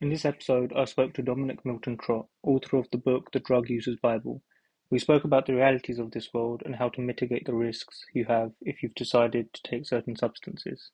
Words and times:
In 0.00 0.10
this 0.10 0.24
episode, 0.24 0.72
I 0.76 0.84
spoke 0.84 1.12
to 1.14 1.22
Dominic 1.22 1.64
Milton 1.66 1.96
Trott, 1.96 2.28
author 2.44 2.76
of 2.76 2.88
the 2.92 2.98
book 2.98 3.32
The 3.32 3.40
Drug 3.40 3.68
User's 3.68 3.96
Bible. 3.96 4.44
We 4.90 5.00
spoke 5.00 5.24
about 5.24 5.46
the 5.46 5.56
realities 5.56 5.98
of 5.98 6.12
this 6.12 6.32
world 6.32 6.62
and 6.64 6.76
how 6.76 6.90
to 6.90 7.00
mitigate 7.00 7.46
the 7.46 7.54
risks 7.54 8.04
you 8.14 8.24
have 8.26 8.52
if 8.60 8.80
you've 8.80 8.94
decided 8.94 9.52
to 9.52 9.62
take 9.64 9.86
certain 9.86 10.14
substances. 10.14 10.92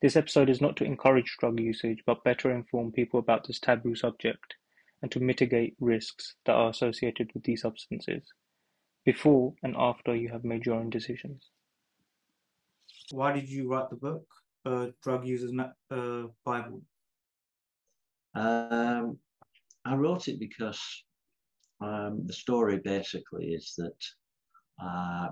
This 0.00 0.14
episode 0.14 0.48
is 0.48 0.60
not 0.60 0.76
to 0.76 0.84
encourage 0.84 1.36
drug 1.40 1.58
usage, 1.58 2.04
but 2.06 2.22
better 2.22 2.52
inform 2.52 2.92
people 2.92 3.18
about 3.18 3.44
this 3.44 3.58
taboo 3.58 3.96
subject 3.96 4.54
and 5.02 5.10
to 5.10 5.18
mitigate 5.18 5.74
risks 5.80 6.36
that 6.46 6.54
are 6.54 6.70
associated 6.70 7.32
with 7.34 7.42
these 7.42 7.62
substances 7.62 8.22
before 9.04 9.54
and 9.64 9.74
after 9.76 10.14
you 10.14 10.28
have 10.28 10.44
made 10.44 10.64
your 10.64 10.76
own 10.76 10.90
decisions. 10.90 11.50
Why 13.10 13.32
did 13.32 13.48
you 13.48 13.68
write 13.68 13.90
the 13.90 13.96
book, 13.96 14.28
uh, 14.64 14.86
Drug 15.02 15.26
Users 15.26 15.50
uh, 15.90 16.28
Bible? 16.44 16.82
Um, 18.34 19.18
I 19.84 19.94
wrote 19.94 20.28
it 20.28 20.38
because 20.38 20.80
um, 21.80 22.22
the 22.26 22.32
story 22.32 22.78
basically 22.78 23.46
is 23.54 23.74
that 23.78 24.04
uh, 24.82 25.28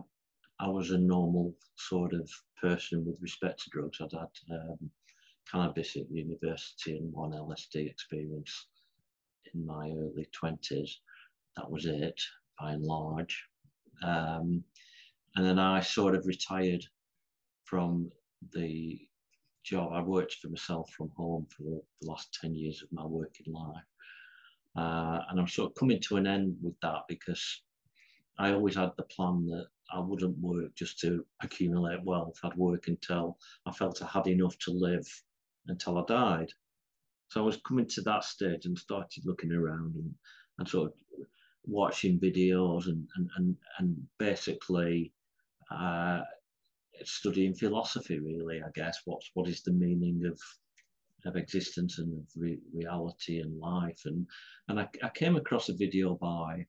I 0.60 0.68
was 0.68 0.90
a 0.90 0.98
normal 0.98 1.54
sort 1.76 2.14
of 2.14 2.30
person 2.60 3.04
with 3.04 3.16
respect 3.20 3.62
to 3.62 3.70
drugs. 3.70 3.98
I'd 4.00 4.12
had 4.12 4.54
um, 4.58 4.90
cannabis 5.50 5.96
at 5.96 6.10
university 6.10 6.96
and 6.96 7.12
one 7.12 7.32
LSD 7.32 7.88
experience 7.90 8.66
in 9.54 9.66
my 9.66 9.90
early 9.90 10.28
20s. 10.42 10.90
That 11.56 11.70
was 11.70 11.86
it, 11.86 12.20
by 12.58 12.72
and 12.72 12.82
large. 12.82 13.44
Um, 14.02 14.62
and 15.36 15.44
then 15.44 15.58
I 15.58 15.80
sort 15.80 16.14
of 16.14 16.26
retired 16.26 16.84
from 17.64 18.10
the 18.52 18.98
job. 19.66 19.92
I 19.92 20.00
worked 20.00 20.34
for 20.34 20.48
myself 20.48 20.90
from 20.90 21.10
home 21.16 21.46
for 21.54 21.62
the, 21.62 21.82
last 22.02 22.38
10 22.40 22.54
years 22.54 22.82
of 22.82 22.92
my 22.92 23.04
working 23.04 23.52
life. 23.52 23.84
Uh, 24.76 25.20
and 25.28 25.40
I'm 25.40 25.48
sort 25.48 25.70
of 25.70 25.74
coming 25.74 26.00
to 26.02 26.16
an 26.16 26.26
end 26.26 26.56
with 26.62 26.78
that 26.82 27.02
because 27.08 27.62
I 28.38 28.52
always 28.52 28.76
had 28.76 28.92
the 28.96 29.04
plan 29.04 29.46
that 29.46 29.66
I 29.92 30.00
wouldn't 30.00 30.38
work 30.38 30.74
just 30.74 30.98
to 31.00 31.24
accumulate 31.42 32.04
wealth. 32.04 32.38
I'd 32.44 32.54
work 32.56 32.88
until 32.88 33.38
I 33.66 33.72
felt 33.72 34.02
I 34.02 34.06
had 34.06 34.26
enough 34.26 34.56
to 34.60 34.70
live 34.72 35.06
until 35.68 35.98
I 35.98 36.04
died. 36.06 36.52
So 37.28 37.42
I 37.42 37.46
was 37.46 37.60
coming 37.66 37.86
to 37.88 38.02
that 38.02 38.24
stage 38.24 38.66
and 38.66 38.78
started 38.78 39.24
looking 39.26 39.52
around 39.52 39.94
and, 39.96 40.14
and 40.58 40.68
sort 40.68 40.92
of 40.92 41.26
watching 41.64 42.20
videos 42.20 42.86
and, 42.86 43.08
and, 43.16 43.30
and, 43.36 43.56
and 43.78 43.96
basically 44.18 45.12
uh, 45.70 46.20
studying 47.04 47.54
philosophy, 47.54 48.18
really, 48.18 48.62
I 48.62 48.70
guess. 48.74 48.98
What, 49.04 49.22
what 49.34 49.48
is 49.48 49.62
the 49.62 49.72
meaning 49.72 50.22
of 50.26 50.38
of 51.26 51.36
existence 51.36 51.98
and 51.98 52.12
of 52.14 52.26
re 52.36 52.58
reality 52.72 53.40
and 53.40 53.58
life. 53.58 54.02
And 54.04 54.26
and 54.68 54.80
I, 54.80 54.88
I, 55.02 55.08
came 55.10 55.36
across 55.36 55.68
a 55.68 55.74
video 55.74 56.14
by 56.14 56.66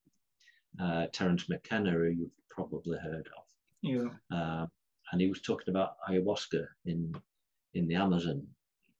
uh, 0.81 1.07
Terence 1.13 1.47
McKenna, 1.49 1.91
who 1.91 2.05
you've 2.05 2.31
probably 2.49 2.97
heard 2.97 3.29
of. 3.37 3.43
Yeah. 3.81 4.09
Uh, 4.35 4.65
and 5.11 5.21
he 5.21 5.29
was 5.29 5.41
talking 5.41 5.69
about 5.69 5.95
ayahuasca 6.09 6.65
in 6.85 7.13
in 7.73 7.87
the 7.87 7.95
Amazon, 7.95 8.45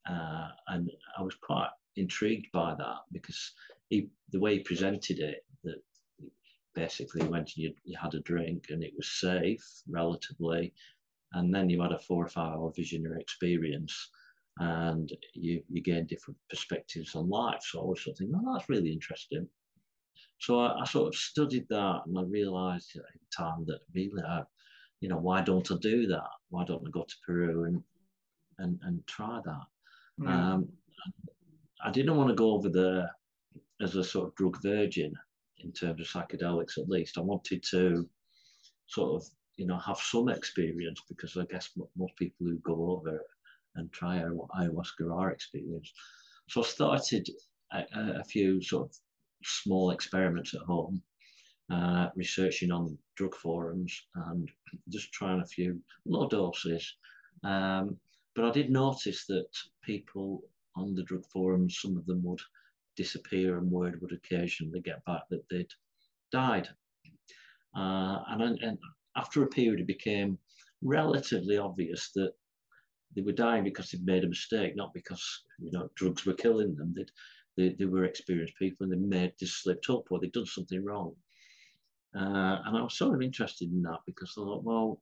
uh, 0.10 0.50
and 0.68 0.90
I 1.18 1.22
was 1.22 1.36
quite 1.36 1.70
intrigued 1.96 2.52
by 2.54 2.76
that 2.78 2.98
because 3.12 3.52
he, 3.90 4.10
the 4.32 4.40
way 4.40 4.58
he 4.58 4.60
presented 4.60 5.20
it, 5.20 5.44
that 5.64 5.82
basically 6.76 7.26
when 7.28 7.46
you, 7.56 7.74
you 7.86 7.98
had 8.00 8.14
a 8.14 8.20
drink 8.20 8.66
and 8.70 8.84
it 8.84 8.94
was 8.96 9.10
safe 9.20 9.66
relatively, 9.90 10.74
and 11.34 11.54
then 11.54 11.70
you 11.70 11.82
had 11.82 11.92
a 11.92 12.00
four 12.00 12.26
or 12.26 12.30
five 12.30 12.54
hour 12.54 12.72
visionary 12.76 13.20
experience 13.20 14.10
and 14.60 15.12
you, 15.34 15.62
you 15.70 15.84
gain 15.84 16.06
different 16.08 16.38
perspectives 16.50 17.16
on 17.16 17.30
life. 17.30 17.62
So 17.62 17.82
I 17.82 17.86
was 17.86 18.04
sort 18.04 18.14
of 18.14 18.18
thinking, 18.18 18.42
oh, 18.44 18.54
that's 18.54 18.70
really 18.70 18.92
interesting. 18.92 19.48
So 20.40 20.60
I, 20.60 20.82
I, 20.82 20.86
sort 20.86 21.08
of 21.08 21.16
studied 21.16 21.68
that 21.70 22.02
and 22.06 22.18
I 22.18 22.24
realized 22.24 22.96
at 22.96 23.04
the 23.14 23.36
time 23.36 23.66
that 23.68 23.80
really, 23.94 24.24
I, 24.28 24.42
you 25.00 25.10
know, 25.10 25.18
why 25.18 25.42
don't 25.42 25.70
I 25.72 25.76
do 25.82 26.08
that? 26.08 26.30
Why 26.50 26.64
don't 26.66 26.84
I 26.88 26.92
go 26.92 27.04
to 27.04 27.16
Peru 27.26 27.66
and 27.66 27.84
and, 28.60 28.80
and 28.84 29.06
try 29.06 29.40
that? 29.46 29.66
Mm. 30.20 30.28
Um, 30.28 30.70
I 31.84 31.92
didn't 31.92 32.16
want 32.16 32.30
to 32.30 32.36
go 32.36 32.54
over 32.54 32.70
there 32.70 33.10
as 33.82 33.96
a 33.96 34.04
sort 34.04 34.28
of 34.28 34.36
drug 34.36 34.62
virgin 34.62 35.14
in 35.60 35.72
terms 35.72 36.02
of 36.02 36.08
psychedelics, 36.08 36.78
at 36.78 36.90
least. 36.90 37.18
I 37.18 37.22
wanted 37.22 37.64
to 37.72 38.08
sort 38.88 39.22
of, 39.22 39.30
you 39.58 39.66
know, 39.66 39.78
have 39.80 39.98
some 39.98 40.30
experience 40.30 41.02
because 41.10 41.36
I 41.36 41.46
guess 41.46 41.72
most 41.98 42.16
people 42.16 42.48
who 42.48 42.58
go 42.60 42.92
over 42.92 43.20
and 43.76 43.92
try 43.92 44.20
ayahuasca 44.20 45.12
are 45.12 45.32
experienced. 45.32 45.94
So 46.48 46.62
I 46.62 46.66
started 46.66 47.30
a, 47.74 47.84
a 48.20 48.24
few 48.24 48.62
sort 48.62 48.90
of 48.90 48.96
small 49.44 49.92
experiments 49.92 50.54
at 50.54 50.62
home, 50.62 51.02
uh, 51.72 52.10
researching 52.16 52.72
on 52.72 52.98
drug 53.16 53.36
forums 53.36 54.04
and 54.16 54.50
just 54.90 55.12
trying 55.12 55.42
a 55.42 55.46
few 55.46 55.82
low 56.06 56.28
doses. 56.28 56.96
Um, 57.44 57.98
but 58.36 58.46
I 58.46 58.52
did 58.52 58.70
notice 58.70 59.26
that 59.26 59.50
people 59.84 60.44
on 60.76 60.96
the 60.96 61.04
drug 61.04 61.26
forums, 61.26 61.80
some 61.82 61.98
of 61.98 62.06
them 62.06 62.24
would 62.24 62.42
disappear 62.96 63.58
and 63.58 63.72
word 63.72 64.00
would 64.02 64.12
occasionally 64.12 64.82
get 64.82 65.04
back 65.06 65.22
that 65.30 65.44
they'd 65.50 65.72
died. 66.32 66.68
Uh, 67.76 68.20
and, 68.30 68.60
and 68.60 68.78
after 69.18 69.44
a 69.44 69.48
period, 69.48 69.80
it 69.82 69.88
became 69.88 70.38
relatively 70.82 71.58
obvious 71.58 72.12
that 72.16 72.34
they 73.16 73.22
were 73.22 73.32
dying 73.32 73.64
because 73.64 73.90
they'd 73.90 74.06
made 74.06 74.24
a 74.24 74.30
mistake, 74.30 74.76
not 74.76 74.94
because 74.94 75.44
you 75.60 75.72
know 75.72 75.90
drugs 75.96 76.26
were 76.26 76.34
killing 76.34 76.76
them. 76.76 76.94
They'd, 76.96 77.12
they 77.58 77.76
they 77.78 77.86
were 77.86 78.06
experienced 78.06 78.58
people 78.58 78.84
and 78.84 78.94
they 78.94 79.18
made 79.18 79.34
just 79.40 79.64
slipped 79.64 79.90
up 79.90 80.12
or 80.12 80.20
they'd 80.20 80.32
done 80.32 80.46
something 80.46 80.84
wrong. 80.86 81.16
Uh, 82.16 82.62
and 82.66 82.78
I 82.78 82.82
was 82.82 82.98
sort 82.98 83.16
of 83.16 83.22
interested 83.22 83.72
in 83.72 83.82
that 83.84 84.00
because 84.06 84.34
I 84.38 84.42
thought, 84.42 84.64
well, 84.64 85.02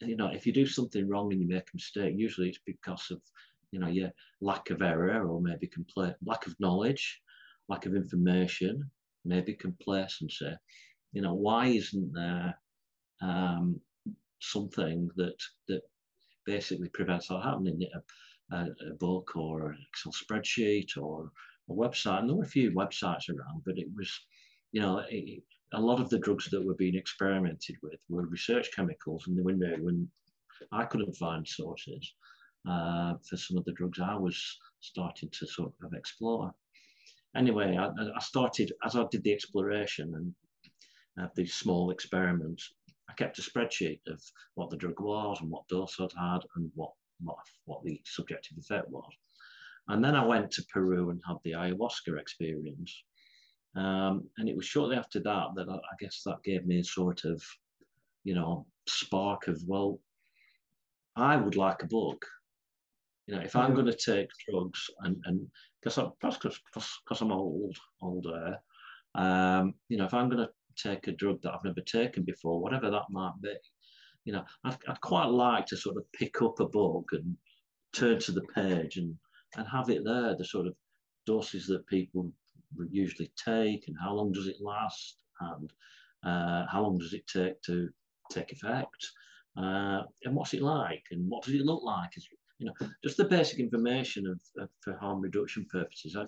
you 0.00 0.16
know, 0.16 0.28
if 0.28 0.46
you 0.46 0.52
do 0.52 0.66
something 0.66 1.08
wrong 1.08 1.32
and 1.32 1.40
you 1.40 1.48
make 1.48 1.68
a 1.68 1.76
mistake, 1.76 2.14
usually 2.16 2.48
it's 2.48 2.60
because 2.64 3.10
of 3.10 3.20
you 3.72 3.80
know 3.80 3.88
your 3.88 4.12
lack 4.40 4.70
of 4.70 4.82
error 4.82 5.26
or 5.26 5.40
maybe 5.40 5.68
compla- 5.68 6.14
lack 6.24 6.46
of 6.46 6.58
knowledge, 6.60 7.20
lack 7.68 7.86
of 7.86 7.96
information, 7.96 8.88
maybe 9.24 9.54
complacency. 9.54 10.52
You 11.12 11.22
know, 11.22 11.34
why 11.34 11.66
isn't 11.66 12.12
there 12.12 12.56
um, 13.20 13.80
something 14.40 15.10
that 15.16 15.42
that 15.68 15.82
basically 16.44 16.88
prevents 16.88 17.28
that 17.28 17.42
happening. 17.42 17.82
A, 18.52 18.56
a, 18.56 18.94
book 19.00 19.34
or 19.34 19.70
an 19.70 19.78
Excel 19.90 20.12
spreadsheet 20.12 20.96
or 20.96 21.32
a 21.68 21.72
website. 21.72 22.20
And 22.20 22.28
there 22.28 22.36
were 22.36 22.44
a 22.44 22.48
few 22.48 22.70
websites 22.70 23.28
around, 23.28 23.62
but 23.64 23.76
it 23.76 23.88
was, 23.96 24.08
you 24.70 24.80
know, 24.80 25.02
a 25.72 25.80
lot 25.80 26.00
of 26.00 26.08
the 26.10 26.18
drugs 26.18 26.48
that 26.50 26.64
were 26.64 26.74
being 26.74 26.94
experimented 26.94 27.76
with 27.82 27.98
were 28.08 28.26
research 28.26 28.68
chemicals, 28.74 29.26
and 29.26 29.36
they 29.36 29.42
were 29.42 29.52
new, 29.52 29.88
and 29.88 30.08
I 30.72 30.84
couldn't 30.84 31.16
find 31.16 31.46
sources 31.46 32.14
uh, 32.68 33.14
for 33.28 33.36
some 33.36 33.56
of 33.56 33.64
the 33.64 33.72
drugs 33.72 34.00
I 34.00 34.14
was 34.14 34.58
starting 34.80 35.28
to 35.30 35.46
sort 35.46 35.72
of 35.82 35.92
explore. 35.94 36.54
Anyway, 37.34 37.76
I, 37.76 37.88
I 37.88 38.20
started 38.20 38.72
as 38.84 38.96
I 38.96 39.04
did 39.10 39.24
the 39.24 39.32
exploration 39.32 40.14
and 40.14 40.34
uh, 41.20 41.28
these 41.34 41.54
small 41.54 41.90
experiments. 41.90 42.72
I 43.08 43.14
kept 43.14 43.38
a 43.38 43.42
spreadsheet 43.42 44.00
of 44.08 44.20
what 44.54 44.70
the 44.70 44.76
drug 44.76 45.00
was 45.00 45.40
and 45.40 45.50
what 45.50 45.68
dose 45.68 45.96
I'd 46.00 46.12
had 46.18 46.40
and 46.56 46.70
what, 46.74 46.92
what, 47.20 47.36
what 47.64 47.84
the 47.84 48.00
subjective 48.04 48.58
effect 48.58 48.88
was. 48.88 49.10
And 49.88 50.04
then 50.04 50.16
I 50.16 50.24
went 50.24 50.50
to 50.52 50.64
Peru 50.72 51.10
and 51.10 51.20
had 51.26 51.36
the 51.44 51.52
ayahuasca 51.52 52.18
experience. 52.18 53.04
Um, 53.76 54.28
and 54.38 54.48
it 54.48 54.56
was 54.56 54.66
shortly 54.66 54.96
after 54.96 55.20
that 55.20 55.48
that 55.54 55.68
I, 55.68 55.74
I, 55.74 55.96
guess 56.00 56.22
that 56.24 56.42
gave 56.42 56.66
me 56.66 56.80
a 56.80 56.84
sort 56.84 57.24
of, 57.24 57.42
you 58.24 58.34
know, 58.34 58.66
spark 58.88 59.48
of, 59.48 59.62
well, 59.66 60.00
I 61.14 61.36
would 61.36 61.56
like 61.56 61.82
a 61.82 61.86
book. 61.86 62.24
You 63.26 63.36
know, 63.36 63.42
if 63.42 63.54
I'm 63.54 63.74
going 63.74 63.86
to 63.86 63.92
take 63.92 64.28
drugs 64.48 64.88
and, 65.00 65.16
and 65.26 65.46
because 65.80 65.98
I'm, 65.98 66.12
because 66.20 67.20
I'm 67.20 67.32
old, 67.32 67.76
older, 68.00 68.56
um, 69.14 69.74
you 69.88 69.98
know, 69.98 70.04
if 70.04 70.14
I'm 70.14 70.28
going 70.28 70.46
to 70.46 70.50
take 70.76 71.06
a 71.06 71.12
drug 71.12 71.42
that 71.42 71.52
I've 71.52 71.64
never 71.64 71.80
taken 71.80 72.22
before, 72.22 72.60
whatever 72.60 72.90
that 72.90 73.10
might 73.10 73.34
be. 73.42 73.54
You 74.24 74.34
know, 74.34 74.44
I'd, 74.64 74.76
I'd 74.88 75.00
quite 75.00 75.26
like 75.26 75.66
to 75.66 75.76
sort 75.76 75.96
of 75.96 76.10
pick 76.12 76.42
up 76.42 76.60
a 76.60 76.66
book 76.66 77.10
and 77.12 77.36
turn 77.92 78.18
to 78.20 78.32
the 78.32 78.42
page 78.54 78.96
and, 78.96 79.14
and 79.56 79.66
have 79.68 79.88
it 79.90 80.04
there, 80.04 80.36
the 80.36 80.44
sort 80.44 80.66
of 80.66 80.74
doses 81.26 81.66
that 81.66 81.86
people 81.86 82.32
usually 82.90 83.30
take 83.42 83.88
and 83.88 83.96
how 84.00 84.12
long 84.14 84.32
does 84.32 84.46
it 84.46 84.56
last 84.60 85.18
and 85.40 85.72
uh, 86.24 86.66
how 86.70 86.82
long 86.82 86.98
does 86.98 87.12
it 87.12 87.26
take 87.26 87.60
to 87.62 87.88
take 88.30 88.52
effect 88.52 89.06
uh, 89.56 90.02
and 90.24 90.34
what's 90.34 90.54
it 90.54 90.62
like 90.62 91.04
and 91.10 91.28
what 91.28 91.44
does 91.44 91.54
it 91.54 91.64
look 91.64 91.82
like? 91.82 92.10
Is 92.16 92.28
you 92.58 92.66
know 92.66 92.88
just 93.04 93.16
the 93.16 93.24
basic 93.24 93.58
information 93.58 94.26
of, 94.26 94.40
of 94.62 94.68
for 94.80 94.96
harm 94.98 95.20
reduction 95.20 95.66
purposes. 95.70 96.16
I, 96.16 96.24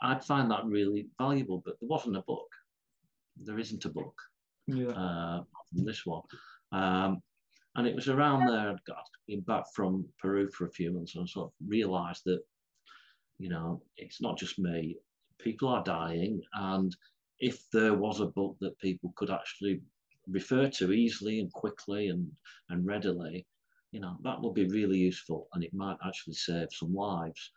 I'd 0.00 0.24
find 0.24 0.50
that 0.50 0.64
really 0.64 1.08
valuable 1.20 1.62
but 1.64 1.74
there 1.80 1.88
wasn't 1.88 2.16
a 2.16 2.22
book 2.22 2.48
there 3.44 3.58
isn't 3.58 3.84
a 3.84 3.90
book 3.90 4.20
yeah. 4.66 4.88
uh, 4.88 5.42
from 5.72 5.84
this 5.84 6.04
one. 6.04 6.22
Um, 6.72 7.22
and 7.76 7.86
it 7.86 7.94
was 7.94 8.08
around 8.08 8.46
there 8.46 8.70
I'd 8.70 8.84
got 8.86 9.04
been 9.26 9.40
back 9.40 9.64
from 9.74 10.04
Peru 10.20 10.50
for 10.50 10.66
a 10.66 10.70
few 10.70 10.90
months 10.92 11.14
and 11.16 11.28
sort 11.28 11.48
of 11.48 11.52
realised 11.68 12.22
that 12.26 12.40
you 13.38 13.48
know, 13.48 13.82
it's 13.96 14.20
not 14.20 14.36
just 14.36 14.58
me. 14.58 14.96
People 15.40 15.68
are 15.68 15.84
dying, 15.84 16.40
and 16.54 16.94
if 17.38 17.70
there 17.70 17.94
was 17.94 18.20
a 18.20 18.26
book 18.26 18.56
that 18.60 18.78
people 18.80 19.12
could 19.16 19.30
actually 19.30 19.80
refer 20.26 20.68
to 20.68 20.92
easily 20.92 21.38
and 21.38 21.52
quickly 21.52 22.08
and, 22.08 22.28
and 22.68 22.84
readily, 22.84 23.46
you 23.92 24.00
know, 24.00 24.16
that 24.22 24.40
would 24.42 24.54
be 24.54 24.68
really 24.68 24.98
useful 24.98 25.48
and 25.54 25.64
it 25.64 25.72
might 25.72 25.96
actually 26.04 26.34
save 26.34 26.68
some 26.72 26.92
lives. 26.92 27.52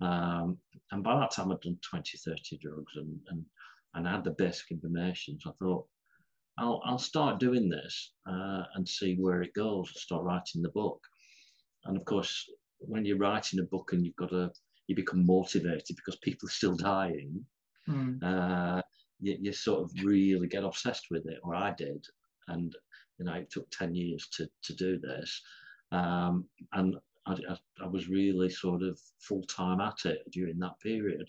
Um, 0.00 0.56
and 0.92 1.02
by 1.02 1.18
that 1.18 1.32
time, 1.32 1.50
I'd 1.50 1.60
done 1.60 1.78
20, 1.82 2.16
30 2.16 2.58
drugs 2.58 2.92
and, 2.96 3.18
and, 3.28 3.44
and 3.94 4.08
I 4.08 4.12
had 4.12 4.24
the 4.24 4.30
basic 4.32 4.70
information. 4.70 5.38
So 5.40 5.50
I 5.50 5.52
thought, 5.58 5.86
I'll, 6.58 6.80
I'll 6.84 6.98
start 6.98 7.40
doing 7.40 7.68
this 7.68 8.12
uh, 8.28 8.62
and 8.74 8.88
see 8.88 9.16
where 9.16 9.42
it 9.42 9.54
goes, 9.54 9.90
start 10.00 10.24
writing 10.24 10.62
the 10.62 10.68
book. 10.70 11.00
And 11.84 11.96
of 11.96 12.04
course, 12.04 12.48
when 12.78 13.04
you're 13.04 13.18
writing 13.18 13.60
a 13.60 13.64
book 13.64 13.90
and 13.92 14.04
you've 14.04 14.16
got 14.16 14.30
to, 14.30 14.50
you 14.86 14.94
become 14.94 15.26
motivated 15.26 15.96
because 15.96 16.16
people 16.16 16.48
are 16.48 16.52
still 16.52 16.76
dying. 16.76 17.44
Mm. 17.88 18.22
Uh, 18.22 18.82
you, 19.20 19.36
you 19.40 19.52
sort 19.52 19.82
of 19.82 19.90
really 20.04 20.46
get 20.46 20.64
obsessed 20.64 21.06
with 21.10 21.26
it, 21.26 21.38
or 21.42 21.54
I 21.54 21.74
did. 21.76 22.04
And, 22.48 22.74
you 23.18 23.24
know, 23.24 23.34
it 23.34 23.50
took 23.50 23.70
10 23.70 23.94
years 23.94 24.28
to, 24.36 24.48
to 24.64 24.74
do 24.74 24.98
this. 24.98 25.40
Um, 25.92 26.46
and 26.72 26.96
I, 27.26 27.32
I, 27.32 27.56
I, 27.82 27.86
was 27.86 28.08
really 28.08 28.50
sort 28.50 28.82
of 28.82 28.98
full 29.18 29.42
time 29.44 29.80
at 29.80 30.04
it 30.04 30.18
during 30.32 30.58
that 30.58 30.78
period. 30.82 31.28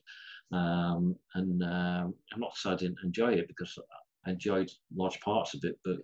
Um, 0.51 1.15
and 1.33 1.63
um, 1.63 2.13
I'm 2.33 2.39
not 2.39 2.55
saying 2.55 2.75
I 2.75 2.77
didn't 2.77 3.03
enjoy 3.03 3.33
it 3.33 3.47
because 3.47 3.77
I 4.25 4.31
enjoyed 4.31 4.71
large 4.95 5.19
parts 5.21 5.53
of 5.53 5.63
it, 5.63 5.77
but 5.83 5.97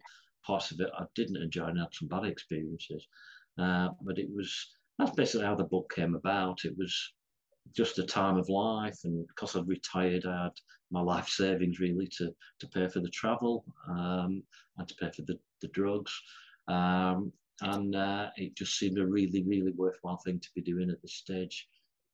parts 0.45 0.71
of 0.71 0.79
it 0.79 0.89
I 0.97 1.05
didn't 1.15 1.41
enjoy 1.41 1.65
and 1.67 1.79
had 1.79 1.93
some 1.93 2.07
bad 2.07 2.25
experiences. 2.25 3.07
Uh, 3.57 3.89
but 4.01 4.17
it 4.17 4.29
was 4.33 4.53
that's 4.97 5.11
basically 5.11 5.45
how 5.45 5.55
the 5.55 5.63
book 5.63 5.91
came 5.95 6.15
about. 6.15 6.59
It 6.65 6.77
was 6.77 7.13
just 7.75 7.99
a 7.99 8.05
time 8.05 8.37
of 8.37 8.49
life, 8.49 8.99
and 9.03 9.25
because 9.27 9.55
I'd 9.55 9.67
retired, 9.67 10.25
I 10.25 10.43
had 10.43 10.51
my 10.89 11.01
life 11.01 11.27
savings 11.27 11.79
really 11.79 12.07
to 12.17 12.33
to 12.59 12.67
pay 12.67 12.87
for 12.87 12.99
the 12.99 13.09
travel 13.09 13.63
um, 13.89 14.43
and 14.77 14.87
to 14.87 14.95
pay 14.95 15.11
for 15.11 15.21
the, 15.23 15.37
the 15.61 15.67
drugs. 15.69 16.11
Um, 16.67 17.31
and 17.61 17.95
uh, 17.95 18.29
it 18.37 18.55
just 18.55 18.77
seemed 18.77 18.97
a 18.97 19.05
really, 19.05 19.43
really 19.43 19.71
worthwhile 19.71 20.19
thing 20.25 20.39
to 20.39 20.49
be 20.55 20.61
doing 20.61 20.89
at 20.89 21.01
this 21.01 21.13
stage 21.13 21.67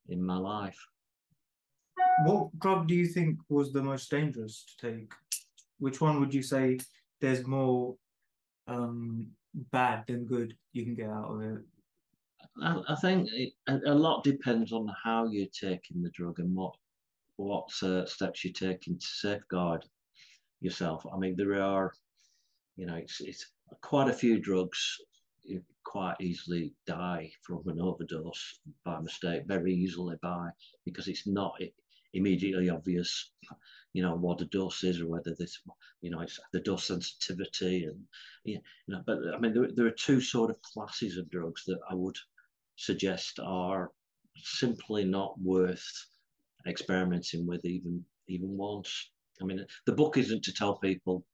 in 0.09 0.21
my 0.23 0.37
life. 0.37 0.77
What 2.23 2.57
drug 2.59 2.87
do 2.87 2.95
you 2.95 3.07
think 3.07 3.37
was 3.49 3.71
the 3.71 3.81
most 3.81 4.09
dangerous 4.09 4.65
to 4.79 4.91
take? 4.91 5.11
Which 5.79 6.01
one 6.01 6.19
would 6.19 6.33
you 6.33 6.41
say 6.41 6.79
there's 7.21 7.45
more 7.45 7.95
um, 8.67 9.27
bad 9.71 10.05
than 10.07 10.25
good 10.25 10.55
you 10.73 10.83
can 10.83 10.95
get 10.95 11.09
out 11.09 11.31
of 11.31 11.41
it? 11.41 11.61
I, 12.61 12.81
I 12.89 12.95
think 12.95 13.29
it, 13.31 13.53
a, 13.67 13.93
lot 13.93 14.23
depends 14.23 14.73
on 14.73 14.91
how 15.03 15.27
you're 15.27 15.47
taking 15.47 16.01
the 16.01 16.09
drug 16.09 16.39
and 16.39 16.55
what 16.55 16.73
what 17.35 17.69
uh, 17.83 18.03
steps 18.05 18.43
you're 18.43 18.53
taking 18.53 18.97
to 18.97 19.05
safeguard 19.05 19.85
yourself. 20.59 21.05
I 21.13 21.17
mean, 21.17 21.35
there 21.35 21.61
are, 21.61 21.93
you 22.77 22.87
know, 22.87 22.95
it's, 22.95 23.21
it's 23.21 23.51
quite 23.81 24.09
a 24.09 24.13
few 24.13 24.39
drugs 24.39 24.97
you 25.43 25.61
quite 25.83 26.15
easily 26.19 26.73
die 26.87 27.31
from 27.43 27.61
an 27.67 27.79
overdose 27.79 28.59
by 28.83 28.99
mistake, 28.99 29.43
very 29.45 29.73
easily 29.73 30.15
by 30.23 30.49
because 30.83 31.07
it's 31.07 31.27
not 31.27 31.53
immediately 32.13 32.69
obvious, 32.69 33.31
you 33.93 34.01
know, 34.01 34.15
what 34.15 34.37
the 34.37 34.45
dose 34.45 34.83
is 34.83 35.01
or 35.01 35.07
whether 35.07 35.35
this, 35.37 35.59
you 36.01 36.09
know, 36.09 36.21
it's 36.21 36.39
the 36.53 36.59
dose 36.59 36.85
sensitivity 36.85 37.85
and, 37.85 38.01
you 38.43 38.59
know, 38.87 39.01
but 39.05 39.19
I 39.33 39.39
mean, 39.39 39.53
there, 39.53 39.69
there 39.73 39.85
are 39.87 39.91
two 39.91 40.21
sort 40.21 40.49
of 40.49 40.61
classes 40.61 41.17
of 41.17 41.29
drugs 41.29 41.63
that 41.65 41.79
I 41.89 41.95
would 41.95 42.17
suggest 42.75 43.39
are 43.39 43.91
simply 44.35 45.03
not 45.03 45.39
worth 45.41 45.85
experimenting 46.67 47.45
with 47.47 47.63
even 47.65 48.03
even 48.27 48.57
once. 48.57 49.11
I 49.41 49.45
mean, 49.45 49.65
the 49.85 49.93
book 49.93 50.17
isn't 50.17 50.43
to 50.43 50.53
tell 50.53 50.77
people 50.77 51.25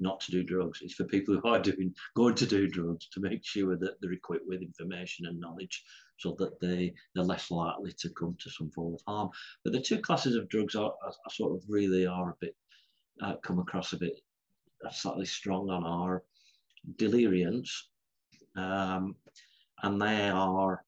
not 0.00 0.20
to 0.20 0.30
do 0.32 0.42
drugs. 0.42 0.80
It's 0.82 0.94
for 0.94 1.04
people 1.04 1.38
who 1.38 1.48
are 1.48 1.60
doing 1.60 1.94
going 2.16 2.34
to 2.36 2.46
do 2.46 2.68
drugs 2.68 3.08
to 3.12 3.20
make 3.20 3.44
sure 3.44 3.76
that 3.76 4.00
they're 4.00 4.12
equipped 4.12 4.48
with 4.48 4.62
information 4.62 5.26
and 5.26 5.38
knowledge 5.38 5.84
so 6.18 6.34
that 6.38 6.60
they 6.60 6.92
they're 7.14 7.24
less 7.24 7.50
likely 7.50 7.92
to 7.98 8.10
come 8.10 8.36
to 8.40 8.50
some 8.50 8.70
form 8.70 8.94
of 8.94 9.00
harm. 9.06 9.30
But 9.64 9.72
the 9.72 9.80
two 9.80 9.98
classes 9.98 10.36
of 10.36 10.48
drugs 10.48 10.74
are, 10.74 10.92
are, 11.04 11.12
are 11.12 11.30
sort 11.30 11.54
of 11.54 11.62
really 11.68 12.06
are 12.06 12.30
a 12.30 12.36
bit 12.40 12.56
uh, 13.22 13.36
come 13.36 13.58
across 13.58 13.92
a 13.92 13.98
bit 13.98 14.20
uh, 14.84 14.90
slightly 14.90 15.26
strong 15.26 15.70
on 15.70 15.84
our 15.84 16.24
deliriants, 16.96 17.88
um, 18.56 19.14
and 19.82 20.00
they 20.00 20.28
are 20.28 20.84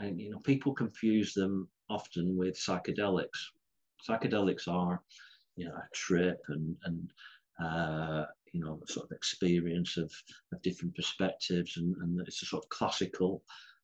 and 0.00 0.20
you 0.20 0.30
know 0.30 0.38
people 0.40 0.72
confuse 0.72 1.34
them 1.34 1.68
often 1.88 2.36
with 2.36 2.54
psychedelics. 2.54 3.50
Psychedelics 4.08 4.66
are, 4.66 5.02
you 5.56 5.66
know, 5.66 5.74
a 5.74 5.88
trip 5.94 6.40
and 6.48 6.76
and 6.84 7.10
uh, 7.62 8.24
you 8.52 8.60
know 8.60 8.80
sort 8.86 9.06
of 9.06 9.12
experience 9.16 9.96
of, 9.96 10.10
of 10.52 10.62
different 10.62 10.94
perspectives, 10.94 11.76
and, 11.76 11.94
and 12.02 12.20
it's 12.26 12.42
a 12.42 12.46
sort 12.46 12.64
of 12.64 12.68
classical 12.68 13.42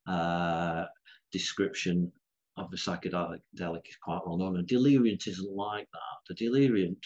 uh, 0.09 0.85
description 1.33 2.11
of 2.57 2.71
the 2.71 2.77
psychedelic 2.77 3.89
is 3.89 3.97
quite 4.03 4.21
well 4.27 4.39
known. 4.39 4.57
And 4.57 4.67
deliriant 4.67 5.27
isn't 5.27 5.53
like 5.53 5.89
that. 5.93 6.19
The 6.29 6.35
deliriant 6.35 6.99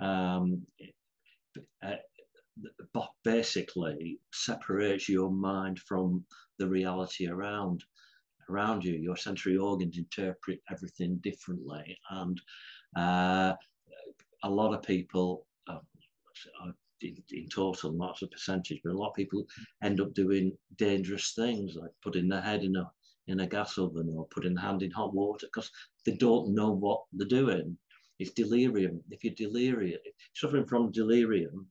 um, 0.00 0.62
uh, 1.84 1.96
basically 3.24 4.20
separates 4.32 5.08
your 5.08 5.30
mind 5.30 5.78
from 5.80 6.24
the 6.58 6.68
reality 6.68 7.28
around 7.28 7.82
around 8.50 8.84
you. 8.84 8.94
Your 8.94 9.16
sensory 9.16 9.56
organs 9.56 9.98
interpret 9.98 10.60
everything 10.70 11.18
differently, 11.22 11.98
and 12.10 12.40
uh, 12.96 13.54
a 14.44 14.50
lot 14.50 14.74
of 14.74 14.82
people, 14.82 15.46
in, 17.00 17.16
in, 17.30 17.48
total, 17.48 17.92
not 17.92 18.16
as 18.16 18.22
a 18.22 18.26
percentage, 18.28 18.80
but 18.84 18.92
a 18.92 18.98
lot 18.98 19.10
of 19.10 19.14
people 19.14 19.44
end 19.82 20.00
up 20.00 20.14
doing 20.14 20.56
dangerous 20.76 21.32
things 21.32 21.76
like 21.76 21.90
putting 22.02 22.28
their 22.28 22.40
head 22.40 22.62
in 22.62 22.76
a 22.76 22.90
in 23.28 23.40
a 23.40 23.46
gas 23.46 23.76
oven 23.76 24.12
or 24.16 24.26
putting 24.28 24.54
their 24.54 24.64
hand 24.64 24.82
in 24.82 24.90
hot 24.90 25.12
water 25.12 25.46
because 25.46 25.70
they 26.06 26.12
don't 26.12 26.54
know 26.54 26.70
what 26.70 27.02
they're 27.12 27.28
doing. 27.28 27.76
It's 28.18 28.32
delirium. 28.32 29.02
If 29.10 29.22
you're 29.22 29.34
delirium, 29.34 30.00
suffering 30.34 30.66
from 30.66 30.90
delirium, 30.90 31.66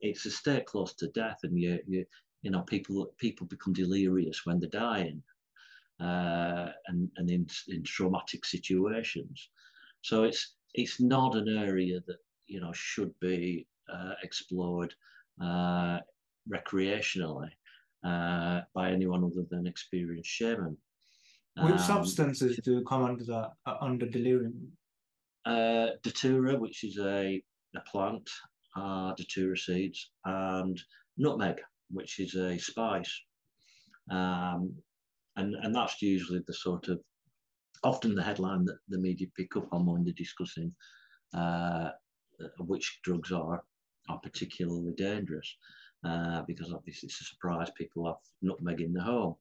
it's 0.00 0.24
a 0.24 0.30
state 0.30 0.64
close 0.66 0.94
to 0.94 1.08
death, 1.08 1.40
and 1.42 1.58
you 1.58 1.78
you 1.86 2.04
you 2.42 2.50
know 2.50 2.62
people 2.62 3.12
people 3.18 3.46
become 3.46 3.72
delirious 3.72 4.44
when 4.44 4.58
they're 4.58 4.70
dying 4.70 5.22
uh, 6.00 6.70
and, 6.88 7.10
and 7.16 7.30
in, 7.30 7.46
in 7.68 7.82
traumatic 7.82 8.44
situations. 8.44 9.50
So 10.02 10.24
it's 10.24 10.54
it's 10.74 11.00
not 11.00 11.36
an 11.36 11.48
area 11.48 12.00
that 12.06 12.18
you 12.46 12.60
know 12.60 12.72
should 12.72 13.12
be 13.20 13.66
uh, 13.66 13.75
explored 14.22 14.94
uh, 15.42 15.98
recreationally 16.52 17.50
uh, 18.04 18.60
by 18.74 18.90
anyone 18.90 19.24
other 19.24 19.44
than 19.50 19.66
experienced 19.66 20.30
shaman. 20.30 20.76
Which 21.58 21.72
um, 21.72 21.78
substances 21.78 22.58
do 22.62 22.82
come 22.84 23.04
under 23.04 23.24
that 23.24 23.50
uh, 23.66 23.76
under 23.80 24.06
delirium? 24.06 24.72
Uh, 25.44 25.90
datura, 26.02 26.58
which 26.58 26.82
is 26.82 26.98
a, 26.98 27.42
a 27.76 27.80
plant, 27.90 28.28
datura 29.16 29.56
seeds, 29.56 30.10
and 30.24 30.80
nutmeg, 31.16 31.56
which 31.90 32.18
is 32.18 32.34
a 32.34 32.58
spice. 32.58 33.22
Um, 34.10 34.74
and 35.36 35.54
and 35.62 35.74
that's 35.74 36.02
usually 36.02 36.42
the 36.46 36.52
sort 36.52 36.88
of 36.88 37.00
often 37.84 38.14
the 38.14 38.22
headline 38.22 38.64
that 38.64 38.78
the 38.88 38.98
media 38.98 39.28
pick 39.36 39.56
up 39.56 39.68
on 39.72 39.86
when 39.86 40.04
they're 40.04 40.14
discussing 40.14 40.72
uh, 41.34 41.90
which 42.58 43.00
drugs 43.02 43.32
are 43.32 43.62
are 44.08 44.18
particularly 44.20 44.92
dangerous 44.96 45.56
uh, 46.04 46.42
because 46.42 46.72
obviously 46.72 47.06
it's 47.06 47.20
a 47.20 47.24
surprise 47.24 47.70
people 47.76 48.06
have 48.06 48.16
nutmeg 48.42 48.80
in 48.80 48.92
the 48.92 49.02
home. 49.02 49.34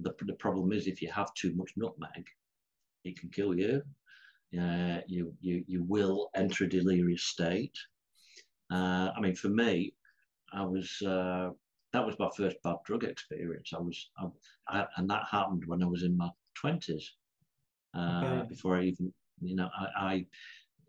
The, 0.00 0.14
the 0.26 0.34
problem 0.34 0.72
is 0.72 0.86
if 0.86 1.02
you 1.02 1.10
have 1.12 1.32
too 1.34 1.52
much 1.54 1.72
nutmeg, 1.76 2.26
it 3.04 3.18
can 3.18 3.30
kill 3.30 3.54
you. 3.54 3.82
Uh, 4.58 4.98
you, 5.06 5.32
you 5.40 5.64
you 5.68 5.84
will 5.84 6.28
enter 6.34 6.64
a 6.64 6.68
delirious 6.68 7.22
state. 7.22 7.76
Uh, 8.72 9.10
I 9.16 9.20
mean, 9.20 9.36
for 9.36 9.48
me, 9.48 9.94
I 10.52 10.64
was 10.64 11.00
uh, 11.02 11.50
that 11.92 12.04
was 12.04 12.18
my 12.18 12.28
first 12.36 12.56
bad 12.64 12.76
drug 12.84 13.04
experience. 13.04 13.72
I 13.74 13.80
was, 13.80 14.10
I, 14.18 14.26
I, 14.68 14.86
and 14.96 15.08
that 15.10 15.24
happened 15.30 15.64
when 15.66 15.82
I 15.82 15.86
was 15.86 16.02
in 16.02 16.16
my 16.16 16.30
twenties. 16.54 17.14
Uh, 17.96 18.22
okay. 18.24 18.48
Before 18.48 18.76
I 18.76 18.84
even, 18.84 19.12
you 19.40 19.56
know, 19.56 19.68
I, 19.78 20.26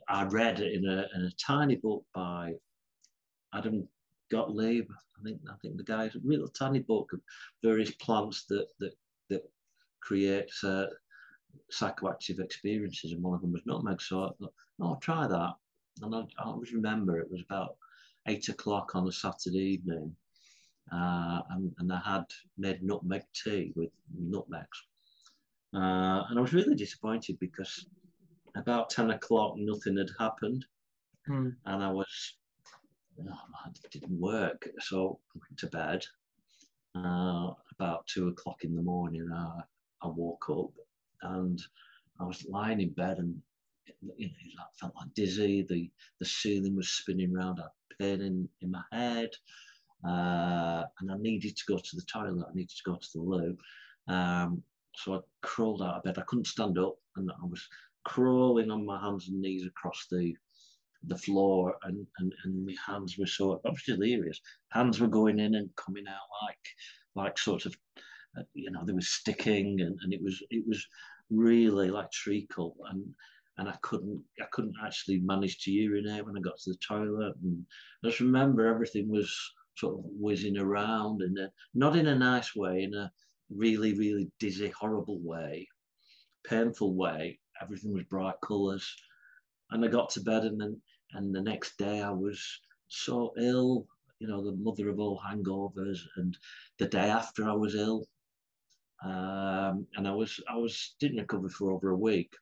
I, 0.09 0.21
I 0.21 0.25
read 0.25 0.59
in 0.59 0.85
a, 0.85 1.07
in 1.15 1.21
a 1.23 1.31
tiny 1.43 1.75
book 1.75 2.03
by 2.13 2.53
Adam 3.53 3.87
Gottlieb. 4.31 4.89
I 5.19 5.23
think 5.23 5.39
I 5.49 5.55
think 5.61 5.77
the 5.77 5.83
guy's 5.83 6.15
a 6.15 6.19
real 6.23 6.47
tiny 6.47 6.79
book 6.79 7.13
of 7.13 7.21
various 7.63 7.91
plants 7.91 8.45
that 8.45 8.67
that 8.79 8.93
that 9.29 9.49
create 9.99 10.51
uh, 10.63 10.87
psychoactive 11.71 12.39
experiences, 12.39 13.11
and 13.11 13.23
one 13.23 13.35
of 13.35 13.41
them 13.41 13.51
was 13.51 13.65
nutmeg. 13.65 14.01
So 14.01 14.23
I 14.23 14.29
thought, 14.39 14.53
oh, 14.79 14.85
I'll 14.87 14.95
try 14.97 15.27
that. 15.27 15.53
And 16.01 16.15
I, 16.15 16.19
I 16.39 16.45
always 16.45 16.73
remember 16.73 17.19
it 17.19 17.31
was 17.31 17.41
about 17.41 17.75
eight 18.27 18.49
o'clock 18.49 18.95
on 18.95 19.07
a 19.07 19.11
Saturday 19.11 19.59
evening, 19.59 20.15
uh, 20.91 21.41
and, 21.51 21.73
and 21.77 21.91
I 21.91 21.99
had 21.99 22.25
made 22.57 22.83
nutmeg 22.83 23.23
tea 23.33 23.73
with 23.75 23.89
nutmegs. 24.17 24.85
Uh, 25.73 26.23
and 26.29 26.37
I 26.37 26.41
was 26.41 26.53
really 26.53 26.75
disappointed 26.75 27.39
because 27.39 27.85
about 28.55 28.89
10 28.89 29.11
o'clock, 29.11 29.55
nothing 29.57 29.97
had 29.97 30.09
happened. 30.19 30.65
Hmm. 31.25 31.49
And 31.65 31.83
I 31.83 31.89
was, 31.91 32.35
it 33.83 33.91
didn't 33.91 34.19
work. 34.19 34.67
So 34.79 35.19
I 35.35 35.39
went 35.39 35.59
to 35.59 35.67
bed. 35.67 36.05
Uh, 36.95 37.53
about 37.79 38.05
two 38.07 38.27
o'clock 38.27 38.63
in 38.63 38.75
the 38.75 38.81
morning, 38.81 39.29
uh, 39.31 39.61
I 40.03 40.07
woke 40.07 40.49
up 40.49 40.71
and 41.21 41.61
I 42.19 42.25
was 42.25 42.45
lying 42.49 42.81
in 42.81 42.89
bed 42.89 43.19
and 43.19 43.41
you 44.17 44.27
know, 44.27 44.63
I 44.63 44.77
felt 44.79 44.95
like 44.95 45.13
dizzy. 45.13 45.65
The 45.67 45.89
the 46.19 46.25
ceiling 46.25 46.75
was 46.75 46.89
spinning 46.89 47.35
around. 47.35 47.59
I 47.59 47.63
had 47.63 47.97
pain 47.99 48.21
in, 48.21 48.49
in 48.61 48.71
my 48.71 48.83
head, 48.91 49.29
uh, 50.07 50.83
and 50.99 51.11
I 51.11 51.17
needed 51.17 51.55
to 51.57 51.63
go 51.67 51.77
to 51.77 51.95
the 51.95 52.03
toilet. 52.03 52.45
I 52.49 52.53
needed 52.53 52.69
to 52.69 52.89
go 52.89 52.95
to 52.95 53.07
the 53.13 53.21
loo. 53.21 53.57
Um, 54.07 54.63
so 54.95 55.15
I 55.15 55.19
crawled 55.41 55.81
out 55.81 55.97
of 55.97 56.03
bed. 56.03 56.17
I 56.17 56.23
couldn't 56.27 56.47
stand 56.47 56.77
up, 56.77 56.95
and 57.15 57.31
I 57.31 57.45
was 57.45 57.67
crawling 58.03 58.71
on 58.71 58.85
my 58.85 58.99
hands 58.99 59.29
and 59.29 59.41
knees 59.41 59.65
across 59.65 60.07
the 60.09 60.33
the 61.03 61.17
floor, 61.17 61.75
and 61.83 62.05
and, 62.19 62.33
and 62.43 62.65
my 62.65 62.75
hands 62.85 63.17
were 63.17 63.25
so 63.25 63.59
was 63.63 63.83
delirious. 63.85 64.39
Hands 64.69 64.99
were 64.99 65.07
going 65.07 65.39
in 65.39 65.55
and 65.55 65.75
coming 65.75 66.05
out 66.07 66.27
like 66.47 67.25
like 67.25 67.37
sort 67.37 67.65
of 67.65 67.75
uh, 68.37 68.43
you 68.53 68.71
know 68.71 68.83
they 68.85 68.93
were 68.93 69.01
sticking, 69.01 69.81
and, 69.81 69.97
and 70.01 70.13
it 70.13 70.21
was 70.21 70.41
it 70.49 70.63
was 70.67 70.85
really 71.29 71.89
like 71.89 72.11
treacle 72.11 72.75
and 72.89 73.03
and 73.57 73.69
I 73.69 73.75
couldn't 73.81 74.23
I 74.41 74.45
couldn't 74.51 74.75
actually 74.83 75.19
manage 75.19 75.59
to 75.63 75.71
urinate 75.71 76.25
when 76.25 76.37
I 76.37 76.41
got 76.41 76.57
to 76.59 76.71
the 76.71 76.77
toilet. 76.77 77.35
And 77.43 77.65
I 78.03 78.07
just 78.07 78.19
remember 78.19 78.65
everything 78.67 79.09
was 79.09 79.33
sort 79.75 79.99
of 79.99 80.05
whizzing 80.05 80.57
around 80.57 81.21
and 81.21 81.37
not 81.73 81.95
in 81.95 82.07
a 82.07 82.17
nice 82.17 82.55
way 82.55 82.83
in 82.83 82.93
a 82.93 83.11
really 83.49 83.93
really 83.93 84.29
dizzy 84.39 84.69
horrible 84.69 85.19
way 85.21 85.67
painful 86.43 86.95
way. 86.95 87.39
Everything 87.61 87.93
was 87.93 88.03
bright 88.03 88.35
colors 88.43 88.95
and 89.69 89.85
I 89.85 89.87
got 89.87 90.09
to 90.11 90.21
bed 90.21 90.43
and 90.43 90.59
then 90.59 90.81
and 91.13 91.33
the 91.33 91.41
next 91.41 91.77
day 91.77 92.01
I 92.01 92.11
was 92.11 92.41
so 92.87 93.33
ill 93.37 93.87
you 94.19 94.27
know 94.27 94.43
the 94.43 94.55
mother 94.57 94.89
of 94.89 94.99
all 94.99 95.21
hangovers 95.25 95.99
and 96.17 96.37
the 96.77 96.87
day 96.87 97.09
after 97.09 97.47
I 97.47 97.53
was 97.53 97.75
ill 97.75 98.05
um, 99.03 99.87
and 99.95 100.07
I 100.07 100.11
was 100.11 100.39
I 100.47 100.57
was 100.57 100.95
didn't 100.99 101.19
recover 101.19 101.49
for 101.49 101.71
over 101.71 101.89
a 101.89 101.97
week, 101.97 102.35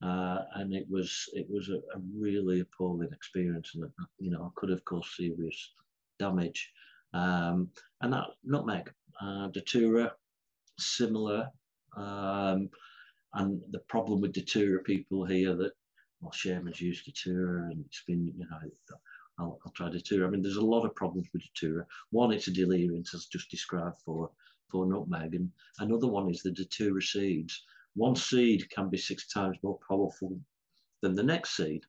uh, 0.00 0.38
and 0.54 0.72
it 0.72 0.86
was 0.88 1.28
it 1.32 1.46
was 1.50 1.68
a, 1.68 1.76
a, 1.96 2.00
really 2.16 2.60
appalling 2.60 3.12
experience, 3.12 3.72
and 3.74 3.90
you 4.18 4.30
know 4.30 4.44
I 4.44 4.50
could 4.54 4.70
have 4.70 4.84
caused 4.84 5.14
serious 5.14 5.72
damage. 6.20 6.70
Um, 7.14 7.70
and 8.00 8.12
that 8.12 8.26
nutmeg, 8.44 8.92
uh, 9.20 9.48
datura, 9.48 10.12
similar. 10.78 11.48
Um, 11.96 12.70
and 13.34 13.60
the 13.70 13.80
problem 13.88 14.20
with 14.20 14.32
datura 14.32 14.82
people 14.82 15.24
here 15.24 15.54
that 15.56 15.72
well, 16.26 16.32
shamans 16.32 16.80
use 16.80 17.04
datura, 17.04 17.70
and 17.70 17.84
it's 17.86 18.02
been 18.04 18.26
you 18.26 18.46
know 18.50 18.96
I'll, 19.38 19.60
I'll, 19.64 19.72
try 19.72 19.88
datura. 19.88 20.26
I 20.26 20.30
mean, 20.30 20.42
there's 20.42 20.56
a 20.56 20.64
lot 20.64 20.84
of 20.84 20.94
problems 20.94 21.28
with 21.32 21.42
datura. 21.42 21.86
One, 22.10 22.32
it's 22.32 22.48
a 22.48 22.52
delirium, 22.52 23.04
as 23.14 23.26
just 23.26 23.48
described 23.48 23.98
for 24.04 24.30
for 24.68 24.86
nutmeg. 24.86 25.36
And 25.36 25.52
another 25.78 26.08
one 26.08 26.28
is 26.28 26.42
the 26.42 26.50
datura 26.50 27.00
seeds. 27.00 27.62
One 27.94 28.16
seed 28.16 28.68
can 28.70 28.88
be 28.88 28.98
six 28.98 29.28
times 29.28 29.56
more 29.62 29.78
powerful 29.88 30.40
than 31.00 31.14
the 31.14 31.22
next 31.22 31.56
seed. 31.56 31.84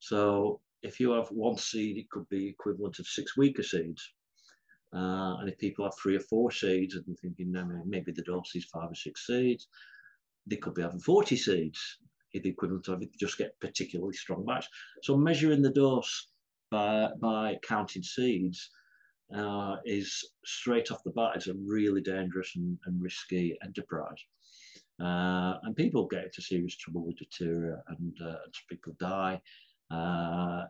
So 0.00 0.60
if 0.82 0.98
you 0.98 1.12
have 1.12 1.28
one 1.28 1.56
seed, 1.56 1.98
it 1.98 2.10
could 2.10 2.28
be 2.28 2.48
equivalent 2.48 2.98
of 2.98 3.06
six 3.06 3.36
weaker 3.36 3.62
seeds. 3.62 4.12
Uh, 4.92 5.36
and 5.38 5.48
if 5.48 5.56
people 5.58 5.84
have 5.84 5.96
three 5.96 6.16
or 6.16 6.20
four 6.20 6.50
seeds 6.50 6.96
and 6.96 7.16
thinking 7.20 7.52
no, 7.52 7.64
maybe 7.86 8.10
the 8.10 8.22
dose 8.22 8.56
is 8.56 8.64
five 8.64 8.90
or 8.90 8.94
six 8.94 9.26
seeds, 9.26 9.68
they 10.48 10.56
could 10.56 10.74
be 10.74 10.82
having 10.82 11.00
40 11.00 11.36
seeds, 11.36 11.98
the 12.32 12.48
equivalent 12.48 12.88
of 12.88 13.02
it 13.02 13.10
just 13.18 13.38
get 13.38 13.58
particularly 13.60 14.14
strong 14.14 14.44
match. 14.44 14.66
So 15.02 15.16
measuring 15.16 15.62
the 15.62 15.70
dose 15.70 16.28
by, 16.70 17.08
by 17.20 17.58
counting 17.66 18.02
seeds 18.02 18.70
uh, 19.34 19.76
is 19.84 20.24
straight 20.44 20.90
off 20.90 21.02
the 21.04 21.10
bat, 21.10 21.32
it's 21.36 21.48
a 21.48 21.54
really 21.54 22.00
dangerous 22.00 22.52
and, 22.56 22.78
and 22.86 23.02
risky 23.02 23.56
enterprise. 23.64 24.22
Uh, 25.00 25.58
and 25.64 25.76
people 25.76 26.06
get 26.06 26.24
into 26.24 26.40
serious 26.40 26.76
trouble 26.76 27.04
with 27.04 27.18
datura, 27.18 27.82
and, 27.88 28.16
uh, 28.22 28.38
and 28.44 28.54
people 28.70 28.94
die. 28.98 29.40
Uh, 29.90 30.64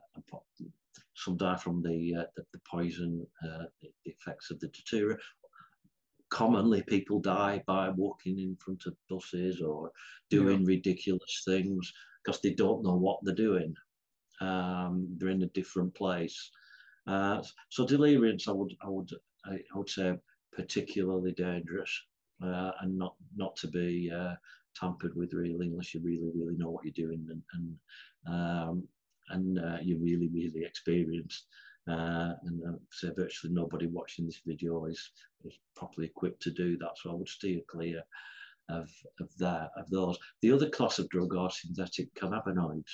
some 1.15 1.37
die 1.37 1.57
from 1.57 1.83
the 1.83 2.15
uh, 2.15 2.25
the, 2.37 2.45
the, 2.53 2.61
poison, 2.71 3.27
uh, 3.45 3.65
the 3.81 3.91
effects 4.05 4.51
of 4.51 4.59
the 4.61 4.69
datura. 4.69 5.17
Commonly, 6.37 6.83
people 6.83 7.19
die 7.19 7.62
by 7.66 7.88
walking 7.88 8.38
in 8.38 8.55
front 8.57 8.85
of 8.85 8.95
buses 9.09 9.62
or 9.62 9.90
doing 10.28 10.61
yeah. 10.61 10.66
ridiculous 10.66 11.43
things 11.47 11.90
because 12.23 12.43
they 12.43 12.52
don't 12.52 12.85
know 12.85 12.95
what 12.95 13.21
they're 13.23 13.35
doing. 13.35 13.75
Um, 14.43 15.09
they're 15.16 15.31
in 15.31 15.45
a 15.45 15.55
different 15.61 15.95
place. 15.95 16.50
Uh, 17.07 17.43
so 17.71 17.87
deliriums, 17.87 18.49
I 18.49 18.52
would, 18.52 18.75
I 18.83 18.88
would, 18.90 19.11
I, 19.47 19.57
would 19.75 19.88
say, 19.88 20.12
particularly 20.52 21.33
dangerous, 21.33 22.02
uh, 22.45 22.73
and 22.83 22.99
not 22.99 23.14
not 23.35 23.57
to 23.57 23.69
be 23.69 24.12
uh, 24.14 24.35
tampered 24.78 25.16
with 25.16 25.33
really, 25.33 25.69
unless 25.69 25.95
you 25.95 26.02
really, 26.05 26.31
really 26.35 26.59
know 26.59 26.69
what 26.69 26.85
you're 26.85 27.07
doing 27.07 27.26
and 27.31 27.43
and 27.55 28.35
um, 28.35 28.88
and 29.31 29.59
uh, 29.59 29.78
you're 29.81 30.00
really, 30.00 30.28
really 30.28 30.66
experienced. 30.66 31.47
Uh, 31.88 32.35
and 32.43 32.62
uh, 32.66 32.78
say 32.90 33.11
virtually 33.16 33.52
nobody 33.52 33.87
watching 33.87 34.26
this 34.26 34.40
video 34.45 34.87
is, 34.87 35.11
is 35.45 35.59
properly 35.76 36.09
equipped 36.09 36.43
to 36.43 36.50
do 36.50 36.76
that. 36.78 36.90
So 36.97 37.11
I 37.11 37.14
would 37.14 37.28
steer 37.28 37.61
clear 37.69 38.02
of 38.69 38.90
of 39.21 39.28
that 39.38 39.71
of 39.76 39.88
those. 39.90 40.19
The 40.43 40.52
other 40.52 40.69
class 40.69 40.99
of 40.99 41.09
drug 41.09 41.37
are 41.37 41.50
synthetic 41.50 42.12
cannabinoids, 42.14 42.90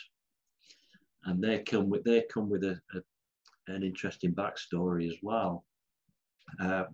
and 1.25 1.43
they 1.43 1.61
come 1.61 1.89
with 1.89 2.05
they 2.05 2.25
come 2.33 2.51
with 2.51 2.65
a, 2.65 2.79
a 2.95 3.01
an 3.69 3.83
interesting 3.83 4.35
backstory 4.35 5.09
as 5.09 5.17
well. 5.23 5.65
Uh, 6.61 6.85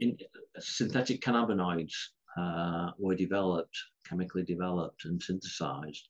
in, 0.00 0.16
synthetic 0.58 1.22
cannabinoids 1.22 1.94
uh, 2.36 2.90
were 2.98 3.14
developed, 3.14 3.76
chemically 4.06 4.42
developed 4.42 5.04
and 5.04 5.22
synthesized 5.22 6.08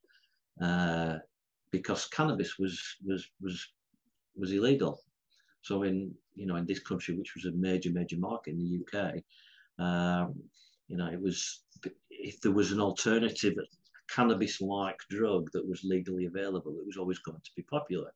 uh, 0.60 1.18
because 1.70 2.06
cannabis 2.06 2.58
was 2.58 2.80
was 3.04 3.28
was 3.40 3.68
was 4.36 4.52
illegal. 4.52 5.00
So 5.62 5.82
in 5.82 6.14
you 6.34 6.46
know 6.46 6.56
in 6.56 6.66
this 6.66 6.80
country, 6.80 7.16
which 7.16 7.34
was 7.34 7.46
a 7.46 7.52
major 7.52 7.90
major 7.90 8.18
market 8.18 8.54
in 8.54 8.58
the 8.58 9.00
UK, 9.00 9.14
um, 9.78 10.34
you 10.88 10.96
know 10.96 11.06
it 11.06 11.20
was 11.20 11.60
if 12.10 12.40
there 12.40 12.52
was 12.52 12.72
an 12.72 12.80
alternative 12.80 13.54
cannabis-like 14.10 14.98
drug 15.08 15.50
that 15.52 15.66
was 15.66 15.82
legally 15.84 16.26
available, 16.26 16.76
it 16.78 16.86
was 16.86 16.98
always 16.98 17.18
going 17.20 17.40
to 17.42 17.50
be 17.56 17.62
popular. 17.62 18.12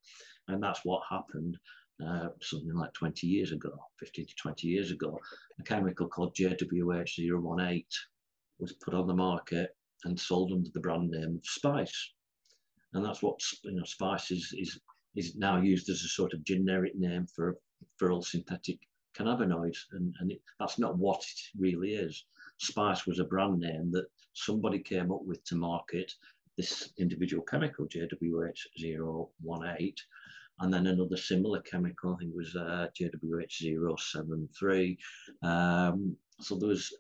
And 0.49 0.63
that's 0.63 0.81
what 0.85 1.03
happened 1.09 1.57
uh, 2.05 2.29
something 2.43 2.75
like 2.75 2.93
20 2.93 3.27
years 3.27 3.53
ago, 3.53 3.73
15 4.01 4.27
to 4.27 4.35
20 4.35 4.69
years 4.69 4.91
ago. 4.91 5.19
A 5.59 5.63
chemical 5.63 6.09
called 6.09 6.35
JWH018 6.35 7.85
was 8.59 8.73
put 8.75 8.95
on 8.95 9.07
the 9.07 9.15
market 9.15 9.71
and 10.05 10.19
sold 10.19 10.53
under 10.53 10.69
the 10.73 10.81
brand 10.81 11.11
name 11.11 11.41
Spice. 11.43 12.13
And 12.93 13.05
that's 13.05 13.23
what 13.23 13.41
you 13.65 13.73
know, 13.73 13.85
Spice 13.85 14.31
is, 14.31 14.55
is, 14.57 14.79
is 15.17 15.37
now 15.37 15.61
used 15.61 15.89
as 15.89 16.03
a 16.03 16.09
sort 16.09 16.33
of 16.33 16.45
generic 16.45 16.95
name 16.95 17.27
for, 17.27 17.57
for 17.97 18.11
all 18.11 18.23
synthetic 18.23 18.79
cannabinoids. 19.17 19.79
And, 19.93 20.15
and 20.21 20.31
it, 20.31 20.43
that's 20.61 20.79
not 20.79 20.99
what 20.99 21.21
it 21.21 21.41
really 21.59 21.95
is. 21.95 22.25
Spice 22.59 23.07
was 23.07 23.19
a 23.19 23.25
brand 23.25 23.59
name 23.59 23.91
that 23.93 24.07
somebody 24.35 24.79
came 24.79 25.11
up 25.11 25.25
with 25.25 25.43
to 25.45 25.57
market 25.57 26.13
this 26.57 26.91
individual 26.99 27.43
chemical, 27.43 27.87
JWH018, 27.87 29.95
and 30.61 30.73
then 30.73 30.87
another 30.87 31.17
similar 31.17 31.61
chemical, 31.61 32.15
I 32.15 32.19
think 32.19 32.33
was 32.35 32.57
uh, 32.57 32.89
JWH073. 32.99 34.97
Um, 35.43 36.17
so 36.41 36.57
there 36.57 36.71
was 36.71 36.97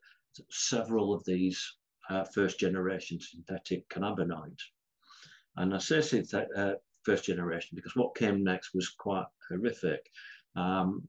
several 0.50 1.14
of 1.14 1.24
these 1.24 1.76
uh, 2.10 2.24
first 2.24 2.60
generation 2.60 3.18
synthetic 3.18 3.88
cannabinoids. 3.88 4.60
And 5.56 5.74
I 5.74 5.78
say 5.78 6.02
synthetic, 6.02 6.50
uh, 6.54 6.74
first 7.06 7.24
generation 7.24 7.76
because 7.76 7.94
what 7.96 8.16
came 8.16 8.42
next 8.42 8.74
was 8.74 8.88
quite 8.88 9.26
horrific. 9.48 10.10
Um, 10.56 11.06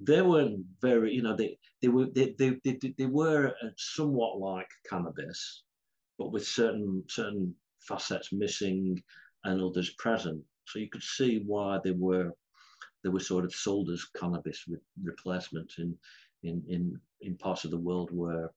they 0.00 0.22
were 0.22 0.50
very, 0.80 1.12
you 1.14 1.22
know, 1.22 1.34
they, 1.34 1.58
they 1.80 1.88
were 1.88 2.06
they, 2.14 2.34
they, 2.38 2.50
they, 2.64 2.94
they 2.96 3.06
were 3.06 3.54
somewhat 3.76 4.38
like 4.38 4.68
cannabis, 4.88 5.62
but 6.18 6.30
with 6.32 6.46
certain 6.46 7.02
certain 7.08 7.54
facets 7.80 8.32
missing 8.32 9.02
and 9.44 9.60
others 9.60 9.90
present. 9.98 10.42
So 10.66 10.78
you 10.78 10.90
could 10.90 11.02
see 11.02 11.42
why 11.46 11.78
they 11.82 11.92
were 11.92 12.30
they 13.02 13.08
were 13.08 13.20
sort 13.20 13.44
of 13.44 13.54
sold 13.54 13.90
as 13.90 14.04
cannabis 14.20 14.64
with 14.68 14.80
replacement 15.02 15.72
in, 15.78 15.96
in 16.42 16.62
in 16.68 17.00
in 17.20 17.36
parts 17.36 17.64
of 17.64 17.70
the 17.70 17.84
world 17.88 18.10
where 18.12 18.50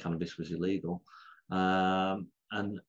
cannabis 0.00 0.36
was 0.36 0.50
illegal, 0.50 1.02
um, 1.50 2.26
and 2.50 2.80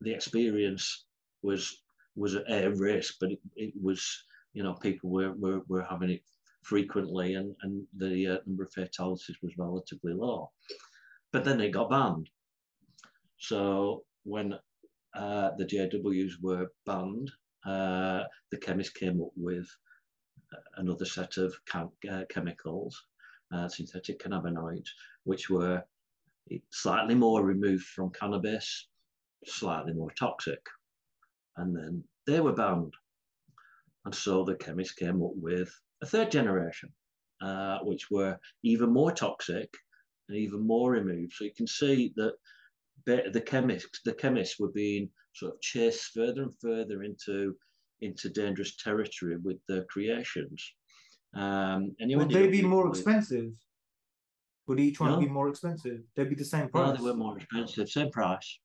the 0.00 0.12
experience 0.12 1.04
was 1.42 1.82
was 2.16 2.34
at 2.34 2.64
a 2.64 2.70
risk, 2.70 3.16
but 3.20 3.32
it, 3.32 3.38
it 3.56 3.72
was 3.80 4.24
you 4.52 4.62
know 4.62 4.74
people 4.74 5.10
were, 5.10 5.32
were 5.32 5.60
were 5.68 5.86
having 5.88 6.10
it 6.10 6.22
frequently, 6.62 7.34
and 7.34 7.54
and 7.62 7.86
the 7.96 8.26
uh, 8.26 8.38
number 8.46 8.64
of 8.64 8.72
fatalities 8.72 9.36
was 9.42 9.58
relatively 9.58 10.12
low. 10.12 10.50
But 11.32 11.44
then 11.44 11.60
it 11.60 11.70
got 11.70 11.90
banned, 11.90 12.28
So 13.38 14.04
when 14.24 14.54
uh, 15.14 15.50
the 15.56 15.64
JWs 15.64 16.32
were 16.42 16.72
banned, 16.86 17.30
uh, 17.64 18.24
the 18.50 18.58
chemists 18.58 18.92
came 18.92 19.20
up 19.20 19.30
with 19.36 19.68
another 20.76 21.04
set 21.04 21.36
of 21.36 21.54
chem 21.66 21.90
uh, 22.10 22.24
chemicals, 22.28 23.00
uh, 23.54 23.68
synthetic 23.68 24.18
cannabinoids, 24.20 24.88
which 25.24 25.50
were 25.50 25.82
slightly 26.70 27.14
more 27.14 27.44
removed 27.44 27.84
from 27.84 28.10
cannabis, 28.10 28.88
slightly 29.46 29.92
more 29.92 30.10
toxic. 30.18 30.60
And 31.56 31.76
then 31.76 32.04
they 32.26 32.40
were 32.40 32.52
banned. 32.52 32.94
And 34.04 34.14
so 34.14 34.44
the 34.44 34.54
chemists 34.54 34.94
came 34.94 35.22
up 35.22 35.32
with 35.34 35.70
a 36.02 36.06
third 36.06 36.30
generation, 36.30 36.90
uh, 37.42 37.78
which 37.82 38.10
were 38.10 38.38
even 38.62 38.92
more 38.92 39.12
toxic 39.12 39.68
and 40.28 40.38
even 40.38 40.66
more 40.66 40.92
removed. 40.92 41.34
So 41.34 41.44
you 41.44 41.52
can 41.54 41.66
see 41.66 42.12
that 42.16 42.34
the 43.06 43.40
chemists, 43.40 44.00
the 44.04 44.14
chemists 44.14 44.58
were 44.58 44.70
being 44.70 45.10
sort 45.34 45.54
of 45.54 45.60
chased 45.60 46.12
further 46.14 46.42
and 46.42 46.52
further 46.60 47.02
into 47.02 47.54
into 48.02 48.30
dangerous 48.30 48.76
territory 48.76 49.36
with 49.36 49.58
their 49.68 49.84
creations. 49.84 50.72
Um, 51.34 51.94
and 52.00 52.16
Would 52.16 52.30
they 52.30 52.48
be 52.48 52.62
more 52.62 52.88
with, 52.88 52.98
expensive? 52.98 53.52
Would 54.66 54.80
each 54.80 55.00
one 55.00 55.12
no. 55.12 55.20
be 55.20 55.28
more 55.28 55.48
expensive? 55.48 56.00
They'd 56.16 56.30
be 56.30 56.34
the 56.34 56.44
same 56.44 56.68
price. 56.68 56.88
No, 56.88 56.96
they 56.96 57.10
were 57.10 57.16
more 57.16 57.36
expensive, 57.36 57.88
same 57.88 58.10
price. 58.10 58.58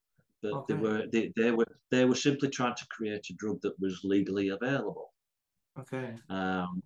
But 0.52 0.58
okay. 0.58 0.74
they 0.74 0.80
were 0.80 1.04
they, 1.12 1.32
they 1.36 1.52
were 1.52 1.68
they 1.92 2.06
were 2.06 2.16
simply 2.16 2.50
trying 2.50 2.76
to 2.76 2.88
create 2.88 3.26
a 3.30 3.34
drug 3.34 3.62
that 3.62 3.80
was 3.80 4.02
legally 4.04 4.50
available. 4.50 5.14
Okay. 5.80 6.14
Um, 6.30 6.82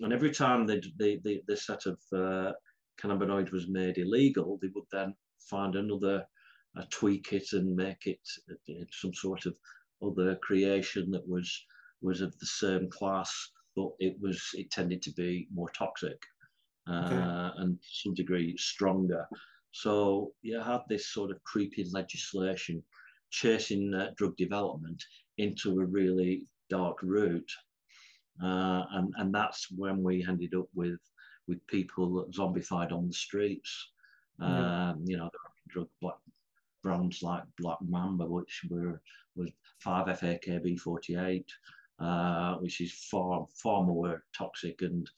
and 0.00 0.12
every 0.12 0.32
time 0.32 0.66
they, 0.66 0.82
they, 0.98 1.20
they, 1.22 1.42
this 1.46 1.66
set 1.66 1.86
of 1.86 1.98
uh, 2.12 2.52
cannabinoid 3.00 3.52
was 3.52 3.68
made 3.68 3.98
illegal, 3.98 4.58
they 4.60 4.68
would 4.74 4.86
then 4.90 5.14
find 5.38 5.76
another, 5.76 6.24
uh, 6.76 6.82
tweak 6.90 7.32
it 7.32 7.52
and 7.52 7.76
make 7.76 8.06
it 8.06 8.18
uh, 8.50 8.84
some 8.90 9.14
sort 9.14 9.46
of 9.46 9.54
other 10.02 10.36
creation 10.36 11.10
that 11.10 11.26
was 11.28 11.64
was 12.00 12.20
of 12.20 12.36
the 12.40 12.46
same 12.46 12.90
class, 12.90 13.50
but 13.76 13.90
it 14.00 14.16
was 14.20 14.42
it 14.54 14.70
tended 14.70 15.00
to 15.02 15.12
be 15.12 15.46
more 15.54 15.68
toxic 15.70 16.20
uh, 16.88 17.04
okay. 17.06 17.62
and 17.62 17.80
to 17.80 17.88
some 17.88 18.14
degree 18.14 18.56
stronger. 18.56 19.28
So 19.72 20.32
you 20.42 20.60
had 20.60 20.82
this 20.88 21.12
sort 21.12 21.30
of 21.30 21.42
creeping 21.44 21.90
legislation 21.92 22.82
chasing 23.30 23.94
uh, 23.94 24.10
drug 24.16 24.36
development 24.36 25.02
into 25.38 25.80
a 25.80 25.84
really 25.84 26.46
dark 26.68 26.98
route, 27.02 27.50
uh, 28.42 28.84
and 28.92 29.12
and 29.16 29.34
that's 29.34 29.68
when 29.70 30.02
we 30.02 30.24
ended 30.28 30.54
up 30.54 30.68
with 30.74 31.00
with 31.48 31.66
people 31.66 32.26
zombified 32.30 32.92
on 32.92 33.08
the 33.08 33.14
streets. 33.14 33.90
Um, 34.40 35.04
you 35.04 35.16
know, 35.16 35.30
drug 35.68 35.88
black 36.00 36.16
brands 36.82 37.22
like 37.22 37.44
Black 37.58 37.78
Mamba, 37.80 38.26
which 38.26 38.62
were 38.68 39.00
was 39.36 39.50
5F-AKB48, 39.84 41.44
uh, 42.00 42.54
which 42.56 42.80
is 42.80 42.92
far 43.10 43.46
far 43.54 43.84
more 43.84 44.24
toxic 44.36 44.82
and 44.82 45.08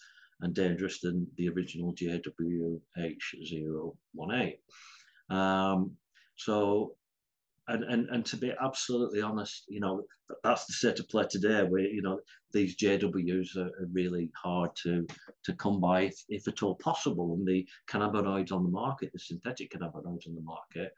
and 0.41 0.55
dangerous 0.55 1.00
than 1.00 1.26
the 1.37 1.49
original 1.49 1.95
JWH018. 1.95 4.59
Um, 5.31 5.93
so, 6.37 6.97
and, 7.69 7.85
and 7.85 8.09
and 8.11 8.26
to 8.26 8.37
be 8.37 8.53
absolutely 8.62 9.23
honest, 9.23 9.64
you 9.69 9.81
know 9.81 10.03
that's 10.43 10.67
the 10.67 10.75
state 10.75 11.00
of 11.00 11.09
play 11.09 11.25
today. 11.31 11.62
Where 11.62 11.81
you 11.81 12.03
know 12.03 12.21
these 12.53 12.76
JWs 12.76 13.57
are, 13.57 13.69
are 13.69 13.88
really 13.93 14.31
hard 14.37 14.71
to 14.83 15.07
to 15.45 15.55
come 15.55 15.81
by, 15.81 16.03
if, 16.03 16.23
if 16.29 16.47
at 16.49 16.62
all 16.62 16.75
possible. 16.75 17.33
And 17.35 17.47
the 17.47 17.67
cannabinoids 17.91 18.53
on 18.53 18.64
the 18.64 18.71
market, 18.71 19.12
the 19.12 19.19
synthetic 19.19 19.73
cannabinoids 19.73 20.29
on 20.29 20.35
the 20.35 20.43
market, 20.43 20.93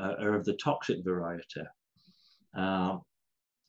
uh, 0.00 0.14
are 0.20 0.34
of 0.34 0.44
the 0.44 0.54
toxic 0.54 1.04
variety. 1.04 1.62
Um, 2.54 3.02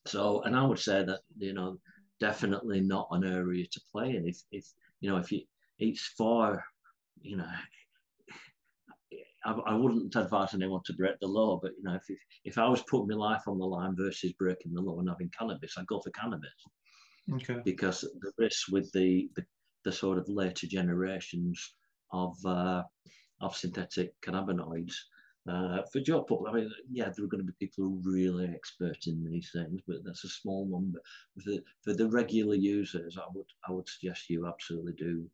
so, 0.06 0.42
and 0.42 0.56
I 0.56 0.66
would 0.66 0.80
say 0.80 1.04
that 1.04 1.20
you 1.38 1.54
know 1.54 1.78
definitely 2.20 2.82
not 2.82 3.08
an 3.12 3.24
area 3.24 3.66
to 3.72 3.82
play 3.92 4.16
in. 4.16 4.28
If 4.28 4.42
if 4.52 4.66
you 5.02 5.10
know 5.10 5.18
if 5.18 5.32
you 5.32 5.42
it's 5.80 6.06
for 6.18 6.64
you 7.22 7.38
know. 7.38 7.52
I, 9.44 9.54
I 9.54 9.74
wouldn't 9.74 10.16
advise 10.16 10.54
anyone 10.54 10.82
to 10.86 10.94
break 10.94 11.20
the 11.20 11.28
law, 11.28 11.60
but 11.60 11.72
you 11.76 11.84
know, 11.84 11.96
if, 11.96 12.04
if 12.10 12.20
if 12.44 12.58
I 12.60 12.70
was 12.70 12.84
putting 12.84 13.08
my 13.08 13.16
life 13.16 13.42
on 13.48 13.58
the 13.58 13.66
line 13.66 13.96
versus 13.98 14.34
breaking 14.34 14.72
the 14.72 14.82
law 14.82 15.00
and 15.00 15.10
having 15.10 15.32
cannabis, 15.38 15.74
I'd 15.78 15.88
go 15.88 16.00
for 16.00 16.12
cannabis. 16.12 16.52
Okay. 17.34 17.60
Because 17.66 18.02
the 18.02 18.32
risk 18.38 18.72
with 18.72 18.92
the, 18.92 19.30
the, 19.36 19.44
the 19.84 19.92
sort 19.92 20.18
of 20.18 20.30
later 20.30 20.68
generations 20.68 21.74
of 22.12 22.36
uh, 22.46 22.84
of 23.42 23.56
synthetic 23.56 24.14
cannabinoids 24.22 24.94
uh, 25.50 25.82
for 25.92 26.00
job 26.00 26.28
public, 26.28 26.52
I 26.54 26.56
mean, 26.56 26.72
yeah, 26.92 27.06
there 27.06 27.26
are 27.26 27.30
going 27.30 27.46
to 27.46 27.52
be 27.52 27.66
people 27.66 27.84
who 27.84 27.96
are 27.96 28.12
really 28.14 28.48
expert 28.54 29.08
in 29.08 29.24
these 29.26 29.50
things, 29.52 29.82
but 29.88 30.04
that's 30.04 30.24
a 30.24 30.30
small 30.30 30.68
number. 30.68 31.00
For 31.36 31.52
the, 31.52 31.64
for 31.84 31.94
the 31.94 32.08
regular 32.08 32.56
users, 32.56 33.18
I 33.18 33.26
would 33.34 33.48
I 33.68 33.72
would 33.72 33.90
suggest 33.90 34.30
you 34.30 34.48
absolutely 34.48 34.94
do 34.94 35.28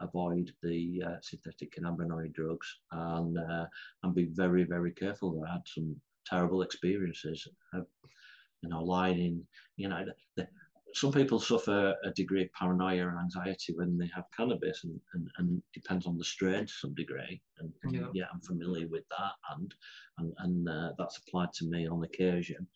avoid 0.00 0.52
the 0.62 1.02
uh, 1.06 1.16
synthetic 1.22 1.74
cannabinoid 1.74 2.34
drugs 2.34 2.78
and 2.92 3.38
uh, 3.38 3.66
and 4.02 4.14
be 4.14 4.26
very 4.26 4.64
very 4.64 4.92
careful. 4.92 5.42
I 5.48 5.52
had 5.52 5.62
some 5.66 5.96
terrible 6.26 6.62
experiences. 6.62 7.48
you 7.72 8.70
know, 8.70 8.82
lying 8.82 9.18
in, 9.18 9.42
you 9.76 9.88
know, 9.88 10.04
the, 10.36 10.46
some 10.94 11.12
people 11.12 11.40
suffer 11.40 11.94
a 12.04 12.10
degree 12.10 12.42
of 12.42 12.52
paranoia 12.52 13.08
and 13.08 13.18
anxiety 13.18 13.74
when 13.74 13.98
they 13.98 14.08
have 14.14 14.24
cannabis, 14.36 14.84
and, 14.84 15.00
and, 15.14 15.28
and 15.38 15.62
depends 15.72 16.06
on 16.06 16.16
the 16.16 16.24
strain 16.24 16.66
to 16.66 16.72
some 16.72 16.94
degree. 16.94 17.40
And, 17.58 17.72
and 17.82 17.94
yeah. 17.94 18.06
yeah. 18.12 18.24
I'm 18.32 18.40
familiar 18.40 18.86
with 18.86 19.04
that, 19.10 19.32
and 19.54 19.74
and, 20.18 20.32
and 20.38 20.68
uh, 20.68 20.92
that's 20.96 21.18
applied 21.18 21.52
to 21.54 21.66
me 21.66 21.88
on 21.88 22.04
occasion. 22.04 22.66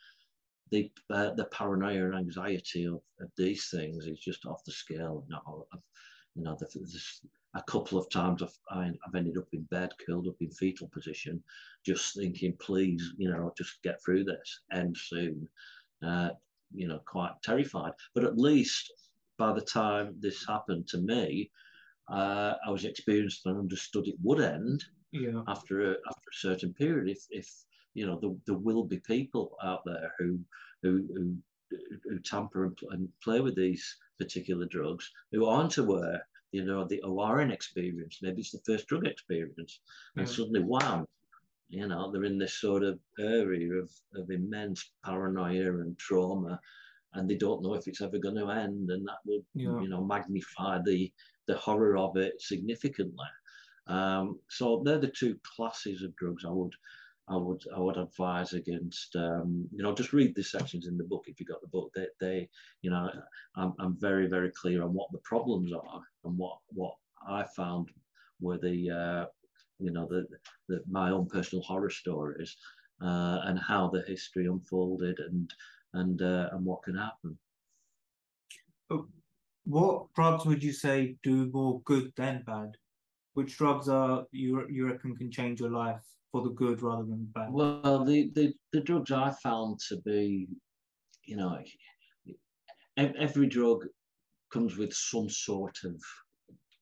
The 0.70 0.90
uh, 1.10 1.30
the 1.34 1.46
paranoia 1.46 2.06
and 2.06 2.16
anxiety 2.16 2.84
of, 2.86 3.00
of, 3.20 3.30
these 3.36 3.68
things 3.70 4.06
is 4.06 4.18
just 4.18 4.44
off 4.46 4.64
the 4.64 4.72
scale. 4.72 5.24
You 5.28 5.36
know, 5.36 5.66
I've, 5.72 5.80
you 6.34 6.42
know 6.42 6.56
there's 6.58 7.22
a 7.54 7.62
couple 7.62 7.98
of 7.98 8.10
times 8.10 8.42
I've, 8.42 8.58
I've 9.06 9.14
ended 9.14 9.38
up 9.38 9.48
in 9.52 9.62
bed, 9.70 9.90
curled 10.04 10.28
up 10.28 10.36
in 10.40 10.50
fetal 10.50 10.88
position, 10.92 11.42
just 11.86 12.14
thinking, 12.14 12.54
please, 12.60 13.14
you 13.16 13.30
know, 13.30 13.52
just 13.56 13.82
get 13.82 14.02
through 14.04 14.24
this, 14.24 14.60
end 14.72 14.96
soon. 14.96 15.48
Uh, 16.06 16.30
you 16.74 16.88
know, 16.88 17.00
quite 17.06 17.32
terrified. 17.42 17.92
But 18.14 18.24
at 18.24 18.38
least 18.38 18.92
by 19.38 19.52
the 19.52 19.60
time 19.60 20.16
this 20.18 20.46
happened 20.46 20.88
to 20.88 20.98
me, 20.98 21.50
uh, 22.10 22.54
I 22.66 22.70
was 22.70 22.84
experienced 22.84 23.46
and 23.46 23.58
understood 23.58 24.08
it 24.08 24.16
would 24.22 24.40
end 24.40 24.84
yeah. 25.12 25.42
after 25.46 25.92
a, 25.92 25.96
after 26.08 26.30
a 26.30 26.38
certain 26.38 26.72
period. 26.74 27.08
If, 27.08 27.24
if 27.30 27.48
you 27.94 28.06
know, 28.06 28.18
there, 28.20 28.30
there 28.46 28.58
will 28.58 28.84
be 28.84 28.98
people 29.00 29.56
out 29.62 29.82
there 29.84 30.12
who 30.18 30.38
who, 30.82 31.08
who, 31.14 31.36
who 32.04 32.18
tamper 32.20 32.66
and, 32.66 32.78
and, 32.92 33.08
play 33.22 33.40
with 33.40 33.56
these 33.56 33.96
particular 34.16 34.64
drugs 34.66 35.10
who 35.32 35.44
aren't 35.44 35.78
aware, 35.78 36.24
you 36.52 36.64
know, 36.64 36.84
the, 36.84 37.00
who 37.02 37.18
are 37.18 37.40
inexperienced. 37.40 38.22
Maybe 38.22 38.42
it's 38.42 38.52
the 38.52 38.60
first 38.64 38.86
drug 38.86 39.06
experience, 39.06 39.80
and 40.16 40.26
yeah. 40.26 40.32
suddenly, 40.32 40.60
wow, 40.60 41.06
you 41.68 41.86
know, 41.86 42.10
they're 42.10 42.24
in 42.24 42.38
this 42.38 42.54
sort 42.54 42.82
of 42.82 42.98
area 43.18 43.72
of, 43.74 43.90
of 44.14 44.30
immense 44.30 44.90
paranoia 45.04 45.80
and 45.80 45.98
trauma, 45.98 46.58
and 47.14 47.28
they 47.28 47.36
don't 47.36 47.62
know 47.62 47.74
if 47.74 47.86
it's 47.86 48.00
ever 48.00 48.18
going 48.18 48.36
to 48.36 48.50
end, 48.50 48.90
and 48.90 49.06
that 49.06 49.18
will, 49.26 49.42
yeah. 49.54 49.80
you 49.80 49.88
know, 49.88 50.04
magnify 50.04 50.78
the 50.84 51.12
the 51.46 51.56
horror 51.56 51.96
of 51.96 52.16
it 52.16 52.40
significantly. 52.40 53.26
Um, 53.86 54.38
so 54.50 54.82
they're 54.84 54.98
the 54.98 55.08
two 55.08 55.38
classes 55.56 56.02
of 56.02 56.14
drugs 56.16 56.44
I 56.46 56.50
would 56.50 56.74
I 57.28 57.36
would 57.36 57.62
I 57.74 57.80
would 57.80 57.96
advise 57.96 58.52
against. 58.52 59.14
Um, 59.16 59.68
you 59.70 59.82
know, 59.82 59.94
just 59.94 60.12
read 60.12 60.34
the 60.34 60.42
sections 60.42 60.86
in 60.86 60.96
the 60.96 61.04
book 61.04 61.24
if 61.26 61.38
you 61.40 61.46
got 61.46 61.60
the 61.60 61.68
book. 61.68 61.90
They, 61.94 62.06
they 62.20 62.48
you 62.82 62.90
know, 62.90 63.10
I'm, 63.56 63.74
I'm 63.78 63.96
very 63.98 64.26
very 64.26 64.50
clear 64.52 64.82
on 64.82 64.94
what 64.94 65.08
the 65.12 65.20
problems 65.24 65.72
are 65.72 66.00
and 66.24 66.36
what 66.38 66.58
what 66.68 66.94
I 67.26 67.44
found 67.56 67.88
were 68.40 68.58
the 68.58 68.90
uh, 68.90 69.26
you 69.78 69.90
know, 69.90 70.06
the, 70.08 70.26
the 70.68 70.82
my 70.90 71.10
own 71.10 71.26
personal 71.26 71.62
horror 71.62 71.90
stories 71.90 72.56
uh, 73.02 73.40
and 73.44 73.58
how 73.58 73.88
the 73.88 74.02
history 74.06 74.46
unfolded 74.46 75.18
and 75.20 75.52
and 75.94 76.22
uh, 76.22 76.48
and 76.52 76.64
what 76.64 76.82
can 76.82 76.96
happen. 76.96 77.38
What 79.68 80.06
drugs 80.14 80.46
would 80.46 80.64
you 80.64 80.72
say 80.72 81.16
do 81.22 81.50
more 81.52 81.82
good 81.82 82.10
than 82.16 82.42
bad? 82.46 82.70
Which 83.34 83.58
drugs 83.58 83.88
are 83.88 84.24
you 84.32 84.66
you 84.70 84.86
reckon 84.86 85.14
can 85.14 85.30
change 85.30 85.60
your 85.60 85.70
life 85.70 86.00
for 86.32 86.42
the 86.42 86.50
good 86.50 86.82
rather 86.82 87.04
than 87.04 87.30
bad? 87.34 87.52
Well, 87.52 88.04
the 88.04 88.30
the, 88.34 88.54
the 88.72 88.80
drugs 88.80 89.12
I 89.12 89.30
found 89.42 89.78
to 89.88 89.96
be, 89.98 90.48
you 91.24 91.36
know, 91.36 91.58
every 92.96 93.46
drug 93.46 93.84
comes 94.50 94.78
with 94.78 94.94
some 94.94 95.28
sort 95.28 95.76
of 95.84 96.02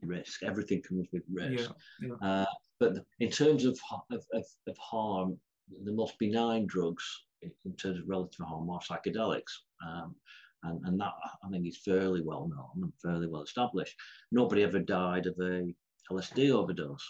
risk. 0.01 0.45
Everything 0.45 0.81
comes 0.83 1.09
with 1.13 1.25
risk. 1.29 1.73
Yeah, 2.01 2.09
yeah. 2.23 2.29
Uh, 2.29 2.47
but 2.79 3.05
in 3.21 3.31
terms 3.31 3.65
of, 3.65 3.79
of, 4.11 4.25
of, 4.33 4.45
of 4.67 4.77
harm, 4.79 5.39
the 5.85 5.93
most 5.93 6.19
benign 6.19 6.67
drugs 6.67 7.05
in 7.43 7.77
terms 7.77 7.99
of 7.99 8.09
relative 8.09 8.47
harm 8.47 8.69
are 8.71 8.81
psychedelics. 8.81 9.53
Um, 9.87 10.15
and, 10.63 10.85
and 10.85 11.01
that 11.01 11.13
I 11.45 11.49
think 11.51 11.67
is 11.67 11.79
fairly 11.85 12.23
well 12.23 12.49
known 12.49 12.85
and 12.85 12.93
fairly 13.03 13.29
well 13.29 13.43
established. 13.43 13.95
Nobody 14.33 14.63
ever 14.63 14.79
died 14.79 15.27
of 15.27 15.35
a 15.41 15.73
LSD 16.11 16.51
overdose, 16.51 17.07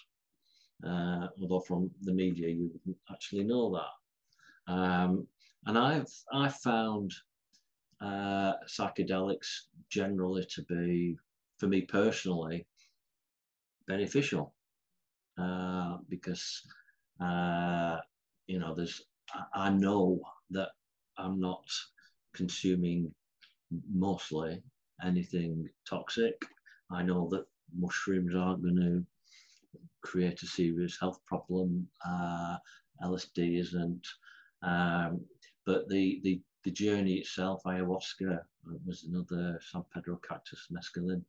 uh, 0.86 1.28
although 1.40 1.60
from 1.60 1.90
the 2.02 2.12
media 2.12 2.48
you 2.48 2.70
wouldn't 2.72 3.02
actually 3.10 3.44
know 3.44 3.72
that. 3.74 4.72
Um, 4.72 5.26
and 5.66 5.78
I've 5.78 6.12
I 6.32 6.48
found 6.48 7.12
uh, 8.00 8.54
psychedelics 8.68 9.48
generally 9.90 10.46
to 10.54 10.62
be, 10.62 11.16
for 11.58 11.66
me 11.66 11.82
personally, 11.82 12.66
beneficial 13.86 14.55
uh, 15.38 15.98
because 16.08 16.62
uh, 17.20 17.98
you 18.46 18.58
know 18.58 18.74
there's 18.74 19.02
I 19.54 19.70
know 19.70 20.20
that 20.50 20.70
I'm 21.18 21.40
not 21.40 21.64
consuming 22.34 23.12
mostly 23.92 24.62
anything 25.04 25.68
toxic. 25.88 26.40
I 26.90 27.02
know 27.02 27.28
that 27.30 27.46
mushrooms 27.76 28.34
aren't 28.34 28.62
going 28.62 28.76
to 28.76 29.04
create 30.02 30.42
a 30.42 30.46
serious 30.46 30.98
health 30.98 31.20
problem. 31.26 31.88
Uh, 32.06 32.56
LSD 33.02 33.60
isn't. 33.60 34.06
Um, 34.62 35.20
but 35.64 35.88
the, 35.88 36.20
the, 36.22 36.40
the 36.64 36.70
journey 36.70 37.14
itself, 37.14 37.62
ayahuasca 37.66 38.40
was 38.86 39.04
another 39.04 39.60
San 39.70 39.84
Pedro 39.92 40.18
cactus 40.28 40.68
mescaline. 40.72 41.22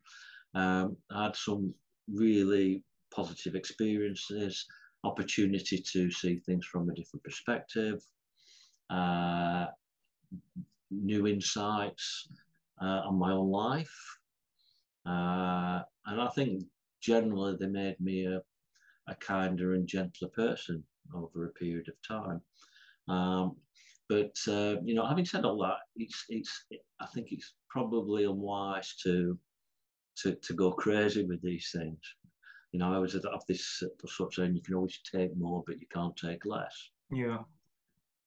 Um, 0.54 0.98
I 1.12 1.26
had 1.26 1.36
some 1.36 1.74
really 2.12 2.84
positive 3.13 3.56
experiences, 3.56 4.65
opportunity 5.04 5.78
to 5.93 6.12
see 6.12 6.39
things 6.39 6.65
from 6.65 6.89
a 6.89 6.93
different 6.93 7.24
perspective, 7.24 8.02
uh, 8.89 9.67
new 10.91 11.28
insights 11.28 12.28
uh, 12.82 13.02
on 13.06 13.17
my 13.17 13.32
own 13.32 13.52
life. 13.52 14.17
Uh, 15.06 15.82
and 16.06 16.22
I 16.22 16.30
think 16.36 16.63
generally 17.02 17.56
they 17.60 17.67
made 17.67 18.00
me 18.00 18.26
a, 18.26 18.41
a 19.08 19.15
kinder 19.15 19.74
and 19.74 19.88
gentler 19.88 20.30
person 20.30 20.84
over 21.13 21.46
a 21.46 21.52
period 21.52 21.88
of 21.88 21.96
time. 22.08 22.41
Um, 23.08 23.56
but 24.10 24.36
uh, 24.48 24.78
you 24.84 24.93
know, 24.93 25.06
having 25.06 25.26
said 25.26 25.46
all 25.46 25.58
that, 25.60 25.80
it's 25.96 26.26
it's 26.30 26.65
I 27.00 27.06
think 27.08 27.28
it's 27.32 27.54
probably 27.70 28.24
unwise 28.24 28.96
to 29.04 29.38
to 30.20 30.36
to 30.36 30.54
go 30.54 30.72
crazy 30.72 31.26
with 31.26 31.41
these 31.41 31.70
things. 31.74 32.00
You 32.71 32.80
know, 32.80 32.93
I 32.93 32.99
was 32.99 33.15
at 33.15 33.23
this 33.47 33.84
sort 34.08 34.30
of 34.30 34.34
saying 34.34 34.56
you 34.56 34.62
can 34.62 34.75
always 34.75 34.99
take 35.10 35.36
more, 35.38 35.63
but 35.65 35.80
you 35.80 35.88
can't 35.91 36.15
take 36.17 36.45
less. 36.45 36.89
Yeah. 37.12 37.39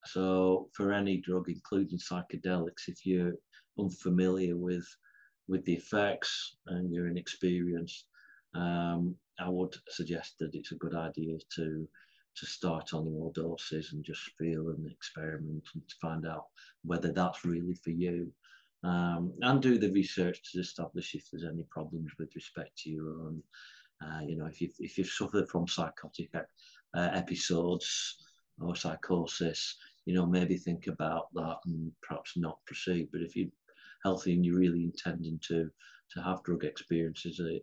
So 0.07 0.71
for 0.73 0.93
any 0.93 1.19
drug, 1.19 1.49
including 1.49 1.99
psychedelics, 1.99 2.89
if 2.89 3.05
you're 3.05 3.35
unfamiliar 3.79 4.57
with 4.57 4.87
with 5.49 5.65
the 5.65 5.75
effects 5.75 6.57
and 6.67 6.93
you're 6.95 7.09
inexperienced, 7.09 8.07
um, 8.55 9.17
I 9.39 9.49
would 9.49 9.75
suggest 9.89 10.39
that 10.39 10.55
it's 10.55 10.73
a 10.73 10.77
good 10.77 10.95
idea 10.95 11.39
to 11.57 11.89
to 12.37 12.47
start 12.47 12.95
on 12.95 13.05
low 13.05 13.33
doses 13.35 13.93
and 13.93 14.05
just 14.05 14.23
feel 14.39 14.71
and 14.71 14.91
experiment 14.91 15.65
and 15.75 15.87
to 15.89 15.95
find 16.01 16.27
out 16.27 16.47
whether 16.85 17.13
that's 17.13 17.45
really 17.45 17.75
for 17.75 17.91
you. 17.91 18.33
Um, 18.83 19.35
and 19.43 19.61
do 19.61 19.77
the 19.77 19.93
research 19.93 20.41
to 20.53 20.61
establish 20.61 21.15
if 21.15 21.31
there's 21.31 21.45
any 21.45 21.65
problems 21.65 22.13
with 22.19 22.35
respect 22.35 22.79
to 22.79 22.91
your 22.91 23.11
own. 23.11 23.43
Uh, 24.03 24.21
you 24.27 24.37
know, 24.37 24.47
if 24.47 24.61
you've, 24.61 24.75
if 24.79 24.97
you've 24.97 25.09
suffered 25.09 25.49
from 25.49 25.69
psychotic 25.69 26.31
uh, 26.35 27.11
episodes 27.13 28.17
or 28.61 28.75
psychosis, 28.75 29.77
you 30.07 30.15
know, 30.15 30.27
maybe 30.27 30.57
think 30.57 30.87
about 30.87 31.27
that 31.35 31.59
and 31.67 31.93
perhaps 32.03 32.37
not 32.37 32.59
proceed. 32.67 33.09
But 33.13 33.23
if 33.23 33.37
you're 33.37 33.49
healthy 34.05 34.35
and 34.35 34.45
you're 34.45 34.59
really 34.59 34.85
intending 34.85 35.39
to 35.49 35.71
to 36.15 36.23
have 36.23 36.43
drug 36.43 36.65
experiences, 36.65 37.39
uh, 37.39 37.59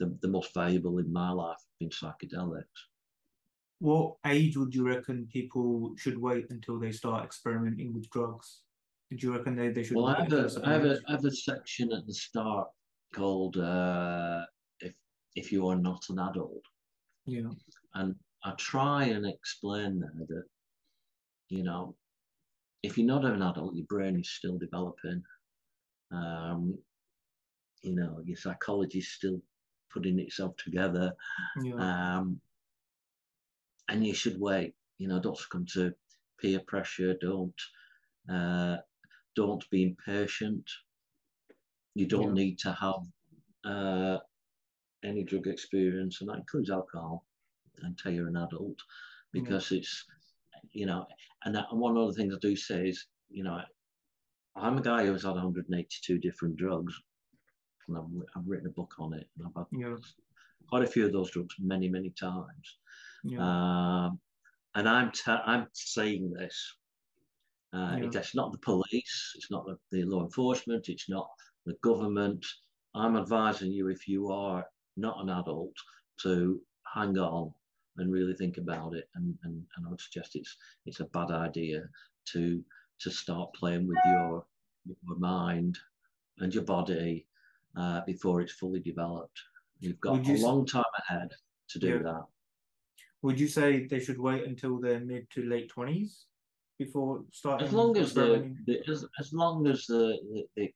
the, 0.00 0.16
the 0.20 0.28
most 0.28 0.52
valuable 0.52 0.98
in 0.98 1.12
my 1.12 1.30
life 1.30 1.58
have 1.58 1.78
been 1.78 1.90
psychedelics 1.90 2.64
what 3.84 4.14
age 4.26 4.56
would 4.56 4.74
you 4.74 4.86
reckon 4.86 5.28
people 5.30 5.92
should 5.98 6.18
wait 6.18 6.46
until 6.48 6.78
they 6.78 6.90
start 6.90 7.22
experimenting 7.22 7.92
with 7.92 8.08
drugs? 8.08 8.60
Do 9.10 9.26
you 9.26 9.36
reckon 9.36 9.56
they, 9.56 9.68
they 9.68 9.82
should? 9.82 9.96
Well, 9.96 10.06
I 10.06 10.22
have, 10.22 10.32
a, 10.32 10.50
I, 10.64 10.72
have 10.72 10.84
a, 10.84 10.98
I 11.06 11.12
have 11.12 11.24
a 11.24 11.30
section 11.30 11.92
at 11.92 12.06
the 12.06 12.14
start 12.14 12.68
called 13.14 13.58
uh, 13.58 14.44
"If 15.34 15.52
You 15.52 15.68
Are 15.68 15.76
Not 15.76 16.04
an 16.08 16.18
Adult." 16.18 16.62
Yeah. 17.26 17.50
And 17.94 18.16
I 18.44 18.52
try 18.58 19.04
and 19.04 19.26
explain 19.26 20.00
there 20.00 20.26
that 20.28 20.44
you 21.48 21.62
know, 21.62 21.94
if 22.82 22.98
you're 22.98 23.06
not 23.06 23.24
an 23.24 23.42
adult, 23.42 23.74
your 23.74 23.86
brain 23.86 24.18
is 24.18 24.30
still 24.30 24.58
developing. 24.58 25.22
Um, 26.10 26.78
you 27.82 27.94
know, 27.94 28.20
your 28.24 28.36
psychology 28.36 28.98
is 28.98 29.12
still 29.12 29.40
putting 29.92 30.18
itself 30.18 30.56
together. 30.56 31.12
Yeah. 31.62 31.74
Um, 31.74 32.40
and 33.88 34.06
you 34.06 34.14
should 34.14 34.40
wait. 34.40 34.74
You 34.98 35.08
know, 35.08 35.20
don't 35.20 35.38
succumb 35.38 35.66
to 35.74 35.94
peer 36.40 36.60
pressure. 36.66 37.14
Don't 37.20 37.54
uh, 38.32 38.78
don't 39.36 39.68
be 39.70 39.82
impatient. 39.82 40.68
You 41.94 42.06
don't 42.06 42.36
yeah. 42.36 42.42
need 42.44 42.58
to 42.60 42.72
have 42.72 43.02
uh, 43.64 44.18
any 45.04 45.22
drug 45.22 45.46
experience, 45.46 46.20
and 46.20 46.30
that 46.30 46.38
includes 46.38 46.70
alcohol, 46.70 47.24
until 47.82 48.12
you're 48.12 48.28
an 48.28 48.36
adult, 48.36 48.78
because 49.32 49.70
yeah. 49.70 49.78
it's 49.78 50.04
you 50.72 50.86
know. 50.86 51.06
And, 51.44 51.54
that, 51.54 51.66
and 51.70 51.80
one 51.80 51.96
of 51.96 52.06
the 52.08 52.14
things 52.14 52.34
I 52.34 52.38
do 52.40 52.56
say 52.56 52.88
is, 52.88 53.06
you 53.28 53.44
know, 53.44 53.60
I'm 54.56 54.78
a 54.78 54.82
guy 54.82 55.04
who's 55.04 55.24
had 55.24 55.32
182 55.32 56.18
different 56.18 56.56
drugs, 56.56 56.94
and 57.88 57.98
I've, 57.98 58.04
I've 58.36 58.48
written 58.48 58.66
a 58.66 58.70
book 58.70 58.94
on 58.98 59.12
it, 59.14 59.28
and 59.36 59.46
I've 59.46 59.54
had 59.54 59.66
yeah. 59.78 59.96
quite 60.68 60.84
a 60.84 60.86
few 60.86 61.04
of 61.04 61.12
those 61.12 61.30
drugs 61.30 61.54
many, 61.58 61.88
many 61.88 62.10
times. 62.10 62.78
Yeah. 63.24 63.38
Um, 63.40 64.20
and 64.74 64.88
I'm 64.88 65.12
I'm 65.26 65.66
saying 65.72 66.32
this. 66.32 66.76
Uh, 67.72 67.96
yeah. 68.00 68.08
It's 68.12 68.34
not 68.34 68.52
the 68.52 68.58
police. 68.58 69.32
It's 69.34 69.50
not 69.50 69.66
the, 69.66 69.76
the 69.90 70.04
law 70.04 70.22
enforcement. 70.22 70.88
It's 70.88 71.08
not 71.08 71.28
the 71.66 71.74
government. 71.82 72.44
I'm 72.94 73.16
advising 73.16 73.72
you 73.72 73.88
if 73.88 74.06
you 74.06 74.30
are 74.30 74.64
not 74.96 75.20
an 75.22 75.30
adult 75.30 75.74
to 76.22 76.60
hang 76.94 77.18
on 77.18 77.52
and 77.96 78.12
really 78.12 78.34
think 78.34 78.58
about 78.58 78.94
it. 78.94 79.08
And, 79.14 79.36
and, 79.44 79.62
and 79.76 79.86
I 79.86 79.90
would 79.90 80.00
suggest 80.00 80.36
it's 80.36 80.56
it's 80.86 81.00
a 81.00 81.04
bad 81.06 81.30
idea 81.30 81.88
to 82.32 82.62
to 83.00 83.10
start 83.10 83.54
playing 83.54 83.86
with 83.86 83.98
your 84.06 84.44
your 84.84 85.18
mind 85.18 85.78
and 86.38 86.54
your 86.54 86.64
body 86.64 87.26
uh, 87.76 88.00
before 88.06 88.40
it's 88.40 88.52
fully 88.52 88.80
developed. 88.80 89.40
You've 89.80 90.00
got 90.00 90.26
a 90.26 90.32
long 90.38 90.66
time 90.66 90.84
ahead 91.08 91.32
to 91.70 91.78
do 91.78 91.88
yeah. 91.88 92.02
that. 92.02 92.24
Would 93.22 93.40
you 93.40 93.48
say 93.48 93.86
they 93.86 94.00
should 94.00 94.18
wait 94.18 94.44
until 94.44 94.78
their 94.78 95.00
mid 95.00 95.28
to 95.30 95.42
late 95.44 95.68
twenties 95.68 96.26
before 96.78 97.24
starting? 97.32 97.66
As 97.66 97.72
long 97.72 97.96
as 97.96 98.12
the, 98.12 98.54
the 98.66 98.80
as, 98.88 99.04
as 99.18 99.32
long 99.32 99.66
as 99.66 99.86
the, 99.86 100.18
the, 100.32 100.44
they, 100.56 100.74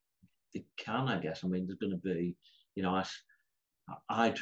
they 0.55 0.65
can, 0.77 1.09
I 1.09 1.19
guess. 1.19 1.45
I 1.45 1.49
mean, 1.49 1.67
there's 1.67 1.79
going 1.79 1.93
to 1.93 1.99
be, 1.99 2.37
you 2.75 2.83
know, 2.83 2.95
I, 2.95 3.05
I'd 4.09 4.39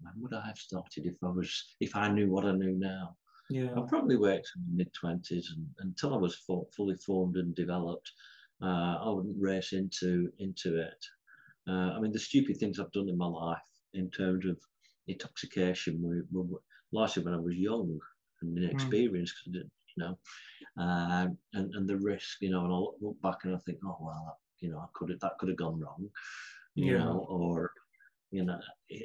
when 0.00 0.12
would 0.22 0.34
I 0.34 0.46
have 0.46 0.58
started 0.58 1.06
if 1.06 1.16
I 1.22 1.28
was 1.28 1.74
if 1.80 1.96
I 1.96 2.08
knew 2.08 2.30
what 2.30 2.44
I 2.44 2.52
knew 2.52 2.72
now? 2.78 3.16
Yeah, 3.48 3.70
I 3.76 3.82
probably 3.88 4.16
worked 4.16 4.50
in 4.56 4.62
till 4.64 4.76
mid 4.76 4.92
twenties 4.92 5.52
and 5.54 5.66
until 5.78 6.14
I 6.14 6.18
was 6.18 6.36
full, 6.36 6.68
fully 6.76 6.96
formed 6.96 7.36
and 7.36 7.54
developed. 7.54 8.10
Uh, 8.62 8.96
I 9.04 9.08
wouldn't 9.10 9.36
race 9.38 9.72
into 9.72 10.32
into 10.38 10.80
it. 10.80 11.04
Uh, 11.68 11.92
I 11.94 12.00
mean, 12.00 12.12
the 12.12 12.18
stupid 12.18 12.56
things 12.58 12.78
I've 12.78 12.92
done 12.92 13.08
in 13.08 13.18
my 13.18 13.26
life 13.26 13.58
in 13.94 14.10
terms 14.10 14.46
of 14.46 14.58
intoxication 15.08 16.00
were, 16.02 16.24
were 16.32 16.60
largely 16.92 17.22
when 17.22 17.34
I 17.34 17.38
was 17.38 17.54
young 17.56 17.98
and 18.42 18.58
inexperienced, 18.58 19.34
mm. 19.48 19.54
you 19.54 19.64
know, 19.96 20.18
um, 20.78 21.36
and 21.54 21.74
and 21.74 21.88
the 21.88 21.96
risk, 21.96 22.38
you 22.40 22.50
know, 22.50 22.64
and 22.64 22.72
I 22.72 22.78
look 23.00 23.20
back 23.22 23.44
and 23.44 23.54
I 23.54 23.58
think, 23.58 23.78
oh 23.84 23.96
well, 24.00 24.38
you 24.60 24.70
know, 24.70 24.78
I 24.78 24.86
could 24.94 25.10
have 25.10 25.20
that 25.20 25.38
could 25.38 25.48
have 25.48 25.58
gone 25.58 25.80
wrong, 25.80 26.08
you 26.74 26.92
yeah. 26.92 26.98
know, 26.98 27.26
or 27.28 27.70
you 28.30 28.44
know, 28.44 28.60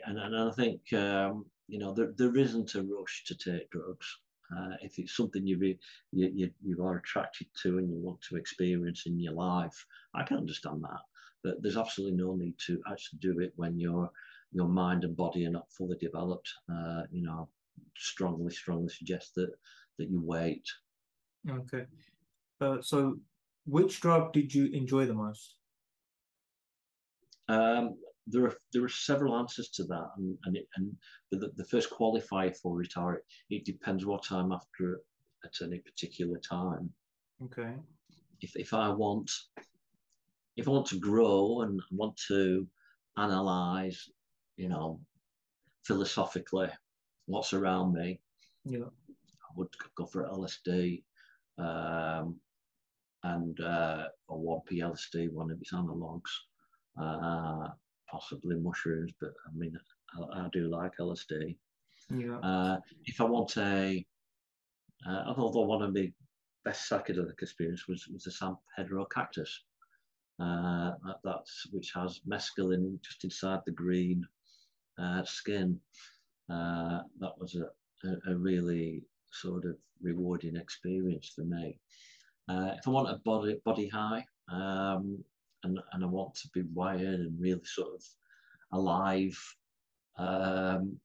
and 0.06 0.18
and 0.18 0.36
I 0.36 0.52
think 0.52 0.94
um, 0.94 1.46
you 1.68 1.80
know 1.80 1.94
there 1.94 2.14
there 2.18 2.36
isn't 2.36 2.76
a 2.76 2.84
rush 2.84 3.24
to 3.28 3.36
take 3.36 3.70
drugs. 3.72 4.20
Uh, 4.56 4.76
if 4.82 5.00
it's 5.00 5.16
something 5.16 5.48
you, 5.48 5.58
re, 5.58 5.80
you, 6.12 6.30
you 6.34 6.52
you 6.62 6.86
are 6.86 6.98
attracted 6.98 7.48
to 7.64 7.78
and 7.78 7.90
you 7.90 7.98
want 7.98 8.22
to 8.22 8.36
experience 8.36 9.04
in 9.06 9.18
your 9.20 9.34
life, 9.34 9.86
I 10.14 10.24
can 10.24 10.38
understand 10.38 10.84
that. 10.84 11.00
But 11.44 11.62
there's 11.62 11.78
absolutely 11.78 12.18
no 12.18 12.36
need 12.36 12.56
to 12.68 12.82
actually 12.92 13.20
do 13.20 13.40
it 13.40 13.54
when 13.56 13.80
you're 13.80 14.12
your 14.52 14.68
mind 14.68 15.04
and 15.06 15.16
body 15.16 15.46
are 15.46 15.52
not 15.52 15.72
fully 15.72 15.96
developed, 15.98 16.50
uh, 16.70 17.04
you 17.10 17.24
know, 17.24 17.48
strongly, 17.96 18.52
strongly 18.52 18.90
suggest 18.90 19.36
that 19.36 19.52
that 19.98 20.10
you 20.10 20.22
wait. 20.22 20.66
Okay. 21.50 21.86
Uh, 22.60 22.82
so, 22.82 23.18
which 23.66 24.02
drug 24.02 24.34
did 24.34 24.54
you 24.54 24.66
enjoy 24.74 25.06
the 25.06 25.14
most? 25.14 25.56
Um, 27.48 27.96
there 28.28 28.46
are 28.46 28.56
there 28.74 28.84
are 28.84 28.90
several 28.90 29.36
answers 29.36 29.70
to 29.70 29.84
that, 29.86 30.10
and 30.18 30.38
and, 30.46 30.58
it, 30.58 30.68
and 30.76 30.96
the, 31.32 31.52
the 31.56 31.66
first 31.66 31.90
qualifier 31.90 32.56
for 32.58 32.82
it 32.82 32.94
are 32.98 33.24
it 33.50 33.66
depends 33.66 34.06
what 34.06 34.24
time 34.24 34.52
after 34.52 35.02
at 35.44 35.54
any 35.62 35.80
particular 35.80 36.40
time. 36.40 36.90
Okay. 37.44 37.74
If 38.42 38.56
if 38.56 38.74
I 38.74 38.90
want 38.90 39.32
if 40.58 40.68
I 40.68 40.72
want 40.72 40.88
to 40.88 41.00
grow 41.00 41.62
and 41.62 41.82
want 41.92 42.20
to 42.28 42.68
analyze 43.18 44.10
you 44.62 44.70
know, 44.70 45.00
philosophically, 45.84 46.70
what's 47.26 47.54
around 47.54 47.94
me. 47.94 48.20
Yeah. 48.64 48.86
I 49.10 49.54
would 49.56 49.70
go 49.96 50.06
for 50.06 50.28
LSD. 50.28 51.04
um, 51.58 52.40
and 53.24 53.60
uh, 53.60 54.06
or 54.28 54.62
1p 54.70 54.80
LSD, 54.80 55.32
one 55.32 55.52
of 55.52 55.62
its 55.62 55.74
analogues, 55.74 56.32
uh, 57.00 57.68
possibly 58.12 58.56
mushrooms, 58.58 59.12
but 59.20 59.34
I 59.48 59.58
mean, 59.58 59.78
I, 60.16 60.42
I 60.42 60.50
do 60.52 60.68
like 60.70 60.98
LSD. 61.00 61.56
Yeah. 62.10 62.38
Uh, 62.40 62.78
if 63.06 63.22
I 63.22 63.24
want 63.24 63.56
a, 63.58 64.06
uh, 65.08 65.34
although 65.38 65.62
one 65.62 65.82
of 65.82 65.94
the 65.94 66.12
best 66.66 66.90
psychedelic 66.90 67.42
experience 67.42 67.88
was, 67.88 68.08
was 68.08 68.24
the 68.24 68.32
San 68.32 68.58
Pedro 68.76 69.06
cactus. 69.06 69.64
Uh, 70.40 70.94
that, 71.06 71.18
that's 71.24 71.68
which 71.72 71.92
has 71.94 72.22
mescaline 72.28 73.00
just 73.02 73.24
inside 73.24 73.60
the 73.66 73.72
green 73.72 74.26
uh, 75.00 75.24
skin. 75.24 75.80
Uh, 76.50 77.02
that 77.20 77.38
was 77.38 77.56
a, 77.56 78.08
a, 78.08 78.32
a, 78.32 78.36
really 78.36 79.04
sort 79.32 79.66
of 79.66 79.76
rewarding 80.02 80.56
experience 80.56 81.32
for 81.36 81.44
me. 81.44 81.78
Uh, 82.50 82.72
if 82.78 82.88
I 82.88 82.92
want 82.92 83.10
a 83.10 83.20
body 83.20 83.62
body 83.64 83.88
high 83.88 84.26
um, 84.52 85.24
and 85.64 85.80
and 85.94 86.04
I 86.04 86.08
want 86.08 86.36
to 86.36 86.50
be 86.54 86.64
wired 86.74 87.20
and 87.20 87.40
really 87.40 87.62
sort 87.64 87.94
of 87.96 88.04
alive, 88.72 89.38
um, 90.18 90.98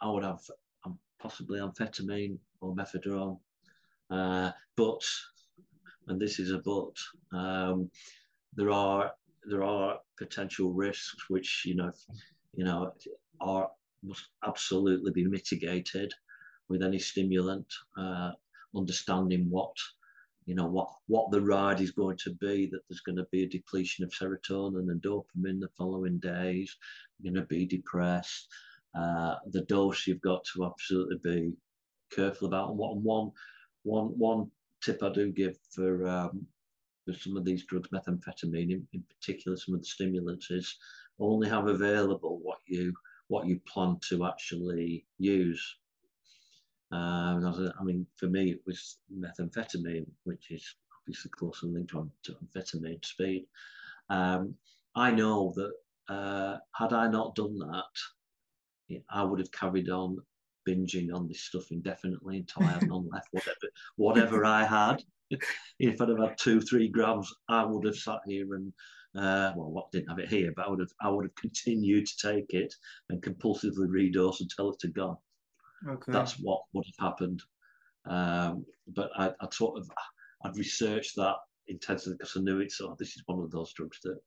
I 0.00 0.10
would 0.10 0.24
have 0.24 0.40
um, 0.84 0.98
possibly 1.18 1.60
amphetamine 1.60 2.38
or 2.60 2.74
mephedrone. 2.74 3.38
Uh, 4.10 4.52
but, 4.76 5.02
and 6.06 6.20
this 6.20 6.38
is 6.38 6.52
a 6.52 6.58
but, 6.58 7.38
um, 7.38 7.90
there 8.54 8.70
are 8.70 9.12
there 9.44 9.62
are 9.62 9.98
potential 10.16 10.72
risks 10.72 11.28
which 11.28 11.62
you 11.64 11.74
know 11.74 11.92
you 12.54 12.64
know 12.64 12.92
are 13.40 13.68
must 14.02 14.28
absolutely 14.46 15.10
be 15.12 15.24
mitigated 15.24 16.12
with 16.68 16.82
any 16.82 16.98
stimulant. 16.98 17.66
Uh, 17.96 18.32
understanding 18.76 19.48
what 19.48 19.74
you 20.48 20.54
know 20.54 20.66
what 20.66 20.88
what 21.08 21.30
the 21.30 21.40
ride 21.42 21.78
is 21.78 21.90
going 21.90 22.16
to 22.16 22.30
be 22.30 22.66
that 22.72 22.80
there's 22.88 23.02
going 23.02 23.16
to 23.16 23.26
be 23.30 23.42
a 23.42 23.48
depletion 23.48 24.02
of 24.02 24.10
serotonin 24.10 24.90
and 24.90 25.02
dopamine 25.02 25.60
the 25.60 25.68
following 25.76 26.18
days 26.18 26.74
you're 27.20 27.34
going 27.34 27.42
to 27.42 27.46
be 27.48 27.66
depressed. 27.66 28.48
Uh, 28.98 29.34
the 29.50 29.60
dose 29.62 30.06
you've 30.06 30.22
got 30.22 30.42
to 30.44 30.64
absolutely 30.64 31.18
be 31.22 31.52
careful 32.10 32.48
about. 32.48 32.70
And 32.70 32.78
one 32.78 33.30
one 33.82 34.06
one 34.18 34.50
tip 34.82 35.02
i 35.02 35.12
do 35.12 35.30
give 35.30 35.58
for 35.70 36.08
um, 36.08 36.46
for 37.04 37.12
some 37.12 37.36
of 37.36 37.44
these 37.44 37.66
drugs 37.66 37.90
methamphetamine 37.90 38.72
in, 38.72 38.86
in 38.94 39.04
particular 39.10 39.54
some 39.54 39.74
of 39.74 39.80
the 39.80 39.86
stimulants 39.86 40.50
is 40.50 40.74
only 41.20 41.46
have 41.46 41.66
available 41.66 42.40
what 42.42 42.58
you 42.66 42.94
what 43.26 43.46
you 43.46 43.60
plan 43.66 43.98
to 44.08 44.24
actually 44.24 45.04
use 45.18 45.76
um, 46.90 47.72
I 47.78 47.84
mean, 47.84 48.06
for 48.16 48.26
me, 48.26 48.50
it 48.50 48.60
was 48.66 48.98
methamphetamine, 49.14 50.06
which 50.24 50.50
is 50.50 50.64
obviously 51.02 51.30
closely 51.30 51.70
linked 51.70 51.90
to, 51.90 52.10
to 52.24 52.32
amphetamine 52.32 53.04
speed. 53.04 53.46
Um, 54.10 54.54
I 54.94 55.10
know 55.10 55.52
that 55.56 55.72
uh, 56.12 56.58
had 56.74 56.92
I 56.92 57.08
not 57.08 57.34
done 57.34 57.58
that, 57.58 59.00
I 59.10 59.22
would 59.22 59.38
have 59.38 59.52
carried 59.52 59.90
on 59.90 60.16
binging 60.66 61.14
on 61.14 61.28
this 61.28 61.42
stuff 61.42 61.70
indefinitely 61.70 62.38
until 62.38 62.64
I 62.64 62.72
had 62.72 62.88
none 62.88 63.08
left. 63.12 63.28
Whatever, 63.32 63.72
whatever 63.96 64.44
I 64.44 64.64
had, 64.64 65.02
if 65.78 66.00
I'd 66.00 66.08
have 66.08 66.18
had 66.18 66.38
two, 66.38 66.60
three 66.60 66.88
grams, 66.88 67.30
I 67.48 67.64
would 67.64 67.84
have 67.84 67.96
sat 67.96 68.20
here 68.26 68.54
and 68.54 68.72
uh, 69.16 69.52
well, 69.56 69.70
what 69.70 69.90
didn't 69.90 70.08
have 70.08 70.18
it 70.18 70.28
here, 70.28 70.52
but 70.54 70.66
I 70.66 70.70
would 70.70 70.80
have, 70.80 70.92
I 71.00 71.08
would 71.08 71.24
have 71.24 71.34
continued 71.34 72.06
to 72.06 72.32
take 72.32 72.52
it 72.54 72.72
and 73.08 73.22
compulsively 73.22 73.88
redose 73.88 74.40
until 74.40 74.70
it 74.70 74.82
had 74.82 74.94
gone. 74.94 75.16
Okay. 75.86 76.12
That's 76.12 76.34
what 76.40 76.62
would 76.72 76.86
have 76.86 77.08
happened. 77.10 77.42
Um, 78.06 78.64
but 78.88 79.10
I, 79.16 79.32
I 79.40 79.48
sort 79.52 79.78
of 79.78 79.90
I'd 80.44 80.56
researched 80.56 81.16
that 81.16 81.36
intensely 81.66 82.14
because 82.14 82.36
I 82.36 82.40
knew 82.40 82.60
it. 82.60 82.72
So 82.72 82.96
this 82.98 83.16
is 83.16 83.22
one 83.26 83.40
of 83.40 83.50
those 83.50 83.72
drugs 83.72 83.98
that 84.04 84.18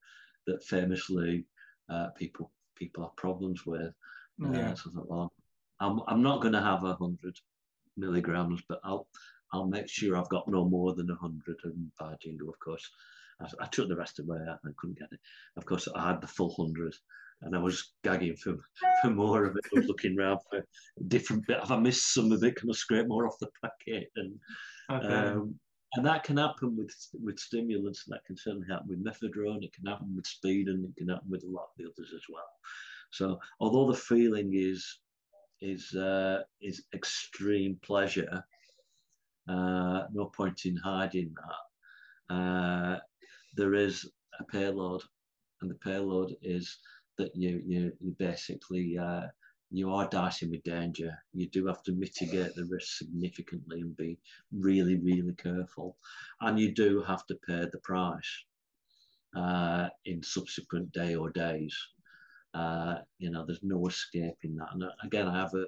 that 0.48 0.64
famously 0.64 1.46
uh, 1.90 2.10
people 2.12 2.52
people 2.76 3.04
have 3.04 3.16
problems 3.16 3.66
with. 3.66 3.94
Uh, 4.44 4.52
Yeah. 4.52 4.74
So 4.76 4.90
I 4.90 4.94
thought, 4.94 5.10
well, 5.10 5.34
I'm 5.80 6.00
I'm 6.08 6.22
not 6.22 6.42
going 6.42 6.54
to 6.54 6.62
have 6.62 6.84
a 6.84 6.96
hundred 6.96 7.36
milligrams, 7.98 8.62
but 8.70 8.80
I'll 8.84 9.08
I'll 9.54 9.68
make 9.68 9.90
sure 9.90 10.16
I've 10.18 10.30
got 10.30 10.48
no 10.48 10.66
more 10.66 10.94
than 10.94 11.10
a 11.10 11.16
hundred. 11.16 11.58
And 11.64 11.92
by 12.00 12.16
jingo, 12.22 12.50
of 12.50 12.60
course, 12.60 12.90
I, 13.40 13.48
I 13.64 13.68
took 13.68 13.88
the 13.90 13.96
rest 13.98 14.20
away. 14.20 14.38
And 14.38 14.60
I 14.66 14.70
couldn't 14.78 15.00
get 15.00 15.12
it. 15.12 15.20
Of 15.58 15.66
course, 15.66 15.88
I 15.94 16.08
had 16.08 16.22
the 16.22 16.28
full 16.28 16.54
hundred 16.56 16.96
and 17.42 17.56
I 17.56 17.60
was 17.60 17.94
gagging 18.04 18.36
for, 18.36 18.56
for 19.02 19.10
more 19.10 19.46
of 19.46 19.56
it. 19.56 19.66
I 19.76 19.80
was 19.80 19.88
looking 19.88 20.18
around 20.18 20.40
for 20.50 20.64
different 21.08 21.48
bit. 21.48 21.60
Have 21.60 21.72
I 21.72 21.80
missed 21.80 22.14
some 22.14 22.32
of 22.32 22.44
it? 22.44 22.56
Can 22.56 22.70
I 22.70 22.74
scrape 22.74 23.08
more 23.08 23.28
off 23.28 23.40
the 23.40 23.50
packet? 23.62 24.12
And 24.16 24.40
Okay. 24.92 25.08
um, 25.08 25.56
and 25.94 26.06
that 26.06 26.24
can 26.24 26.38
happen 26.38 26.78
with 26.78 26.94
with 27.24 27.40
stimulants. 27.40 28.06
And 28.06 28.14
that 28.14 28.26
can 28.26 28.38
certainly 28.38 28.68
happen 28.70 28.88
with 28.90 29.04
mephedrone. 29.04 29.64
It 29.64 29.74
can 29.74 29.86
happen 29.86 30.14
with 30.16 30.26
speed, 30.26 30.68
and 30.68 30.86
it 30.86 30.96
can 30.98 31.10
happen 31.10 31.30
with 31.30 31.44
a 31.44 31.50
lot 31.50 31.70
of 31.70 31.78
the 31.78 31.86
others 31.86 32.14
as 32.14 32.24
well. 32.30 32.50
So 33.12 33.40
although 33.60 33.92
the 33.92 33.98
feeling 33.98 34.52
is 34.54 35.00
is 35.62 35.94
uh, 35.96 36.44
is 36.62 36.84
extreme 36.94 37.78
pleasure, 37.84 38.44
uh, 39.48 40.04
no 40.14 40.26
point 40.26 40.66
in 40.66 40.76
hiding 40.76 41.34
that. 41.36 42.36
Uh, 42.36 43.00
there 43.56 43.74
is 43.74 44.10
a 44.40 44.44
payload, 44.46 45.02
and 45.62 45.70
the 45.70 45.76
payload 45.76 46.36
is 46.42 46.78
that 47.22 47.36
you 47.36 47.62
you 47.66 47.92
you 48.00 48.16
basically 48.18 48.98
uh, 48.98 49.28
you 49.70 49.94
are 49.94 50.08
dicing 50.10 50.52
with 50.52 50.64
danger. 50.64 51.12
You 51.34 51.48
do 51.50 51.66
have 51.68 51.84
to 51.84 51.94
mitigate 51.94 52.56
the 52.56 52.66
risk 52.66 52.98
significantly 52.98 53.82
and 53.82 53.96
be 53.96 54.18
really 54.52 54.98
really 54.98 55.34
careful, 55.34 55.98
and 56.42 56.60
you 56.60 56.74
do 56.74 57.02
have 57.04 57.26
to 57.28 57.36
pay 57.48 57.66
the 57.72 57.80
price 57.84 58.32
uh, 59.36 59.90
in 60.06 60.24
subsequent 60.24 60.92
day 60.92 61.16
or 61.16 61.30
days. 61.30 61.76
Uh, 62.54 62.96
you 63.18 63.32
know, 63.32 63.46
there's 63.46 63.64
no 63.64 63.88
escaping 63.88 64.56
that. 64.58 64.74
And 64.74 64.84
uh, 64.84 64.90
again, 65.04 65.28
I 65.28 65.38
have 65.40 65.54
a, 65.54 65.66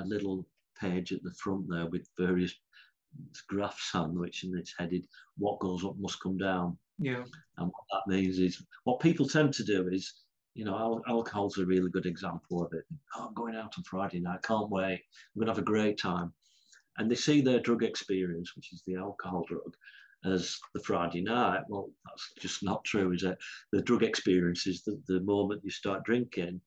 a 0.00 0.02
little 0.04 0.44
page 0.80 1.12
at 1.12 1.22
the 1.22 1.34
front 1.42 1.66
there 1.68 1.86
with 1.86 2.08
various 2.18 2.54
graphs 3.48 3.94
on 3.94 4.18
which 4.18 4.44
and 4.44 4.58
it's 4.58 4.74
headed 4.78 5.04
"What 5.38 5.60
goes 5.60 5.84
up 5.84 5.96
must 5.98 6.20
come 6.20 6.38
down." 6.38 6.78
yeah. 6.98 7.24
And 7.58 7.66
what 7.66 7.86
that 7.92 8.10
means 8.12 8.38
is 8.38 8.62
what 8.84 9.00
people 9.00 9.28
tend 9.28 9.52
to 9.54 9.64
do 9.64 9.88
is, 9.88 10.12
you 10.56 10.64
know, 10.64 10.74
al- 10.74 11.02
alcohol's 11.06 11.58
a 11.58 11.66
really 11.66 11.90
good 11.90 12.06
example 12.06 12.64
of 12.64 12.72
it. 12.72 12.84
Oh, 13.14 13.26
I'm 13.26 13.34
going 13.34 13.54
out 13.54 13.74
on 13.76 13.84
Friday 13.84 14.20
night, 14.20 14.42
can't 14.42 14.70
wait. 14.70 15.02
I'm 15.02 15.38
going 15.38 15.46
to 15.46 15.52
have 15.52 15.58
a 15.58 15.62
great 15.62 15.98
time. 15.98 16.32
And 16.96 17.10
they 17.10 17.14
see 17.14 17.42
their 17.42 17.60
drug 17.60 17.82
experience, 17.82 18.56
which 18.56 18.72
is 18.72 18.82
the 18.86 18.96
alcohol 18.96 19.44
drug, 19.46 19.76
as 20.24 20.58
the 20.72 20.80
Friday 20.80 21.20
night. 21.20 21.60
Well, 21.68 21.90
that's 22.06 22.32
just 22.40 22.62
not 22.62 22.82
true, 22.84 23.12
is 23.12 23.22
it? 23.22 23.36
The 23.72 23.82
drug 23.82 24.02
experience 24.02 24.66
is 24.66 24.82
the, 24.82 24.98
the 25.06 25.20
moment 25.20 25.60
you 25.62 25.70
start 25.70 26.04
drinking 26.04 26.62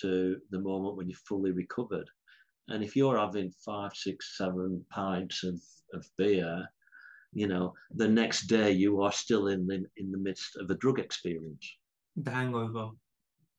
to 0.00 0.38
the 0.50 0.60
moment 0.60 0.96
when 0.96 1.10
you're 1.10 1.18
fully 1.28 1.50
recovered. 1.50 2.08
And 2.68 2.82
if 2.82 2.96
you're 2.96 3.18
having 3.18 3.52
five, 3.62 3.92
six, 3.94 4.38
seven 4.38 4.82
pints 4.88 5.44
of, 5.44 5.60
of 5.92 6.08
beer, 6.16 6.66
you 7.34 7.46
know, 7.46 7.74
the 7.94 8.08
next 8.08 8.46
day 8.46 8.70
you 8.70 9.02
are 9.02 9.12
still 9.12 9.48
in 9.48 9.66
the, 9.66 9.84
in 9.98 10.10
the 10.10 10.18
midst 10.18 10.56
of 10.56 10.70
a 10.70 10.76
drug 10.76 10.98
experience. 10.98 11.70
The 12.16 12.30
hangover. 12.30 12.92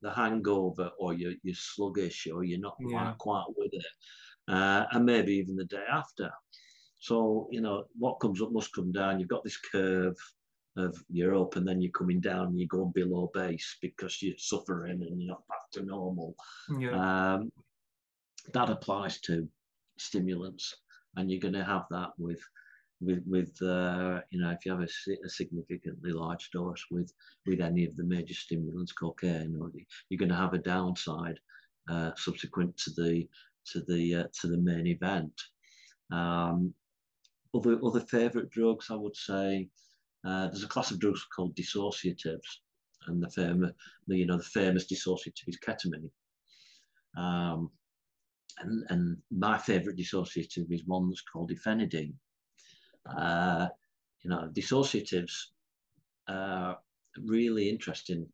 The 0.02 0.10
hangover, 0.12 0.90
or 0.98 1.14
you're, 1.14 1.34
you're 1.42 1.54
sluggish, 1.54 2.26
or 2.26 2.44
you're 2.44 2.60
not 2.60 2.76
Yeah. 2.80 3.14
quite, 3.14 3.18
quite 3.18 3.44
with 3.56 3.72
it, 3.72 3.86
uh, 4.48 4.84
and 4.92 5.04
maybe 5.04 5.34
even 5.34 5.56
the 5.56 5.64
day 5.64 5.84
after. 5.90 6.30
So, 6.98 7.48
you 7.50 7.60
know, 7.60 7.84
what 7.98 8.20
comes 8.20 8.42
up 8.42 8.52
must 8.52 8.74
come 8.74 8.92
down. 8.92 9.18
You've 9.18 9.28
got 9.28 9.44
this 9.44 9.58
curve 9.58 10.16
of 10.76 10.94
you're 11.08 11.34
up 11.34 11.56
and 11.56 11.66
then 11.66 11.80
you're 11.80 11.92
coming 11.92 12.20
down 12.20 12.48
and 12.48 12.58
you're 12.58 12.68
going 12.68 12.92
below 12.92 13.30
base 13.32 13.78
because 13.80 14.20
you're 14.20 14.36
suffering 14.36 15.00
and 15.02 15.20
you're 15.20 15.30
not 15.32 15.46
back 15.48 15.70
to 15.72 15.82
normal. 15.82 16.34
Yeah. 16.78 17.34
Um, 17.34 17.50
that 18.52 18.70
applies 18.70 19.20
to 19.22 19.48
stimulants, 19.98 20.74
and 21.16 21.30
you're 21.30 21.40
going 21.40 21.54
to 21.54 21.64
have 21.64 21.86
that 21.90 22.10
with 22.18 22.40
with 23.00 23.22
with 23.26 23.60
uh, 23.62 24.20
you 24.30 24.40
know 24.40 24.50
if 24.50 24.64
you 24.64 24.72
have 24.72 24.80
a, 24.80 24.88
a 25.24 25.28
significantly 25.28 26.12
large 26.12 26.50
dose 26.50 26.84
with 26.90 27.12
with 27.46 27.60
any 27.60 27.84
of 27.84 27.96
the 27.96 28.04
major 28.04 28.34
stimulants, 28.34 28.92
cocaine, 28.92 29.56
or 29.60 29.70
you're 30.08 30.18
going 30.18 30.28
to 30.28 30.34
have 30.34 30.54
a 30.54 30.58
downside 30.58 31.38
uh, 31.90 32.10
subsequent 32.16 32.76
to 32.78 32.90
the 32.90 33.28
to 33.72 33.80
the 33.82 34.14
uh, 34.14 34.24
to 34.40 34.48
the 34.48 34.56
main 34.56 34.86
event. 34.86 35.32
Um, 36.10 36.72
other 37.54 37.78
other 37.84 38.00
favourite 38.00 38.50
drugs, 38.50 38.86
I 38.90 38.96
would 38.96 39.16
say, 39.16 39.68
uh, 40.26 40.48
there's 40.48 40.64
a 40.64 40.68
class 40.68 40.90
of 40.90 40.98
drugs 40.98 41.24
called 41.34 41.54
dissociatives, 41.54 42.60
and 43.06 43.22
the 43.22 43.30
famous, 43.30 43.72
you 44.06 44.26
know, 44.26 44.38
the 44.38 44.42
famous 44.42 44.86
dissociative 44.86 45.48
is 45.48 45.58
ketamine. 45.58 46.10
Um, 47.16 47.70
and, 48.58 48.84
and 48.88 49.16
my 49.30 49.58
favourite 49.58 49.98
dissociative 49.98 50.72
is 50.72 50.86
one 50.86 51.08
that's 51.08 51.22
called 51.22 51.50
ephenidine. 51.50 52.14
Uh, 53.06 53.68
you 54.22 54.30
know, 54.30 54.48
dissociatives 54.52 55.32
are 56.28 56.78
really 57.24 57.68
interesting 57.68 58.26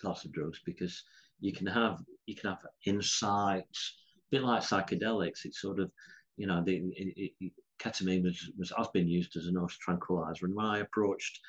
class 0.00 0.24
of 0.24 0.32
drugs 0.32 0.60
because 0.64 1.02
you 1.40 1.52
can 1.52 1.66
have 1.66 2.00
you 2.26 2.34
can 2.34 2.50
have 2.50 2.66
insights, 2.86 3.94
a 4.16 4.20
bit 4.30 4.42
like 4.42 4.62
psychedelics. 4.62 5.44
It's 5.44 5.60
sort 5.60 5.78
of, 5.78 5.90
you 6.36 6.46
know, 6.46 6.62
the, 6.64 6.76
it, 6.96 7.32
it, 7.40 7.52
ketamine 7.78 8.24
was, 8.24 8.50
was 8.56 8.72
has 8.76 8.88
been 8.88 9.08
used 9.08 9.36
as 9.36 9.46
a 9.46 9.52
nurse 9.52 9.76
tranquilizer. 9.76 10.46
And 10.46 10.54
when 10.54 10.66
I 10.66 10.78
approached 10.78 11.40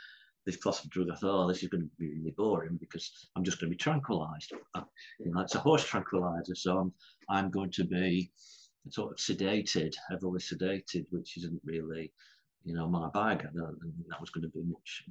this 0.46 0.58
class 0.58 0.84
of 0.84 0.90
drug, 0.90 1.08
I 1.12 1.16
thought, 1.16 1.46
oh, 1.46 1.48
this 1.48 1.64
is 1.64 1.70
going 1.70 1.84
to 1.84 1.90
be 1.98 2.10
really 2.10 2.34
boring 2.38 2.78
because 2.80 3.10
I'm 3.36 3.44
just 3.44 3.60
going 3.60 3.72
to 3.72 3.76
be 3.76 3.82
tranquilized. 3.82 4.52
You 5.20 5.32
know, 5.32 5.40
it's 5.42 5.56
a 5.56 5.60
horse 5.60 5.86
tranquilizer, 5.86 6.56
so 6.56 6.78
I'm 6.78 6.94
I'm 7.30 7.50
going 7.50 7.72
to 7.72 7.84
be 7.84 8.32
sort 8.90 9.12
of 9.12 9.18
sedated, 9.18 9.94
heavily 10.10 10.40
sedated, 10.40 11.06
which 11.10 11.38
isn't 11.38 11.62
really, 11.64 12.12
you 12.66 12.74
know, 12.74 12.88
my 12.88 13.10
bag. 13.10 13.48
I 13.48 13.56
don't 13.56 13.80
think 13.80 13.94
that 14.10 14.20
was 14.20 14.32
going 14.32 14.44
to 14.44 14.50
be 14.50 14.64
much 14.64 15.04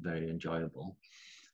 very 0.00 0.30
enjoyable. 0.30 0.96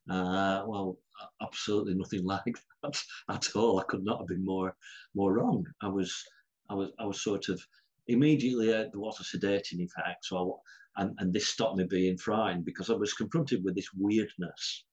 Uh, 0.09 0.62
well, 0.66 0.99
absolutely 1.42 1.95
nothing 1.95 2.25
like 2.25 2.59
that 2.83 3.03
at 3.31 3.49
all. 3.57 3.81
I 3.81 3.85
could 3.85 4.05
not 4.05 4.19
have 4.21 4.29
been 4.29 4.45
more 4.45 4.77
more 5.14 5.33
wrong. 5.33 5.66
I 5.83 5.88
was 5.88 6.25
I 6.71 6.75
was 6.75 6.90
I 6.99 7.07
was 7.07 7.23
sort 7.23 7.49
of 7.49 7.61
immediately 8.07 8.73
uh, 8.73 8.85
there 8.92 9.01
was 9.01 9.19
a 9.21 9.37
sedating 9.37 9.81
effect. 9.81 10.27
So 10.27 10.61
I, 10.97 11.03
and 11.03 11.14
and 11.19 11.33
this 11.33 11.49
stopped 11.49 11.77
me 11.77 11.85
being 11.85 12.19
frightened 12.19 12.64
because 12.64 12.90
I 12.90 12.95
was 12.95 13.14
confronted 13.14 13.64
with 13.64 13.75
this 13.75 13.92
weirdness. 13.95 14.85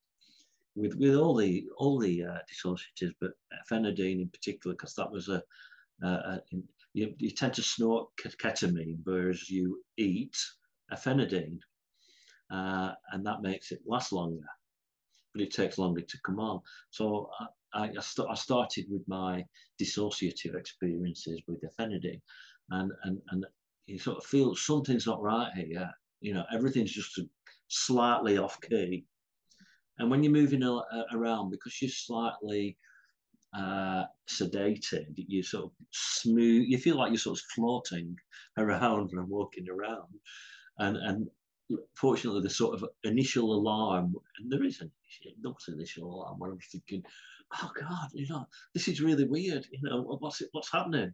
With, 0.76 0.96
with 0.96 1.16
all 1.16 1.36
the 1.36 1.66
all 1.78 2.00
the 2.00 2.24
uh, 2.24 2.40
dissociatives, 2.50 3.14
but 3.22 3.32
ephenidine 3.54 4.22
in 4.22 4.30
particular, 4.30 4.74
because 4.74 4.96
that 4.96 5.12
was 5.12 5.30
a, 5.30 5.44
a, 6.02 6.08
a 6.08 6.42
you, 6.94 7.14
you 7.18 7.32
tend 7.32 7.54
to 7.56 7.64
snort 7.64 8.10
ketamine, 8.18 8.98
whereas 9.04 9.50
you 9.50 9.84
eat 9.98 10.38
ephenidine, 10.92 11.60
uh, 12.52 12.94
and 13.12 13.26
that 13.26 13.42
makes 13.42 13.72
it 13.72 13.80
last 13.86 14.12
longer 14.12 14.48
but 15.34 15.42
it 15.42 15.52
takes 15.52 15.78
longer 15.78 16.02
to 16.02 16.18
come 16.26 16.40
on. 16.40 16.62
So 16.92 17.30
I, 17.74 17.90
I, 17.90 18.00
st- 18.00 18.30
I 18.30 18.36
started 18.36 18.86
with 18.90 19.02
my 19.08 19.44
dissociative 19.82 20.56
experiences 20.56 21.42
with 21.48 21.64
ephenidine, 21.64 22.22
and, 22.70 22.92
and, 23.04 23.20
and 23.32 23.46
you 23.88 24.00
sort 24.00 24.18
of 24.18 24.26
feel 24.26 24.56
something's 24.56 25.08
not 25.08 25.22
right 25.22 25.52
here. 25.56 25.90
You 26.22 26.36
know, 26.36 26.46
everything's 26.54 26.92
just 26.92 27.20
slightly 27.68 28.38
off 28.38 28.60
key. 28.62 29.06
And 30.00 30.10
when 30.10 30.24
you're 30.24 30.32
moving 30.32 30.64
around, 30.64 31.52
because 31.52 31.82
you're 31.82 31.90
slightly 31.90 32.78
uh, 33.58 34.06
sedated, 34.28 35.06
you 35.16 35.44
sort 35.44 35.66
of 35.66 35.72
smooth, 35.92 36.66
you 36.68 36.78
feel 36.78 36.98
like 36.98 37.12
you're 37.12 37.18
sort 37.18 37.38
of 37.40 37.46
floating 37.56 38.18
around 38.58 39.12
and 39.12 39.30
walking 39.30 39.68
around. 39.70 40.08
And, 40.80 40.98
and 40.98 41.28
fortunately, 41.96 42.42
the 42.42 42.50
sort 42.50 42.76
of 42.76 42.90
initial 43.04 43.54
alarm, 43.54 44.16
and 44.40 44.52
there 44.52 44.64
is 44.64 44.82
an 44.82 44.92
not 45.42 45.62
initial 45.68 46.06
alarm, 46.06 46.40
where 46.40 46.52
I'm 46.52 46.60
thinking, 46.60 47.04
oh 47.62 47.72
God, 47.80 48.10
you 48.14 48.28
know, 48.30 48.48
this 48.74 48.88
is 48.88 49.02
really 49.02 49.26
weird. 49.26 49.66
You 49.72 49.80
know, 49.84 50.02
what's 50.20 50.42
it, 50.42 50.50
what's 50.52 50.72
happening? 50.72 51.14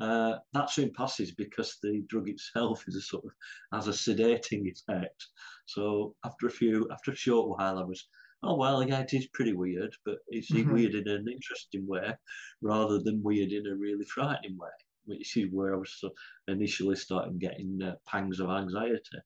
Uh, 0.00 0.38
that 0.52 0.70
soon 0.70 0.92
passes 0.92 1.30
because 1.30 1.78
the 1.82 2.02
drug 2.08 2.28
itself 2.28 2.84
is 2.88 2.96
a 2.96 3.00
sort 3.00 3.24
of 3.24 3.30
has 3.72 3.86
a 3.86 3.92
sedating 3.92 4.66
effect. 4.66 5.26
So 5.66 6.16
after 6.24 6.46
a 6.46 6.50
few, 6.50 6.88
after 6.90 7.12
a 7.12 7.16
short 7.16 7.48
while, 7.48 7.78
I 7.78 7.84
was, 7.84 8.04
oh 8.44 8.56
well, 8.56 8.82
yeah, 8.86 9.00
it 9.00 9.12
is 9.12 9.26
pretty 9.28 9.52
weird, 9.52 9.94
but 10.04 10.18
it's 10.28 10.50
mm-hmm. 10.50 10.72
weird 10.72 10.94
in 10.94 11.08
an 11.08 11.26
interesting 11.28 11.86
way, 11.86 12.14
rather 12.62 12.98
than 13.00 13.22
weird 13.22 13.52
in 13.52 13.66
a 13.66 13.74
really 13.74 14.04
frightening 14.04 14.56
way, 14.58 14.70
which 15.06 15.36
is 15.36 15.48
where 15.52 15.74
I 15.74 15.78
was 15.78 16.04
initially 16.48 16.96
starting 16.96 17.38
getting 17.38 17.80
uh, 17.82 17.94
pangs 18.06 18.40
of 18.40 18.50
anxiety. 18.50 19.18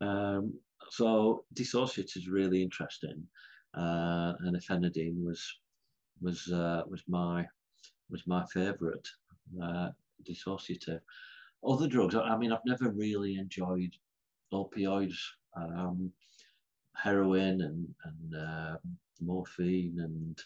Um, 0.00 0.54
so 0.90 1.44
dissociate 1.54 2.12
is 2.16 2.28
really 2.28 2.62
interesting, 2.62 3.24
uh, 3.76 4.32
and 4.40 4.56
ephenidine 4.56 5.24
was 5.24 5.42
was 6.20 6.50
uh, 6.52 6.82
was 6.88 7.02
my 7.08 7.44
was 8.10 8.22
my 8.26 8.44
favourite 8.52 9.08
uh, 9.62 9.88
dissociative. 10.28 11.00
Other 11.66 11.88
drugs, 11.88 12.14
I 12.14 12.36
mean, 12.36 12.52
I've 12.52 12.66
never 12.66 12.90
really 12.90 13.36
enjoyed 13.36 13.94
opioids, 14.52 15.16
um, 15.56 16.12
heroin, 17.02 17.60
and 17.60 17.88
and 18.04 18.42
uh, 18.42 18.76
morphine, 19.20 19.96
and 20.00 20.42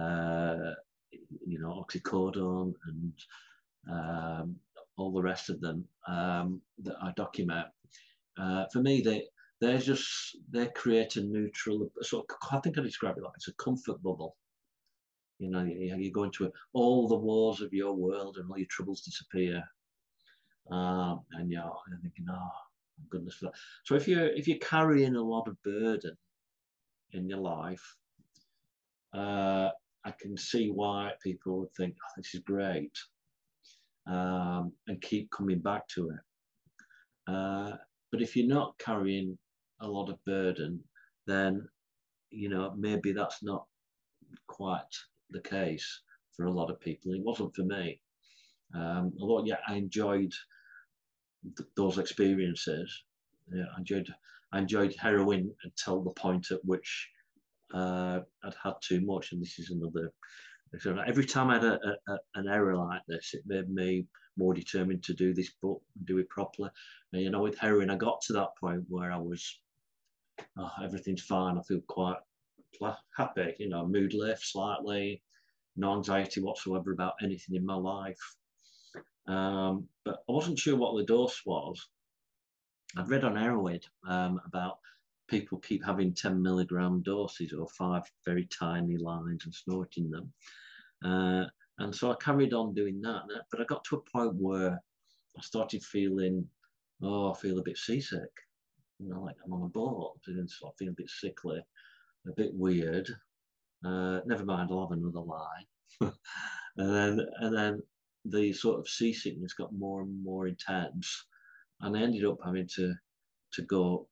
uh, 0.00 0.74
you 1.46 1.58
know 1.58 1.84
oxycodone, 1.84 2.74
and 2.86 3.12
um, 3.90 4.56
all 4.96 5.12
the 5.12 5.22
rest 5.22 5.50
of 5.50 5.60
them 5.60 5.84
um, 6.06 6.60
that 6.82 6.96
I 7.02 7.12
document. 7.16 7.66
Uh, 8.38 8.66
for 8.72 8.80
me, 8.80 9.00
they 9.00 9.24
they're 9.60 9.78
just 9.78 10.36
they 10.50 10.68
create 10.68 11.16
a 11.16 11.22
neutral 11.22 11.82
of, 11.82 11.90
I 12.50 12.60
think 12.60 12.78
I 12.78 12.82
describe 12.82 13.18
it 13.18 13.24
like 13.24 13.32
it's 13.36 13.48
a 13.48 13.52
comfort 13.54 14.02
bubble. 14.02 14.36
You 15.38 15.50
know, 15.50 15.64
you, 15.64 15.96
you 15.96 16.12
go 16.12 16.24
into 16.24 16.44
it, 16.44 16.52
all 16.72 17.08
the 17.08 17.16
wars 17.16 17.60
of 17.60 17.72
your 17.72 17.94
world 17.94 18.36
and 18.36 18.50
all 18.50 18.58
your 18.58 18.66
troubles 18.70 19.02
disappear. 19.02 19.62
Um, 20.70 21.22
and 21.32 21.50
you're, 21.50 21.62
you're 21.62 21.98
thinking, 22.02 22.26
oh, 22.30 22.50
goodness 23.08 23.34
for 23.34 23.46
that. 23.46 23.54
So 23.84 23.94
if 23.94 24.08
you're 24.08 24.28
if 24.28 24.46
you're 24.48 24.58
carrying 24.58 25.16
a 25.16 25.22
lot 25.22 25.48
of 25.48 25.62
burden 25.62 26.16
in 27.12 27.28
your 27.28 27.38
life, 27.38 27.96
uh, 29.14 29.70
I 30.04 30.12
can 30.18 30.36
see 30.36 30.70
why 30.70 31.12
people 31.22 31.60
would 31.60 31.72
think, 31.76 31.96
oh, 31.96 32.12
this 32.16 32.34
is 32.34 32.40
great, 32.40 32.96
um, 34.06 34.72
and 34.86 35.00
keep 35.00 35.30
coming 35.30 35.60
back 35.60 35.86
to 35.88 36.10
it. 36.10 37.32
Uh, 37.32 37.76
but 38.10 38.22
if 38.22 38.36
you're 38.36 38.48
not 38.48 38.78
carrying 38.78 39.38
a 39.80 39.88
lot 39.88 40.08
of 40.08 40.24
burden, 40.24 40.80
then 41.26 41.66
you 42.30 42.48
know 42.48 42.74
maybe 42.76 43.12
that's 43.12 43.42
not 43.42 43.66
quite 44.46 44.94
the 45.30 45.40
case 45.40 46.02
for 46.36 46.46
a 46.46 46.52
lot 46.52 46.70
of 46.70 46.80
people. 46.80 47.12
It 47.12 47.22
wasn't 47.22 47.54
for 47.54 47.64
me. 47.64 48.00
Um, 48.74 49.12
although 49.20 49.44
yeah, 49.44 49.58
I 49.68 49.74
enjoyed 49.76 50.32
th- 51.56 51.68
those 51.76 51.98
experiences. 51.98 53.04
Yeah, 53.52 53.64
I 53.74 53.78
enjoyed 53.78 54.08
I 54.52 54.58
enjoyed 54.58 54.94
heroin 54.98 55.54
until 55.64 56.02
the 56.02 56.10
point 56.10 56.50
at 56.50 56.64
which 56.64 57.10
uh, 57.72 58.20
I'd 58.44 58.54
had 58.62 58.74
too 58.82 59.00
much, 59.00 59.32
and 59.32 59.40
this 59.40 59.58
is 59.58 59.70
another. 59.70 60.12
Every 61.06 61.24
time 61.24 61.50
I 61.50 61.54
had 61.54 61.64
a, 61.64 61.78
a, 62.08 62.18
an 62.36 62.48
error 62.48 62.76
like 62.76 63.02
this, 63.08 63.34
it 63.34 63.42
made 63.44 63.68
me 63.68 64.06
more 64.36 64.54
determined 64.54 65.02
to 65.04 65.14
do 65.14 65.34
this 65.34 65.50
book, 65.60 65.82
and 65.96 66.06
do 66.06 66.18
it 66.18 66.28
properly. 66.28 66.70
And, 67.12 67.22
you 67.22 67.30
know, 67.30 67.42
with 67.42 67.58
heroin, 67.58 67.90
I 67.90 67.96
got 67.96 68.20
to 68.22 68.32
that 68.34 68.56
point 68.60 68.84
where 68.88 69.10
I 69.10 69.18
was 69.18 69.60
oh, 70.58 70.70
everything's 70.82 71.22
fine. 71.22 71.58
I 71.58 71.62
feel 71.62 71.80
quite 71.88 72.16
happy, 73.16 73.54
you 73.58 73.68
know, 73.68 73.86
mood 73.86 74.14
lift 74.14 74.44
slightly, 74.44 75.22
no 75.76 75.94
anxiety 75.94 76.40
whatsoever 76.40 76.92
about 76.92 77.14
anything 77.22 77.56
in 77.56 77.66
my 77.66 77.74
life. 77.74 78.36
Um, 79.30 79.88
but 80.04 80.22
I 80.28 80.32
wasn't 80.32 80.58
sure 80.58 80.76
what 80.76 80.96
the 80.96 81.04
dose 81.04 81.42
was. 81.44 81.88
I'd 82.96 83.08
read 83.08 83.24
on 83.24 83.34
Erowid 83.34 83.84
um, 84.06 84.40
about 84.46 84.78
people 85.28 85.58
keep 85.58 85.84
having 85.84 86.12
10 86.12 86.42
milligram 86.42 87.02
doses 87.02 87.52
or 87.52 87.68
five 87.68 88.02
very 88.24 88.46
tiny 88.46 88.96
lines 88.96 89.44
and 89.44 89.54
snorting 89.54 90.10
them. 90.10 90.32
Uh, 91.04 91.44
and 91.78 91.94
so 91.94 92.10
I 92.10 92.16
carried 92.16 92.52
on 92.52 92.74
doing 92.74 93.00
that. 93.02 93.22
But 93.50 93.60
I 93.60 93.64
got 93.64 93.84
to 93.84 93.96
a 93.96 94.18
point 94.18 94.34
where 94.34 94.82
I 95.38 95.40
started 95.40 95.84
feeling, 95.84 96.46
oh, 97.02 97.32
I 97.32 97.36
feel 97.36 97.58
a 97.58 97.62
bit 97.62 97.78
seasick 97.78 98.32
you 99.00 99.08
know, 99.08 99.22
like 99.22 99.36
I'm 99.44 99.52
on 99.52 99.62
a 99.62 99.68
boat 99.68 100.18
and 100.26 100.48
sort 100.48 100.72
of 100.72 100.78
feeling 100.78 100.94
a 100.96 101.00
bit 101.02 101.10
sickly, 101.10 101.60
a 102.26 102.32
bit 102.36 102.50
weird. 102.52 103.08
Uh, 103.84 104.20
never 104.26 104.44
mind, 104.44 104.68
I'll 104.70 104.88
have 104.88 104.98
another 104.98 105.20
line. 105.20 105.66
and 106.76 106.94
then 106.94 107.26
and 107.40 107.56
then 107.56 107.82
the 108.24 108.52
sort 108.52 108.78
of 108.78 108.88
seasickness 108.88 109.54
got 109.54 109.72
more 109.72 110.02
and 110.02 110.22
more 110.22 110.46
intense, 110.46 111.26
and 111.80 111.96
I 111.96 112.02
ended 112.02 112.24
up 112.24 112.38
having 112.44 112.68
to 112.76 112.94
to 113.54 113.62
go, 113.62 114.08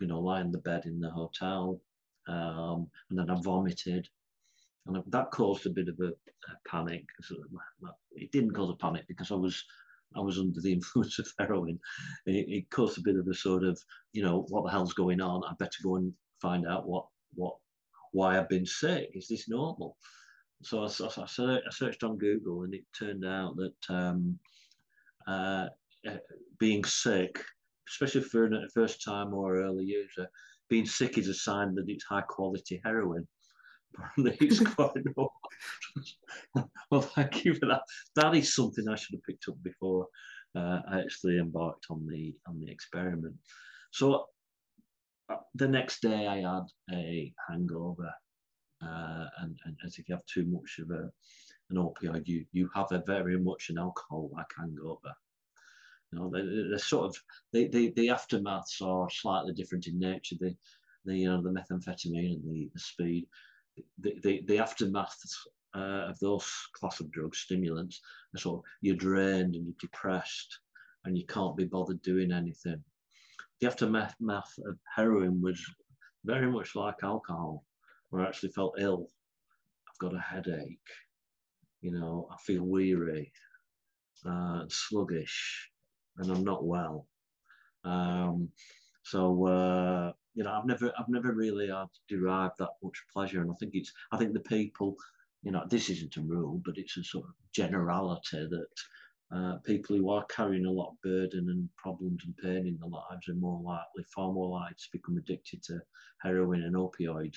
you 0.00 0.06
know, 0.06 0.20
lie 0.20 0.40
in 0.40 0.50
the 0.50 0.58
bed 0.58 0.86
in 0.86 1.00
the 1.00 1.10
hotel, 1.10 1.80
um, 2.28 2.88
and 3.10 3.18
then 3.18 3.30
I 3.30 3.40
vomited, 3.42 4.08
and 4.86 5.02
that 5.08 5.30
caused 5.30 5.66
a 5.66 5.70
bit 5.70 5.88
of 5.88 5.98
a, 6.00 6.08
a 6.08 6.68
panic. 6.68 7.04
It 8.12 8.32
didn't 8.32 8.54
cause 8.54 8.70
a 8.70 8.76
panic 8.76 9.04
because 9.08 9.30
I 9.30 9.34
was 9.34 9.64
I 10.16 10.20
was 10.20 10.38
under 10.38 10.60
the 10.60 10.72
influence 10.78 11.18
of 11.18 11.28
heroin. 11.38 11.78
It, 12.26 12.46
it, 12.48 12.70
caused 12.70 12.98
a 12.98 13.02
bit 13.02 13.16
of 13.16 13.26
a 13.28 13.34
sort 13.34 13.64
of, 13.64 13.78
you 14.12 14.22
know, 14.22 14.46
what 14.48 14.64
the 14.64 14.70
hell's 14.70 14.94
going 14.94 15.20
on? 15.20 15.42
I 15.44 15.52
better 15.58 15.82
go 15.82 15.96
and 15.96 16.12
find 16.40 16.66
out 16.66 16.88
what, 16.88 17.06
what, 17.34 17.56
why 18.12 18.38
I've 18.38 18.48
been 18.48 18.66
sick. 18.66 19.10
Is 19.14 19.28
this 19.28 19.48
normal? 19.48 19.96
So 20.62 20.84
I, 20.84 20.86
I, 20.86 21.56
I 21.56 21.70
searched 21.70 22.02
on 22.02 22.18
Google 22.18 22.62
and 22.62 22.74
it 22.74 22.84
turned 22.98 23.24
out 23.24 23.56
that 23.56 23.94
um, 23.94 24.38
uh, 25.26 25.68
uh 26.06 26.16
being 26.58 26.84
sick, 26.84 27.42
especially 27.88 28.22
for 28.22 28.46
a 28.46 28.68
first 28.74 29.04
time 29.04 29.32
or 29.32 29.62
early 29.62 29.84
user, 29.84 30.28
being 30.68 30.86
sick 30.86 31.18
is 31.18 31.28
a 31.28 31.34
sign 31.34 31.74
that 31.74 31.88
it's 31.88 32.04
high 32.04 32.22
quality 32.22 32.80
heroin. 32.84 33.26
it's 34.18 34.60
quite 34.74 34.92
normal. 35.16 35.32
well, 36.90 37.02
thank 37.02 37.44
you 37.44 37.54
for 37.54 37.66
that. 37.66 37.82
That 38.16 38.34
is 38.34 38.54
something 38.54 38.88
I 38.88 38.96
should 38.96 39.14
have 39.14 39.24
picked 39.24 39.48
up 39.48 39.62
before 39.62 40.06
uh, 40.54 40.80
I 40.90 41.00
actually 41.00 41.38
embarked 41.38 41.86
on 41.90 42.06
the 42.06 42.34
on 42.46 42.60
the 42.60 42.70
experiment. 42.70 43.34
So 43.92 44.26
uh, 45.28 45.36
the 45.54 45.68
next 45.68 46.00
day 46.02 46.26
I 46.26 46.36
had 46.36 46.66
a 46.92 47.32
hangover, 47.48 48.12
uh, 48.82 49.26
and, 49.40 49.58
and 49.64 49.76
as 49.84 49.98
if 49.98 50.08
you 50.08 50.14
have 50.14 50.26
too 50.26 50.44
much 50.44 50.78
of 50.78 50.90
a 50.90 51.10
an 51.70 51.76
opioid, 51.76 52.26
you 52.26 52.44
you 52.52 52.70
have 52.74 52.90
a 52.92 53.02
very 53.06 53.38
much 53.38 53.70
an 53.70 53.78
alcohol 53.78 54.30
like 54.32 54.50
hangover. 54.56 55.12
You 56.12 56.18
know, 56.18 56.30
they, 56.30 56.74
are 56.74 56.78
sort 56.78 57.06
of 57.06 57.16
the, 57.52 57.68
the 57.68 57.92
the 57.96 58.08
aftermaths 58.08 58.80
are 58.80 59.10
slightly 59.10 59.52
different 59.52 59.86
in 59.86 59.98
nature. 59.98 60.36
The 60.40 60.56
the 61.04 61.16
you 61.16 61.28
know 61.28 61.42
the 61.42 61.50
methamphetamine 61.50 62.36
and 62.36 62.44
the, 62.44 62.70
the 62.72 62.80
speed, 62.80 63.26
the 63.98 64.18
the, 64.22 64.42
the 64.46 64.56
aftermaths 64.56 65.34
uh, 65.74 66.08
of 66.08 66.18
those 66.20 66.50
class 66.72 67.00
of 67.00 67.10
drugs, 67.10 67.38
stimulants, 67.38 68.00
are 68.34 68.40
sort 68.40 68.58
of 68.60 68.64
you're 68.80 68.96
drained 68.96 69.54
and 69.54 69.66
you're 69.66 69.74
depressed 69.80 70.60
and 71.04 71.16
you 71.16 71.26
can't 71.26 71.56
be 71.56 71.64
bothered 71.64 72.00
doing 72.02 72.32
anything. 72.32 72.82
The 73.60 73.66
aftermath 73.66 74.14
of 74.66 74.78
heroin 74.94 75.40
was 75.42 75.60
very 76.24 76.50
much 76.50 76.74
like 76.74 77.02
alcohol, 77.02 77.64
where 78.10 78.24
I 78.24 78.28
actually 78.28 78.50
felt 78.50 78.78
ill. 78.78 79.08
I've 79.88 79.98
got 79.98 80.16
a 80.16 80.20
headache, 80.20 80.78
you 81.80 81.92
know, 81.92 82.28
I 82.30 82.36
feel 82.44 82.64
weary, 82.64 83.32
uh, 84.28 84.64
sluggish, 84.68 85.70
and 86.18 86.30
I'm 86.30 86.44
not 86.44 86.64
well. 86.64 87.06
Um, 87.84 88.50
so 89.02 89.46
uh, 89.46 90.12
you 90.34 90.44
know, 90.44 90.52
I've 90.52 90.66
never, 90.66 90.92
I've 90.98 91.08
never 91.08 91.32
really 91.32 91.70
derived 92.08 92.54
that 92.58 92.70
much 92.82 93.02
pleasure, 93.12 93.40
and 93.40 93.50
I 93.50 93.54
think 93.58 93.72
it's, 93.74 93.92
I 94.12 94.16
think 94.16 94.34
the 94.34 94.40
people, 94.40 94.96
you 95.42 95.50
know, 95.50 95.64
this 95.68 95.90
isn't 95.90 96.16
a 96.16 96.20
rule, 96.20 96.60
but 96.64 96.78
it's 96.78 96.96
a 96.96 97.04
sort 97.04 97.24
of 97.24 97.34
generality 97.52 98.48
that 98.48 99.36
uh, 99.36 99.56
people 99.58 99.96
who 99.96 100.10
are 100.10 100.24
carrying 100.26 100.66
a 100.66 100.70
lot 100.70 100.90
of 100.90 101.02
burden 101.02 101.48
and 101.50 101.68
problems 101.76 102.22
and 102.24 102.36
pain 102.36 102.66
in 102.66 102.78
their 102.80 102.88
lives 102.88 103.28
are 103.28 103.34
more 103.34 103.60
likely, 103.60 104.04
far 104.14 104.32
more 104.32 104.48
likely 104.48 104.76
to 104.76 104.88
become 104.92 105.16
addicted 105.18 105.62
to 105.64 105.78
heroin 106.22 106.62
and 106.62 106.76
opioids 106.76 107.36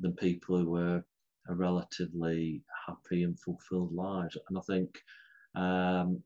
than 0.00 0.12
people 0.14 0.58
who 0.58 0.70
were 0.70 1.04
a 1.48 1.54
relatively 1.54 2.62
happy 2.86 3.24
and 3.24 3.38
fulfilled 3.40 3.92
lives. 3.92 4.36
And 4.48 4.58
I 4.58 4.60
think 4.62 4.98
um, 5.54 6.22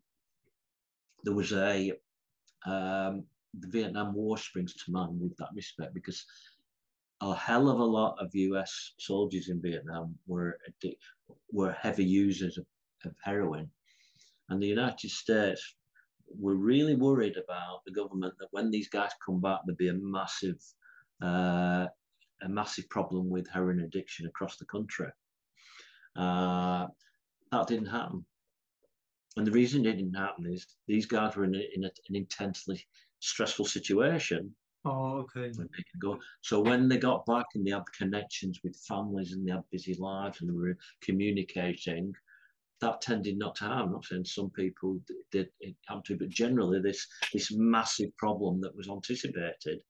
there 1.25 1.35
was 1.35 1.53
a 1.53 1.93
um, 2.67 3.25
the 3.61 3.69
Vietnam 3.69 4.15
War 4.15 4.37
springs 4.37 4.75
to 4.75 4.93
mind 4.93 5.21
with 5.21 5.37
that 5.37 5.51
respect 5.55 5.95
because 5.95 6.25
a 7.21 7.35
hell 7.35 7.69
of 7.69 7.79
a 7.79 7.85
lot 7.85 8.17
of 8.19 8.35
U.S. 8.35 8.93
soldiers 8.99 9.49
in 9.49 9.61
Vietnam 9.63 10.15
were 10.27 10.59
were 11.53 11.73
heavy 11.73 12.05
users 12.05 12.59
of, 12.59 12.67
of 13.05 13.15
heroin 13.23 13.71
and 14.49 14.63
the 14.63 14.67
United 14.67 15.11
States 15.11 15.75
were 16.39 16.57
really 16.57 16.95
worried 16.95 17.37
about 17.37 17.85
the 17.85 17.93
government 17.93 18.35
that 18.39 18.49
when 18.51 18.71
these 18.71 18.89
guys 18.89 19.11
come 19.25 19.41
back, 19.41 19.61
there'd 19.65 19.77
be 19.79 19.89
a 19.89 19.95
massive, 19.95 20.61
uh, 21.23 21.87
a 22.43 22.49
massive 22.49 22.89
problem 22.89 23.31
with 23.31 23.49
heroin 23.49 23.81
addiction 23.81 24.27
across 24.27 24.57
the 24.57 24.65
country. 24.67 25.09
Uh, 26.17 26.87
that 27.51 27.67
didn't 27.67 27.87
happen. 27.87 28.25
And 29.37 29.47
the 29.47 29.53
reason 29.53 29.85
it 29.85 29.97
didn't 29.97 30.15
happen 30.15 30.47
is 30.47 30.67
these 30.87 31.07
guys 31.07 31.35
were 31.35 31.45
in, 31.45 31.55
a, 31.55 31.63
in 31.75 31.85
a, 31.85 31.91
an 32.09 32.17
intensely 32.17 32.85
stressful 33.21 33.65
situation. 33.65 34.55
Oh, 34.85 35.19
okay. 35.19 35.51
When 35.57 35.69
they 35.73 35.83
could 35.91 36.01
go. 36.01 36.19
So 36.43 36.61
when 36.61 36.89
they 36.89 36.99
got 36.99 37.27
back 37.27 37.47
and 37.55 37.67
they 37.67 37.71
had 37.71 37.85
connections 37.97 38.61
with 38.63 38.77
families 38.77 39.33
and 39.33 39.47
they 39.47 39.53
had 39.53 39.63
busy 39.71 39.95
lives 39.95 40.41
and 40.41 40.51
they 40.51 40.55
were 40.55 40.77
communicating, 41.03 42.15
that 42.81 43.01
tended 43.01 43.39
not 43.39 43.55
to 43.57 43.65
happen. 43.65 43.83
I'm 43.87 43.93
not 43.93 44.05
saying 44.05 44.27
some 44.27 44.51
people 44.51 45.01
did 45.33 45.49
it 45.61 45.75
happen 45.87 46.03
to, 46.07 46.19
but 46.19 46.29
generally 46.29 46.81
this 46.81 47.07
this 47.33 47.51
massive 47.53 48.15
problem 48.19 48.61
that 48.61 48.77
was 48.77 48.89
anticipated 48.89 49.81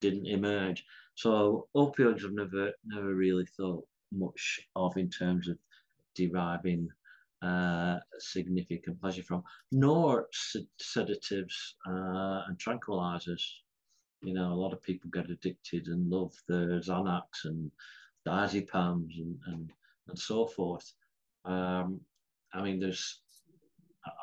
didn't 0.00 0.26
emerge. 0.26 0.84
So 1.22 1.68
opioids 1.76 2.24
I've 2.24 2.32
never 2.32 2.72
never 2.82 3.14
really 3.14 3.44
thought 3.44 3.86
much 4.10 4.58
of 4.74 4.96
in 4.96 5.10
terms 5.10 5.48
of 5.48 5.58
deriving 6.14 6.88
uh, 7.42 7.98
significant 8.18 8.98
pleasure 9.02 9.22
from, 9.22 9.42
nor 9.70 10.28
sedatives 10.78 11.76
uh, 11.86 12.44
and 12.46 12.56
tranquilizers. 12.56 13.42
You 14.22 14.32
know, 14.32 14.50
a 14.50 14.60
lot 14.62 14.72
of 14.72 14.82
people 14.82 15.10
get 15.10 15.28
addicted 15.28 15.88
and 15.88 16.08
love 16.08 16.32
the 16.48 16.80
Xanax 16.88 17.44
and 17.44 17.70
diazepams 18.26 19.12
and, 19.18 19.38
and, 19.48 19.70
and 20.08 20.18
so 20.18 20.46
forth. 20.46 20.90
Um, 21.44 22.00
I 22.54 22.62
mean, 22.62 22.80
there's, 22.80 23.20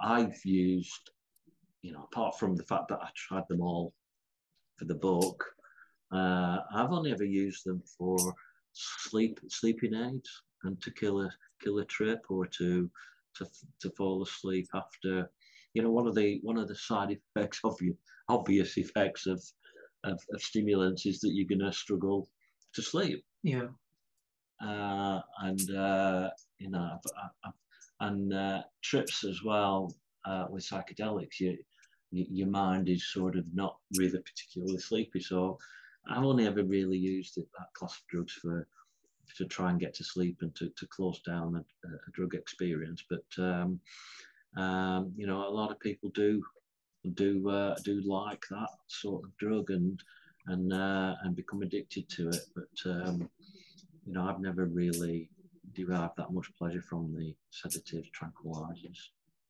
I've 0.01 0.43
used, 0.43 1.11
you 1.83 1.91
know, 1.91 2.07
apart 2.11 2.39
from 2.39 2.55
the 2.55 2.63
fact 2.63 2.87
that 2.89 3.03
I 3.03 3.09
tried 3.15 3.47
them 3.49 3.61
all 3.61 3.93
for 4.77 4.85
the 4.85 4.95
book, 4.95 5.45
uh, 6.11 6.59
I've 6.73 6.91
only 6.91 7.11
ever 7.11 7.25
used 7.25 7.65
them 7.65 7.81
for 7.97 8.17
sleep, 8.73 9.39
sleeping 9.49 9.93
aids 9.93 10.29
and 10.63 10.81
to 10.81 10.91
kill 10.91 11.21
a 11.21 11.29
kill 11.63 11.79
a 11.79 11.85
trip 11.85 12.25
or 12.29 12.45
to 12.45 12.89
to 13.35 13.45
to 13.81 13.89
fall 13.91 14.23
asleep 14.23 14.67
after. 14.73 15.29
You 15.73 15.83
know, 15.83 15.91
one 15.91 16.07
of 16.07 16.15
the 16.15 16.39
one 16.43 16.57
of 16.57 16.67
the 16.67 16.75
side 16.75 17.17
effects 17.35 17.59
of 17.63 17.77
you 17.81 17.97
obvious 18.29 18.77
effects 18.77 19.25
of, 19.25 19.41
of, 20.03 20.19
of 20.33 20.41
stimulants 20.41 21.05
is 21.05 21.19
that 21.21 21.31
you're 21.33 21.47
going 21.47 21.59
to 21.59 21.75
struggle 21.75 22.27
to 22.73 22.81
sleep. 22.81 23.23
Yeah. 23.43 23.67
Uh, 24.61 25.21
and 25.39 25.75
uh, 25.75 26.29
you 26.57 26.69
know, 26.69 26.89
I've, 26.93 27.29
I've, 27.45 27.53
and 27.99 28.33
uh, 28.33 28.61
trips 28.83 29.23
as 29.23 29.43
well 29.43 29.93
uh, 30.25 30.45
with 30.49 30.67
psychedelics. 30.67 31.39
You, 31.39 31.57
you, 32.11 32.25
your 32.29 32.47
mind 32.47 32.89
is 32.89 33.11
sort 33.11 33.35
of 33.35 33.45
not 33.53 33.77
really 33.97 34.19
particularly 34.19 34.79
sleepy. 34.79 35.19
So 35.19 35.57
I've 36.09 36.23
only 36.23 36.47
ever 36.47 36.63
really 36.63 36.97
used 36.97 37.37
it, 37.37 37.47
that 37.57 37.73
class 37.73 37.95
of 37.97 38.07
drugs 38.07 38.33
for 38.33 38.67
to 39.37 39.45
try 39.45 39.69
and 39.69 39.79
get 39.79 39.93
to 39.93 40.03
sleep 40.03 40.37
and 40.41 40.55
to, 40.55 40.69
to 40.69 40.87
close 40.87 41.19
down 41.21 41.55
a, 41.55 41.87
a 41.87 42.11
drug 42.13 42.33
experience. 42.33 43.03
But 43.09 43.25
um, 43.37 43.79
um, 44.55 45.13
you 45.15 45.27
know, 45.27 45.47
a 45.47 45.49
lot 45.49 45.71
of 45.71 45.79
people 45.79 46.09
do 46.13 46.43
do 47.13 47.49
uh, 47.49 47.75
do 47.83 48.01
like 48.01 48.43
that 48.49 48.69
sort 48.87 49.23
of 49.25 49.37
drug 49.37 49.69
and 49.69 50.01
and 50.47 50.73
uh, 50.73 51.15
and 51.23 51.35
become 51.35 51.61
addicted 51.61 52.09
to 52.09 52.29
it. 52.29 52.41
But 52.55 52.91
um, 52.91 53.29
you 54.05 54.13
know, 54.13 54.27
I've 54.27 54.39
never 54.39 54.65
really 54.65 55.29
derived 55.73 56.13
that 56.17 56.31
much 56.31 56.49
pleasure 56.57 56.81
from 56.81 57.13
the 57.13 57.35
sedatives, 57.51 58.09
tranquilizers. 58.09 58.97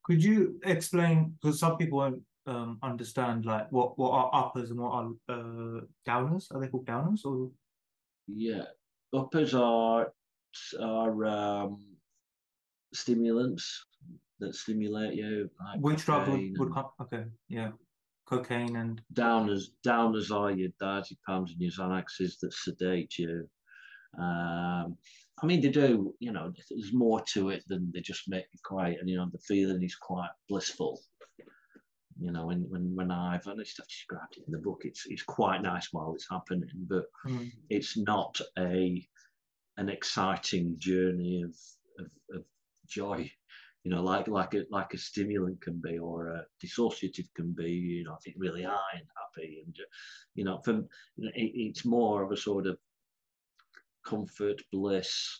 Could 0.03 0.23
you 0.23 0.59
explain, 0.63 1.35
because 1.41 1.59
some 1.59 1.77
people 1.77 2.01
um, 2.47 2.79
understand, 2.81 3.45
like 3.45 3.71
what, 3.71 3.97
what 3.99 4.11
are 4.11 4.29
uppers 4.33 4.71
and 4.71 4.79
what 4.79 4.91
are 4.91 5.09
uh, 5.29 5.81
downers? 6.07 6.45
Are 6.53 6.59
they 6.59 6.67
called 6.67 6.85
downers 6.85 7.25
or? 7.25 7.51
Yeah, 8.27 8.63
uppers 9.13 9.53
are 9.53 10.11
are 10.79 11.25
um, 11.25 11.83
stimulants 12.93 13.85
that 14.39 14.55
stimulate 14.55 15.13
you. 15.13 15.49
Like 15.63 15.79
Which 15.79 16.05
drug 16.05 16.27
would, 16.29 16.57
would 16.57 16.73
come? 16.73 16.87
Okay, 17.01 17.25
yeah, 17.49 17.71
cocaine 18.27 18.75
and 18.75 19.01
downers. 19.13 19.65
Downers 19.85 20.31
are 20.31 20.51
your 20.51 20.69
diazepams 20.81 21.51
and 21.51 21.59
your 21.59 21.71
Xanaxes 21.71 22.39
that 22.41 22.53
sedate 22.53 23.17
you. 23.17 23.47
Um, 24.17 24.97
I 25.41 25.45
mean, 25.45 25.61
they 25.61 25.69
do, 25.69 26.15
you 26.19 26.31
know, 26.31 26.51
there's 26.69 26.93
more 26.93 27.21
to 27.33 27.49
it 27.49 27.63
than 27.67 27.91
they 27.93 28.01
just 28.01 28.27
make 28.27 28.45
you 28.51 28.59
quiet. 28.65 28.97
And, 28.99 29.09
you 29.09 29.17
know, 29.17 29.29
the 29.31 29.37
feeling 29.39 29.83
is 29.83 29.95
quite 29.95 30.29
blissful. 30.49 30.99
You 32.19 32.31
know, 32.31 32.47
when, 32.47 32.65
when, 32.69 32.95
when 32.95 33.11
I've, 33.11 33.45
and 33.47 33.59
I've 33.59 33.65
described 33.65 34.37
it 34.37 34.43
in 34.47 34.51
the 34.51 34.57
book, 34.57 34.81
it's, 34.83 35.05
it's 35.07 35.23
quite 35.23 35.61
nice 35.61 35.89
while 35.91 36.13
it's 36.13 36.27
happening, 36.29 36.69
but 36.87 37.05
mm. 37.25 37.51
it's 37.69 37.97
not 37.97 38.39
a, 38.57 39.07
an 39.77 39.89
exciting 39.89 40.75
journey 40.77 41.43
of, 41.43 41.55
of, 41.99 42.11
of 42.35 42.43
joy 42.87 43.31
you 43.87 43.95
know, 43.95 44.03
like 44.03 44.27
like 44.27 44.53
a 44.53 44.65
like 44.69 44.93
a 44.93 44.97
stimulant 44.97 45.61
can 45.61 45.79
be, 45.81 45.97
or 45.97 46.27
a 46.27 46.45
dissociative 46.61 47.33
can 47.33 47.53
be. 47.53 47.71
You 47.71 48.03
know, 48.03 48.15
I 48.15 48.17
think 48.17 48.35
really 48.37 48.63
high 48.63 48.95
and 48.95 49.07
happy, 49.15 49.63
and 49.65 49.73
you 50.35 50.43
know, 50.43 50.59
from 50.65 50.89
it, 51.17 51.51
it's 51.55 51.85
more 51.85 52.21
of 52.21 52.33
a 52.33 52.35
sort 52.35 52.67
of 52.67 52.77
comfort, 54.05 54.61
bliss, 54.73 55.39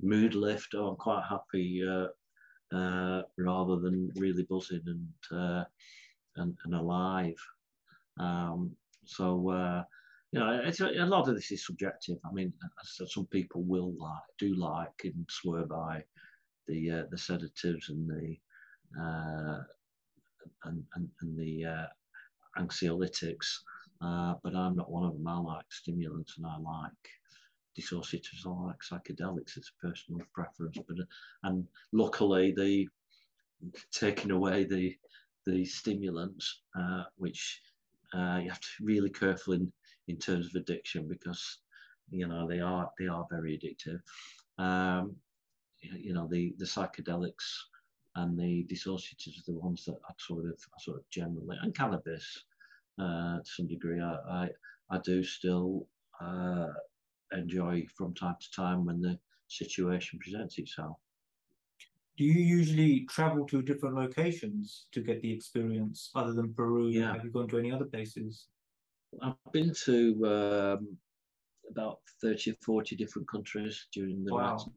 mood 0.00 0.36
lift. 0.36 0.76
Oh, 0.76 0.90
I'm 0.90 0.96
quite 0.96 1.24
happy 1.28 1.82
uh, 1.84 2.76
uh, 2.76 3.22
rather 3.36 3.80
than 3.80 4.12
really 4.14 4.44
buzzing 4.44 4.84
and 4.86 5.36
uh, 5.36 5.64
and, 6.38 6.56
and, 6.64 6.74
alive. 6.74 7.36
Um, 8.18 8.72
so 9.04 9.50
uh, 9.50 9.84
you 10.32 10.40
know, 10.40 10.60
it's 10.64 10.80
a, 10.80 10.88
a, 10.88 11.06
lot 11.06 11.28
of 11.28 11.34
this 11.34 11.50
is 11.50 11.64
subjective. 11.64 12.18
I 12.24 12.32
mean, 12.32 12.52
some 12.84 13.26
people 13.26 13.62
will 13.62 13.94
like, 13.98 14.22
do 14.38 14.54
like, 14.54 15.00
and 15.04 15.26
swear 15.28 15.64
by 15.64 16.04
the 16.66 16.90
uh, 16.90 17.02
the 17.10 17.18
sedatives 17.18 17.88
and 17.88 18.08
the 18.08 18.36
uh, 19.00 19.62
and, 20.64 20.82
and, 20.94 21.08
and 21.20 21.38
the 21.38 21.86
anxiolytics. 22.58 23.60
Uh, 24.00 24.34
but 24.44 24.54
I'm 24.54 24.76
not 24.76 24.90
one 24.90 25.04
of 25.04 25.14
them. 25.14 25.26
I 25.26 25.38
like 25.38 25.64
stimulants 25.70 26.34
and 26.36 26.46
I 26.46 26.56
like 26.58 26.92
dissociatives 27.78 28.46
or 28.46 28.66
like 28.66 28.80
psychedelics. 28.80 29.56
It's 29.56 29.70
a 29.70 29.86
personal 29.86 30.20
preference, 30.32 30.78
but 30.86 30.96
and 31.42 31.66
luckily 31.92 32.52
the 32.56 32.88
taking 33.92 34.30
away 34.30 34.64
the 34.64 34.96
the 35.48 35.64
stimulants, 35.64 36.62
uh, 36.78 37.04
which 37.16 37.60
uh, 38.14 38.38
you 38.42 38.48
have 38.50 38.60
to 38.60 38.68
be 38.80 38.94
really 38.94 39.10
careful 39.10 39.54
in 39.54 39.72
in 40.08 40.16
terms 40.16 40.46
of 40.46 40.54
addiction 40.54 41.06
because 41.08 41.58
you 42.10 42.26
know 42.26 42.46
they 42.48 42.60
are 42.60 42.90
they 42.98 43.08
are 43.08 43.26
very 43.30 43.58
addictive. 43.58 44.00
Um, 44.62 45.16
you 45.80 46.12
know 46.14 46.26
the 46.30 46.54
the 46.58 46.64
psychedelics 46.64 47.48
and 48.16 48.38
the 48.38 48.66
dissociatives 48.70 49.38
are 49.38 49.52
the 49.52 49.58
ones 49.58 49.84
that 49.84 49.98
I 50.08 50.12
sort 50.18 50.46
of, 50.46 50.58
I 50.76 50.82
sort 50.82 50.98
of 50.98 51.10
generally, 51.10 51.56
and 51.62 51.74
cannabis 51.74 52.44
uh, 52.98 53.38
to 53.38 53.44
some 53.44 53.68
degree, 53.68 54.00
I, 54.00 54.14
I, 54.28 54.48
I 54.90 54.98
do 54.98 55.22
still 55.22 55.86
uh, 56.20 56.68
enjoy 57.32 57.86
from 57.96 58.14
time 58.14 58.36
to 58.40 58.50
time 58.50 58.84
when 58.84 59.00
the 59.00 59.18
situation 59.46 60.18
presents 60.18 60.58
itself. 60.58 60.96
Do 62.18 62.24
you 62.24 62.40
usually 62.40 63.06
travel 63.06 63.46
to 63.46 63.62
different 63.62 63.94
locations 63.94 64.88
to 64.90 65.00
get 65.00 65.22
the 65.22 65.32
experience 65.32 66.10
other 66.16 66.32
than 66.32 66.52
Peru? 66.52 66.88
Yeah. 66.88 67.12
Have 67.12 67.24
you 67.24 67.30
gone 67.30 67.46
to 67.46 67.58
any 67.58 67.70
other 67.70 67.84
places? 67.84 68.48
I've 69.22 69.36
been 69.52 69.72
to 69.84 70.26
um, 70.26 70.98
about 71.70 72.00
30 72.20 72.50
or 72.50 72.54
40 72.64 72.96
different 72.96 73.28
countries 73.28 73.86
during 73.92 74.24
the 74.24 74.34
Wow. 74.34 74.56
last 74.56 74.68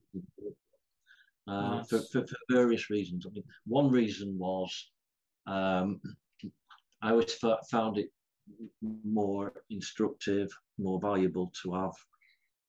uh, 1.47 1.77
Nice. 1.77 1.89
for, 1.89 1.99
for, 2.11 2.27
for 2.27 2.37
various 2.51 2.91
reasons. 2.91 3.25
I 3.25 3.31
mean, 3.31 3.43
one 3.65 3.89
reason 3.89 4.37
was 4.37 4.91
um, 5.47 5.99
I 7.01 7.09
always 7.09 7.33
found 7.33 7.97
it 7.97 8.11
more 8.83 9.51
instructive, 9.71 10.51
more 10.77 10.99
valuable 10.99 11.51
to 11.63 11.73
have 11.73 11.95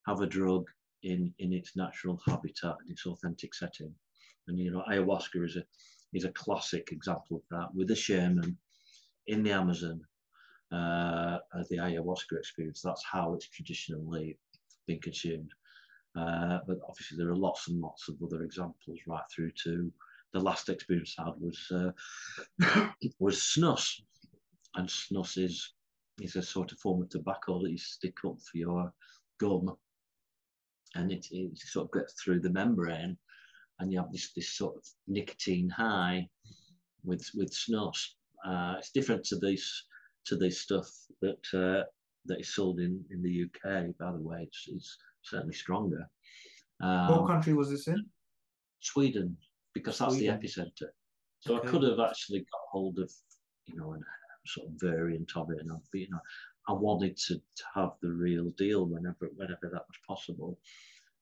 have 0.06 0.22
a 0.22 0.26
drug 0.26 0.64
in 1.02 1.34
in 1.38 1.52
its 1.52 1.76
natural 1.76 2.18
habitat 2.26 2.76
and 2.80 2.90
its 2.90 3.04
authentic 3.04 3.54
setting. 3.54 3.94
And 4.48 4.58
you 4.58 4.70
know, 4.70 4.84
ayahuasca 4.90 5.44
is 5.44 5.56
a 5.56 5.64
is 6.12 6.24
a 6.24 6.32
classic 6.32 6.90
example 6.92 7.38
of 7.38 7.42
that. 7.50 7.74
With 7.74 7.90
a 7.90 7.96
shaman 7.96 8.56
in 9.26 9.42
the 9.42 9.52
Amazon, 9.52 10.00
uh, 10.72 11.38
the 11.70 11.76
ayahuasca 11.76 12.38
experience. 12.38 12.82
That's 12.82 13.04
how 13.04 13.34
it's 13.34 13.48
traditionally 13.48 14.38
been 14.86 15.00
consumed. 15.00 15.50
Uh, 16.16 16.58
but 16.66 16.78
obviously, 16.88 17.16
there 17.16 17.30
are 17.30 17.36
lots 17.36 17.68
and 17.68 17.80
lots 17.80 18.08
of 18.08 18.16
other 18.22 18.42
examples, 18.42 18.98
right 19.06 19.22
through 19.34 19.52
to 19.64 19.90
the 20.32 20.40
last 20.40 20.68
experience 20.68 21.14
I 21.18 21.24
had 21.24 21.34
was 21.38 21.70
uh, 21.70 22.90
was 23.18 23.38
snus, 23.38 24.00
and 24.74 24.88
snus 24.88 25.42
is 25.42 25.72
is 26.20 26.36
a 26.36 26.42
sort 26.42 26.72
of 26.72 26.78
form 26.78 27.02
of 27.02 27.08
tobacco 27.08 27.62
that 27.62 27.70
you 27.70 27.78
stick 27.78 28.16
up 28.26 28.36
for 28.40 28.58
your 28.58 28.92
gum, 29.38 29.74
and 30.94 31.12
it, 31.12 31.26
it 31.30 31.56
sort 31.58 31.86
of 31.86 32.00
gets 32.00 32.22
through 32.22 32.40
the 32.40 32.50
membrane, 32.50 33.16
and 33.82 33.92
you 33.92 33.98
have 33.98 34.12
this 34.12 34.32
this 34.32 34.54
sort 34.56 34.76
of 34.76 34.84
nicotine 35.08 35.68
high 35.68 36.26
with 37.04 37.28
with 37.34 37.50
snus. 37.52 37.98
Uh, 38.46 38.76
it's 38.78 38.90
different 38.92 39.24
to 39.24 39.36
these 39.38 39.68
to 40.24 40.36
this 40.36 40.60
stuff 40.60 40.88
that 41.20 41.42
uh, 41.52 41.82
that 42.26 42.40
is 42.40 42.54
sold 42.54 42.78
in 42.80 43.04
in 43.10 43.22
the 43.22 43.44
UK. 43.44 43.86
By 43.98 44.12
the 44.12 44.22
way, 44.22 44.38
it's, 44.42 44.64
it's 44.68 44.96
certainly 45.22 45.54
stronger. 45.54 46.06
what 46.78 46.88
Um, 46.88 47.26
country 47.26 47.54
was 47.54 47.70
this 47.70 47.88
in? 47.88 48.00
Sweden, 48.80 49.36
because 49.74 49.98
that's 49.98 50.14
Sweden. 50.14 50.40
the 50.40 50.46
epicenter. 50.48 50.88
So 51.40 51.56
Okay. 51.56 51.68
I 51.68 51.70
could 51.70 51.82
have 51.82 51.98
actually 52.00 52.40
got 52.40 52.60
hold 52.70 52.98
of, 53.00 53.10
you 53.66 53.76
know, 53.76 53.94
a 53.94 53.98
sort 54.46 54.68
of 54.68 54.74
variant 54.80 55.30
of 55.36 55.50
it, 55.50 55.58
and 55.60 55.72
I, 55.72 55.76
you 55.92 56.08
know, 56.10 56.20
I 56.68 56.72
wanted 56.72 57.16
to, 57.26 57.34
to 57.34 57.64
have 57.74 57.90
the 58.00 58.12
real 58.12 58.50
deal 58.50 58.86
whenever 58.86 59.24
whenever 59.34 59.66
that 59.72 59.84
was 59.90 59.98
possible. 60.06 60.58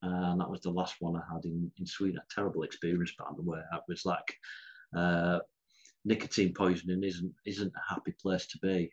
And 0.03 0.41
that 0.41 0.51
was 0.51 0.61
the 0.61 0.71
last 0.71 0.97
one 1.01 1.17
I 1.17 1.35
had 1.35 1.45
in, 1.45 1.71
in 1.79 1.87
Sweden. 1.87 2.19
A 2.19 2.35
terrible 2.35 2.63
experience, 2.63 3.13
by 3.19 3.27
the 3.37 3.43
way. 3.43 3.59
It 3.59 3.83
was 3.89 4.07
like 4.07 4.35
uh, 4.97 5.41
nicotine 6.05 6.55
poisoning 6.55 7.05
isn't 7.05 7.33
isn't 7.47 7.73
a 7.75 7.95
happy 7.95 8.15
place 8.21 8.47
to 8.47 8.59
be, 8.59 8.91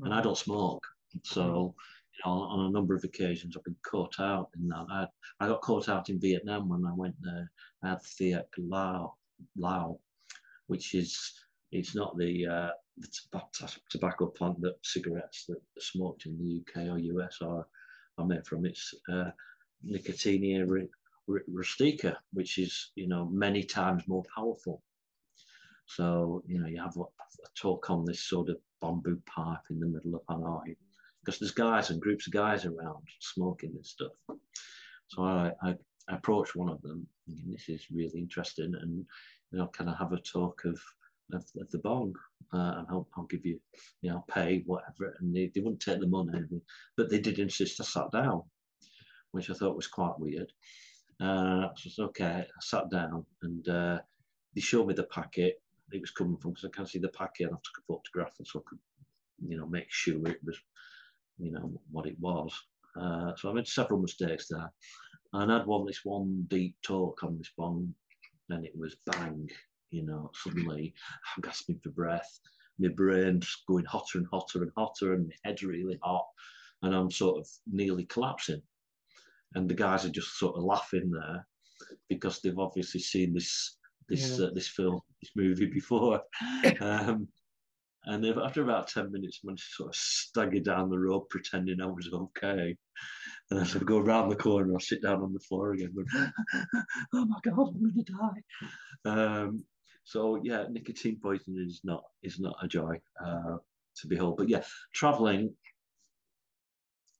and 0.00 0.14
I 0.14 0.20
don't 0.20 0.38
smoke, 0.38 0.86
so 1.24 1.74
you 2.12 2.30
know, 2.30 2.42
on 2.42 2.66
a 2.66 2.70
number 2.70 2.94
of 2.94 3.04
occasions 3.04 3.56
I've 3.56 3.64
been 3.64 3.76
caught 3.84 4.20
out 4.20 4.50
in 4.56 4.68
that. 4.68 4.86
I, 4.90 5.06
I 5.40 5.48
got 5.48 5.62
caught 5.62 5.88
out 5.88 6.08
in 6.08 6.20
Vietnam 6.20 6.68
when 6.68 6.84
I 6.84 6.92
went 6.94 7.16
there. 7.20 7.50
I 7.82 7.90
had 7.90 8.02
Thuốc 8.02 8.46
Lào, 8.58 9.12
Lao, 9.56 9.98
which 10.66 10.94
is 10.94 11.32
it's 11.72 11.94
not 11.94 12.16
the 12.16 12.46
uh, 12.46 12.70
the 12.96 13.08
tobacco, 13.08 13.66
tobacco 13.90 14.26
plant 14.26 14.60
that 14.60 14.76
cigarettes 14.82 15.44
that 15.46 15.58
are 15.58 15.80
smoked 15.80 16.26
in 16.26 16.38
the 16.38 16.62
UK 16.62 16.88
or 16.88 16.98
US 16.98 17.38
are 17.42 17.66
are 18.18 18.26
made 18.26 18.46
from. 18.46 18.66
It's 18.66 18.94
uh, 19.12 19.30
Nicotiana 19.84 20.66
ru- 20.66 20.88
ru- 21.26 21.44
rustica, 21.48 22.18
which 22.32 22.58
is 22.58 22.90
you 22.94 23.08
know 23.08 23.26
many 23.26 23.62
times 23.62 24.02
more 24.06 24.24
powerful. 24.34 24.82
So 25.86 26.42
you 26.46 26.60
know 26.60 26.66
you 26.66 26.80
have 26.82 26.96
a, 26.96 27.02
a 27.02 27.48
talk 27.54 27.90
on 27.90 28.04
this 28.04 28.20
sort 28.20 28.48
of 28.50 28.56
bamboo 28.80 29.20
pipe 29.26 29.64
in 29.70 29.80
the 29.80 29.86
middle 29.86 30.14
of 30.14 30.22
Hanoi 30.26 30.76
because 31.24 31.38
there's 31.38 31.52
guys 31.52 31.90
and 31.90 32.00
groups 32.00 32.26
of 32.26 32.32
guys 32.32 32.64
around 32.64 33.02
smoking 33.20 33.74
this 33.76 33.90
stuff. 33.90 34.12
So 35.08 35.22
I, 35.24 35.52
I, 35.62 35.74
I 36.08 36.16
approached 36.16 36.56
one 36.56 36.68
of 36.68 36.80
them, 36.82 37.06
thinking 37.26 37.50
this 37.50 37.68
is 37.68 37.86
really 37.90 38.18
interesting, 38.18 38.72
and 38.80 39.04
you 39.50 39.58
know, 39.58 39.66
can 39.68 39.88
I 39.88 39.96
have 39.96 40.12
a 40.12 40.20
talk 40.20 40.62
of 40.64 40.80
of, 41.32 41.44
of 41.60 41.70
the 41.70 41.78
bong, 41.78 42.14
uh, 42.54 42.74
and 42.78 42.86
I'll, 42.90 43.06
I'll 43.16 43.24
give 43.24 43.44
you, 43.44 43.60
you 44.00 44.10
know, 44.10 44.24
pay 44.30 44.62
whatever, 44.64 45.14
and 45.20 45.34
they, 45.34 45.50
they 45.54 45.60
wouldn't 45.60 45.80
take 45.80 46.00
the 46.00 46.06
money, 46.06 46.40
but 46.96 47.10
they 47.10 47.20
did 47.20 47.38
insist 47.38 47.80
I 47.80 47.84
sat 47.84 48.10
down, 48.10 48.42
which 49.32 49.50
I 49.50 49.54
thought 49.54 49.76
was 49.76 49.86
quite 49.86 50.18
weird. 50.18 50.52
Uh, 51.20 51.68
so 51.76 51.86
I 51.86 51.90
said, 51.90 52.02
okay, 52.04 52.46
I 52.46 52.60
sat 52.60 52.90
down, 52.90 53.24
and 53.42 53.68
uh, 53.68 53.98
they 54.54 54.60
showed 54.60 54.86
me 54.86 54.94
the 54.94 55.04
packet 55.04 55.60
it 55.90 56.00
was 56.00 56.10
coming 56.10 56.36
from, 56.36 56.52
because 56.52 56.66
I 56.66 56.76
can't 56.76 56.88
see 56.88 56.98
the 56.98 57.08
packet, 57.08 57.46
I 57.46 57.56
took 57.56 57.78
a 57.78 57.86
photograph, 57.86 58.34
it 58.38 58.46
so 58.46 58.60
I 58.60 58.62
could, 58.68 58.78
you 59.48 59.56
know, 59.56 59.66
make 59.66 59.90
sure 59.90 60.16
it 60.28 60.38
was 60.44 60.58
you 61.38 61.52
know 61.52 61.72
what 61.90 62.06
it 62.06 62.16
was. 62.20 62.52
Uh, 63.00 63.32
so 63.36 63.50
I 63.50 63.52
made 63.52 63.68
several 63.68 64.00
mistakes 64.00 64.48
there, 64.48 64.70
and 65.32 65.52
I'd 65.52 65.66
won 65.66 65.86
this 65.86 66.04
one 66.04 66.46
deep 66.48 66.76
talk 66.82 67.22
on 67.22 67.38
this 67.38 67.52
one, 67.56 67.94
and 68.50 68.64
it 68.64 68.72
was 68.76 68.96
bang, 69.06 69.48
you 69.90 70.04
know. 70.04 70.30
Suddenly, 70.34 70.94
I'm 71.36 71.42
gasping 71.42 71.80
for 71.82 71.90
breath, 71.90 72.40
my 72.78 72.88
brain's 72.88 73.62
going 73.66 73.84
hotter 73.84 74.18
and 74.18 74.26
hotter 74.30 74.62
and 74.62 74.72
hotter, 74.76 75.14
and 75.14 75.28
my 75.28 75.34
head's 75.44 75.62
really 75.62 75.98
hot, 76.02 76.26
and 76.82 76.94
I'm 76.94 77.10
sort 77.10 77.38
of 77.38 77.48
nearly 77.70 78.04
collapsing. 78.04 78.62
And 79.54 79.68
the 79.68 79.74
guys 79.74 80.04
are 80.04 80.10
just 80.10 80.38
sort 80.38 80.56
of 80.56 80.64
laughing 80.64 81.10
there 81.10 81.46
because 82.08 82.40
they've 82.40 82.58
obviously 82.58 83.00
seen 83.00 83.32
this 83.32 83.78
this 84.08 84.38
Yeah. 84.38 84.46
uh, 84.46 84.50
this 84.54 84.68
film, 84.68 85.00
this 85.22 85.32
movie 85.36 85.66
before. 85.66 86.22
um, 86.80 87.28
and 88.04 88.24
after 88.24 88.62
about 88.62 88.88
10 88.88 89.12
minutes, 89.12 89.40
I 89.42 89.46
managed 89.46 89.64
to 89.64 89.74
sort 89.74 89.88
of 89.90 89.96
stagger 89.96 90.60
down 90.60 90.88
the 90.88 90.98
road 90.98 91.28
pretending 91.28 91.80
I 91.80 91.86
was 91.86 92.08
okay. 92.12 92.76
And 93.50 93.60
as 93.60 93.76
I 93.76 93.80
go 93.80 93.98
around 93.98 94.30
the 94.30 94.36
corner, 94.36 94.74
I 94.74 94.80
sit 94.80 95.02
down 95.02 95.22
on 95.22 95.34
the 95.34 95.40
floor 95.40 95.72
again, 95.72 95.92
going, 95.94 96.06
oh 97.14 97.24
my 97.26 97.36
God, 97.44 97.68
I'm 97.68 97.80
going 97.80 98.04
to 98.04 98.12
die. 98.12 99.10
Um, 99.10 99.64
so 100.04 100.40
yeah, 100.42 100.64
nicotine 100.70 101.18
poisoning 101.22 101.66
is 101.66 101.82
not 101.84 102.02
is 102.22 102.40
not 102.40 102.56
a 102.62 102.68
joy 102.68 102.98
uh, 103.22 103.56
to 103.96 104.06
behold. 104.06 104.38
But 104.38 104.48
yeah, 104.48 104.62
traveling, 104.94 105.54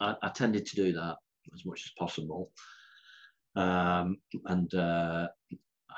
I, 0.01 0.15
I 0.23 0.29
tended 0.31 0.65
to 0.67 0.77
do 0.77 0.93
that 0.95 1.17
as 1.55 1.65
much 1.65 1.83
as 1.85 1.93
possible, 1.99 2.51
um, 3.57 4.19
and 4.47 4.73
uh, 4.75 5.29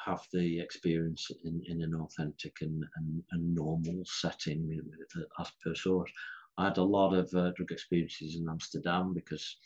have 0.04 0.22
the 0.32 0.60
experience 0.60 1.30
in, 1.44 1.62
in 1.66 1.82
an 1.82 1.94
authentic 1.94 2.56
and, 2.62 2.82
and, 2.96 3.22
and 3.32 3.54
normal 3.54 4.02
setting 4.04 4.80
uh, 5.16 5.42
as 5.42 5.50
per 5.62 5.74
source. 5.74 6.10
I 6.58 6.64
had 6.64 6.78
a 6.78 6.82
lot 6.82 7.14
of 7.14 7.32
uh, 7.34 7.52
drug 7.56 7.70
experiences 7.70 8.36
in 8.36 8.48
Amsterdam 8.48 9.14
because 9.14 9.56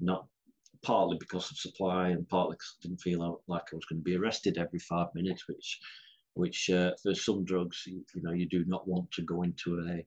not 0.00 0.26
partly 0.82 1.16
because 1.18 1.50
of 1.50 1.56
supply 1.56 2.08
and 2.10 2.28
partly 2.28 2.54
because 2.54 2.76
I 2.78 2.88
didn't 2.88 3.00
feel 3.00 3.40
like 3.48 3.62
I 3.72 3.76
was 3.76 3.84
going 3.86 4.00
to 4.00 4.04
be 4.04 4.16
arrested 4.16 4.58
every 4.58 4.80
five 4.80 5.08
minutes, 5.14 5.48
which 5.48 5.80
which 6.34 6.68
uh, 6.70 6.90
for 7.00 7.14
some 7.14 7.44
drugs 7.44 7.84
you, 7.86 8.04
you 8.14 8.22
know 8.22 8.32
you 8.32 8.48
do 8.48 8.64
not 8.66 8.86
want 8.88 9.10
to 9.12 9.22
go 9.22 9.42
into 9.42 9.78
a 9.78 10.04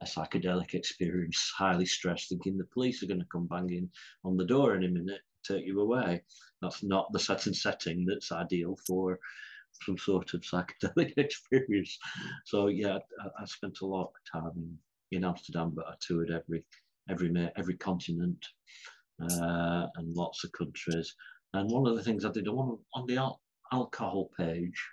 a 0.00 0.04
psychedelic 0.04 0.74
experience, 0.74 1.52
highly 1.56 1.86
stressed, 1.86 2.28
thinking 2.28 2.56
the 2.56 2.64
police 2.64 3.02
are 3.02 3.06
going 3.06 3.20
to 3.20 3.26
come 3.32 3.46
banging 3.46 3.90
on 4.24 4.36
the 4.36 4.44
door 4.44 4.76
in 4.76 4.84
a 4.84 4.88
minute, 4.88 5.20
take 5.44 5.66
you 5.66 5.80
away. 5.80 6.22
That's 6.62 6.82
not 6.82 7.12
the 7.12 7.18
set 7.18 7.46
and 7.46 7.56
setting 7.56 8.04
that's 8.04 8.32
ideal 8.32 8.76
for 8.86 9.18
some 9.84 9.98
sort 9.98 10.34
of 10.34 10.40
psychedelic 10.52 11.14
experience. 11.16 11.98
So 12.44 12.68
yeah, 12.68 12.98
I, 13.20 13.42
I 13.42 13.44
spent 13.46 13.80
a 13.82 13.86
lot 13.86 14.12
of 14.14 14.42
time 14.42 14.52
in, 14.56 14.78
in 15.18 15.24
Amsterdam, 15.24 15.72
but 15.74 15.86
I 15.86 15.94
toured 16.00 16.30
every 16.30 16.64
every 17.10 17.50
every 17.56 17.76
continent 17.76 18.44
uh, 19.22 19.86
and 19.96 20.14
lots 20.14 20.44
of 20.44 20.52
countries. 20.52 21.14
And 21.54 21.70
one 21.70 21.86
of 21.86 21.96
the 21.96 22.02
things 22.02 22.24
I 22.24 22.32
did 22.32 22.48
on 22.48 22.78
on 22.94 23.06
the 23.06 23.16
al- 23.16 23.40
alcohol 23.72 24.30
page, 24.36 24.86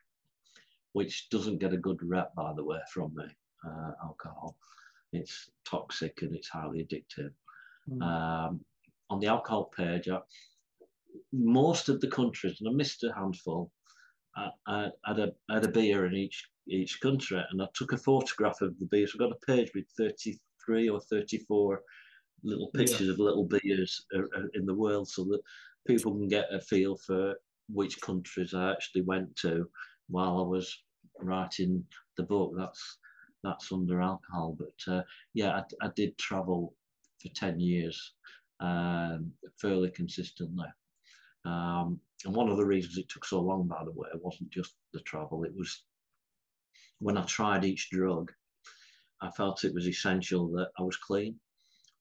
which 0.93 1.29
doesn't 1.29 1.59
get 1.59 1.73
a 1.73 1.77
good 1.77 1.99
rep 2.01 2.33
by 2.35 2.53
the 2.53 2.63
way 2.63 2.79
from 2.91 3.13
me, 3.15 3.25
uh, 3.65 3.91
alcohol. 4.03 4.57
It's 5.15 5.49
toxic 5.65 6.21
and 6.21 6.35
it's 6.35 6.49
highly 6.49 6.83
addictive. 6.85 7.31
Mm. 7.89 8.01
Um, 8.01 8.65
on 9.09 9.19
the 9.19 9.27
alcohol 9.27 9.71
page, 9.75 10.09
I, 10.09 10.19
most 11.31 11.89
of 11.89 12.01
the 12.01 12.07
countries, 12.07 12.57
and 12.59 12.69
I 12.69 12.71
missed 12.73 13.03
a 13.03 13.13
handful, 13.13 13.71
I, 14.35 14.49
I, 14.67 14.89
had 15.05 15.19
a, 15.19 15.31
I 15.49 15.55
had 15.55 15.65
a 15.65 15.71
beer 15.71 16.05
in 16.05 16.13
each 16.13 16.49
each 16.67 16.99
country, 16.99 17.39
and 17.51 17.61
I 17.61 17.67
took 17.75 17.93
a 17.93 17.97
photograph 17.97 18.59
of 18.61 18.77
the 18.79 18.87
beers. 18.87 19.11
I've 19.13 19.19
got 19.19 19.31
a 19.31 19.45
page 19.45 19.71
with 19.75 19.85
33 19.97 20.89
or 20.89 20.99
34 20.99 21.81
little 22.43 22.71
Yeah. 22.73 22.81
pictures 22.81 23.09
of 23.09 23.19
little 23.19 23.45
beers 23.45 24.05
uh, 24.15 24.21
uh, 24.35 24.47
in 24.53 24.65
the 24.65 24.73
world 24.73 25.07
so 25.07 25.23
that 25.25 25.41
people 25.87 26.13
can 26.13 26.27
get 26.27 26.53
a 26.53 26.59
feel 26.59 26.97
for 26.97 27.35
which 27.69 28.01
countries 28.01 28.53
I 28.53 28.71
actually 28.71 29.01
went 29.01 29.35
to 29.37 29.69
while 30.09 30.39
I 30.39 30.47
was 30.47 30.83
writing 31.21 31.83
the 32.17 32.23
book. 32.23 32.53
That's 32.57 32.97
that's 33.45 33.71
under 33.71 34.01
alcohol. 34.01 34.57
But 34.57 34.93
uh, 34.93 35.03
yeah, 35.33 35.61
I, 35.81 35.85
I, 35.85 35.89
did 35.95 36.17
travel 36.17 36.73
for 37.21 37.29
ten 37.29 37.59
years, 37.59 38.13
um, 38.59 39.31
fairly 39.61 39.91
consistently. 39.91 40.67
Um, 41.45 41.99
and 42.25 42.35
one 42.35 42.49
of 42.49 42.57
the 42.57 42.65
reasons 42.65 42.97
it 42.97 43.07
took 43.09 43.25
so 43.25 43.39
long, 43.41 43.67
by 43.67 43.83
the 43.85 43.91
way, 43.91 44.07
wasn't 44.21 44.49
just 44.49 44.73
the 44.93 44.99
travel. 45.01 45.43
It 45.43 45.55
was 45.55 45.83
when 46.99 47.17
I 47.17 47.23
tried 47.23 47.65
each 47.65 47.89
drug, 47.89 48.31
I 49.21 49.29
felt 49.31 49.63
it 49.63 49.73
was 49.73 49.87
essential 49.87 50.51
that 50.53 50.69
I 50.79 50.83
was 50.83 50.97
clean, 50.97 51.39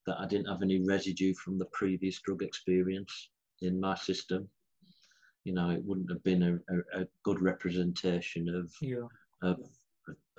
that 0.07 0.19
I 0.19 0.27
didn't 0.27 0.49
have 0.49 0.63
any 0.63 0.85
residue 0.87 1.35
from 1.35 1.59
the 1.59 1.67
previous 1.67 2.21
drug 2.21 2.43
experience 2.43 3.31
in 3.63 3.81
my 3.81 3.97
system. 3.97 4.49
You 5.45 5.55
know, 5.55 5.71
it 5.71 5.85
wouldn't 5.85 6.11
have 6.11 6.23
been 6.25 6.43
a, 6.43 6.55
a, 6.75 7.03
a 7.03 7.07
good 7.23 7.41
representation 7.41 8.49
of, 8.49 8.73
yeah. 8.81 9.07
of 9.43 9.59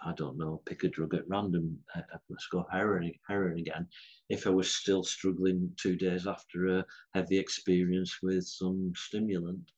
I 0.03 0.13
don't 0.13 0.37
know, 0.37 0.61
pick 0.65 0.83
a 0.83 0.89
drug 0.89 1.15
at 1.15 1.27
random. 1.27 1.79
Uh, 1.95 2.01
uh, 2.13 2.17
let's 2.29 2.47
go 2.47 2.65
heroin, 2.71 3.11
heroin 3.27 3.59
again. 3.59 3.87
If 4.29 4.45
I 4.45 4.51
was 4.51 4.71
still 4.75 5.03
struggling 5.03 5.71
two 5.77 5.95
days 5.95 6.27
after 6.27 6.67
a 6.67 6.85
heavy 7.13 7.39
experience 7.39 8.19
with 8.21 8.45
some 8.45 8.93
stimulant 8.95 9.71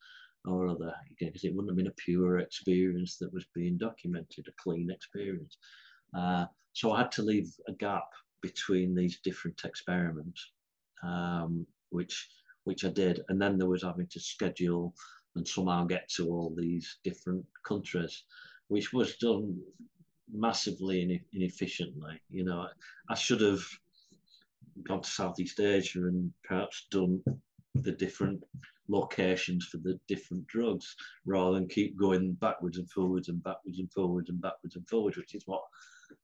or 0.45 0.67
other, 0.67 0.93
because 1.19 1.43
it 1.43 1.53
wouldn't 1.53 1.69
have 1.69 1.77
been 1.77 1.88
a 1.88 2.03
pure 2.05 2.39
experience 2.39 3.17
that 3.17 3.33
was 3.33 3.45
being 3.55 3.77
documented, 3.77 4.47
a 4.47 4.61
clean 4.61 4.89
experience. 4.91 5.57
Uh, 6.17 6.45
so 6.73 6.91
I 6.91 6.99
had 6.99 7.11
to 7.13 7.23
leave 7.23 7.49
a 7.67 7.73
gap 7.73 8.09
between 8.41 8.95
these 8.95 9.19
different 9.23 9.61
experiments, 9.63 10.51
um, 11.03 11.65
which 11.89 12.29
which 12.65 12.83
I 12.83 12.89
did, 12.89 13.21
and 13.29 13.41
then 13.41 13.57
there 13.57 13.69
was 13.69 13.83
having 13.83 14.07
to 14.07 14.19
schedule 14.19 14.93
and 15.35 15.47
somehow 15.47 15.85
get 15.85 16.09
to 16.09 16.27
all 16.27 16.53
these 16.57 16.97
different 17.03 17.45
countries, 17.65 18.23
which 18.68 18.93
was 18.93 19.18
done 19.18 19.59
massively 20.32 21.24
inefficiently. 21.34 22.20
You 22.30 22.45
know, 22.45 22.68
I 23.09 23.15
should 23.15 23.41
have 23.41 23.61
gone 24.84 25.01
to 25.01 25.09
Southeast 25.09 25.59
Asia 25.59 25.99
and 25.99 26.32
perhaps 26.43 26.88
done 26.91 27.22
the 27.76 27.91
different 27.91 28.43
locations 28.89 29.65
for 29.65 29.78
the 29.78 29.99
different 30.07 30.47
drugs 30.47 30.95
rather 31.26 31.55
than 31.55 31.68
keep 31.68 31.97
going 31.97 32.34
backwards 32.34 32.78
and 32.78 32.89
forwards 32.89 33.30
and 33.30 33.43
backwards 33.43 33.80
and 33.80 33.91
forwards 33.91 34.30
and 34.30 34.41
backwards 34.41 34.76
and 34.76 34.88
forwards, 34.88 35.18
which 35.18 35.36
is 35.36 35.43
what 35.45 35.63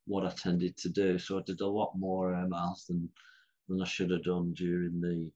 what 0.06 0.26
I 0.26 0.30
tended 0.30 0.78
to 0.78 0.90
do. 0.90 1.18
So 1.18 1.40
I 1.40 1.42
did 1.46 1.62
a 1.62 1.68
lot 1.68 1.94
more 1.98 2.32
MRs 2.32 2.88
than 2.88 3.10
than 3.70 3.82
I 3.82 3.86
should 3.86 4.12
have 4.12 4.24
done 4.24 4.54
during 4.54 5.00
the 5.02 5.32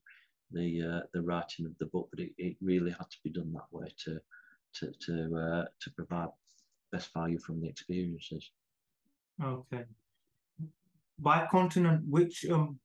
the 0.50 0.82
uh, 0.82 1.06
the 1.12 1.22
writing 1.22 1.66
of 1.66 1.76
the 1.78 1.86
book, 1.86 2.08
but 2.10 2.20
it, 2.20 2.32
it 2.38 2.56
really 2.60 2.90
had 2.90 3.10
to 3.10 3.18
be 3.22 3.30
done 3.30 3.52
that 3.52 3.70
way 3.70 3.88
to 4.04 4.20
to 4.74 4.92
to 5.06 5.36
uh, 5.36 5.64
to 5.80 5.90
provide 5.90 6.28
best 6.92 7.12
value 7.12 7.38
from 7.38 7.60
the 7.60 7.68
experiences. 7.68 8.50
Okay. 9.42 9.84
By 11.18 11.46
continent, 11.50 12.02
which 12.08 12.46
um, 12.50 12.78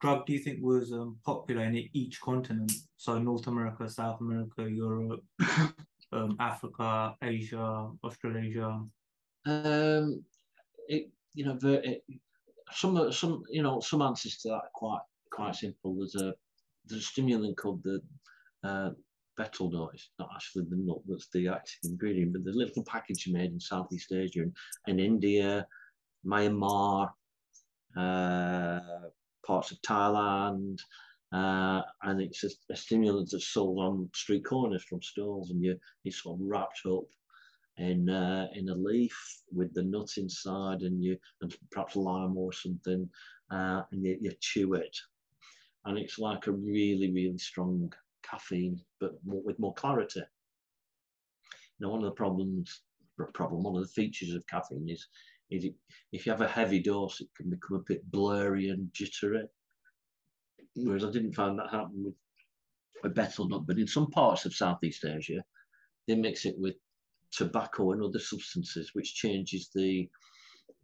drug 0.00 0.26
do 0.26 0.32
you 0.32 0.38
think 0.38 0.58
was 0.62 0.92
um, 0.92 1.16
popular 1.24 1.64
in 1.64 1.88
each 1.92 2.20
continent? 2.20 2.72
So 2.96 3.18
North 3.18 3.46
America, 3.46 3.88
South 3.88 4.20
America, 4.20 4.68
Europe, 4.70 5.22
um, 6.12 6.36
Africa, 6.40 7.14
Asia, 7.22 7.90
Australasia. 8.02 8.80
Um, 9.46 10.24
it, 10.88 11.10
you 11.34 11.44
know, 11.44 11.58
the, 11.60 11.90
it, 11.90 12.04
some 12.72 13.12
some 13.12 13.42
you 13.50 13.62
know 13.62 13.80
some 13.80 14.02
answers 14.02 14.38
to 14.38 14.48
that 14.48 14.54
are 14.54 14.70
quite 14.74 15.00
quite 15.30 15.54
simple. 15.54 15.94
There's 15.96 16.16
a 16.16 16.34
there's 16.86 17.02
a 17.02 17.04
stimulant 17.04 17.56
called 17.56 17.82
the 17.82 18.00
uh, 18.62 18.90
betel 19.36 19.70
nut. 19.70 19.90
It's 19.94 20.10
not 20.18 20.30
actually 20.34 20.64
the 20.70 20.76
nut 20.76 20.98
that's 21.06 21.28
the 21.32 21.48
active 21.48 21.78
ingredient, 21.84 22.32
but 22.32 22.44
the 22.44 22.52
little 22.52 22.84
package 22.84 23.28
made 23.28 23.52
in 23.52 23.60
Southeast 23.60 24.12
Asia 24.12 24.42
and, 24.42 24.56
and 24.86 25.00
India, 25.00 25.66
Myanmar, 26.26 27.10
uh, 27.96 28.80
parts 29.46 29.70
of 29.70 29.80
Thailand, 29.82 30.78
uh, 31.32 31.82
and 32.02 32.20
it's 32.20 32.44
a, 32.44 32.48
a, 32.72 32.76
stimulant 32.76 33.28
that's 33.30 33.48
sold 33.48 33.80
on 33.80 34.08
street 34.14 34.44
corners 34.44 34.84
from 34.84 35.02
stalls, 35.02 35.50
and 35.50 35.62
you 35.62 35.78
it's 36.04 36.22
sort 36.22 36.38
of 36.38 36.46
wrapped 36.46 36.82
up 36.86 37.04
in 37.78 38.08
uh, 38.08 38.46
in 38.54 38.68
a 38.68 38.74
leaf 38.74 39.16
with 39.52 39.72
the 39.74 39.82
nut 39.82 40.10
inside, 40.16 40.82
and 40.82 41.02
you 41.02 41.16
and 41.40 41.56
perhaps 41.72 41.96
lime 41.96 42.36
or 42.36 42.52
something, 42.52 43.08
uh, 43.50 43.82
and 43.90 44.04
you, 44.04 44.16
you 44.20 44.32
chew 44.40 44.74
it, 44.74 44.96
and 45.86 45.98
it's 45.98 46.18
like 46.18 46.46
a 46.46 46.52
really 46.52 47.12
really 47.12 47.38
strong 47.38 47.92
caffeine, 48.28 48.80
but 49.00 49.12
more, 49.24 49.42
with 49.42 49.58
more 49.58 49.74
clarity. 49.74 50.22
Now, 51.80 51.90
one 51.90 52.00
of 52.00 52.06
the 52.06 52.12
problems, 52.12 52.82
problem, 53.34 53.62
one 53.62 53.76
of 53.76 53.82
the 53.82 53.88
features 53.88 54.34
of 54.34 54.46
caffeine 54.46 54.88
is, 54.88 55.06
is 55.50 55.64
it, 55.64 55.74
if 56.12 56.26
you 56.26 56.32
have 56.32 56.40
a 56.40 56.48
heavy 56.48 56.80
dose, 56.80 57.20
it 57.20 57.28
can 57.36 57.50
become 57.50 57.76
a 57.76 57.84
bit 57.86 58.10
blurry 58.10 58.68
and 58.68 58.92
jittery. 58.92 59.44
Mm. 60.78 60.86
Whereas 60.86 61.04
I 61.04 61.10
didn't 61.10 61.34
find 61.34 61.58
that 61.58 61.70
happen 61.70 62.04
with, 62.04 62.14
with 63.02 63.14
betel 63.14 63.48
nut, 63.48 63.66
but 63.66 63.78
in 63.78 63.86
some 63.86 64.10
parts 64.10 64.44
of 64.44 64.54
Southeast 64.54 65.04
Asia, 65.04 65.44
they 66.06 66.14
mix 66.14 66.44
it 66.44 66.54
with 66.58 66.74
tobacco 67.30 67.92
and 67.92 68.02
other 68.02 68.18
substances, 68.18 68.90
which 68.94 69.14
changes 69.14 69.70
the 69.74 70.08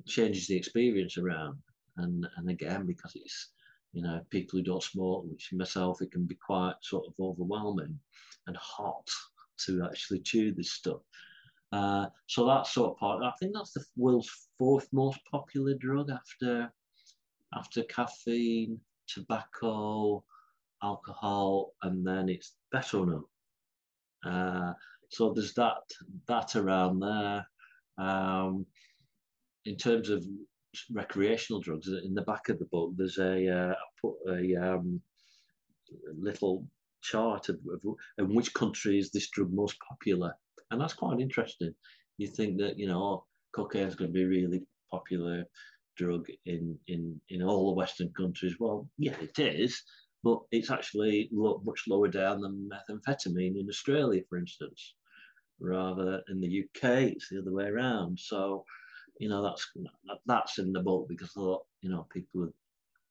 changes 0.06 0.46
the 0.46 0.56
experience 0.56 1.18
around. 1.18 1.58
And 1.96 2.26
and 2.36 2.50
again, 2.50 2.86
because 2.86 3.12
it's 3.14 3.50
you 3.92 4.02
know, 4.02 4.20
people 4.30 4.58
who 4.58 4.64
don't 4.64 4.82
smoke, 4.82 5.24
which 5.28 5.52
myself, 5.52 6.00
it 6.00 6.12
can 6.12 6.24
be 6.24 6.36
quite 6.36 6.74
sort 6.82 7.06
of 7.06 7.14
overwhelming 7.20 7.98
and 8.46 8.56
hot 8.56 9.08
to 9.66 9.82
actually 9.84 10.20
chew 10.20 10.52
this 10.52 10.72
stuff. 10.72 11.00
Uh, 11.72 12.06
so 12.26 12.46
that's 12.46 12.72
sort 12.72 12.90
of 12.90 12.96
part. 12.98 13.22
I 13.22 13.32
think 13.38 13.52
that's 13.54 13.72
the 13.72 13.84
world's 13.96 14.48
fourth 14.58 14.88
most 14.92 15.20
popular 15.30 15.74
drug 15.74 16.10
after 16.10 16.72
after 17.54 17.82
caffeine, 17.84 18.80
tobacco, 19.08 20.24
alcohol, 20.82 21.74
and 21.82 22.06
then 22.06 22.28
it's 22.28 22.54
betel 22.72 23.24
Uh, 24.24 24.72
so 25.10 25.32
there's 25.32 25.54
that 25.54 25.82
that 26.28 26.56
around 26.56 27.00
there. 27.00 27.46
Um, 27.98 28.66
in 29.66 29.76
terms 29.76 30.08
of 30.08 30.24
recreational 30.92 31.60
drugs. 31.60 31.88
In 31.88 32.14
the 32.14 32.22
back 32.22 32.48
of 32.48 32.58
the 32.58 32.66
book, 32.66 32.92
there's 32.96 33.18
a 33.18 33.48
uh, 33.48 33.74
put 34.00 34.14
a 34.28 34.56
um, 34.56 35.00
little 36.18 36.66
chart 37.02 37.48
of, 37.48 37.58
of, 37.72 37.82
in 38.18 38.34
which 38.34 38.54
country 38.54 38.98
is 38.98 39.10
this 39.10 39.30
drug 39.30 39.52
most 39.52 39.76
popular, 39.86 40.32
and 40.70 40.80
that's 40.80 40.94
quite 40.94 41.20
interesting. 41.20 41.74
You 42.18 42.28
think 42.28 42.58
that 42.58 42.78
you 42.78 42.88
know 42.88 43.24
cocaine 43.54 43.88
is 43.88 43.94
going 43.94 44.12
to 44.12 44.18
be 44.18 44.24
really 44.24 44.62
popular 44.90 45.44
drug 45.96 46.26
in 46.46 46.78
in 46.88 47.20
in 47.28 47.42
all 47.42 47.70
the 47.70 47.76
Western 47.76 48.12
countries. 48.16 48.56
Well, 48.58 48.88
yeah, 48.98 49.16
it 49.20 49.38
is, 49.38 49.82
but 50.22 50.40
it's 50.50 50.70
actually 50.70 51.28
lo- 51.32 51.62
much 51.64 51.84
lower 51.88 52.08
down 52.08 52.40
than 52.40 52.70
methamphetamine 52.72 53.58
in 53.58 53.68
Australia, 53.68 54.22
for 54.28 54.38
instance. 54.38 54.94
Rather 55.62 56.22
in 56.28 56.40
the 56.40 56.64
UK, 56.64 57.12
it's 57.12 57.28
the 57.28 57.38
other 57.38 57.52
way 57.52 57.66
around. 57.66 58.18
So 58.18 58.64
you 59.20 59.28
know 59.28 59.42
that's 59.42 59.70
that's 60.26 60.58
in 60.58 60.72
the 60.72 60.80
book 60.80 61.06
because 61.08 61.30
I 61.36 61.40
thought 61.40 61.66
you 61.82 61.90
know 61.90 62.06
people 62.10 62.48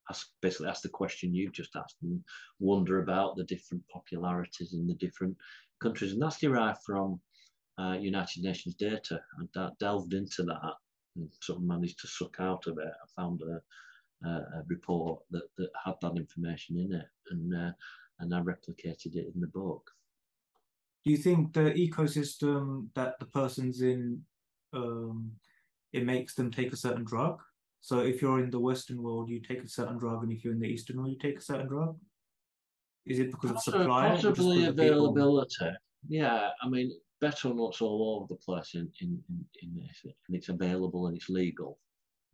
ask 0.10 0.28
basically 0.42 0.68
ask 0.68 0.82
the 0.82 0.90
question 0.90 1.36
you've 1.36 1.54
just 1.54 1.76
asked 1.76 1.98
and 2.02 2.22
wonder 2.60 3.00
about 3.02 3.38
the 3.38 3.44
different 3.44 3.84
popularities 3.94 4.74
in 4.74 4.88
the 4.88 4.96
different 4.96 5.38
countries, 5.82 6.12
and 6.12 6.22
that's 6.22 6.40
derived 6.40 6.80
from 6.84 7.22
uh, 7.80 7.94
United 7.94 8.44
Nations 8.44 8.76
data. 8.76 9.22
I 9.56 9.70
delved 9.80 10.14
into 10.14 10.44
that 10.44 10.74
and 11.16 11.30
sort 11.42 11.60
of 11.60 11.64
managed 11.64 12.00
to 12.00 12.08
suck 12.08 12.38
out 12.40 12.66
of 12.66 12.80
it. 12.80 12.88
I 12.88 13.22
found 13.22 13.42
a, 13.42 14.28
a, 14.28 14.32
a 14.32 14.64
report 14.68 15.22
that, 15.30 15.48
that 15.58 15.70
had 15.86 15.94
that 16.02 16.18
information 16.18 16.80
in 16.80 16.92
it, 16.92 17.06
and 17.30 17.54
uh, 17.56 17.72
and 18.20 18.34
I 18.34 18.40
replicated 18.40 19.14
it 19.16 19.32
in 19.36 19.42
the 19.42 19.48
book. 19.48 19.92
Do 21.06 21.12
you 21.12 21.18
think 21.18 21.54
the 21.54 21.72
ecosystem 21.72 22.88
that 22.96 23.20
the 23.20 23.28
person's 23.28 23.82
in 23.82 24.24
um, 24.74 25.34
it 25.94 26.06
makes 26.06 26.36
them 26.36 26.52
take 26.52 26.74
a 26.74 26.78
certain 26.78 27.04
drug. 27.04 27.40
So 27.82 28.00
if 28.00 28.22
you're 28.22 28.40
in 28.40 28.50
the 28.50 28.60
Western 28.60 29.02
world, 29.02 29.30
you 29.30 29.40
take 29.40 29.64
a 29.64 29.70
certain 29.70 29.98
drug, 29.98 30.24
and 30.24 30.32
if 30.32 30.44
you're 30.44 30.54
in 30.54 30.60
the 30.60 30.68
Eastern 30.68 30.98
world, 30.98 31.12
you 31.12 31.18
take 31.18 31.40
a 31.40 31.44
certain 31.44 31.68
drug. 31.68 31.98
Is 33.06 33.20
it 33.20 33.32
because 33.32 33.52
of 33.52 33.62
supply? 33.62 34.10
Possibly 34.10 34.66
availability. 34.66 35.72
Yeah, 36.08 36.50
I 36.62 36.70
mean, 36.70 36.92
betel 37.20 37.54
nuts 37.54 37.82
all 37.82 38.18
over 38.18 38.28
the 38.28 38.40
place 38.40 38.76
in 38.76 38.92
in, 39.02 39.22
in, 39.30 39.46
in 39.62 39.76
this, 39.76 40.04
and 40.04 40.38
it's 40.38 40.50
available 40.50 41.08
and 41.08 41.18
it's 41.18 41.30
legal, 41.30 41.80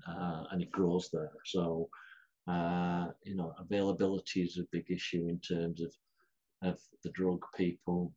uh, 0.07 0.43
and 0.51 0.61
it 0.61 0.71
grows 0.71 1.09
there. 1.13 1.31
So, 1.45 1.89
uh, 2.47 3.07
you 3.23 3.35
know, 3.35 3.53
availability 3.59 4.41
is 4.41 4.57
a 4.57 4.67
big 4.71 4.89
issue 4.89 5.27
in 5.29 5.39
terms 5.39 5.81
of 5.81 5.93
of 6.61 6.79
the 7.03 7.11
drug 7.11 7.45
people 7.55 8.11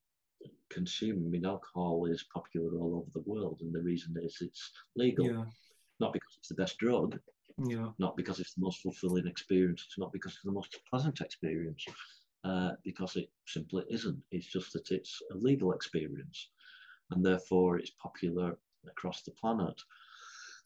mean, 0.77 1.45
alcohol 1.45 2.07
is 2.07 2.25
popular 2.33 2.79
all 2.79 2.97
over 2.97 3.11
the 3.15 3.31
world, 3.31 3.59
and 3.61 3.73
the 3.75 3.83
reason 3.83 4.17
is 4.23 4.39
it's 4.41 4.73
legal. 4.97 5.27
Yeah. 5.27 5.45
Not 6.01 6.13
because 6.13 6.37
it's 6.39 6.49
the 6.49 6.55
best 6.55 6.79
drug. 6.79 7.19
Yeah. 7.67 7.91
Not 7.99 8.17
because 8.17 8.39
it's 8.39 8.55
the 8.55 8.61
most 8.61 8.83
fulfilling 8.83 9.27
experience. 9.27 9.85
It's 9.87 9.99
not 9.99 10.13
because 10.13 10.35
it's 10.35 10.45
the 10.45 10.53
most 10.53 10.79
pleasant 10.89 11.21
experience. 11.21 11.85
Uh, 12.45 12.71
because 12.85 13.17
it 13.17 13.31
simply 13.47 13.85
isn't. 13.91 14.17
It's 14.31 14.47
just 14.47 14.73
that 14.73 14.91
it's 14.93 15.21
a 15.33 15.37
legal 15.37 15.73
experience, 15.73 16.51
and 17.11 17.25
therefore 17.25 17.79
it's 17.79 17.91
popular 18.01 18.57
across 18.87 19.23
the 19.23 19.33
planet. 19.33 19.81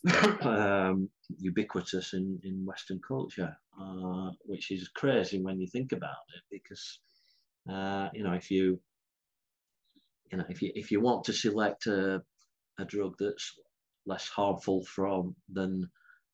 um, 0.43 1.09
ubiquitous 1.39 2.13
in, 2.13 2.39
in 2.43 2.65
Western 2.67 3.01
culture, 3.07 3.57
uh, 3.81 4.31
which 4.45 4.71
is 4.71 4.89
crazy 4.89 5.41
when 5.41 5.61
you 5.61 5.67
think 5.67 5.93
about 5.93 6.27
it, 6.37 6.43
because 6.51 6.99
uh, 7.71 8.09
you 8.13 8.23
know 8.23 8.33
if 8.33 8.51
you 8.51 8.79
you 10.33 10.39
know 10.39 10.45
if 10.49 10.63
you 10.63 10.73
if 10.75 10.91
you 10.91 11.01
want 11.01 11.25
to 11.25 11.33
select 11.33 11.87
a, 11.87 12.23
a 12.81 12.85
drug 12.85 13.15
that's 13.19 13.53
less 14.07 14.29
harmful 14.29 14.85
from 14.85 15.37
than 15.53 15.89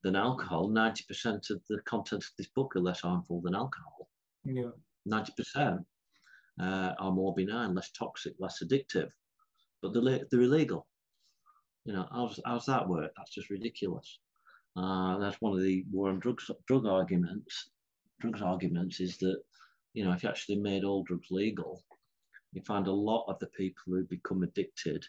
than 0.05 0.15
alcohol, 0.17 0.69
ninety 0.69 1.05
percent 1.09 1.49
of 1.51 1.61
the 1.69 1.81
contents 1.85 2.27
of 2.27 2.33
this 2.39 2.49
book 2.55 2.75
are 2.77 2.81
less 2.81 3.01
harmful 3.01 3.41
than 3.43 3.55
alcohol. 3.55 4.09
Yeah, 4.45 4.71
ninety 5.05 5.33
percent 5.37 5.81
uh, 6.61 6.95
are 6.99 7.13
more 7.13 7.35
benign, 7.35 7.75
less 7.75 7.91
toxic, 7.91 8.35
less 8.39 8.63
addictive, 8.63 9.11
but 9.83 9.93
they're, 9.93 10.21
they're 10.31 10.41
illegal. 10.41 10.87
You 11.85 11.95
know, 11.95 12.07
how's, 12.13 12.39
how's 12.45 12.67
that 12.67 12.89
work? 12.89 13.13
That's 13.17 13.35
just 13.35 13.51
ridiculous. 13.51 14.19
Uh, 14.77 15.19
that's 15.19 15.41
one 15.41 15.55
of 15.55 15.63
the 15.63 15.85
war 15.91 16.11
on 16.11 16.21
drugs 16.21 16.51
drug 16.67 16.87
arguments. 16.87 17.71
Drugs 18.21 18.43
arguments 18.43 19.01
is 19.01 19.17
that 19.19 19.39
you 19.95 20.05
know 20.05 20.13
if 20.13 20.23
you 20.23 20.29
actually 20.29 20.59
made 20.59 20.85
all 20.85 21.03
drugs 21.03 21.29
legal, 21.31 21.83
you 22.53 22.63
find 22.63 22.87
a 22.87 22.93
lot 22.93 23.25
of 23.29 23.39
the 23.39 23.47
people 23.47 23.83
who 23.87 24.05
become 24.05 24.43
addicted 24.43 25.05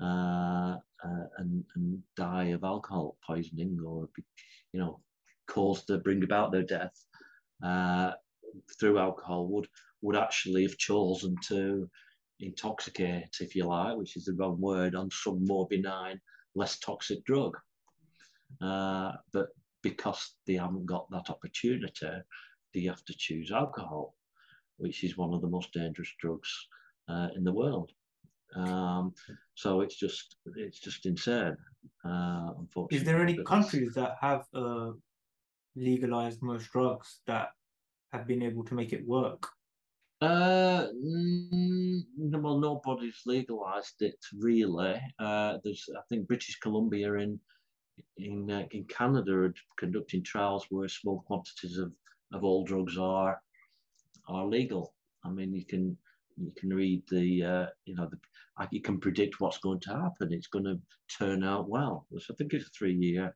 uh, 0.00 0.76
uh, 1.04 1.26
and 1.38 1.64
and 1.74 2.02
die 2.16 2.46
of 2.46 2.64
alcohol 2.64 3.16
poisoning 3.26 3.78
or 3.84 4.08
you 4.72 4.80
know 4.80 5.00
cause 5.48 5.84
to 5.84 5.98
bring 5.98 6.22
about 6.22 6.52
their 6.52 6.62
death 6.62 7.04
uh, 7.64 8.12
through 8.78 8.98
alcohol 8.98 9.48
would 9.48 9.66
would 10.02 10.16
actually 10.16 10.62
have 10.62 10.78
chosen 10.78 11.34
to 11.48 11.88
intoxicate, 12.40 13.36
if 13.40 13.56
you 13.56 13.64
like, 13.64 13.96
which 13.96 14.16
is 14.16 14.26
the 14.26 14.32
wrong 14.34 14.60
word, 14.60 14.94
on 14.94 15.10
some 15.10 15.44
more 15.44 15.66
benign, 15.68 16.20
less 16.54 16.78
toxic 16.78 17.24
drug. 17.24 17.56
Uh, 18.60 19.12
but 19.32 19.48
because 19.82 20.34
they 20.46 20.54
haven't 20.54 20.86
got 20.86 21.10
that 21.10 21.30
opportunity, 21.30 22.08
they 22.74 22.82
have 22.82 23.04
to 23.04 23.14
choose 23.16 23.50
alcohol, 23.50 24.14
which 24.76 25.02
is 25.02 25.16
one 25.16 25.34
of 25.34 25.40
the 25.40 25.48
most 25.48 25.72
dangerous 25.72 26.12
drugs 26.20 26.68
uh, 27.08 27.28
in 27.36 27.44
the 27.44 27.52
world. 27.52 27.90
Um, 28.54 29.12
so 29.54 29.80
it's 29.82 29.96
just 29.96 30.36
it's 30.56 30.80
just 30.80 31.06
insane. 31.06 31.56
Uh, 32.04 32.52
unfortunately, 32.58 32.96
is 32.96 33.04
there 33.04 33.22
any 33.22 33.36
countries 33.44 33.94
that 33.94 34.16
have 34.20 34.46
uh, 34.54 34.92
legalized 35.76 36.42
most 36.42 36.70
drugs 36.72 37.20
that 37.26 37.50
have 38.12 38.26
been 38.26 38.42
able 38.42 38.64
to 38.64 38.74
make 38.74 38.92
it 38.92 39.06
work? 39.06 39.46
Uh, 40.20 40.88
mm, 40.88 42.02
well, 42.16 42.58
nobody's 42.58 43.20
legalised 43.24 44.02
it 44.02 44.18
really. 44.36 45.00
Uh, 45.20 45.58
there's, 45.62 45.88
I 45.96 46.00
think, 46.08 46.26
British 46.26 46.58
Columbia 46.58 47.14
in 47.14 47.38
in 48.16 48.50
uh, 48.50 48.64
in 48.72 48.84
Canada 48.84 49.32
are 49.32 49.54
conducting 49.76 50.22
trials 50.22 50.66
where 50.70 50.88
small 50.88 51.22
quantities 51.26 51.78
of, 51.78 51.92
of 52.32 52.42
all 52.44 52.64
drugs 52.64 52.98
are 52.98 53.40
are 54.28 54.46
legal. 54.46 54.94
I 55.24 55.30
mean, 55.30 55.54
you 55.54 55.64
can 55.64 55.96
you 56.40 56.52
can 56.56 56.70
read 56.70 57.02
the 57.10 57.42
uh, 57.42 57.66
you 57.84 57.94
know 57.94 58.08
the, 58.10 58.68
you 58.70 58.82
can 58.82 58.98
predict 58.98 59.40
what's 59.40 59.58
going 59.58 59.80
to 59.80 59.90
happen. 59.90 60.32
It's 60.32 60.48
going 60.48 60.64
to 60.64 60.78
turn 61.18 61.44
out 61.44 61.68
well. 61.68 62.06
So 62.18 62.34
I 62.34 62.36
think 62.36 62.52
it's 62.52 62.66
a 62.66 62.70
three 62.70 62.94
year 62.94 63.34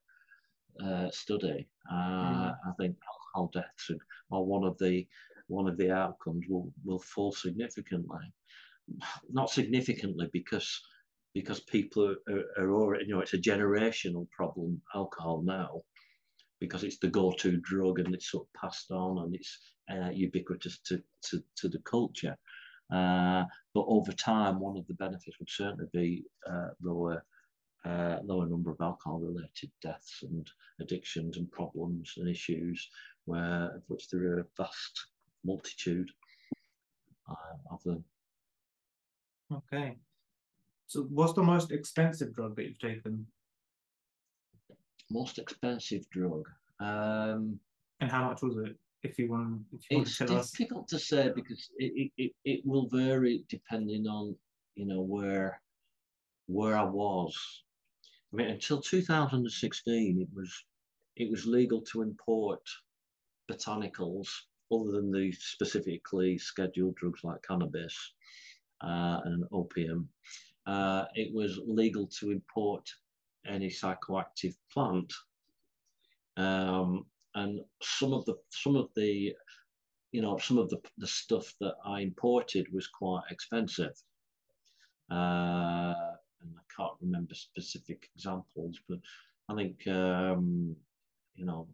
uh, 0.85 1.11
study. 1.11 1.69
Uh, 1.91 1.95
mm. 1.95 2.55
I 2.67 2.73
think 2.79 2.97
alcohol 3.35 3.51
deaths 3.53 3.91
are, 3.91 4.37
are 4.37 4.43
one 4.43 4.65
of 4.65 4.79
the 4.79 5.07
one 5.49 5.69
of 5.69 5.77
the 5.77 5.91
outcomes 5.91 6.45
will, 6.49 6.73
will 6.85 7.01
fall 7.01 7.33
significantly. 7.33 8.33
Not 9.31 9.51
significantly 9.51 10.29
because 10.33 10.81
because 11.35 11.61
people 11.61 12.15
are, 12.29 12.45
are 12.59 12.73
already, 12.73 13.07
you 13.07 13.15
know, 13.15 13.21
it's 13.21 13.35
a 13.35 13.39
generational 13.39 14.29
problem, 14.31 14.81
alcohol 14.95 15.43
now, 15.43 15.81
because 16.61 16.85
it's 16.85 16.99
the 16.99 17.09
go-to 17.09 17.57
drug 17.59 17.99
and 17.99 18.15
it's 18.15 18.31
sort 18.31 18.47
of 18.47 18.61
passed 18.61 18.91
on 18.91 19.25
and 19.25 19.35
it's 19.35 19.59
uh, 19.91 20.11
ubiquitous 20.11 20.81
to, 20.87 21.03
to, 21.23 21.43
to 21.57 21.69
the 21.69 21.79
culture. 21.81 22.37
Uh, 22.93 23.45
but 23.75 23.85
over 23.89 24.13
time, 24.13 24.61
one 24.61 24.77
of 24.77 24.87
the 24.87 24.95
benefits 24.95 25.39
would 25.39 25.49
certainly 25.49 25.89
be 25.93 26.25
uh, 26.49 26.69
lower 26.83 27.25
uh, 27.85 28.19
lower 28.23 28.47
number 28.47 28.71
of 28.71 28.81
alcohol-related 28.81 29.69
deaths 29.83 30.23
and 30.23 30.49
addictions 30.81 31.37
and 31.37 31.51
problems 31.51 32.15
and 32.17 32.29
issues, 32.29 32.89
where 33.25 33.75
of 33.75 33.83
which 33.89 34.09
there 34.09 34.23
are 34.23 34.41
a 34.41 34.47
vast 34.57 35.07
multitude 35.45 36.09
uh, 37.29 37.73
of 37.73 37.83
them. 37.83 38.05
Okay. 39.53 39.97
So, 40.87 41.03
what's 41.11 41.33
the 41.33 41.43
most 41.43 41.73
expensive 41.73 42.35
drug 42.35 42.55
that 42.57 42.65
you've 42.65 42.79
taken? 42.79 43.27
Most 45.11 45.39
expensive 45.39 46.09
drug. 46.11 46.49
Um, 46.81 47.59
and 48.01 48.11
how 48.11 48.29
much 48.29 48.43
was 48.43 48.57
it? 48.59 48.77
If 49.03 49.19
you 49.19 49.31
want, 49.31 49.63
if 49.73 49.91
you 49.91 50.01
it's 50.01 50.21
want 50.21 50.31
to 50.31 50.37
difficult 50.59 50.85
us. 50.85 50.91
to 50.91 50.99
say 50.99 51.31
because 51.35 51.69
it, 51.77 52.13
it, 52.17 52.33
it 52.45 52.61
will 52.65 52.89
vary 52.89 53.45
depending 53.49 54.07
on 54.07 54.37
you 54.75 54.87
know 54.87 55.01
where 55.01 55.61
where 56.47 56.77
I 56.77 56.85
was. 56.85 57.37
I 58.33 58.37
mean, 58.37 58.49
until 58.49 58.81
2016, 58.81 60.21
it 60.21 60.29
was 60.35 60.65
it 61.17 61.31
was 61.31 61.47
legal 61.47 61.81
to 61.83 62.03
import 62.03 62.63
botanicals 63.51 64.29
other 64.73 64.93
than 64.93 65.11
the 65.11 65.33
specifically 65.33 66.39
scheduled 66.39 66.95
drugs 66.97 67.25
like 67.25 67.43
cannabis 67.47 68.15
uh, 68.83 69.21
and 69.25 69.45
opium, 69.53 70.09
uh, 70.67 71.05
it 71.15 71.33
was 71.35 71.61
legal 71.67 72.07
to 72.07 72.31
import 72.31 72.89
any 73.47 73.69
psychoactive 73.69 74.55
plant. 74.73 75.13
Um, 76.37 77.05
and 77.35 77.61
some 77.83 78.13
of 78.13 78.25
the 78.25 78.35
some 78.51 78.77
of 78.77 78.89
the 78.95 79.35
you 80.13 80.21
know 80.21 80.37
some 80.39 80.59
of 80.59 80.69
the, 80.69 80.81
the 80.99 81.07
stuff 81.07 81.55
that 81.61 81.75
I 81.85 82.01
imported 82.01 82.67
was 82.73 82.87
quite 82.87 83.23
expensive. 83.31 83.95
Uh, 85.11 86.15
and 86.41 86.55
I 86.57 86.65
can't 86.77 86.95
remember 87.01 87.35
specific 87.35 88.09
examples, 88.15 88.79
but 88.89 88.99
I 89.49 89.55
think 89.55 89.87
um, 89.89 90.77
you 91.35 91.45
know 91.45 91.69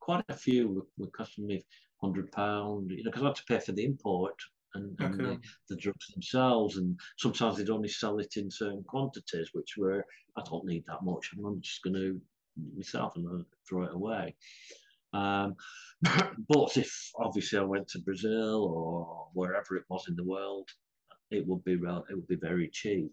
quite 0.00 0.24
a 0.28 0.36
few 0.36 0.68
were, 0.68 0.86
were 0.98 1.10
costing 1.10 1.46
me 1.46 1.64
hundred 2.00 2.30
pound, 2.32 2.90
you 2.90 3.02
know, 3.02 3.10
because 3.10 3.22
I 3.22 3.26
had 3.26 3.36
to 3.36 3.44
pay 3.44 3.58
for 3.58 3.72
the 3.72 3.84
import 3.84 4.34
and, 4.74 4.98
and 5.00 5.18
the, 5.18 5.40
the, 5.68 5.76
drugs 5.76 6.08
themselves, 6.08 6.76
and 6.76 6.98
sometimes 7.16 7.56
they'd 7.56 7.70
only 7.70 7.88
sell 7.88 8.18
it 8.18 8.36
in 8.36 8.50
certain 8.50 8.82
quantities, 8.82 9.50
which 9.52 9.76
were 9.78 10.04
I 10.36 10.42
don't 10.44 10.66
need 10.66 10.84
that 10.88 11.04
much. 11.04 11.30
And 11.34 11.46
I'm 11.46 11.60
just 11.60 11.82
going 11.82 11.94
to 11.94 12.20
myself 12.76 13.16
and 13.16 13.44
throw 13.68 13.84
it 13.84 13.94
away. 13.94 14.34
Um, 15.14 15.54
but 16.48 16.76
if 16.76 17.10
obviously 17.16 17.58
I 17.58 17.62
went 17.62 17.88
to 17.88 18.00
Brazil 18.00 18.64
or 18.64 19.28
wherever 19.32 19.76
it 19.76 19.84
was 19.88 20.06
in 20.08 20.16
the 20.16 20.24
world, 20.24 20.68
it 21.30 21.46
would 21.46 21.64
be 21.64 21.76
real, 21.76 22.04
it 22.10 22.14
would 22.14 22.26
be 22.26 22.36
very 22.36 22.68
cheap. 22.68 23.12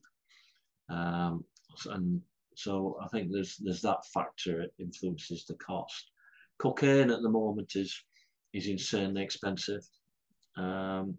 Um, 0.89 1.45
and 1.85 2.21
so 2.55 2.97
I 3.01 3.07
think 3.07 3.31
there's 3.31 3.57
there's 3.57 3.81
that 3.81 4.05
factor 4.13 4.61
it 4.61 4.73
influences 4.79 5.45
the 5.45 5.55
cost. 5.55 6.11
Cocaine 6.57 7.11
at 7.11 7.21
the 7.21 7.29
moment 7.29 7.75
is 7.75 8.03
is 8.53 8.67
insanely 8.67 9.23
expensive. 9.23 9.83
Um, 10.57 11.17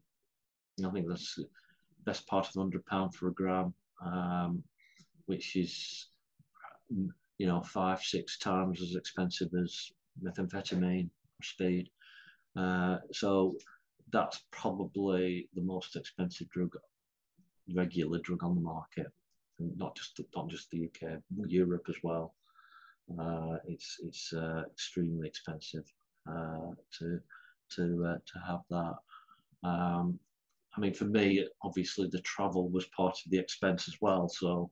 I 0.85 0.91
think 0.91 1.09
that's 1.09 1.37
the 1.37 1.49
best 2.05 2.26
part 2.26 2.47
of 2.49 2.55
hundred 2.55 2.85
pound 2.87 3.14
for 3.14 3.28
a 3.28 3.33
gram, 3.33 3.72
um, 4.05 4.62
which 5.26 5.57
is 5.57 6.09
you 7.39 7.47
know 7.47 7.62
five 7.62 8.03
six 8.03 8.39
times 8.39 8.83
as 8.83 8.95
expensive 8.95 9.49
as 9.55 9.91
methamphetamine 10.23 11.11
speed. 11.43 11.89
Uh, 12.57 12.99
so 13.13 13.57
that's 14.13 14.43
probably 14.51 15.49
the 15.55 15.63
most 15.63 15.97
expensive 15.97 16.49
drug, 16.51 16.77
regular 17.75 18.19
drug 18.19 18.45
on 18.45 18.55
the 18.55 18.61
market, 18.61 19.07
and 19.59 19.77
not 19.79 19.97
just 19.97 20.21
not 20.35 20.49
just 20.49 20.71
the 20.71 20.85
UK, 20.85 21.19
Europe 21.47 21.87
as 21.89 21.97
well. 22.03 22.35
Uh, 23.19 23.57
it's 23.67 23.99
it's 24.03 24.33
uh, 24.33 24.63
extremely 24.71 25.27
expensive 25.27 25.85
uh, 26.29 26.71
to 26.99 27.21
to 27.71 28.05
uh, 28.07 28.19
to 28.27 28.39
have 28.47 28.61
that. 28.71 28.95
Um, 29.65 30.19
I 30.77 30.81
mean, 30.81 30.95
for 30.95 31.05
me, 31.05 31.47
obviously 31.63 32.09
the 32.09 32.21
travel 32.21 32.69
was 32.71 32.87
part 32.87 33.19
of 33.25 33.31
the 33.31 33.39
expense 33.39 33.89
as 33.89 33.97
well. 34.01 34.29
So 34.29 34.71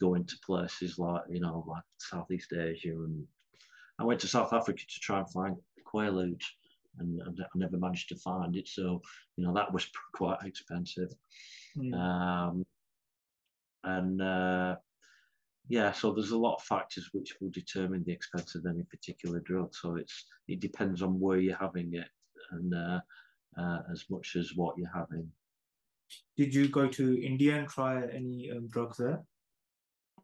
going 0.00 0.24
to 0.24 0.38
places 0.46 0.98
like 0.98 1.22
you 1.28 1.40
know 1.40 1.64
like 1.66 1.82
Southeast 1.98 2.52
Asia 2.52 2.92
and 2.92 3.26
I 3.98 4.04
went 4.04 4.20
to 4.20 4.28
South 4.28 4.52
Africa 4.52 4.82
to 4.86 5.00
try 5.00 5.18
and 5.18 5.30
find 5.30 5.56
quaaludes 5.92 6.44
and, 6.98 7.20
and 7.20 7.40
I 7.40 7.46
never 7.58 7.76
managed 7.76 8.08
to 8.10 8.16
find 8.16 8.56
it. 8.56 8.68
So 8.68 9.00
you 9.36 9.44
know 9.44 9.54
that 9.54 9.72
was 9.72 9.88
quite 10.14 10.38
expensive. 10.44 11.12
Mm. 11.76 11.94
Um, 11.94 12.66
and 13.84 14.20
uh, 14.22 14.76
yeah, 15.68 15.92
so 15.92 16.12
there's 16.12 16.30
a 16.30 16.38
lot 16.38 16.56
of 16.56 16.62
factors 16.62 17.10
which 17.12 17.34
will 17.40 17.50
determine 17.50 18.02
the 18.04 18.12
expense 18.12 18.54
of 18.54 18.66
any 18.66 18.82
particular 18.84 19.40
drug. 19.40 19.74
So 19.74 19.96
it's 19.96 20.24
it 20.48 20.60
depends 20.60 21.02
on 21.02 21.20
where 21.20 21.38
you're 21.38 21.56
having 21.56 21.94
it 21.94 22.08
and 22.50 22.74
uh, 22.74 23.00
uh, 23.58 23.78
as 23.92 24.04
much 24.10 24.36
as 24.36 24.52
what 24.54 24.76
you're 24.78 24.92
having. 24.94 25.30
Did 26.36 26.54
you 26.54 26.68
go 26.68 26.88
to 26.88 27.22
India 27.22 27.58
and 27.58 27.68
try 27.68 28.02
any 28.06 28.50
um, 28.50 28.68
drugs 28.68 28.96
there? 28.96 29.22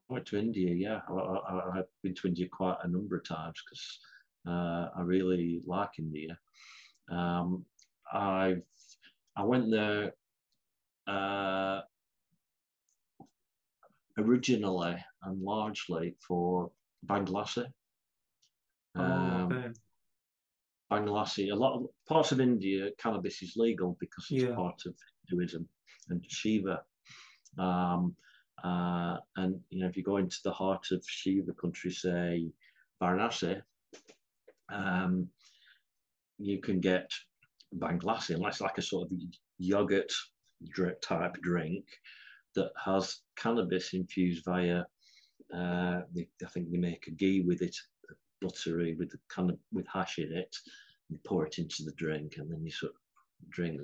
Went 0.09 0.26
to 0.26 0.38
India. 0.38 0.74
Yeah, 0.74 1.00
I, 1.09 1.76
have 1.76 1.86
been 2.02 2.14
to 2.16 2.28
India 2.28 2.46
quite 2.50 2.76
a 2.82 2.88
number 2.88 3.16
of 3.16 3.26
times 3.26 3.61
because 3.64 3.98
uh, 4.46 4.88
I 4.96 5.02
really 5.02 5.62
like 5.66 5.90
India. 5.98 6.38
Um, 7.11 7.64
I 8.12 8.57
I 9.36 9.44
went 9.44 9.70
there 9.70 10.12
uh, 11.07 11.80
originally 14.18 14.96
and 15.22 15.42
largely 15.42 16.14
for 16.26 16.70
bhang 17.07 17.26
lassi. 17.26 17.66
Oh, 18.96 19.02
um, 19.02 19.52
okay. 19.52 19.68
Bhang 20.90 21.07
lassi, 21.07 21.50
a 21.50 21.57
lot 21.57 21.76
of 21.76 21.86
parts 22.09 22.32
of 22.32 22.40
India, 22.40 22.90
cannabis 22.98 23.42
is 23.42 23.55
legal 23.57 23.96
because 24.00 24.26
it's 24.30 24.44
yeah. 24.44 24.55
part 24.55 24.80
of 24.86 24.94
Hinduism 25.28 25.68
and 26.11 26.24
Shiva. 26.28 26.82
Um, 27.59 28.14
uh, 28.62 29.16
and 29.36 29.61
you 29.70 29.80
know, 29.80 29.88
if 29.88 29.96
you 29.96 30.02
go 30.02 30.18
into 30.18 30.38
the 30.44 30.52
heart 30.52 30.86
of 30.92 31.05
Shiva 31.07 31.52
country, 31.55 31.90
say 31.90 32.50
Varanasi, 33.02 33.61
um, 34.72 35.28
you 36.38 36.61
can 36.61 36.80
get 36.80 37.11
bhang 37.78 38.00
lassi, 38.02 38.34
and 38.34 38.44
that's 38.44 38.61
like 38.61 38.78
a 38.78 38.82
sort 38.82 39.11
of 39.11 39.18
yogurt 39.59 40.12
type 41.02 41.34
drink 41.42 41.84
that 42.55 42.70
has 42.82 43.20
cannabis 43.36 43.92
infused 43.92 44.44
via. 44.44 44.84
Uh, 45.55 46.00
I 46.12 46.48
think 46.52 46.70
they 46.70 46.78
make 46.78 47.07
a 47.07 47.11
ghee 47.11 47.42
with 47.42 47.62
it, 47.62 47.76
buttery 48.40 48.94
with 48.98 49.11
the 49.11 49.18
kind 49.28 49.50
of 49.50 49.59
with 49.72 49.86
hash 49.92 50.18
in 50.18 50.32
it. 50.32 50.55
You 51.11 51.18
pour 51.26 51.46
it 51.46 51.59
into 51.59 51.82
the 51.84 51.92
drink, 51.92 52.34
and 52.38 52.50
then 52.50 52.64
you 52.64 52.70
sort 52.70 52.92
of 52.92 53.50
drink 53.50 53.80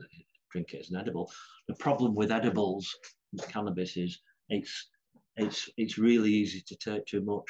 drink 0.51 0.73
it 0.73 0.81
as 0.81 0.91
an 0.91 0.97
edible. 0.97 1.31
The 1.69 1.75
problem 1.75 2.15
with 2.15 2.33
edibles, 2.33 2.93
with 3.33 3.49
cannabis, 3.49 3.97
is 3.97 4.21
it's 4.51 4.89
it's 5.37 5.71
it's 5.77 5.99
really 5.99 6.31
easy 6.31 6.61
to 6.67 6.77
take 6.77 7.07
too 7.07 7.23
much. 7.23 7.49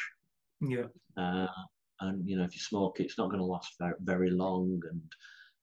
Yeah. 0.60 0.86
Uh, 1.16 1.48
and 2.00 2.26
you 2.26 2.36
know, 2.36 2.44
if 2.44 2.54
you 2.54 2.60
smoke 2.60 3.00
it's 3.00 3.18
not 3.18 3.28
going 3.28 3.40
to 3.40 3.44
last 3.44 3.74
very, 4.00 4.30
long, 4.30 4.80
and 4.90 5.02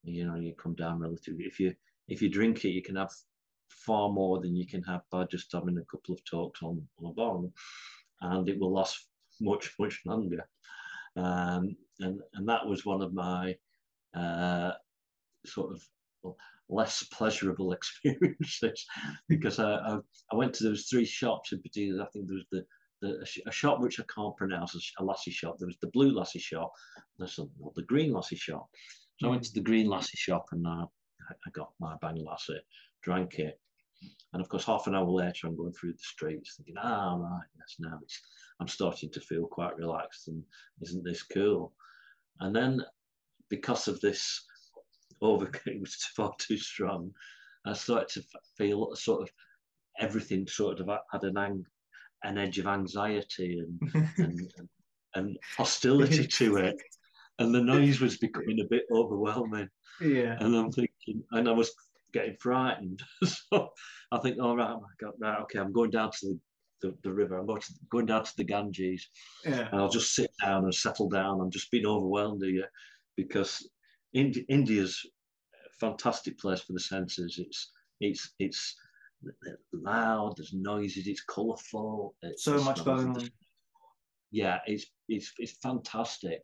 you 0.04 0.26
know, 0.26 0.36
you 0.36 0.54
come 0.56 0.76
down 0.76 1.00
relatively. 1.00 1.46
If 1.46 1.60
you 1.60 1.74
if 2.08 2.22
you 2.22 2.30
drink 2.30 2.66
it, 2.66 2.70
you 2.70 2.82
can 2.82 2.96
have 2.96 3.12
far 3.70 4.10
more 4.10 4.40
than 4.42 4.56
you 4.56 4.68
can 4.68 4.84
have 4.84 5.02
by 5.12 5.26
just 5.26 5.52
having 5.54 5.78
a 5.78 5.86
couple 5.92 6.14
of 6.14 6.24
talks 6.26 6.62
on, 6.62 6.82
on 7.00 7.12
a 7.12 7.14
bong, 7.14 7.52
and 8.22 8.50
it 8.50 8.60
will 8.60 8.74
last 8.74 9.08
much 9.40 9.74
much 9.80 10.02
longer. 10.06 10.48
Um, 11.16 11.76
and 12.00 12.20
and 12.34 12.48
that 12.50 12.66
was 12.66 12.86
one 12.86 13.02
of 13.02 13.14
my 13.14 13.56
uh, 14.16 14.74
sort 15.46 15.74
of 15.74 16.36
less 16.70 17.04
pleasurable 17.04 17.72
experiences 17.74 18.86
mm. 19.00 19.14
because 19.28 19.60
I, 19.60 19.74
I, 19.76 19.98
I 20.32 20.36
went 20.36 20.54
to 20.56 20.64
those 20.64 20.86
three 20.86 21.06
shops 21.06 21.52
in 21.52 21.62
particular. 21.62 22.04
I 22.04 22.08
think 22.08 22.28
there 22.28 22.36
was 22.36 22.46
the, 22.52 22.66
the 23.02 23.28
a 23.48 23.52
shop 23.52 23.80
which 23.80 24.00
I 24.00 24.04
can't 24.14 24.36
pronounce, 24.38 24.94
a 25.00 25.04
lassi 25.04 25.32
shop. 25.32 25.58
There 25.58 25.68
was 25.68 25.78
the 25.82 25.92
blue 25.94 26.14
lassi 26.14 26.40
shop, 26.40 26.72
there's 27.18 27.36
the 27.36 27.84
green 27.84 28.12
lassi 28.12 28.38
shop. 28.38 28.68
So 29.20 29.28
I 29.28 29.32
went 29.32 29.44
mm. 29.44 29.48
to 29.48 29.54
the 29.54 29.62
green 29.62 29.88
lassi 29.88 30.18
shop 30.18 30.46
and 30.52 30.66
uh, 30.66 30.86
I, 31.30 31.34
I 31.46 31.50
got 31.54 31.72
my 31.80 31.96
bhang 32.04 32.24
lassi, 32.24 32.60
drank 33.04 33.40
it. 33.40 33.60
And 34.34 34.42
of 34.42 34.50
course, 34.50 34.66
half 34.66 34.86
an 34.86 34.96
hour 34.96 35.10
later, 35.10 35.48
I'm 35.48 35.56
going 35.56 35.74
through 35.74 35.94
the 35.94 36.00
streets 36.00 36.56
thinking, 36.56 36.76
ah, 36.78 37.16
right, 37.16 37.48
yes, 37.58 37.76
now 37.80 37.98
it's, 38.04 38.22
I'm 38.60 38.68
starting 38.68 39.10
to 39.12 39.22
feel 39.22 39.48
quite 39.48 39.76
relaxed 39.76 40.28
and 40.28 40.44
isn't 40.82 41.04
this 41.04 41.24
cool? 41.24 41.74
And 42.40 42.56
then 42.56 42.84
because 43.50 43.88
of 43.88 44.00
this 44.02 44.44
overcame 45.22 45.82
was 45.82 45.96
far 46.16 46.34
too 46.38 46.58
strong. 46.58 47.12
I 47.66 47.74
started 47.74 48.10
to 48.10 48.24
feel 48.58 48.96
sort 48.96 49.24
of 49.24 49.30
everything 50.00 50.48
sort 50.48 50.80
of 50.80 50.90
had 51.12 51.24
an 51.24 51.38
ang- 51.38 51.66
an 52.24 52.38
edge 52.38 52.58
of 52.58 52.68
anxiety 52.68 53.60
and, 53.60 54.06
and, 54.18 54.40
and, 54.58 54.70
and 55.16 55.38
hostility 55.58 56.26
to 56.26 56.58
it, 56.58 56.76
and 57.40 57.54
the 57.54 57.62
noise 57.62 58.00
was 58.00 58.18
becoming 58.18 58.60
a 58.62 58.70
bit 58.70 58.84
overwhelming. 58.92 59.70
Yeah, 60.02 60.38
and 60.40 60.56
I'm 60.56 60.72
thinking, 60.72 61.24
and 61.32 61.48
I 61.48 61.52
was 61.52 61.72
getting 62.14 62.38
frightened. 62.40 63.02
so 63.24 63.70
I 64.12 64.18
think, 64.20 64.38
all 64.40 64.52
oh, 64.52 64.56
right, 64.56 64.70
my 64.70 64.88
God, 65.00 65.14
right, 65.20 65.42
okay, 65.42 65.60
I'm 65.60 65.74
going 65.74 65.92
down 65.92 66.12
to 66.12 66.28
the 66.28 66.40
the, 66.82 66.96
the, 67.04 67.12
river. 67.12 67.38
I'm 67.38 67.48
going, 67.48 67.62
to, 67.62 67.74
going 67.90 68.06
down 68.06 68.24
to 68.24 68.38
the 68.38 68.44
Ganges, 68.44 69.10
yeah. 69.46 69.68
and 69.72 69.82
I'll 69.82 69.90
just 69.90 70.14
sit 70.14 70.30
down 70.42 70.64
and 70.64 70.74
settle 70.74 71.10
down. 71.10 71.42
I'm 71.42 71.52
just 71.52 71.72
being 71.72 71.86
overwhelmed 71.86 72.44
here 72.44 72.70
because 73.16 73.68
Indi- 74.18 74.46
India's 74.50 75.00
a 75.54 75.70
fantastic 75.80 76.40
place 76.40 76.62
for 76.62 76.74
the 76.74 76.80
senses. 76.80 77.38
It's 77.38 77.72
it's 78.00 78.34
it's 78.40 78.76
loud. 79.74 80.36
There's 80.38 80.54
noises. 80.54 81.08
It's 81.08 81.24
colourful. 81.24 82.16
It's 82.24 82.44
so 82.44 82.62
much 82.64 82.84
going 82.84 83.10
on. 83.10 83.30
Yeah, 84.32 84.60
it's 84.66 84.88
it's 85.08 85.32
it's 85.38 85.58
fantastic. 85.62 86.42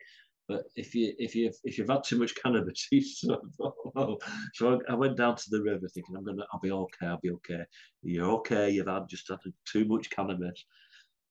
But 0.48 0.66
if 0.76 0.94
you 0.94 1.14
if 1.18 1.36
you 1.36 1.52
if 1.64 1.78
you've 1.78 1.90
had 1.90 2.04
too 2.04 2.20
much 2.20 2.36
cannabis, 2.36 2.88
sort 3.20 3.42
of, 3.60 3.74
oh. 3.96 4.18
so 4.54 4.74
I, 4.74 4.92
I, 4.92 4.96
went 4.96 5.18
down 5.18 5.36
to 5.38 5.50
the 5.50 5.62
river 5.62 5.88
thinking 5.88 6.16
I'm 6.16 6.26
gonna 6.26 6.46
I'll 6.52 6.60
be 6.60 6.72
okay, 6.72 7.08
I'll 7.08 7.20
be 7.24 7.32
okay. 7.32 7.64
You're 8.04 8.32
okay. 8.40 8.70
You've 8.70 8.88
had 8.88 9.08
just 9.10 9.30
had 9.30 9.40
too 9.66 9.86
much 9.86 10.10
cannabis, 10.10 10.66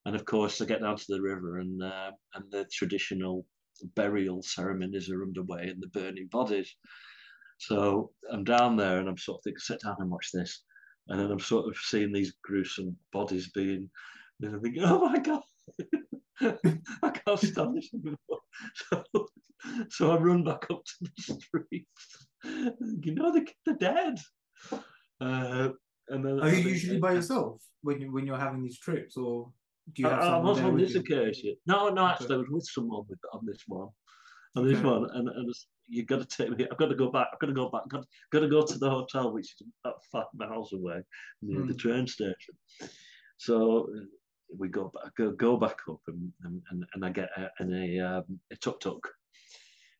and 0.06 0.16
of 0.16 0.24
course 0.24 0.60
I 0.60 0.64
get 0.64 0.80
down 0.80 0.96
to 0.96 1.04
the 1.08 1.20
river 1.20 1.58
and 1.58 1.82
uh, 1.82 2.12
and 2.34 2.50
the 2.50 2.64
traditional 2.72 3.44
burial 3.94 4.42
ceremonies 4.42 5.10
are 5.10 5.22
underway 5.22 5.68
and 5.68 5.82
the 5.82 5.88
burning 5.88 6.28
bodies. 6.30 6.74
So 7.58 8.10
I'm 8.30 8.44
down 8.44 8.76
there 8.76 8.98
and 8.98 9.08
I'm 9.08 9.18
sort 9.18 9.38
of 9.38 9.44
thinking, 9.44 9.58
sit 9.60 9.80
down 9.82 9.96
and 9.98 10.10
watch 10.10 10.30
this. 10.32 10.62
And 11.08 11.20
then 11.20 11.30
I'm 11.30 11.40
sort 11.40 11.68
of 11.68 11.76
seeing 11.76 12.12
these 12.12 12.34
gruesome 12.42 12.96
bodies 13.12 13.50
being, 13.50 13.90
and 14.40 14.54
I'm 14.54 14.60
thinking, 14.60 14.84
oh 14.84 15.00
my 15.00 15.18
God, 15.18 15.42
I 17.02 17.10
can't 17.10 17.38
stand 17.38 17.76
this 17.76 17.90
anymore. 17.94 18.16
So, 18.74 19.02
so 19.88 20.10
I 20.10 20.18
run 20.18 20.44
back 20.44 20.66
up 20.70 20.84
to 20.84 20.92
the 21.00 21.34
street. 21.40 21.86
You 23.04 23.14
know, 23.14 23.32
the, 23.32 23.46
they're 23.64 23.76
dead. 23.76 24.18
Uh, 25.20 25.68
and 26.08 26.24
then 26.24 26.40
Are 26.40 26.48
you 26.52 26.68
usually 26.68 26.98
by 26.98 27.12
yourself 27.12 27.62
when, 27.82 28.00
you, 28.00 28.12
when 28.12 28.26
you're 28.26 28.36
having 28.36 28.62
these 28.64 28.80
trips 28.80 29.16
or? 29.16 29.50
Do 29.94 30.02
you 30.02 30.08
have 30.08 30.20
I, 30.20 30.36
I 30.36 30.38
was 30.38 30.60
on 30.60 30.76
this 30.76 30.94
occasion. 30.94 31.56
No, 31.66 31.88
no, 31.88 32.06
actually, 32.06 32.26
okay. 32.26 32.34
I 32.34 32.38
was 32.38 32.48
with 32.50 32.66
someone 32.66 33.04
with, 33.08 33.18
on 33.32 33.44
this 33.44 33.62
one. 33.66 33.88
On 34.54 34.66
this 34.66 34.78
okay. 34.78 34.86
one, 34.86 35.08
and, 35.14 35.28
and 35.28 35.54
you've 35.88 36.06
got 36.06 36.20
to 36.20 36.36
take 36.36 36.56
me. 36.56 36.66
I've 36.70 36.78
got 36.78 36.88
to 36.88 36.94
go 36.94 37.10
back. 37.10 37.28
I've 37.32 37.38
got 37.38 37.46
to 37.46 37.52
go 37.52 37.68
back. 37.70 37.82
I've 37.84 37.90
got, 37.90 38.06
got 38.32 38.40
to 38.40 38.48
go 38.48 38.64
to 38.64 38.78
the 38.78 38.90
hotel, 38.90 39.32
which 39.32 39.46
is 39.46 39.62
about 39.84 40.04
five 40.12 40.26
miles 40.34 40.72
away 40.72 41.02
near 41.40 41.60
mm. 41.60 41.68
the 41.68 41.72
hmm. 41.72 41.78
train 41.78 42.06
station. 42.06 42.54
So 43.38 43.88
uh, 43.96 44.04
we 44.56 44.68
go 44.68 44.92
back, 44.94 45.14
go, 45.16 45.32
go 45.32 45.56
back 45.56 45.78
up, 45.88 46.00
and, 46.06 46.32
and, 46.44 46.84
and 46.94 47.04
I 47.04 47.10
get 47.10 47.30
a, 47.36 47.48
a, 47.60 48.00
um, 48.00 48.38
a 48.52 48.56
tuk 48.56 48.80
tuk. 48.80 49.08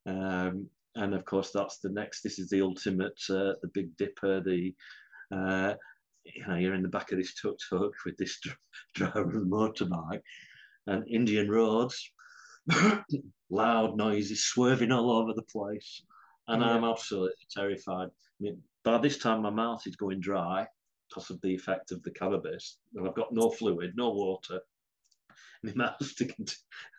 Um, 0.06 0.68
and 0.96 1.14
of 1.14 1.24
course, 1.24 1.50
that's 1.52 1.78
the 1.78 1.88
next. 1.88 2.22
This 2.22 2.38
is 2.38 2.50
the 2.50 2.60
ultimate, 2.60 3.18
uh, 3.30 3.56
the 3.62 3.70
Big 3.72 3.96
Dipper, 3.96 4.42
the 4.42 4.74
uh, 5.34 5.74
you 6.24 6.46
know, 6.46 6.56
you're 6.56 6.74
in 6.74 6.82
the 6.82 6.88
back 6.88 7.12
of 7.12 7.18
this 7.18 7.34
tuk 7.34 7.56
tuk 7.68 7.92
with 8.04 8.16
this 8.16 8.38
driver 8.94 9.22
of 9.22 9.32
the 9.32 9.40
motorbike 9.40 10.22
and 10.86 11.06
Indian 11.08 11.50
roads, 11.50 12.10
loud 13.50 13.96
noises, 13.96 14.44
swerving 14.44 14.92
all 14.92 15.10
over 15.10 15.32
the 15.32 15.42
place. 15.42 16.02
And 16.48 16.62
yeah. 16.62 16.70
I'm 16.70 16.84
absolutely 16.84 17.46
terrified. 17.54 18.08
I 18.08 18.40
mean, 18.40 18.60
by 18.84 18.98
this 18.98 19.18
time, 19.18 19.42
my 19.42 19.50
mouth 19.50 19.86
is 19.86 19.96
going 19.96 20.20
dry 20.20 20.66
because 21.08 21.30
of 21.30 21.40
the 21.42 21.54
effect 21.54 21.92
of 21.92 22.02
the 22.02 22.10
cannabis, 22.10 22.78
and 22.94 23.06
I've 23.06 23.14
got 23.14 23.32
no 23.32 23.50
fluid, 23.50 23.92
no 23.96 24.10
water 24.10 24.60
my 25.64 25.72
mouth 25.74 26.04
sticking 26.04 26.46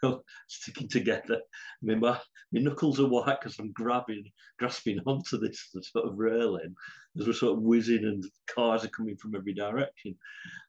to, 0.01 0.21
sticking 0.47 0.87
together. 0.87 1.41
My, 1.81 1.95
my 1.95 2.19
knuckles 2.51 2.99
are 2.99 3.07
white 3.07 3.39
because 3.39 3.59
I'm 3.59 3.71
grabbing, 3.71 4.25
grasping 4.59 4.99
onto 5.05 5.37
this 5.37 5.69
sort 5.81 6.05
of 6.05 6.17
railing 6.17 6.75
as 7.19 7.27
we're 7.27 7.33
sort 7.33 7.57
of 7.57 7.63
whizzing 7.63 8.05
and 8.05 8.23
cars 8.53 8.83
are 8.83 8.89
coming 8.89 9.17
from 9.17 9.35
every 9.35 9.53
direction. 9.53 10.15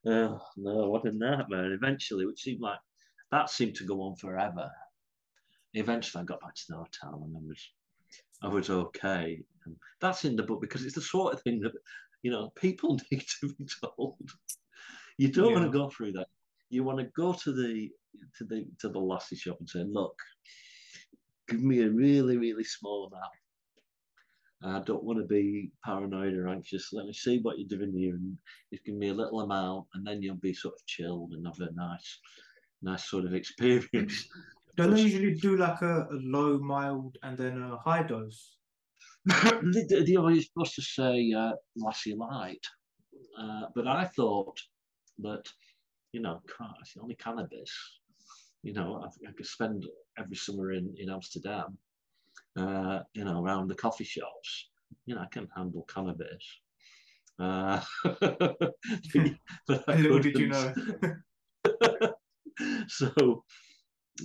Oh, 0.05 0.39
no, 0.57 0.89
what 0.89 1.05
a 1.05 1.11
nightmare. 1.11 1.73
Eventually, 1.73 2.25
which 2.25 2.41
seemed 2.41 2.61
like 2.61 2.79
that 3.31 3.49
seemed 3.49 3.75
to 3.75 3.85
go 3.85 4.01
on 4.01 4.15
forever. 4.15 4.69
Eventually, 5.73 6.21
I 6.21 6.25
got 6.25 6.41
back 6.41 6.55
to 6.55 6.63
the 6.69 6.77
hotel 6.77 7.23
and 7.25 7.35
I 7.35 7.39
was, 7.47 7.69
I 8.43 8.47
was 8.47 8.69
okay. 8.69 9.41
And 9.65 9.75
that's 9.99 10.25
in 10.25 10.35
the 10.35 10.43
book 10.43 10.61
because 10.61 10.85
it's 10.85 10.95
the 10.95 11.01
sort 11.01 11.33
of 11.33 11.41
thing 11.41 11.59
that, 11.61 11.73
you 12.23 12.31
know, 12.31 12.51
people 12.55 12.99
need 13.11 13.23
to 13.41 13.53
be 13.53 13.67
told. 13.83 14.29
You 15.17 15.31
don't 15.31 15.49
yeah. 15.49 15.59
want 15.59 15.71
to 15.71 15.77
go 15.77 15.89
through 15.89 16.13
that 16.13 16.27
you 16.75 16.83
want 16.83 16.99
to 16.99 17.05
go 17.15 17.33
to 17.33 17.51
the 17.53 17.89
to 18.37 18.43
the 18.43 18.65
to 18.79 18.89
the 18.89 18.99
lassi 18.99 19.37
shop 19.37 19.57
and 19.59 19.69
say, 19.69 19.83
look, 19.87 20.15
give 21.47 21.61
me 21.61 21.81
a 21.81 21.89
really 21.89 22.37
really 22.37 22.63
small 22.63 23.07
amount. 23.07 23.33
I 24.63 24.79
don't 24.83 25.03
want 25.03 25.19
to 25.19 25.25
be 25.25 25.71
paranoid 25.85 26.33
or 26.33 26.47
anxious. 26.47 26.89
Let 26.91 27.05
me 27.05 27.13
see 27.13 27.39
what 27.39 27.59
you're 27.59 27.77
doing 27.77 27.93
here, 27.95 28.15
and 28.15 28.37
just 28.73 28.83
give 28.83 28.95
me 28.95 29.09
a 29.09 29.13
little 29.13 29.41
amount, 29.41 29.85
and 29.93 30.05
then 30.05 30.21
you'll 30.21 30.35
be 30.35 30.53
sort 30.53 30.73
of 30.75 30.85
chilled 30.87 31.33
and 31.33 31.45
have 31.45 31.59
a 31.59 31.71
nice, 31.73 32.19
nice 32.81 33.09
sort 33.09 33.25
of 33.25 33.33
experience. 33.33 34.27
Don't 34.77 34.93
they 34.93 35.01
usually 35.01 35.35
do 35.35 35.55
like 35.55 35.81
a, 35.81 36.07
a 36.11 36.17
low, 36.21 36.57
mild, 36.59 37.17
and 37.23 37.37
then 37.37 37.61
a 37.61 37.77
high 37.77 38.03
dose? 38.03 38.57
they, 39.25 40.03
they 40.03 40.15
always 40.15 40.47
supposed 40.47 40.75
to 40.75 40.81
say 40.81 41.31
uh, 41.31 41.53
lassi 41.79 42.17
light, 42.17 42.65
uh, 43.39 43.67
but 43.75 43.87
I 43.87 44.05
thought 44.05 44.59
that 45.19 45.43
you 46.15 46.21
know, 46.21 46.41
it's 46.79 46.95
only 47.01 47.15
cannabis. 47.15 47.71
You 48.63 48.71
know, 48.71 49.03
I, 49.03 49.07
I, 49.27 49.31
could 49.33 49.45
spend 49.45 49.85
every 50.17 50.37
summer 50.37 50.71
in 50.71 50.95
in 50.97 51.09
Amsterdam, 51.09 51.77
uh, 52.57 52.99
you 53.13 53.25
know, 53.25 53.43
around 53.43 53.67
the 53.67 53.75
coffee 53.75 54.05
shops. 54.05 54.69
You 55.05 55.15
know, 55.15 55.21
I 55.21 55.27
can 55.29 55.49
handle 55.53 55.85
cannabis. 55.93 56.45
Uh, 57.37 57.81
but 59.67 59.87
Little 59.89 60.19
did 60.27 60.39
you 60.39 60.47
know. 60.47 60.73
so, 62.87 63.43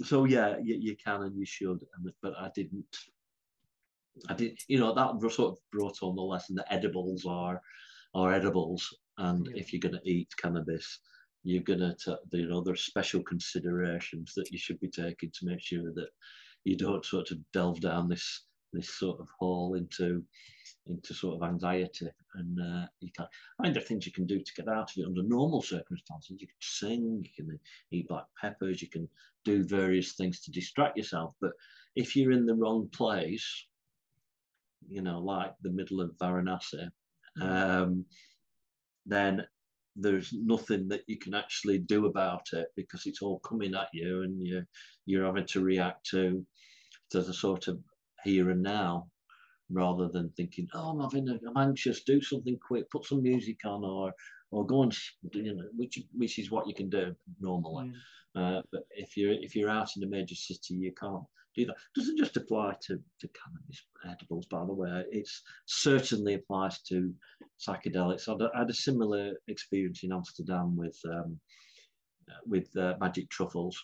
so 0.04 0.24
yeah, 0.26 0.58
you, 0.62 0.76
you 0.78 0.96
can 1.04 1.22
and 1.22 1.36
you 1.36 1.44
should, 1.44 1.84
but 2.22 2.34
I 2.38 2.50
didn't. 2.54 2.96
I 4.28 4.34
did, 4.34 4.56
you 4.68 4.78
know, 4.78 4.94
that 4.94 5.32
sort 5.32 5.54
of 5.54 5.58
brought 5.72 5.98
on 6.02 6.14
the 6.14 6.22
lesson 6.22 6.54
that 6.54 6.72
edibles 6.72 7.26
are 7.26 7.60
are 8.14 8.32
edibles, 8.32 8.96
and 9.18 9.46
yeah. 9.46 9.60
if 9.60 9.72
you're 9.72 9.80
going 9.80 10.00
to 10.00 10.08
eat 10.08 10.28
cannabis, 10.40 11.00
you're 11.42 11.62
going 11.62 11.80
to, 11.80 12.18
you 12.32 12.48
know, 12.48 12.60
there's 12.60 12.82
special 12.82 13.22
considerations 13.22 14.32
that 14.36 14.50
you 14.50 14.58
should 14.58 14.80
be 14.80 14.90
taking 14.90 15.30
to 15.30 15.46
make 15.46 15.60
sure 15.60 15.92
that 15.94 16.08
you 16.64 16.76
don't 16.76 17.04
sort 17.04 17.30
of 17.30 17.38
delve 17.52 17.80
down 17.80 18.08
this 18.08 18.44
this 18.72 18.88
sort 18.88 19.18
of 19.18 19.28
hole 19.38 19.74
into 19.74 20.22
into 20.86 21.14
sort 21.14 21.36
of 21.36 21.48
anxiety. 21.48 22.08
And 22.34 22.58
uh, 22.60 22.86
you 23.00 23.10
can 23.16 23.26
I 23.58 23.62
mean 23.62 23.72
there 23.72 23.82
are 23.82 23.86
things 23.86 24.06
you 24.06 24.12
can 24.12 24.26
do 24.26 24.38
to 24.40 24.54
get 24.54 24.68
out 24.68 24.90
of 24.90 24.96
it 24.96 25.06
under 25.06 25.22
normal 25.22 25.62
circumstances. 25.62 26.36
You 26.40 26.46
can 26.46 26.56
sing 26.60 27.24
you 27.24 27.44
can 27.44 27.58
eat 27.90 28.08
black 28.08 28.26
peppers 28.40 28.82
you 28.82 28.88
can 28.88 29.08
do 29.44 29.64
various 29.64 30.12
things 30.12 30.40
to 30.40 30.50
distract 30.50 30.96
yourself. 30.96 31.34
But 31.40 31.52
if 31.96 32.14
you're 32.14 32.32
in 32.32 32.46
the 32.46 32.54
wrong 32.54 32.88
place 32.92 33.66
you 34.88 35.02
know 35.02 35.18
like 35.18 35.52
the 35.62 35.70
middle 35.70 36.00
of 36.00 36.16
Varanasi 36.20 36.88
mm. 37.38 37.42
um, 37.42 38.04
then 39.06 39.46
there's 39.96 40.32
nothing 40.32 40.88
that 40.88 41.02
you 41.06 41.18
can 41.18 41.34
actually 41.34 41.78
do 41.78 42.06
about 42.06 42.46
it 42.52 42.68
because 42.76 43.06
it's 43.06 43.22
all 43.22 43.38
coming 43.40 43.74
at 43.74 43.88
you 43.92 44.22
and 44.22 44.46
you 44.46 44.64
you're 45.06 45.26
having 45.26 45.46
to 45.46 45.60
react 45.60 46.06
to 46.06 46.44
to 47.10 47.22
the 47.22 47.34
sort 47.34 47.68
of 47.68 47.78
here 48.24 48.50
and 48.50 48.62
now 48.62 49.06
rather 49.70 50.08
than 50.08 50.30
thinking 50.30 50.68
oh 50.74 50.90
I'm 50.90 51.00
having 51.00 51.28
a, 51.28 51.38
I'm 51.48 51.68
anxious 51.68 52.02
do 52.02 52.20
something 52.20 52.58
quick 52.66 52.90
put 52.90 53.04
some 53.04 53.22
music 53.22 53.58
on 53.64 53.84
or 53.84 54.12
or 54.50 54.66
go 54.66 54.82
and 54.82 54.96
you 55.32 55.54
know 55.54 55.64
which 55.76 55.98
which 56.16 56.38
is 56.38 56.50
what 56.50 56.66
you 56.66 56.74
can 56.74 56.88
do 56.88 57.14
normally 57.40 57.92
mm. 58.36 58.58
uh, 58.58 58.62
but 58.72 58.82
if 58.90 59.16
you're 59.16 59.32
if 59.32 59.54
you're 59.54 59.70
out 59.70 59.90
in 59.96 60.02
a 60.04 60.06
major 60.06 60.34
city 60.34 60.74
you 60.74 60.92
can't 60.92 61.24
do 61.54 61.66
that. 61.66 61.76
Doesn't 61.96 62.18
just 62.18 62.36
apply 62.36 62.76
to 62.82 62.98
to 63.20 63.28
cannabis 63.28 63.84
edibles 64.08 64.46
by 64.46 64.64
the 64.64 64.72
way. 64.72 65.04
It 65.10 65.28
certainly 65.66 66.34
applies 66.34 66.80
to 66.82 67.12
psychedelics. 67.58 68.28
I 68.28 68.58
had, 68.58 68.70
a 68.70 68.74
similar 68.74 69.34
experience 69.48 70.02
in 70.02 70.12
Amsterdam 70.12 70.76
with 70.76 70.98
um, 71.06 71.38
with 72.46 72.74
uh, 72.76 72.94
magic 73.00 73.28
truffles. 73.30 73.78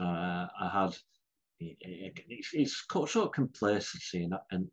Uh, 0.00 0.46
I 0.60 0.70
had 0.72 0.96
it's, 1.60 2.50
it's 2.52 2.84
sort 2.90 3.16
of 3.16 3.32
complacency 3.32 4.24
and, 4.24 4.34
and 4.50 4.68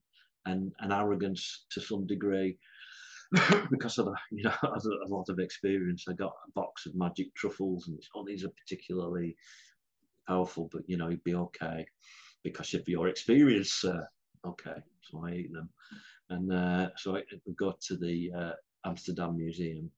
and, 0.45 0.93
arrogance 0.93 1.65
to 1.71 1.81
some 1.81 2.07
degree 2.07 2.57
because 3.69 3.97
of 3.97 4.05
the, 4.05 4.15
you 4.31 4.43
know 4.43 4.53
a 4.63 5.07
lot 5.07 5.29
of 5.29 5.39
experience. 5.39 6.05
I 6.09 6.13
got 6.13 6.33
a 6.47 6.51
box 6.53 6.85
of 6.85 6.95
magic 6.95 7.33
truffles, 7.35 7.87
and 7.87 7.99
oh, 8.15 8.25
these 8.25 8.43
are 8.43 8.51
particularly 8.65 9.35
powerful, 10.29 10.69
but 10.71 10.83
you 10.87 10.97
know 10.97 11.09
you'd 11.09 11.23
be 11.23 11.35
okay 11.35 11.85
because 12.43 12.73
of 12.73 12.87
your 12.87 13.07
experience. 13.07 13.83
Uh, 13.83 14.05
okay, 14.45 14.79
so 15.01 15.25
I 15.25 15.31
ate 15.31 15.53
them, 15.53 15.69
and 16.29 16.53
uh, 16.53 16.89
so 16.95 17.17
I, 17.17 17.23
got 17.55 17.81
to 17.81 17.97
the 17.97 18.31
uh, 18.37 18.51
Amsterdam 18.85 19.35
Museum, 19.37 19.89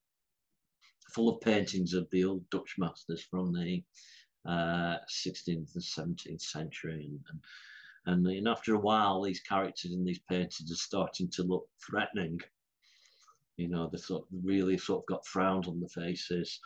full 1.13 1.29
of 1.29 1.41
paintings 1.41 1.93
of 1.93 2.07
the 2.11 2.23
old 2.23 2.49
Dutch 2.49 2.75
masters 2.77 3.21
from 3.29 3.53
the 3.53 3.83
uh, 4.47 4.97
16th 5.09 5.75
and 5.75 6.17
17th 6.17 6.41
century. 6.41 7.09
And, 7.27 7.39
and, 8.07 8.27
and, 8.27 8.47
after 8.47 8.73
a 8.73 8.79
while, 8.79 9.21
these 9.21 9.41
characters 9.41 9.91
in 9.91 10.03
these 10.03 10.21
paintings 10.29 10.71
are 10.71 10.75
starting 10.75 11.29
to 11.31 11.43
look 11.43 11.67
threatening. 11.85 12.39
You 13.57 13.67
know, 13.67 13.89
they 13.91 13.99
sort 13.99 14.23
of 14.23 14.27
really 14.43 14.77
sort 14.77 15.03
of 15.03 15.07
got 15.07 15.27
frowns 15.27 15.67
on 15.67 15.79
the 15.79 15.89
faces, 15.89 16.59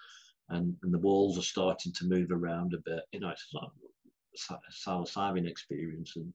and, 0.49 0.75
and 0.83 0.93
the 0.93 0.99
walls 0.99 1.37
are 1.37 1.43
starting 1.43 1.91
to 1.93 2.05
move 2.05 2.31
around 2.31 2.73
a 2.73 2.77
bit. 2.89 3.03
You 3.11 3.19
know, 3.19 3.29
it's 3.29 3.47
like 3.53 4.59
a 4.59 4.89
psilocybin 4.89 5.47
experience, 5.47 6.15
and 6.15 6.33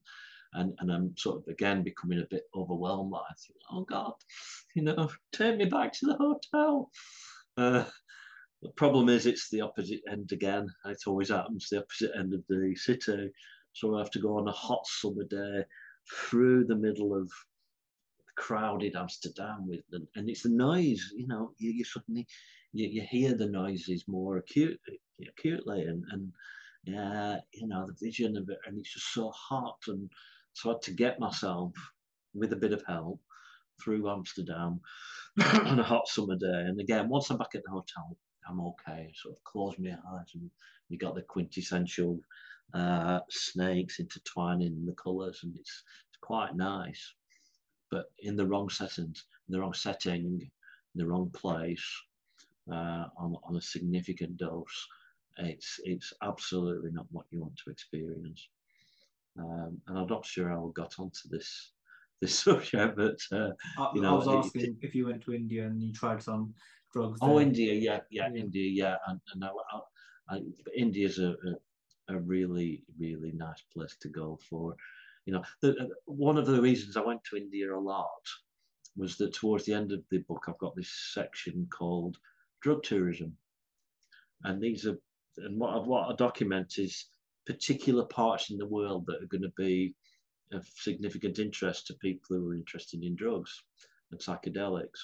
and 0.55 0.75
and 0.81 0.91
I'm 0.91 1.17
sort 1.17 1.39
of 1.39 1.49
again 1.49 1.83
becoming 1.83 2.21
a 2.21 2.27
bit 2.31 2.45
overwhelmed. 2.55 3.15
Think, 3.47 3.59
oh 3.71 3.85
God, 3.85 4.15
you 4.75 4.83
know, 4.83 5.11
take 5.33 5.57
me 5.57 5.67
back 5.67 5.93
to 5.95 6.07
the 6.07 6.17
hotel. 6.17 6.91
Uh, 7.57 7.85
the 8.63 8.71
problem 8.71 9.09
is 9.09 9.25
it's 9.25 9.49
the 9.49 9.63
opposite 9.63 10.03
end 10.11 10.33
again. 10.33 10.69
It 10.85 10.99
always 11.07 11.31
happens, 11.31 11.69
the 11.69 11.79
opposite 11.79 12.13
end 12.17 12.35
of 12.35 12.43
the 12.49 12.75
city. 12.77 13.31
So 13.73 13.95
I 13.95 13.99
have 13.99 14.11
to 14.11 14.19
go 14.19 14.39
on 14.39 14.49
a 14.49 14.53
hot 14.53 14.87
summer 14.87 15.25
day 15.25 15.65
through 16.13 16.65
the 16.65 16.77
middle 16.77 17.15
of 17.15 17.31
crowded 18.37 18.97
Amsterdam 18.97 19.67
with 19.67 19.87
them. 19.91 20.09
And 20.17 20.29
it's 20.29 20.43
the 20.43 20.51
noise, 20.51 21.13
you 21.15 21.27
know, 21.27 21.53
you, 21.59 21.71
you 21.73 21.85
suddenly, 21.85 22.27
you, 22.73 22.89
you 22.89 23.03
hear 23.03 23.35
the 23.35 23.47
noises 23.47 24.05
more 24.07 24.39
acute, 24.39 24.81
acutely 25.29 25.83
and, 25.83 26.05
and 26.13 26.33
yeah, 26.85 27.37
you 27.53 27.67
know, 27.67 27.87
the 27.87 28.07
vision 28.07 28.37
of 28.37 28.49
it. 28.49 28.59
And 28.67 28.79
it's 28.79 28.93
just 28.93 29.13
so 29.13 29.31
hot. 29.31 29.79
And 29.89 30.11
so 30.53 30.71
I 30.71 30.73
had 30.75 30.83
to 30.83 30.93
get 30.93 31.21
myself 31.21 31.73
with 32.35 32.53
a 32.53 32.57
bit 32.57 32.73
of 32.73 32.83
help 32.87 33.21
through 33.83 34.11
Amsterdam 34.11 34.81
on 35.67 35.79
a 35.79 35.85
hot 35.85 36.09
summer 36.09 36.37
day. 36.37 36.47
And 36.67 36.81
again, 36.81 37.09
once 37.09 37.31
I'm 37.31 37.39
back 37.39 37.55
at 37.55 37.63
the 37.65 37.71
hotel, 37.71 38.17
I'm 38.49 38.61
okay. 38.61 39.13
Sort 39.15 39.37
of 39.37 39.45
close 39.45 39.79
my 39.79 39.91
eyes, 39.91 40.31
and 40.35 40.51
you 40.89 40.99
got 40.99 41.15
the 41.15 41.23
quintessential 41.23 42.19
uh, 42.75 43.21
snakes 43.29 44.01
intertwining 44.01 44.87
the 44.87 44.95
colours, 44.95 45.41
and 45.43 45.55
it's, 45.57 45.83
it's 46.09 46.19
quite 46.21 46.57
nice. 46.57 47.15
But 47.91 48.07
in 48.21 48.37
the 48.37 48.47
wrong 48.47 48.69
settings, 48.71 49.25
in 49.49 49.53
the 49.53 49.61
wrong 49.61 49.75
setting, 49.75 50.41
in 50.41 50.51
the 50.95 51.07
wrong 51.07 51.31
place, 51.31 51.85
uh, 52.71 53.07
on, 53.17 53.37
on 53.45 53.57
a 53.57 53.61
significant 53.61 54.37
dose, 54.37 54.87
it's 55.39 55.81
it's 55.85 56.13
absolutely 56.23 56.91
not 56.93 57.07
what 57.11 57.27
you 57.31 57.41
want 57.41 57.57
to 57.65 57.71
experience. 57.71 58.49
Um, 59.39 59.81
and 59.87 59.99
I'm 59.99 60.07
not 60.07 60.27
sure 60.27 60.49
how 60.49 60.69
I 60.69 60.73
got 60.75 60.95
onto 60.99 61.29
this 61.31 61.73
this 62.21 62.39
subject, 62.39 62.97
but 62.97 63.19
uh, 63.33 63.51
I, 63.79 63.91
you 63.95 64.03
know, 64.03 64.15
I 64.15 64.25
was 64.25 64.47
asking 64.47 64.63
it, 64.63 64.87
if 64.87 64.95
you 64.95 65.07
went 65.07 65.23
to 65.25 65.35
India 65.35 65.67
and 65.67 65.83
you 65.83 65.93
tried 65.93 66.23
some 66.23 66.55
drugs. 66.93 67.19
Oh, 67.23 67.39
there. 67.39 67.47
India, 67.47 67.73
yeah, 67.73 68.01
yeah, 68.11 68.29
yeah, 68.31 68.41
India, 68.41 68.69
yeah, 68.71 68.97
and, 69.07 69.21
and 69.33 69.45
I, 69.45 69.51
I, 70.29 70.41
India's 70.77 71.19
a, 71.19 71.31
a, 71.31 72.15
a 72.15 72.19
really 72.19 72.83
really 72.99 73.33
nice 73.33 73.63
place 73.73 73.97
to 74.03 74.09
go 74.09 74.39
for. 74.49 74.77
You 75.27 75.35
know, 75.35 75.43
the, 75.61 75.71
uh, 75.71 75.87
one 76.07 76.37
of 76.37 76.47
the 76.47 76.61
reasons 76.61 76.97
I 76.97 77.03
went 77.03 77.25
to 77.25 77.37
India 77.37 77.75
a 77.75 77.79
lot 77.79 78.27
was 78.97 79.17
that 79.17 79.33
towards 79.33 79.65
the 79.65 79.73
end 79.73 79.93
of 79.93 80.03
the 80.11 80.19
book, 80.19 80.45
I've 80.49 80.59
got 80.59 80.77
this 80.77 80.93
section 81.15 81.67
called 81.71 82.19
drug 82.63 82.83
tourism, 82.83 83.37
and 84.45 84.61
these 84.63 84.87
are 84.87 84.99
and 85.39 85.59
what 85.59 85.87
what 85.87 86.11
I 86.11 86.17
document 86.17 86.79
is 86.79 87.07
particular 87.47 88.05
parts 88.05 88.51
in 88.51 88.59
the 88.59 88.67
world 88.67 89.07
that 89.07 89.23
are 89.23 89.27
going 89.27 89.43
to 89.43 89.53
be 89.57 89.95
of 90.53 90.67
significant 90.75 91.39
interest 91.39 91.87
to 91.87 91.95
people 91.95 92.37
who 92.37 92.51
are 92.51 92.55
interested 92.55 93.03
in 93.03 93.15
drugs 93.17 93.63
and 94.11 94.21
psychedelics 94.21 94.99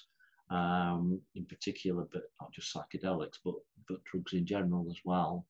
um, 0.50 1.20
in 1.34 1.44
particular, 1.46 2.07
but 2.12 2.22
not 2.40 2.52
just 2.52 2.74
psychedelics, 2.74 3.38
but, 3.44 3.54
but 3.88 4.04
drugs 4.04 4.32
in 4.32 4.46
general 4.46 4.86
as 4.90 4.98
well. 5.04 5.46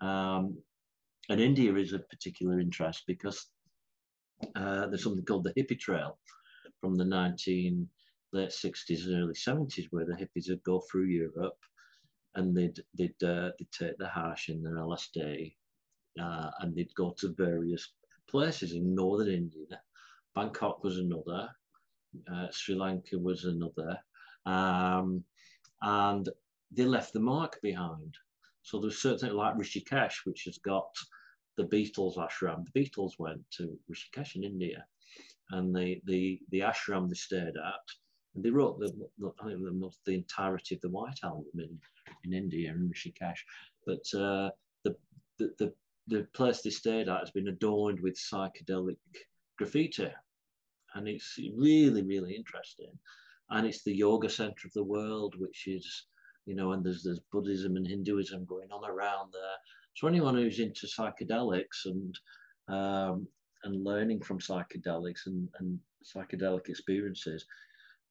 Um, 0.00 0.58
and 1.28 1.40
India 1.40 1.74
is 1.74 1.92
of 1.92 2.08
particular 2.08 2.60
interest 2.60 3.04
because 3.06 3.46
uh, 4.56 4.86
there's 4.86 5.02
something 5.02 5.24
called 5.24 5.44
the 5.44 5.54
hippie 5.54 5.78
trail 5.78 6.18
from 6.80 6.94
the 6.94 7.04
19 7.04 7.88
late 8.32 8.50
60s 8.50 9.06
and 9.06 9.22
early 9.22 9.34
70s 9.34 9.86
where 9.90 10.04
the 10.04 10.14
hippies 10.14 10.48
would 10.48 10.62
go 10.62 10.80
through 10.80 11.04
Europe 11.04 11.58
and 12.34 12.56
they'd, 12.56 12.78
they'd, 12.94 13.22
uh, 13.22 13.50
they'd 13.58 13.72
take 13.72 13.98
the 13.98 14.08
hash 14.08 14.48
and 14.48 14.64
their 14.64 14.74
LSD 14.74 15.54
uh, 16.20 16.50
and 16.60 16.74
they'd 16.74 16.94
go 16.94 17.14
to 17.18 17.34
various 17.36 17.92
places 18.28 18.72
in 18.72 18.94
northern 18.94 19.28
India. 19.28 19.80
Bangkok 20.34 20.84
was 20.84 20.98
another, 20.98 21.48
uh, 22.30 22.46
Sri 22.50 22.74
Lanka 22.74 23.18
was 23.18 23.44
another, 23.44 23.98
um, 24.46 25.24
and 25.82 26.28
they 26.70 26.84
left 26.84 27.12
the 27.12 27.20
mark 27.20 27.60
behind. 27.62 28.14
So 28.62 28.80
there's 28.80 29.00
certainly 29.00 29.34
like 29.34 29.56
Rishikesh, 29.56 30.24
which 30.24 30.44
has 30.44 30.58
got 30.58 30.94
the 31.56 31.64
Beatles 31.64 32.16
ashram. 32.16 32.66
The 32.72 32.80
Beatles 32.80 33.12
went 33.18 33.40
to 33.52 33.78
Rishikesh 33.90 34.36
in 34.36 34.44
India, 34.44 34.84
and 35.50 35.74
the 35.74 36.00
the 36.04 36.40
the 36.50 36.60
ashram 36.60 37.08
they 37.08 37.14
stayed 37.14 37.56
at, 37.56 37.86
and 38.38 38.44
they 38.44 38.50
wrote 38.50 38.78
the, 38.78 38.88
the 39.18 39.32
I 39.40 39.48
think 39.48 39.60
the, 39.60 39.90
the 40.06 40.14
entirety 40.14 40.76
of 40.76 40.80
the 40.80 40.90
White 40.90 41.20
Album 41.24 41.46
in 41.54 41.78
in 42.24 42.32
India 42.32 42.70
in 42.70 42.88
Rishikesh. 42.88 43.40
But 43.86 44.18
uh, 44.18 44.50
the, 44.84 44.96
the 45.38 45.52
the 45.58 45.72
the 46.06 46.22
place 46.32 46.62
they 46.62 46.70
stayed 46.70 47.08
at 47.08 47.20
has 47.20 47.30
been 47.30 47.48
adorned 47.48 48.00
with 48.00 48.14
psychedelic 48.14 48.96
graffiti, 49.58 50.10
and 50.94 51.08
it's 51.08 51.38
really 51.54 52.02
really 52.02 52.34
interesting 52.34 52.98
and 53.50 53.66
it's 53.66 53.82
the 53.82 53.94
yoga 53.94 54.28
center 54.28 54.66
of 54.66 54.72
the 54.74 54.84
world, 54.84 55.34
which 55.38 55.66
is 55.66 56.06
you 56.46 56.54
know, 56.54 56.72
and 56.72 56.82
there's 56.82 57.02
there's 57.02 57.20
Buddhism 57.30 57.76
and 57.76 57.86
Hinduism 57.86 58.46
going 58.46 58.72
on 58.72 58.88
around 58.88 59.32
there. 59.32 59.58
So 59.94 60.08
anyone 60.08 60.34
who's 60.34 60.60
into 60.60 60.86
psychedelics 60.86 61.84
and 61.84 62.18
um, 62.68 63.28
and 63.64 63.84
learning 63.84 64.22
from 64.22 64.38
psychedelics 64.38 65.26
and, 65.26 65.48
and 65.58 65.78
psychedelic 66.02 66.68
experiences, 66.68 67.44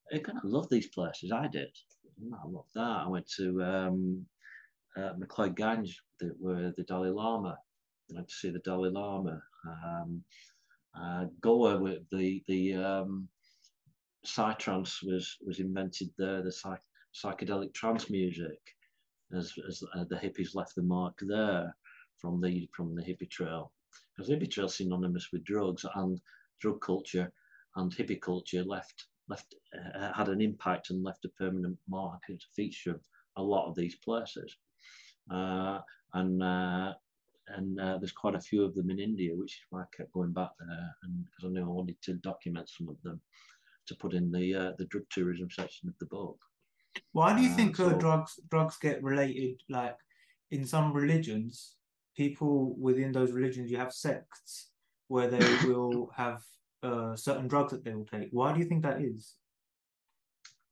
they're 0.09 0.21
gonna 0.21 0.41
love 0.43 0.69
these 0.69 0.87
places. 0.87 1.31
I 1.31 1.47
did. 1.47 1.71
I 2.33 2.47
love 2.47 2.65
that. 2.75 3.03
I 3.05 3.07
went 3.07 3.27
to 3.37 3.63
um, 3.63 4.25
uh, 4.95 5.13
McLeod 5.13 5.55
the, 6.19 6.27
where 6.39 6.73
the 6.75 6.83
Dalai 6.83 7.09
Lama. 7.09 7.57
I 8.11 8.15
went 8.15 8.27
to 8.27 8.33
see 8.33 8.49
the 8.49 8.59
Dalai 8.59 8.89
Lama. 8.89 9.41
Um, 9.65 10.23
uh, 10.99 11.25
Goa, 11.41 11.77
with 11.77 12.09
the 12.11 12.41
the 12.47 12.75
um, 12.75 13.27
psytrance 14.25 15.03
was 15.03 15.37
was 15.45 15.59
invented 15.59 16.09
there. 16.17 16.41
The 16.41 16.51
psych, 16.51 16.81
psychedelic 17.13 17.73
trance 17.73 18.09
music, 18.09 18.59
as 19.35 19.53
as 19.67 19.83
uh, 19.95 20.05
the 20.09 20.15
hippies 20.15 20.55
left 20.55 20.75
the 20.75 20.83
mark 20.83 21.19
there 21.21 21.75
from 22.17 22.41
the 22.41 22.67
from 22.73 22.95
the 22.95 23.03
hippie 23.03 23.29
trail, 23.29 23.71
because 24.15 24.29
hippie 24.29 24.49
trail 24.49 24.69
synonymous 24.69 25.31
with 25.31 25.43
drugs 25.43 25.85
and 25.95 26.19
drug 26.59 26.81
culture, 26.81 27.31
and 27.75 27.95
hippie 27.95 28.21
culture 28.21 28.63
left 28.63 29.05
left 29.29 29.55
uh, 29.73 30.13
had 30.13 30.29
an 30.29 30.41
impact 30.41 30.89
and 30.89 31.03
left 31.03 31.25
a 31.25 31.29
permanent 31.29 31.77
mark 31.87 32.21
and 32.29 32.41
feature 32.55 32.91
of 32.91 33.01
a 33.35 33.43
lot 33.43 33.67
of 33.67 33.75
these 33.75 33.95
places. 33.95 34.55
Uh, 35.29 35.79
and 36.13 36.41
uh, 36.41 36.93
and 37.49 37.79
uh, 37.79 37.97
there's 37.97 38.11
quite 38.11 38.35
a 38.35 38.41
few 38.41 38.63
of 38.63 38.75
them 38.75 38.89
in 38.89 38.99
India, 38.99 39.31
which 39.33 39.53
is 39.53 39.65
why 39.69 39.81
I 39.81 39.85
kept 39.95 40.11
going 40.11 40.33
back 40.33 40.49
there, 40.59 40.95
and 41.03 41.25
because 41.25 41.49
I 41.49 41.53
knew 41.53 41.65
I 41.65 41.69
wanted 41.69 42.01
to 42.03 42.13
document 42.15 42.69
some 42.69 42.89
of 42.89 43.01
them 43.03 43.21
to 43.87 43.95
put 43.95 44.13
in 44.13 44.31
the 44.31 44.53
uh, 44.53 44.71
the 44.77 44.85
drug 44.85 45.03
tourism 45.09 45.49
section 45.49 45.89
of 45.89 45.97
the 45.99 46.05
book. 46.05 46.37
Why 47.11 47.35
do 47.35 47.41
you 47.41 47.49
think 47.49 47.75
so, 47.75 47.93
drugs 47.93 48.39
drugs 48.49 48.77
get 48.77 49.03
related? 49.03 49.61
Like 49.69 49.97
in 50.51 50.65
some 50.65 50.93
religions, 50.93 51.75
people 52.15 52.75
within 52.77 53.11
those 53.11 53.31
religions, 53.31 53.71
you 53.71 53.77
have 53.77 53.93
sects 53.93 54.71
where 55.07 55.27
they 55.27 55.39
will 55.67 56.11
have 56.15 56.41
uh, 56.83 57.15
certain 57.15 57.47
drugs 57.47 57.71
that 57.71 57.83
they 57.83 57.93
will 57.93 58.05
take. 58.05 58.29
Why 58.31 58.53
do 58.53 58.59
you 58.59 58.65
think 58.65 58.83
that 58.83 59.01
is? 59.01 59.35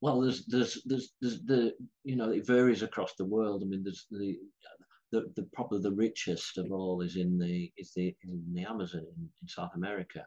Well, 0.02 0.22
there's 0.22 0.46
there's 0.46 0.82
there's 0.86 1.14
there's 1.22 1.42
the 1.44 1.74
you 2.04 2.16
know 2.16 2.30
it 2.30 2.46
varies 2.46 2.84
across 2.84 3.14
the 3.16 3.26
world. 3.26 3.64
I 3.64 3.68
mean, 3.68 3.84
there's 3.84 4.06
the 4.12 4.38
the, 5.12 5.32
the 5.36 5.48
probably 5.54 5.82
the 5.82 5.92
richest 5.92 6.58
of 6.58 6.72
all 6.72 7.02
is 7.02 7.16
in 7.16 7.38
the 7.38 7.72
is 7.78 7.92
the 7.96 8.16
in 8.24 8.44
the 8.54 8.66
Amazon 8.66 9.02
in, 9.02 9.30
in 9.42 9.48
South 9.48 9.72
America 9.76 10.26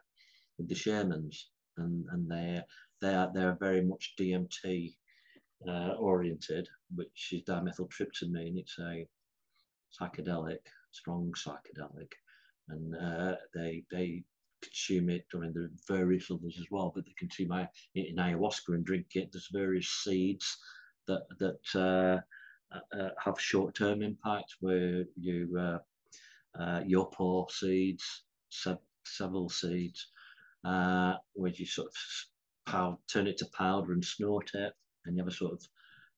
with 0.57 0.67
the 0.67 0.75
shamans 0.75 1.49
and 1.77 2.05
and 2.11 2.29
they're 2.29 2.63
they 3.01 3.15
are 3.15 3.31
they're 3.33 3.57
very 3.59 3.81
much 3.81 4.13
DMT 4.19 4.93
uh, 5.67 5.93
oriented, 5.99 6.67
which 6.95 7.29
is 7.31 7.43
dimethyltryptamine. 7.43 8.57
It's 8.57 8.77
a 8.79 9.05
psychedelic, 9.99 10.59
strong 10.91 11.33
psychedelic, 11.33 12.11
and 12.69 12.95
uh, 12.95 13.35
they 13.53 13.83
they 13.91 14.23
consume 14.61 15.09
it. 15.09 15.25
I 15.33 15.37
mean, 15.37 15.53
there 15.53 15.63
are 15.63 15.71
various 15.87 16.29
others 16.31 16.57
as 16.59 16.65
well, 16.71 16.91
but 16.93 17.05
they 17.05 17.13
consume 17.17 17.51
it 17.53 17.69
in 17.95 18.15
ayahuasca 18.17 18.69
and 18.69 18.85
drink 18.85 19.07
it. 19.15 19.31
There's 19.31 19.49
various 19.51 19.89
seeds 19.89 20.57
that 21.07 21.23
that 21.39 21.75
uh, 21.75 22.19
uh, 22.95 23.09
have 23.23 23.39
short-term 23.39 24.01
impact, 24.01 24.55
where 24.59 25.05
you 25.15 25.57
uh, 25.59 25.79
uh, 26.59 26.81
yopo 26.81 27.49
seeds, 27.51 28.23
several 29.05 29.49
seeds, 29.49 30.07
uh, 30.63 31.15
where 31.33 31.51
you 31.51 31.65
sort 31.65 31.87
of 31.87 32.71
powder, 32.71 32.97
turn 33.11 33.27
it 33.27 33.37
to 33.37 33.45
powder 33.57 33.93
and 33.93 34.05
snort 34.05 34.51
it, 34.53 34.73
and 35.05 35.15
you 35.15 35.23
have 35.23 35.31
a 35.31 35.35
sort 35.35 35.53
of 35.53 35.67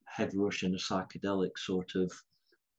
head 0.05 0.31
rush 0.33 0.63
and 0.63 0.75
a 0.75 0.77
psychedelic 0.77 1.51
sort 1.57 1.91
of 1.95 2.11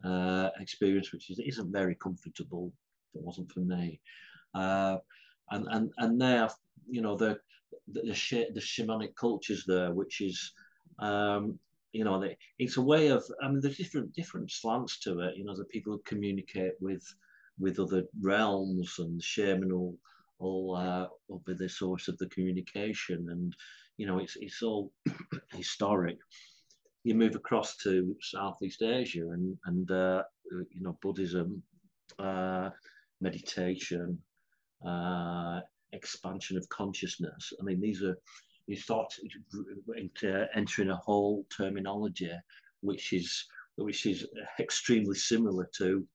uh, 0.04 0.50
experience, 0.60 1.12
which 1.12 1.30
is, 1.30 1.38
isn't 1.38 1.72
very 1.72 1.94
comfortable. 1.94 2.72
It 3.14 3.22
wasn't 3.22 3.50
for 3.52 3.60
me. 3.60 4.00
Uh, 4.54 4.98
and 5.52 5.66
and 5.70 5.92
and 5.98 6.20
there, 6.20 6.48
you 6.88 7.00
know, 7.00 7.16
the 7.16 7.38
the, 7.88 8.02
the, 8.02 8.14
sh- 8.14 8.52
the 8.54 8.60
shamanic 8.60 9.14
cultures 9.14 9.64
there, 9.66 9.92
which 9.92 10.20
is, 10.20 10.52
um, 10.98 11.58
you 11.92 12.04
know, 12.04 12.24
it's 12.58 12.76
a 12.76 12.82
way 12.82 13.08
of. 13.08 13.24
I 13.42 13.48
mean, 13.48 13.60
there's 13.60 13.76
different 13.76 14.14
different 14.14 14.50
slants 14.50 14.98
to 15.00 15.20
it. 15.20 15.36
You 15.36 15.44
know, 15.44 15.56
the 15.56 15.64
people 15.64 15.98
communicate 16.04 16.72
with 16.80 17.04
with 17.58 17.78
other 17.78 18.04
realms 18.20 18.96
and 18.98 19.22
shaman 19.22 19.96
will 20.38 20.74
uh, 20.76 21.06
will 21.28 21.42
be 21.46 21.54
the 21.54 21.68
source 21.68 22.08
of 22.08 22.18
the 22.18 22.28
communication, 22.28 23.28
and 23.30 23.54
you 23.96 24.06
know, 24.06 24.18
it's 24.18 24.36
it's 24.40 24.62
all 24.62 24.92
historic. 25.52 26.18
You 27.04 27.14
move 27.14 27.34
across 27.34 27.76
to 27.78 28.16
Southeast 28.20 28.82
Asia, 28.82 29.28
and 29.30 29.58
and 29.66 29.90
uh, 29.90 30.22
you 30.50 30.80
know, 30.80 30.96
Buddhism, 31.02 31.62
uh, 32.18 32.70
meditation, 33.20 34.18
uh, 34.86 35.60
expansion 35.92 36.56
of 36.56 36.68
consciousness. 36.68 37.52
I 37.60 37.64
mean, 37.64 37.80
these 37.80 38.02
are 38.02 38.16
you 38.66 38.76
start 38.76 39.12
into 39.96 40.46
entering 40.54 40.90
a 40.90 40.96
whole 40.96 41.44
terminology 41.54 42.30
which 42.80 43.12
is 43.12 43.44
which 43.76 44.06
is 44.06 44.26
extremely 44.60 45.16
similar 45.16 45.68
to 45.78 46.06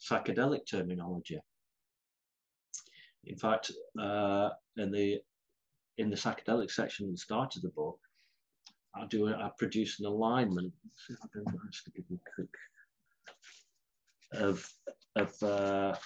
psychedelic 0.00 0.66
terminology. 0.66 1.38
In 3.24 3.36
fact, 3.36 3.70
uh, 3.98 4.50
in 4.76 4.90
the 4.90 5.20
in 5.98 6.10
the 6.10 6.16
psychedelic 6.16 6.70
section 6.70 7.06
at 7.06 7.12
the 7.12 7.18
start 7.18 7.56
of 7.56 7.62
the 7.62 7.70
book, 7.70 7.98
I 8.94 9.06
do 9.06 9.28
I 9.28 9.50
produce 9.58 10.00
an 10.00 10.06
alignment. 10.06 10.72
See 11.06 11.14
if 11.14 11.18
I 11.22 11.28
can 11.32 11.44
actually 11.66 11.92
give 11.96 12.04
you 12.10 12.18
a 12.26 12.30
quick 12.34 12.54
of 14.32 14.68
of 15.16 15.42
uh, 15.42 15.96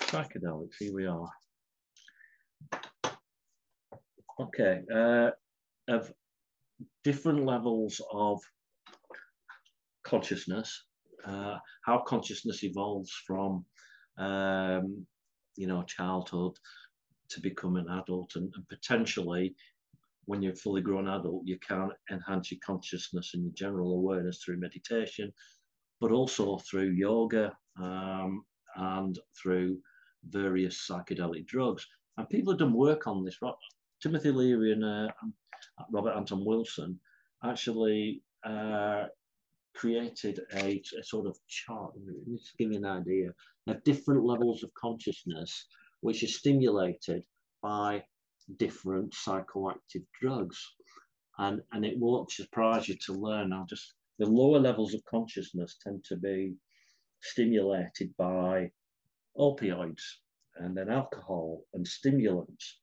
psychedelics. 0.00 0.76
Here 0.78 0.94
we 0.94 1.06
are. 1.06 1.28
Okay, 4.40 4.80
uh, 4.92 5.30
of 5.88 6.12
different 7.04 7.44
levels 7.44 8.00
of 8.12 8.40
consciousness, 10.04 10.84
uh, 11.24 11.58
how 11.84 11.98
consciousness 11.98 12.64
evolves 12.64 13.12
from 13.26 13.64
um, 14.18 15.06
you 15.56 15.66
know, 15.66 15.82
childhood 15.84 16.52
to 17.30 17.40
become 17.40 17.76
an 17.76 17.86
adult 17.88 18.32
and, 18.36 18.52
and, 18.54 18.68
potentially 18.68 19.54
when 20.26 20.40
you're 20.40 20.54
fully 20.54 20.80
grown 20.80 21.08
adult, 21.08 21.42
you 21.44 21.58
can 21.58 21.90
enhance 22.10 22.50
your 22.50 22.60
consciousness 22.64 23.32
and 23.34 23.44
your 23.44 23.52
general 23.52 23.94
awareness 23.94 24.42
through 24.42 24.58
meditation, 24.58 25.30
but 26.00 26.12
also 26.12 26.58
through 26.58 26.90
yoga 26.90 27.52
um, 27.78 28.42
and 28.76 29.18
through 29.40 29.78
various 30.28 30.88
psychedelic 30.88 31.46
drugs. 31.46 31.86
And 32.16 32.28
people 32.28 32.52
have 32.52 32.60
done 32.60 32.72
work 32.72 33.06
on 33.06 33.24
this. 33.24 33.38
Timothy 34.02 34.30
Leary 34.30 34.72
and 34.72 34.84
uh, 34.84 35.08
Robert 35.90 36.14
Anton 36.16 36.44
Wilson 36.44 36.98
actually 37.44 38.22
uh, 38.44 39.06
created 39.74 40.40
a, 40.54 40.82
a, 40.98 41.02
sort 41.02 41.26
of 41.26 41.36
chart, 41.48 41.92
let's 42.26 42.52
give 42.58 42.70
you 42.70 42.78
an 42.78 42.84
idea, 42.84 43.30
of 43.66 43.84
different 43.84 44.24
levels 44.24 44.62
of 44.62 44.72
consciousness 44.74 45.66
which 46.00 46.22
is 46.22 46.36
stimulated 46.36 47.24
by 47.62 48.04
different 48.58 49.12
psychoactive 49.14 50.04
drugs. 50.20 50.74
And, 51.38 51.62
and 51.72 51.84
it 51.84 51.98
won't 51.98 52.30
surprise 52.30 52.88
you 52.88 52.96
to 53.06 53.12
learn 53.14 53.50
now 53.50 53.66
just 53.68 53.94
the 54.18 54.26
lower 54.26 54.60
levels 54.60 54.94
of 54.94 55.04
consciousness 55.06 55.76
tend 55.82 56.04
to 56.04 56.16
be 56.16 56.54
stimulated 57.24 58.14
by 58.16 58.70
opioids 59.38 60.02
and 60.56 60.76
then 60.76 60.90
alcohol 60.90 61.64
and 61.74 61.86
stimulants. 61.86 62.80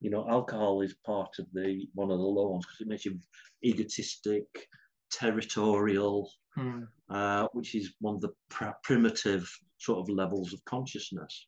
You 0.00 0.10
know, 0.10 0.28
alcohol 0.28 0.82
is 0.82 0.94
part 1.06 1.30
of 1.38 1.46
the 1.52 1.86
one 1.94 2.10
of 2.10 2.18
the 2.18 2.24
low 2.24 2.50
ones 2.50 2.66
because 2.66 2.80
it 2.80 2.88
makes 2.88 3.06
you 3.06 3.18
egotistic, 3.64 4.44
territorial, 5.10 6.30
mm. 6.58 6.86
uh, 7.08 7.48
which 7.52 7.74
is 7.74 7.94
one 8.00 8.16
of 8.16 8.20
the 8.20 8.34
pr- 8.50 8.76
primitive 8.82 9.48
sort 9.78 10.00
of 10.00 10.14
levels 10.14 10.52
of 10.52 10.62
consciousness. 10.66 11.46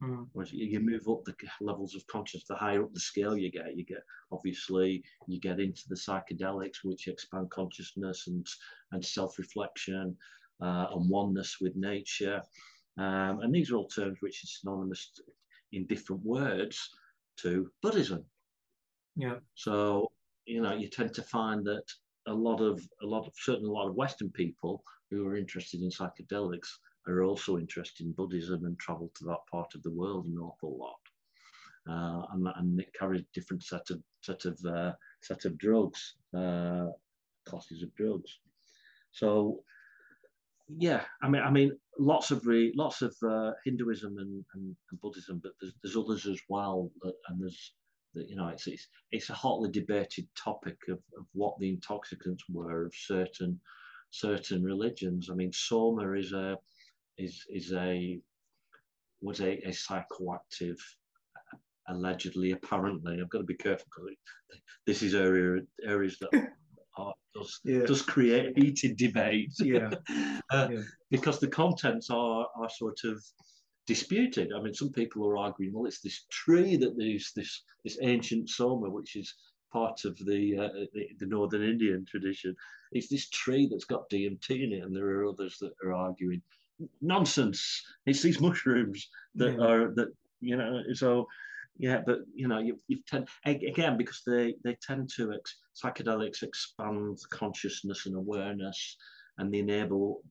Mm. 0.00 0.28
Whereas 0.32 0.52
you 0.52 0.78
move 0.78 1.08
up 1.08 1.24
the 1.24 1.34
levels 1.60 1.96
of 1.96 2.06
consciousness, 2.06 2.46
the 2.48 2.54
higher 2.54 2.84
up 2.84 2.92
the 2.92 3.00
scale 3.00 3.36
you 3.36 3.50
get, 3.50 3.76
you 3.76 3.84
get 3.84 4.04
obviously 4.30 5.02
you 5.26 5.40
get 5.40 5.58
into 5.58 5.82
the 5.88 5.96
psychedelics, 5.96 6.84
which 6.84 7.08
expand 7.08 7.50
consciousness 7.50 8.28
and 8.28 8.46
and 8.92 9.04
self-reflection 9.04 10.16
uh, 10.16 10.37
and 10.60 11.08
oneness 11.08 11.56
with 11.60 11.76
nature. 11.76 12.42
Um, 12.98 13.40
and 13.40 13.54
these 13.54 13.70
are 13.70 13.76
all 13.76 13.88
terms 13.88 14.18
which 14.20 14.42
are 14.42 14.46
synonymous 14.46 15.12
in 15.72 15.86
different 15.86 16.24
words 16.24 16.90
to 17.38 17.70
Buddhism. 17.82 18.24
Yeah. 19.16 19.36
So 19.54 20.10
you 20.46 20.62
know 20.62 20.74
you 20.74 20.88
tend 20.88 21.14
to 21.14 21.22
find 21.22 21.64
that 21.66 21.84
a 22.26 22.32
lot 22.32 22.60
of 22.60 22.82
a 23.02 23.06
lot 23.06 23.26
of 23.26 23.32
certainly 23.36 23.70
a 23.70 23.72
lot 23.72 23.88
of 23.88 23.94
Western 23.94 24.30
people 24.30 24.82
who 25.10 25.26
are 25.26 25.36
interested 25.36 25.80
in 25.82 25.90
psychedelics 25.90 26.68
are 27.06 27.24
also 27.24 27.58
interested 27.58 28.06
in 28.06 28.12
Buddhism 28.12 28.64
and 28.64 28.78
travel 28.78 29.10
to 29.14 29.24
that 29.24 29.46
part 29.50 29.74
of 29.74 29.82
the 29.82 29.90
world 29.90 30.26
an 30.26 30.38
awful 30.38 30.76
lot. 30.78 31.00
Uh, 31.88 32.22
and, 32.34 32.46
and 32.56 32.80
it 32.80 32.92
carries 32.98 33.24
different 33.32 33.62
set 33.62 33.88
of 33.90 34.02
set 34.22 34.44
of 34.44 34.58
uh, 34.66 34.92
set 35.22 35.44
of 35.44 35.56
drugs, 35.56 36.16
uh, 36.36 36.86
classes 37.46 37.82
of 37.82 37.94
drugs. 37.94 38.38
So 39.12 39.62
yeah, 40.68 41.02
I 41.22 41.28
mean, 41.28 41.42
I 41.42 41.50
mean, 41.50 41.72
lots 41.98 42.30
of 42.30 42.46
re, 42.46 42.72
lots 42.76 43.02
of 43.02 43.14
uh, 43.26 43.52
Hinduism 43.64 44.16
and, 44.18 44.44
and, 44.54 44.76
and, 44.90 45.00
Buddhism, 45.00 45.40
but 45.42 45.52
there's, 45.60 45.74
there's 45.82 45.96
others 45.96 46.26
as 46.26 46.40
well, 46.48 46.90
that, 47.02 47.14
and 47.28 47.40
there's 47.40 47.74
that 48.14 48.28
you 48.28 48.36
know 48.36 48.48
it's, 48.48 48.66
it's 48.66 48.88
it's 49.12 49.30
a 49.30 49.34
hotly 49.34 49.70
debated 49.70 50.26
topic 50.36 50.78
of, 50.88 50.98
of 51.18 51.26
what 51.32 51.54
the 51.58 51.68
intoxicants 51.68 52.44
were 52.48 52.86
of 52.86 52.92
certain 52.94 53.60
certain 54.10 54.62
religions. 54.62 55.28
I 55.30 55.34
mean, 55.34 55.52
soma 55.52 56.12
is 56.12 56.32
a 56.32 56.56
is 57.18 57.44
is 57.48 57.72
a 57.72 58.20
was 59.20 59.40
a, 59.40 59.58
a 59.66 59.70
psychoactive 59.70 60.78
allegedly 61.88 62.52
apparently 62.52 63.18
i've 63.20 63.30
got 63.30 63.38
to 63.38 63.44
be 63.44 63.54
careful 63.54 63.86
because 63.96 64.60
this 64.86 65.02
is 65.02 65.14
area 65.14 65.62
areas 65.82 66.18
that 66.20 66.30
are, 66.98 67.14
does 67.34 67.60
yeah. 67.64 67.84
does 67.86 68.02
create 68.02 68.58
heated 68.58 68.96
debate 68.96 69.52
yeah. 69.60 69.90
uh, 70.50 70.68
yeah. 70.70 70.82
because 71.10 71.38
the 71.38 71.48
contents 71.48 72.10
are 72.10 72.46
are 72.56 72.70
sort 72.70 72.98
of 73.04 73.22
disputed. 73.86 74.52
I 74.54 74.60
mean, 74.60 74.74
some 74.74 74.90
people 74.90 75.26
are 75.26 75.38
arguing, 75.38 75.72
well, 75.72 75.86
it's 75.86 76.02
this 76.02 76.26
tree 76.30 76.76
that 76.76 76.96
there's 76.96 77.32
this 77.34 77.62
this 77.84 77.98
ancient 78.02 78.50
soma, 78.50 78.90
which 78.90 79.16
is 79.16 79.34
part 79.72 80.04
of 80.04 80.16
the, 80.18 80.58
uh, 80.58 80.86
the, 80.94 81.08
the 81.18 81.26
northern 81.26 81.62
Indian 81.62 82.04
tradition. 82.06 82.54
It's 82.92 83.08
this 83.08 83.28
tree 83.28 83.68
that's 83.70 83.84
got 83.84 84.08
DMT 84.10 84.50
in 84.50 84.72
it, 84.72 84.82
and 84.82 84.94
there 84.94 85.08
are 85.08 85.26
others 85.26 85.58
that 85.60 85.72
are 85.84 85.92
arguing 85.92 86.42
nonsense. 87.00 87.82
It's 88.06 88.22
these 88.22 88.40
mushrooms 88.40 89.08
that 89.34 89.56
yeah. 89.58 89.64
are 89.64 89.94
that 89.94 90.08
you 90.40 90.56
know. 90.56 90.82
So 90.94 91.26
yeah, 91.78 92.00
but 92.04 92.20
you 92.34 92.48
know, 92.48 92.58
you, 92.58 92.78
you 92.88 92.98
tend 93.06 93.28
again 93.44 93.96
because 93.96 94.22
they 94.26 94.54
they 94.64 94.76
tend 94.82 95.10
to 95.16 95.32
ex, 95.32 95.56
psychedelics 95.82 96.42
expand 96.42 97.18
consciousness 97.30 98.06
and 98.06 98.16
awareness, 98.16 98.96
and 99.38 99.52
they 99.52 99.58
enable 99.58 100.22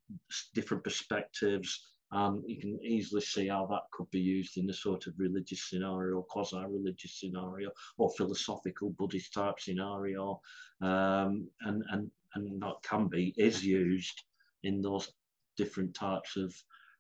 different 0.54 0.84
perspectives 0.84 1.88
um, 2.12 2.44
you 2.46 2.58
can 2.60 2.80
easily 2.82 3.22
see 3.22 3.48
how 3.48 3.66
that 3.68 3.84
could 3.92 4.10
be 4.12 4.20
used 4.20 4.58
in 4.58 4.70
a 4.70 4.74
sort 4.74 5.08
of 5.08 5.14
religious 5.18 5.70
scenario, 5.70 6.22
quasi-religious 6.22 7.20
scenario, 7.20 7.72
or 7.98 8.10
philosophical 8.12 8.92
Buddhist 8.92 9.34
type 9.34 9.60
scenario, 9.60 10.40
um, 10.82 11.50
and 11.62 11.84
and 11.92 12.10
and 12.36 12.62
that 12.62 12.76
can 12.84 13.08
be 13.08 13.34
is 13.38 13.64
used 13.64 14.24
in 14.64 14.82
those 14.82 15.12
different 15.58 15.94
types 15.94 16.38
of 16.38 16.56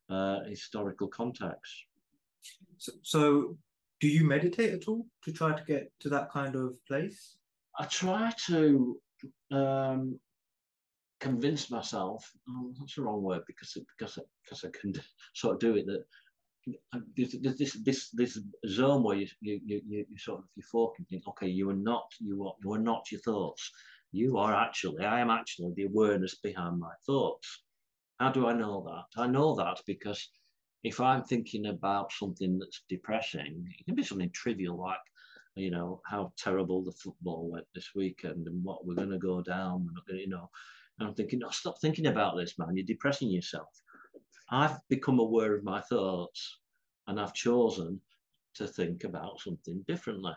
uh, 0.10 0.44
historical 0.44 1.07
contexts. 1.07 1.86
So, 2.78 2.91
so, 3.02 3.57
do 3.99 4.07
you 4.07 4.26
meditate 4.26 4.74
at 4.74 4.88
all 4.88 5.06
to 5.24 5.32
try 5.32 5.56
to 5.57 5.64
get 5.65 5.91
to 6.02 6.10
that 6.10 6.32
kind 6.32 6.56
of 6.56 6.74
place? 6.88 7.38
I 7.80 7.86
try 7.86 8.32
to. 8.48 8.99
Um, 9.52 10.19
convince 11.19 11.72
myself 11.72 12.32
oh, 12.49 12.72
that's 12.80 12.95
the 12.95 13.02
wrong 13.02 13.24
word 13.24 13.41
because 13.48 13.76
because 13.98 14.19
because 14.44 14.64
I 14.64 14.69
can 14.80 14.94
sort 15.34 15.56
of 15.56 15.60
do 15.60 15.76
it 15.76 15.88
that 15.88 16.03
there's, 17.15 17.32
this 17.57 17.74
this 17.84 18.10
this 18.11 18.40
zone 18.68 19.03
where 19.03 19.18
you 19.18 19.28
you 19.41 19.61
you, 19.65 19.82
you 19.88 20.18
sort 20.18 20.40
of 20.40 20.45
you 20.56 20.64
fork 20.64 20.95
and 20.98 21.07
think 21.07 21.28
okay 21.28 21.48
you 21.48 21.69
are 21.69 21.76
not 21.76 22.11
you 22.19 22.45
are 22.45 22.53
you 22.64 22.74
are 22.74 22.80
not 22.80 23.11
your 23.11 23.22
thoughts 23.22 23.72
you 24.11 24.38
are 24.38 24.53
actually 24.53 25.06
I 25.06 25.19
am 25.19 25.30
actually 25.30 25.74
the 25.76 25.86
awareness 25.86 26.36
behind 26.36 26.80
my 26.80 26.94
thoughts 27.06 27.64
how 28.19 28.32
do 28.32 28.48
I 28.48 28.53
know 28.53 28.84
that 28.88 29.22
I 29.22 29.28
know 29.28 29.56
that 29.56 29.82
because 29.86 30.30
if 30.84 30.99
I'm 30.99 31.24
thinking 31.24 31.68
about 31.68 32.12
something 32.12 32.60
that's 32.60 32.84
depressing 32.90 33.66
it 33.80 33.86
can 33.86 33.95
be 33.95 34.04
something 34.04 34.30
trivial 34.32 34.78
like 34.78 34.98
you 35.56 35.72
know 35.72 36.02
how 36.06 36.32
terrible 36.38 36.84
the 36.84 36.91
football 36.91 37.49
went 37.52 37.66
this 37.74 37.90
weekend 37.95 38.48
and 38.48 38.64
what 38.64 38.86
we're 38.86 38.95
going 38.95 39.10
to 39.10 39.18
go 39.18 39.41
down 39.41 39.86
we're 39.86 39.94
not 39.94 40.08
going 40.08 40.18
to 40.18 40.24
you 40.24 40.30
know 40.30 40.49
and 40.99 41.08
I'm 41.08 41.16
thinking, 41.16 41.40
no, 41.40 41.49
stop 41.49 41.80
thinking 41.80 42.08
about 42.08 42.38
this, 42.38 42.58
man. 42.58 42.76
You're 42.76 42.86
depressing 42.86 43.30
yourself. 43.30 43.70
I've 44.49 44.78
become 44.90 45.20
aware 45.20 45.56
of 45.56 45.64
my 45.64 45.82
thoughts 45.82 46.60
and 47.08 47.20
I've 47.20 47.34
chosen 47.34 48.02
to 48.56 48.68
think 48.68 49.04
about 49.04 49.40
something 49.40 49.84
differently. 49.88 50.34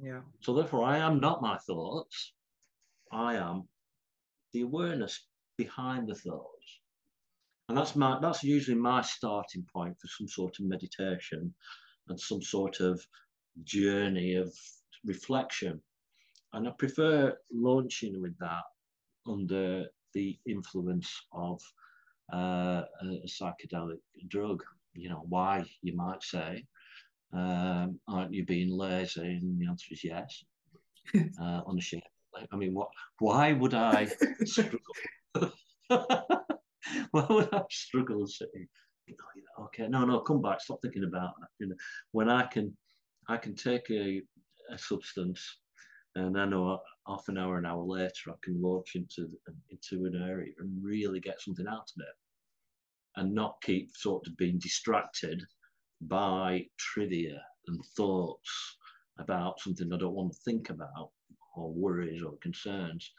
Yeah. 0.00 0.20
So 0.40 0.54
therefore, 0.54 0.84
I 0.84 0.98
am 0.98 1.20
not 1.20 1.42
my 1.42 1.58
thoughts. 1.58 2.32
I 3.12 3.34
am 3.34 3.68
the 4.52 4.62
awareness 4.62 5.26
behind 5.58 6.08
the 6.08 6.14
thoughts. 6.14 6.80
And 7.70 7.78
that's 7.78 7.94
my 7.94 8.18
that's 8.20 8.42
usually 8.42 8.76
my 8.76 9.00
starting 9.00 9.64
point 9.72 9.96
for 10.00 10.08
some 10.08 10.26
sort 10.26 10.58
of 10.58 10.64
meditation 10.64 11.54
and 12.08 12.18
some 12.18 12.42
sort 12.42 12.80
of 12.80 13.00
journey 13.62 14.34
of 14.34 14.52
reflection. 15.06 15.80
And 16.52 16.66
I 16.66 16.72
prefer 16.72 17.38
launching 17.52 18.20
with 18.20 18.36
that 18.40 18.64
under 19.24 19.86
the 20.14 20.36
influence 20.48 21.16
of 21.32 21.62
uh, 22.32 22.82
a, 23.02 23.28
psychedelic 23.28 24.00
drug. 24.26 24.64
You 24.94 25.10
know, 25.10 25.24
why, 25.28 25.64
you 25.80 25.94
might 25.94 26.24
say. 26.24 26.64
Um, 27.32 28.00
aren't 28.08 28.34
you 28.34 28.44
being 28.44 28.76
lazy? 28.76 29.38
And 29.40 29.60
the 29.60 29.68
answer 29.68 29.86
is 29.92 30.02
yes, 30.02 30.42
uh, 31.40 31.60
unashamedly. 31.68 32.08
I 32.50 32.56
mean, 32.56 32.74
what? 32.74 32.88
Why 33.20 33.52
would 33.52 33.74
I 33.74 34.08
struggle? 34.44 34.80
why 37.10 37.26
would 37.28 37.52
I 37.52 37.62
struggle 37.70 38.26
saying, 38.26 38.68
okay, 39.64 39.88
no, 39.88 40.04
no, 40.04 40.20
come 40.20 40.42
back, 40.42 40.60
stop 40.60 40.80
thinking 40.82 41.04
about 41.04 41.34
that. 41.40 41.48
You 41.58 41.68
know, 41.68 41.76
when 42.12 42.28
I 42.28 42.46
can, 42.46 42.76
I 43.28 43.36
can 43.36 43.54
take 43.54 43.90
a, 43.90 44.22
a 44.70 44.78
substance 44.78 45.58
and 46.14 46.38
I 46.38 46.44
know 46.44 46.80
half 47.06 47.24
an 47.28 47.38
hour, 47.38 47.58
an 47.58 47.66
hour 47.66 47.84
later, 47.84 48.30
I 48.30 48.34
can 48.42 48.60
launch 48.60 48.94
into 48.94 49.28
into 49.70 50.06
an 50.06 50.22
area 50.28 50.52
and 50.58 50.84
really 50.84 51.20
get 51.20 51.40
something 51.40 51.66
out 51.68 51.90
of 51.96 52.02
it, 52.02 53.20
and 53.20 53.34
not 53.34 53.62
keep 53.62 53.90
sort 53.96 54.26
of 54.26 54.36
being 54.36 54.58
distracted 54.58 55.42
by 56.02 56.66
trivia 56.78 57.40
and 57.66 57.84
thoughts 57.96 58.76
about 59.18 59.60
something 59.60 59.92
I 59.92 59.98
don't 59.98 60.14
want 60.14 60.32
to 60.32 60.38
think 60.44 60.70
about, 60.70 61.10
or 61.54 61.72
worries 61.72 62.22
or 62.22 62.36
concerns. 62.38 63.12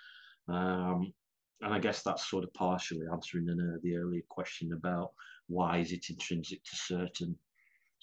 Um, 0.48 1.14
and 1.62 1.74
I 1.74 1.80
guess 1.80 2.02
that's 2.02 2.30
sort 2.30 2.44
of 2.44 2.54
partially 2.54 3.06
answering 3.12 3.46
the, 3.46 3.80
the 3.84 3.98
earlier 3.98 4.24
question 4.30 4.74
about 4.74 5.12
why 5.48 5.78
is 5.78 5.92
it 5.92 6.10
intrinsic 6.10 6.64
to 6.64 6.76
certain 6.76 7.36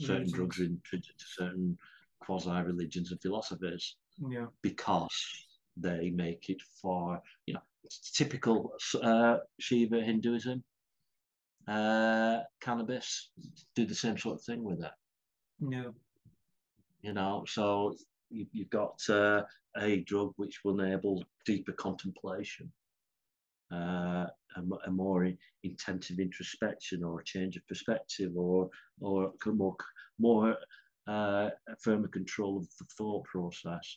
certain 0.01 0.31
drugs, 0.31 0.61
intrinsic 0.61 1.17
to 1.17 1.25
certain 1.27 1.77
quasi 2.21 2.51
religions 2.51 3.11
and 3.11 3.21
philosophies 3.21 3.97
yeah. 4.31 4.47
because 4.63 5.09
they 5.77 6.11
make 6.11 6.49
it 6.49 6.61
for 6.81 7.21
you 7.47 7.55
know 7.55 7.61
typical 8.15 8.73
uh, 9.03 9.39
Shiva 9.59 10.01
Hinduism. 10.03 10.63
Uh, 11.67 12.41
cannabis 12.63 13.31
do 13.75 13.85
the 13.85 13.95
same 13.95 14.17
sort 14.17 14.37
of 14.37 14.43
thing 14.43 14.65
with 14.65 14.81
it. 14.83 14.91
Yeah. 15.61 15.91
You 17.03 17.13
know, 17.13 17.45
so 17.47 17.95
you, 18.31 18.47
have 18.59 18.71
got 18.71 19.01
uh, 19.11 19.43
a 19.77 20.01
drug 20.01 20.33
which 20.37 20.61
will 20.65 20.81
enable 20.81 21.23
deeper 21.45 21.73
contemplation, 21.73 22.73
uh, 23.73 24.27
a, 24.57 24.63
a, 24.87 24.91
more 24.91 25.31
intensive 25.63 26.19
introspection, 26.19 27.05
or 27.05 27.21
a 27.21 27.25
change 27.25 27.57
of 27.57 27.67
perspective, 27.67 28.33
or 28.37 28.71
or 29.01 29.33
more 29.47 29.77
more 30.19 30.57
uh, 31.07 31.51
firmer 31.83 32.09
control 32.09 32.59
of 32.59 32.69
the 32.79 32.87
thought 32.97 33.25
process. 33.25 33.97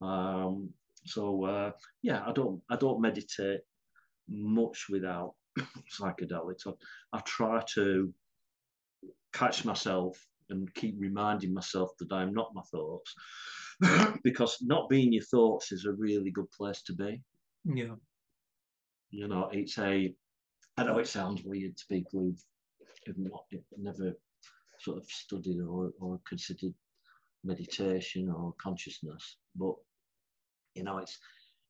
Um, 0.00 0.70
so 1.04 1.44
uh, 1.44 1.70
yeah, 2.02 2.22
I 2.26 2.32
don't 2.32 2.60
I 2.70 2.76
don't 2.76 3.00
meditate 3.00 3.60
much 4.28 4.86
without 4.90 5.34
psychedelics. 6.00 6.66
I, 6.66 6.72
I 7.12 7.20
try 7.20 7.62
to 7.74 8.12
catch 9.32 9.64
myself 9.64 10.18
and 10.50 10.72
keep 10.74 10.96
reminding 10.98 11.54
myself 11.54 11.90
that 11.98 12.12
I'm 12.12 12.34
not 12.34 12.54
my 12.54 12.62
thoughts, 12.70 13.14
because 14.24 14.58
not 14.60 14.88
being 14.88 15.12
your 15.12 15.24
thoughts 15.24 15.72
is 15.72 15.84
a 15.84 15.92
really 15.92 16.30
good 16.30 16.50
place 16.50 16.82
to 16.82 16.94
be. 16.94 17.20
Yeah. 17.64 17.94
You 19.12 19.28
know, 19.28 19.48
it's 19.52 19.78
a. 19.78 20.12
I 20.78 20.84
know 20.84 20.98
it 20.98 21.06
sounds 21.06 21.42
weird 21.44 21.76
to 21.76 21.84
people 21.88 22.32
who've, 23.04 23.18
not, 23.18 23.44
never 23.76 24.14
sort 24.80 24.96
of 24.96 25.06
studied 25.06 25.60
or, 25.60 25.92
or 26.00 26.18
considered 26.26 26.72
meditation 27.44 28.30
or 28.30 28.54
consciousness. 28.60 29.36
But 29.54 29.74
you 30.74 30.82
know, 30.82 30.98
it's 30.98 31.18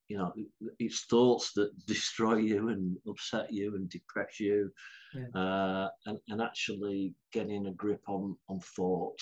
you 0.09 0.19
know, 0.19 0.32
it's 0.78 1.05
thoughts 1.06 1.52
that 1.55 1.70
destroy 1.86 2.36
you 2.36 2.69
and 2.69 2.97
upset 3.09 3.52
you 3.52 3.74
and 3.74 3.89
depress 3.90 4.39
you, 4.39 4.70
yeah. 5.12 5.40
uh, 5.40 5.89
and 6.06 6.19
and 6.28 6.40
actually 6.40 7.12
getting 7.32 7.66
a 7.66 7.73
grip 7.73 8.02
on 8.09 8.36
on 8.48 8.60
thought 8.60 9.19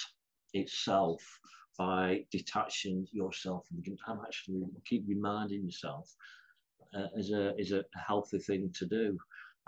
itself 0.53 1.23
by 1.79 2.23
detaching 2.31 3.07
yourself 3.13 3.65
and 3.71 3.99
I'm 4.07 4.21
actually 4.21 4.65
keep 4.85 5.05
reminding 5.07 5.65
yourself 5.65 6.15
is 7.17 7.31
a 7.33 7.55
is 7.57 7.73
a 7.73 7.85
healthy 7.97 8.39
thing 8.39 8.71
to 8.75 8.87
do 8.87 9.19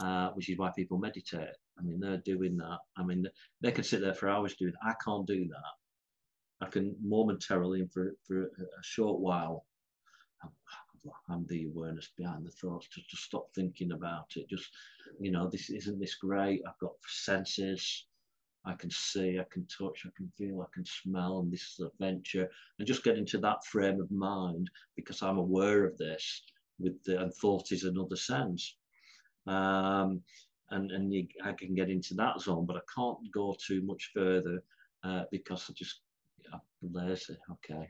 uh, 0.03 0.31
which 0.31 0.49
is 0.49 0.59
why 0.59 0.71
people 0.75 0.99
meditate. 0.99 1.57
I 1.79 1.83
mean, 1.83 2.01
they're 2.01 2.19
doing 2.19 2.57
that. 2.59 2.79
I 2.97 3.03
mean, 3.05 3.27
they 3.61 3.73
can 3.73 3.85
sit 3.85 4.01
there 4.01 4.15
for 4.15 4.29
hours 4.29 4.57
doing. 4.57 4.73
I 4.83 4.95
can't 5.05 5.27
do 5.27 5.47
that. 5.49 6.67
I 6.67 6.71
can 6.71 6.97
momentarily 7.03 7.81
and 7.81 7.93
for 7.93 8.15
for 8.27 8.45
a 8.45 8.83
short 8.83 9.21
while. 9.21 9.65
and 11.29 11.49
the 11.49 11.67
awareness 11.67 12.11
behind 12.17 12.47
the 12.47 12.51
thoughts 12.51 12.89
to 12.89 13.01
just 13.09 13.25
stop 13.25 13.47
thinking 13.55 13.93
about 13.93 14.31
it. 14.37 14.49
Just, 14.49 14.69
you 15.19 15.33
know, 15.33 15.49
this 15.49 15.69
isn't 15.71 15.99
this 15.99 16.15
great. 16.15 16.63
I've 16.67 16.79
got 16.79 16.93
senses. 17.07 18.07
I 18.65 18.75
can 18.75 18.91
see, 18.91 19.41
I 19.41 19.47
can 19.53 19.67
touch, 19.67 20.07
I 20.07 20.11
can 20.17 20.31
feel, 20.39 20.63
I 20.63 20.71
can 20.73 20.85
smell, 20.87 21.41
and 21.41 21.53
this 21.53 21.63
is 21.63 21.81
adventure. 21.81 22.49
And 22.79 22.87
just 22.87 23.03
get 23.03 23.19
into 23.19 23.39
that 23.39 23.65
frame 23.65 24.01
of 24.01 24.09
mind 24.13 24.71
because 24.95 25.21
I'm 25.21 25.39
aware 25.39 25.85
of 25.85 25.99
this 25.99 26.43
with 26.79 27.03
the 27.05 27.21
and 27.21 27.35
thought 27.35 27.73
is 27.73 27.85
another 27.85 28.17
sense. 28.17 28.77
Um, 29.47 30.23
and 30.71 30.91
and 30.91 31.13
you, 31.13 31.27
I 31.45 31.53
can 31.53 31.75
get 31.75 31.91
into 31.91 32.15
that 32.15 32.41
zone, 32.41 32.67
but 32.67 32.77
I 32.77 32.81
can't 32.95 33.19
go 33.33 33.55
too 33.65 33.83
much 33.83 34.11
further 34.15 34.63
uh, 35.05 35.25
because 35.31 35.69
I 35.69 35.73
just 35.75 36.01
I'm 36.53 36.61
lazy. 36.83 37.37
Okay, 37.51 37.89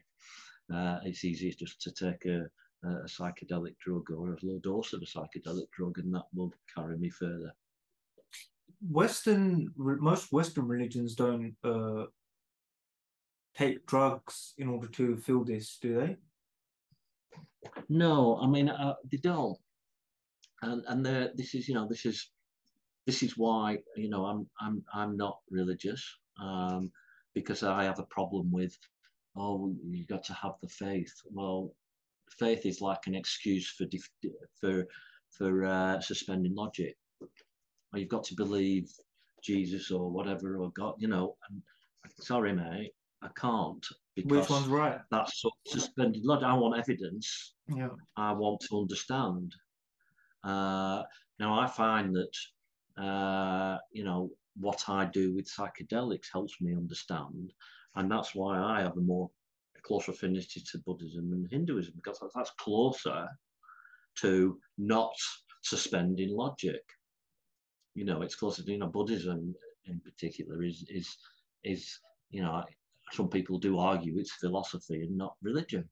uh, 0.74 0.98
it's 1.04 1.24
easier 1.24 1.52
just 1.58 1.80
to 1.82 1.92
take 1.92 2.24
a, 2.26 2.46
a 2.86 3.04
psychedelic 3.04 3.76
drug 3.78 4.10
or 4.10 4.32
a 4.32 4.36
low 4.42 4.58
dose 4.58 4.92
of 4.92 5.02
a 5.02 5.06
psychedelic 5.06 5.70
drug, 5.70 5.98
and 5.98 6.14
that 6.14 6.26
will 6.34 6.52
carry 6.74 6.96
me 6.98 7.10
further. 7.10 7.52
Western, 8.90 9.72
most 9.76 10.32
Western 10.32 10.66
religions 10.66 11.14
don't 11.14 11.54
uh, 11.62 12.06
take 13.56 13.86
drugs 13.86 14.54
in 14.58 14.68
order 14.68 14.88
to 14.88 15.16
feel 15.16 15.44
this, 15.44 15.78
do 15.80 15.94
they? 16.00 16.16
No, 17.88 18.38
I 18.38 18.46
mean 18.46 18.68
uh, 18.68 18.94
they 19.10 19.18
don't, 19.18 19.58
and 20.62 20.84
and 20.88 21.06
this 21.36 21.54
is 21.54 21.68
you 21.68 21.74
know 21.74 21.88
this 21.88 22.06
is 22.06 22.30
this 23.06 23.22
is 23.22 23.36
why 23.38 23.78
you 23.96 24.08
know 24.10 24.26
I'm 24.26 24.48
I'm 24.60 24.84
I'm 24.94 25.16
not 25.16 25.38
religious 25.50 26.04
um, 26.42 26.90
because 27.34 27.62
I 27.62 27.84
have 27.84 27.98
a 27.98 28.06
problem 28.06 28.50
with 28.52 28.76
oh 29.36 29.74
you 29.90 30.06
got 30.06 30.24
to 30.24 30.34
have 30.34 30.54
the 30.62 30.68
faith. 30.68 31.12
Well, 31.30 31.74
faith 32.38 32.66
is 32.66 32.80
like 32.80 33.06
an 33.06 33.14
excuse 33.14 33.68
for 33.70 33.86
for 34.60 34.86
for 35.36 35.64
uh, 35.66 36.00
suspending 36.00 36.54
logic. 36.54 36.96
Or 37.92 37.98
you've 37.98 38.08
got 38.08 38.24
to 38.24 38.34
believe 38.34 38.90
Jesus 39.42 39.90
or 39.90 40.10
whatever 40.10 40.56
or 40.58 40.70
God, 40.72 40.94
you 40.98 41.08
know. 41.08 41.36
And, 41.50 41.62
sorry, 42.20 42.52
mate, 42.54 42.92
I 43.22 43.28
can't. 43.36 43.86
Because 44.14 44.30
Which 44.30 44.50
one's 44.50 44.66
right? 44.66 45.00
That's 45.10 45.42
suspended 45.66 46.24
logic. 46.24 46.44
I 46.44 46.54
want 46.54 46.78
evidence. 46.78 47.54
Yeah. 47.68 47.88
I 48.16 48.32
want 48.32 48.60
to 48.68 48.78
understand. 48.78 49.54
Uh, 50.44 51.02
now 51.38 51.58
I 51.58 51.66
find 51.66 52.14
that 52.14 53.02
uh, 53.02 53.78
you 53.92 54.04
know 54.04 54.30
what 54.58 54.84
I 54.88 55.06
do 55.06 55.34
with 55.34 55.50
psychedelics 55.50 56.26
helps 56.32 56.60
me 56.60 56.74
understand, 56.74 57.52
and 57.94 58.10
that's 58.10 58.34
why 58.34 58.58
I 58.58 58.80
have 58.80 58.96
a 58.96 59.00
more 59.00 59.30
close 59.82 60.08
affinity 60.08 60.62
to 60.70 60.78
Buddhism 60.78 61.32
and 61.32 61.48
Hinduism 61.50 61.94
because 61.96 62.20
that's 62.34 62.52
closer 62.58 63.28
to 64.20 64.58
not 64.78 65.14
suspending 65.62 66.36
logic. 66.36 66.82
You 67.94 68.04
know, 68.04 68.22
it's 68.22 68.34
closer 68.34 68.62
to 68.62 68.70
you 68.72 68.78
know 68.78 68.88
Buddhism 68.88 69.54
in 69.86 70.00
particular 70.00 70.62
is 70.62 70.84
is 70.88 71.16
is 71.64 71.98
you 72.30 72.42
know 72.42 72.62
some 73.12 73.28
people 73.28 73.58
do 73.58 73.78
argue 73.78 74.18
it's 74.18 74.32
philosophy 74.32 75.02
and 75.02 75.16
not 75.16 75.36
religion 75.42 75.88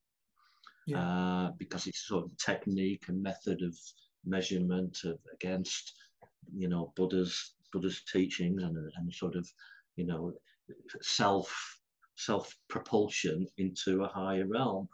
yeah. 0.86 0.98
uh, 0.98 1.50
because 1.58 1.86
it's 1.86 2.06
sort 2.06 2.24
of 2.24 2.36
technique 2.38 3.04
and 3.08 3.22
method 3.22 3.62
of 3.62 3.76
measurement 4.24 4.98
of, 5.04 5.18
against 5.34 5.94
you 6.56 6.68
know 6.68 6.92
Buddha's 6.96 7.54
Buddha's 7.72 8.02
teachings 8.12 8.62
and 8.62 8.76
and 8.76 9.14
sort 9.14 9.36
of 9.36 9.48
you 9.96 10.06
know 10.06 10.32
self 11.02 11.78
self 12.16 12.54
propulsion 12.68 13.46
into 13.58 14.02
a 14.02 14.08
higher 14.08 14.46
realm 14.46 14.88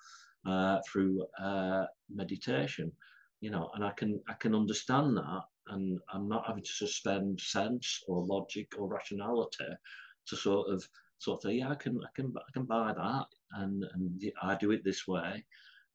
uh, 0.47 0.79
through 0.89 1.27
uh, 1.43 1.85
meditation 2.15 2.93
you 3.41 3.51
know 3.51 3.71
and 3.75 3.85
I 3.85 3.93
can 3.93 4.21
I 4.29 4.35
can 4.35 4.55
understand 4.55 5.17
that 5.17 5.43
and 5.69 5.99
I'm 6.13 6.29
not 6.29 6.47
having 6.47 6.63
to 6.63 6.73
suspend 6.73 7.41
sense 7.41 8.03
or 8.07 8.25
logic 8.25 8.69
or 8.79 8.89
rationality 8.89 9.65
to 10.27 10.37
sort 10.37 10.69
of 10.71 10.87
sort 11.19 11.39
of 11.39 11.43
thing. 11.49 11.59
yeah 11.59 11.71
I 11.71 11.75
can 11.75 11.99
I 12.03 12.09
can 12.15 12.33
I 12.37 12.53
can 12.53 12.65
buy 12.65 12.93
that 12.93 13.27
and 13.53 13.85
and 13.95 14.23
I 14.43 14.55
do 14.57 14.71
it 14.71 14.85
this 14.85 15.07
way 15.07 15.45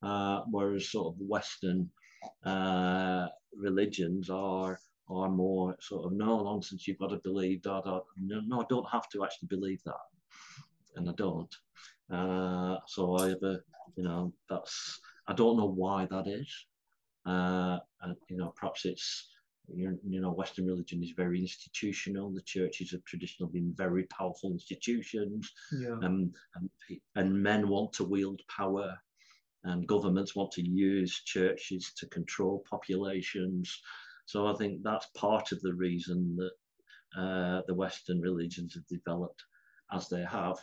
uh, 0.02 0.42
whereas 0.50 0.90
sort 0.90 1.14
of 1.14 1.20
Western 1.20 1.88
uh, 2.44 3.26
religions 3.56 4.30
are 4.30 4.78
are 5.08 5.28
more 5.28 5.76
sort 5.80 6.06
of 6.06 6.12
no 6.12 6.42
nonsense. 6.42 6.86
You've 6.86 6.98
got 6.98 7.10
to 7.10 7.20
believe 7.22 7.62
that. 7.62 7.82
No, 8.16 8.40
no, 8.46 8.60
I 8.60 8.64
don't 8.68 8.88
have 8.90 9.08
to 9.10 9.24
actually 9.24 9.48
believe 9.48 9.82
that, 9.84 9.94
and 10.96 11.08
I 11.08 11.12
don't. 11.16 11.54
Uh, 12.10 12.78
so 12.86 13.16
I 13.18 13.28
have 13.30 13.42
a, 13.42 13.60
you 13.96 14.04
know, 14.04 14.32
that's 14.48 15.00
I 15.28 15.34
don't 15.34 15.56
know 15.56 15.68
why 15.68 16.06
that 16.06 16.26
is. 16.26 16.66
Uh, 17.26 17.78
and 18.02 18.16
you 18.28 18.36
know, 18.36 18.52
perhaps 18.56 18.84
it's 18.84 19.30
you 19.68 20.20
know, 20.20 20.32
Western 20.32 20.66
religion 20.66 21.02
is 21.02 21.12
very 21.16 21.40
institutional. 21.40 22.30
The 22.30 22.42
churches 22.42 22.90
have 22.90 23.04
traditionally 23.04 23.52
been 23.52 23.74
very 23.76 24.04
powerful 24.04 24.50
institutions, 24.50 25.50
yeah. 25.72 25.96
and, 26.02 26.34
and 26.56 26.70
and 27.14 27.42
men 27.42 27.68
want 27.68 27.92
to 27.94 28.04
wield 28.04 28.40
power 28.48 28.98
and 29.64 29.86
governments 29.86 30.34
want 30.34 30.50
to 30.52 30.68
use 30.68 31.22
churches 31.24 31.92
to 31.96 32.06
control 32.08 32.64
populations. 32.68 33.80
So 34.26 34.46
I 34.46 34.54
think 34.54 34.82
that's 34.82 35.06
part 35.16 35.52
of 35.52 35.60
the 35.60 35.74
reason 35.74 36.36
that 36.36 37.20
uh, 37.20 37.62
the 37.66 37.74
Western 37.74 38.20
religions 38.20 38.74
have 38.74 38.86
developed 38.86 39.42
as 39.92 40.08
they 40.08 40.24
have. 40.24 40.58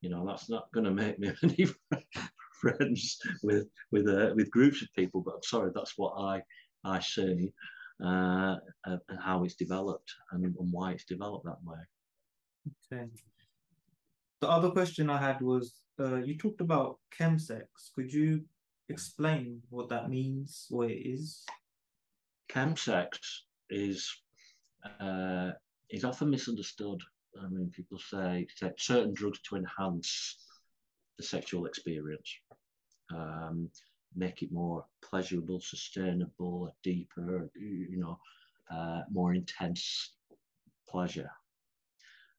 You 0.00 0.10
know, 0.10 0.26
that's 0.26 0.48
not 0.48 0.72
going 0.72 0.84
to 0.84 0.90
make 0.90 1.18
me 1.18 1.32
any 1.42 1.66
friends 2.60 3.18
with 3.42 3.68
with 3.90 4.08
uh, 4.08 4.32
with 4.34 4.50
groups 4.50 4.82
of 4.82 4.88
people, 4.94 5.22
but 5.22 5.36
I'm 5.36 5.42
sorry, 5.42 5.70
that's 5.74 5.96
what 5.96 6.14
I 6.18 6.42
I 6.84 7.00
see 7.00 7.52
uh, 8.04 8.56
uh, 8.86 8.96
how 9.18 9.44
it's 9.44 9.54
developed 9.54 10.12
and, 10.32 10.44
and 10.44 10.72
why 10.72 10.92
it's 10.92 11.04
developed 11.04 11.44
that 11.44 11.62
way. 11.64 11.78
Okay. 12.92 13.06
The 14.40 14.48
other 14.48 14.70
question 14.70 15.10
I 15.10 15.18
had 15.18 15.40
was 15.40 15.74
uh, 15.98 16.16
you 16.16 16.36
talked 16.38 16.60
about 16.60 16.98
chemsex. 17.16 17.66
Could 17.94 18.12
you 18.12 18.42
explain 18.88 19.60
what 19.68 19.88
that 19.90 20.08
means, 20.08 20.66
what 20.70 20.90
it 20.90 21.06
is? 21.06 21.44
Chemsex 22.50 23.18
is 23.68 24.10
uh, 25.00 25.50
is 25.90 26.04
often 26.04 26.30
misunderstood. 26.30 27.00
I 27.40 27.48
mean, 27.48 27.70
people 27.70 27.98
say 27.98 28.46
take 28.58 28.78
certain 28.78 29.14
drugs 29.14 29.40
to 29.48 29.56
enhance 29.56 30.36
the 31.16 31.22
sexual 31.22 31.66
experience, 31.66 32.30
um, 33.14 33.68
make 34.14 34.42
it 34.42 34.52
more 34.52 34.84
pleasurable, 35.02 35.60
sustainable, 35.60 36.74
deeper, 36.82 37.50
you 37.54 37.98
know, 37.98 38.18
uh, 38.70 39.02
more 39.10 39.34
intense 39.34 40.12
pleasure. 40.88 41.30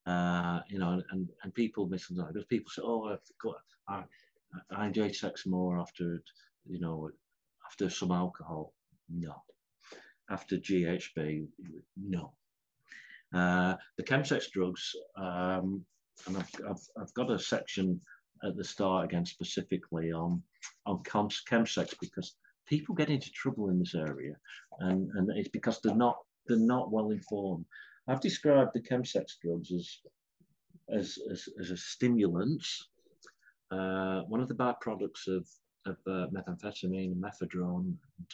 Uh, 0.06 0.62
you 0.68 0.80
know, 0.80 1.02
and, 1.12 1.30
and 1.44 1.54
people 1.54 1.88
misunderstand 1.88 2.34
because 2.34 2.48
people 2.48 2.72
say, 2.72 2.82
"Oh, 2.84 3.06
I've 3.06 3.20
got, 3.42 3.56
I, 3.88 4.04
I 4.76 4.88
enjoy 4.88 5.12
sex 5.12 5.46
more 5.46 5.80
after, 5.80 6.24
you 6.66 6.80
know, 6.80 7.12
after 7.66 7.90
some 7.90 8.12
alcohol." 8.12 8.74
No, 9.10 9.36
after 10.30 10.58
GHB, 10.58 11.48
no. 11.98 12.34
Uh, 13.34 13.76
the 13.98 14.04
chemsex 14.04 14.50
drugs, 14.50 14.96
um, 15.16 15.86
and 16.28 16.38
I've, 16.38 16.50
I've, 16.68 16.90
I've, 17.00 17.14
got 17.14 17.32
a 17.32 17.40
section 17.40 18.02
at 18.44 18.58
the 18.58 18.64
start 18.64 19.06
again 19.06 19.26
specifically 19.26 20.12
on 20.12 20.42
on 20.86 21.02
chemsex 21.04 21.94
because 22.00 22.36
people 22.68 22.96
get 22.96 23.10
into 23.10 23.32
trouble 23.32 23.70
in 23.70 23.80
this 23.80 23.96
area, 23.96 24.36
and, 24.80 25.10
and 25.16 25.30
it's 25.36 25.50
because 25.50 25.80
they're 25.82 25.96
not 25.96 26.18
they're 26.48 26.58
not 26.58 26.92
well 26.92 27.12
informed. 27.12 27.66
I've 28.08 28.22
described 28.22 28.72
the 28.74 28.82
chemsex 28.82 29.40
drugs 29.42 29.72
as 29.72 30.00
as, 30.90 31.18
as, 31.32 31.48
as 31.60 31.72
a 31.72 31.78
stimulant. 31.78 32.66
Uh, 33.72 34.22
one 34.24 34.42
of 34.42 34.50
the 34.50 34.56
byproducts 34.56 35.28
of, 35.28 35.48
of 35.86 35.98
uh, 36.08 36.28
methamphetamine 36.36 37.16
mephedrone 37.16 37.96
and, 38.18 38.28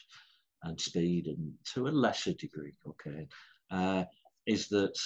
and, 0.64 0.82
speed, 0.82 1.28
and 1.28 1.54
to 1.74 1.88
a 1.88 1.90
lesser 1.90 2.34
degree, 2.34 2.74
okay, 2.88 3.28
uh, 3.70 4.04
is 4.48 4.68
that 4.70 4.98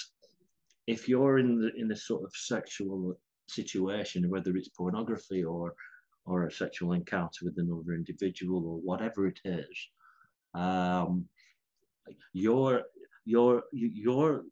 if 0.86 1.08
you're 1.08 1.38
in 1.38 1.60
the 1.60 1.70
in 1.76 1.92
a 1.92 1.96
sort 1.96 2.24
of 2.24 2.32
sexual 2.34 3.14
situation, 3.46 4.30
whether 4.30 4.56
it's 4.56 4.68
pornography 4.68 5.44
or 5.44 5.74
or 6.24 6.46
a 6.46 6.52
sexual 6.52 6.92
encounter 6.92 7.44
with 7.44 7.58
another 7.58 7.94
individual 7.94 8.64
or 8.66 8.76
whatever 8.78 9.26
it 9.26 9.40
is, 9.44 9.88
um, 10.54 11.26
you're 12.32 12.82
you're 13.24 13.62
you're 13.72 14.44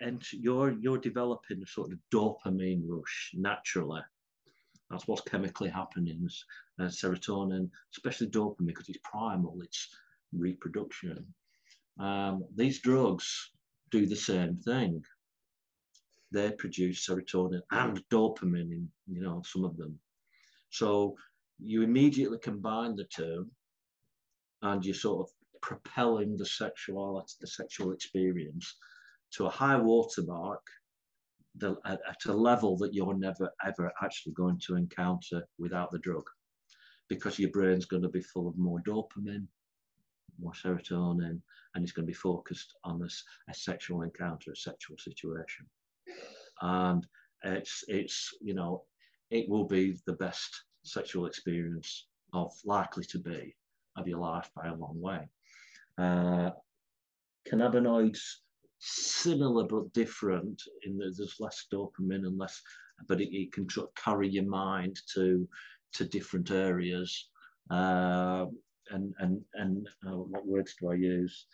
and 0.00 0.22
you're 0.32 0.72
you're 0.72 0.98
developing 0.98 1.62
a 1.62 1.66
sort 1.66 1.92
of 1.92 1.98
dopamine 2.12 2.82
rush 2.86 3.32
naturally. 3.34 4.02
That's 4.90 5.06
what's 5.06 5.22
chemically 5.22 5.68
happening. 5.68 6.28
Uh, 6.80 6.84
serotonin, 6.84 7.68
especially 7.92 8.28
dopamine, 8.28 8.68
because 8.68 8.88
it's 8.88 9.00
primal, 9.04 9.60
it's 9.62 9.88
reproduction. 10.32 11.26
Um, 11.98 12.44
these 12.54 12.80
drugs 12.80 13.50
do 13.90 14.06
the 14.06 14.16
same 14.16 14.56
thing. 14.56 15.02
They 16.30 16.52
produce 16.52 17.06
serotonin 17.06 17.62
and 17.70 18.02
dopamine 18.08 18.72
in 18.72 18.88
you 19.06 19.20
know 19.22 19.42
some 19.44 19.64
of 19.64 19.76
them. 19.76 19.98
So 20.70 21.16
you 21.58 21.82
immediately 21.82 22.38
combine 22.38 22.96
the 22.96 23.04
two 23.04 23.46
and 24.62 24.84
you're 24.84 24.94
sort 24.94 25.28
of 25.28 25.60
propelling 25.60 26.36
the 26.36 26.46
sexuality, 26.46 27.34
the 27.40 27.46
sexual 27.46 27.92
experience 27.92 28.76
to 29.32 29.46
a 29.46 29.50
high 29.50 29.76
watermark 29.76 30.64
the, 31.56 31.76
at, 31.84 32.00
at 32.08 32.24
a 32.26 32.32
level 32.32 32.76
that 32.76 32.94
you're 32.94 33.16
never 33.16 33.50
ever 33.66 33.92
actually 34.02 34.32
going 34.32 34.60
to 34.66 34.76
encounter 34.76 35.42
without 35.58 35.90
the 35.90 35.98
drug 35.98 36.24
because 37.08 37.38
your 37.38 37.50
brain's 37.50 37.86
going 37.86 38.02
to 38.02 38.08
be 38.08 38.20
full 38.20 38.46
of 38.46 38.56
more 38.58 38.80
dopamine, 38.86 39.46
more 40.38 40.52
serotonin, 40.52 41.40
and 41.74 41.82
it's 41.82 41.92
going 41.92 42.06
to 42.06 42.10
be 42.10 42.12
focused 42.12 42.74
on 42.84 43.00
this 43.00 43.24
a 43.50 43.54
sexual 43.54 44.02
encounter, 44.02 44.52
a 44.52 44.56
sexual 44.56 44.96
situation. 44.98 45.66
And 46.60 47.06
it's 47.44 47.84
it's 47.88 48.30
you 48.40 48.54
know 48.54 48.84
it 49.30 49.48
will 49.48 49.64
be 49.64 49.96
the 50.06 50.12
best 50.14 50.64
sexual 50.82 51.26
experience 51.26 52.06
of 52.32 52.52
likely 52.64 53.04
to 53.04 53.18
be 53.18 53.54
of 53.96 54.06
your 54.06 54.18
life 54.18 54.50
by 54.54 54.68
a 54.68 54.74
long 54.74 55.00
way. 55.00 55.28
Uh, 55.98 56.50
cannabinoids 57.50 58.20
similar 58.78 59.64
but 59.64 59.92
different 59.92 60.62
in 60.84 60.96
that 60.98 61.14
there's 61.16 61.36
less 61.40 61.66
dopamine 61.72 62.26
and 62.26 62.38
less, 62.38 62.60
but 63.08 63.20
it, 63.20 63.34
it 63.34 63.52
can 63.52 63.66
carry 63.96 64.28
your 64.28 64.44
mind 64.44 64.98
to 65.14 65.48
to 65.94 66.04
different 66.04 66.50
areas. 66.50 67.28
Uh, 67.70 68.46
and 68.90 69.14
and 69.18 69.40
and 69.54 69.88
uh, 70.06 70.16
what 70.16 70.46
words 70.46 70.74
do 70.80 70.90
I 70.90 70.94
use? 70.94 71.46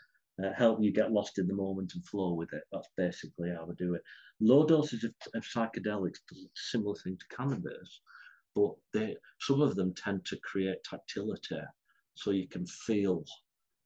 Uh, 0.42 0.76
you 0.80 0.92
get 0.92 1.12
lost 1.12 1.38
in 1.38 1.46
the 1.46 1.54
moment 1.54 1.92
and 1.94 2.04
flow 2.06 2.32
with 2.32 2.52
it. 2.52 2.64
That's 2.72 2.88
basically 2.96 3.50
how 3.50 3.68
I 3.70 3.74
do 3.78 3.94
it. 3.94 4.02
Low 4.40 4.66
doses 4.66 5.04
of, 5.04 5.14
of 5.34 5.44
psychedelics 5.44 6.18
similar 6.56 6.96
thing 6.96 7.16
to 7.16 7.36
cannabis, 7.36 8.00
but 8.54 8.74
they 8.92 9.16
some 9.40 9.60
of 9.60 9.76
them 9.76 9.94
tend 9.94 10.24
to 10.26 10.36
create 10.38 10.82
tactility, 10.82 11.60
so 12.14 12.30
you 12.30 12.48
can 12.48 12.66
feel 12.66 13.24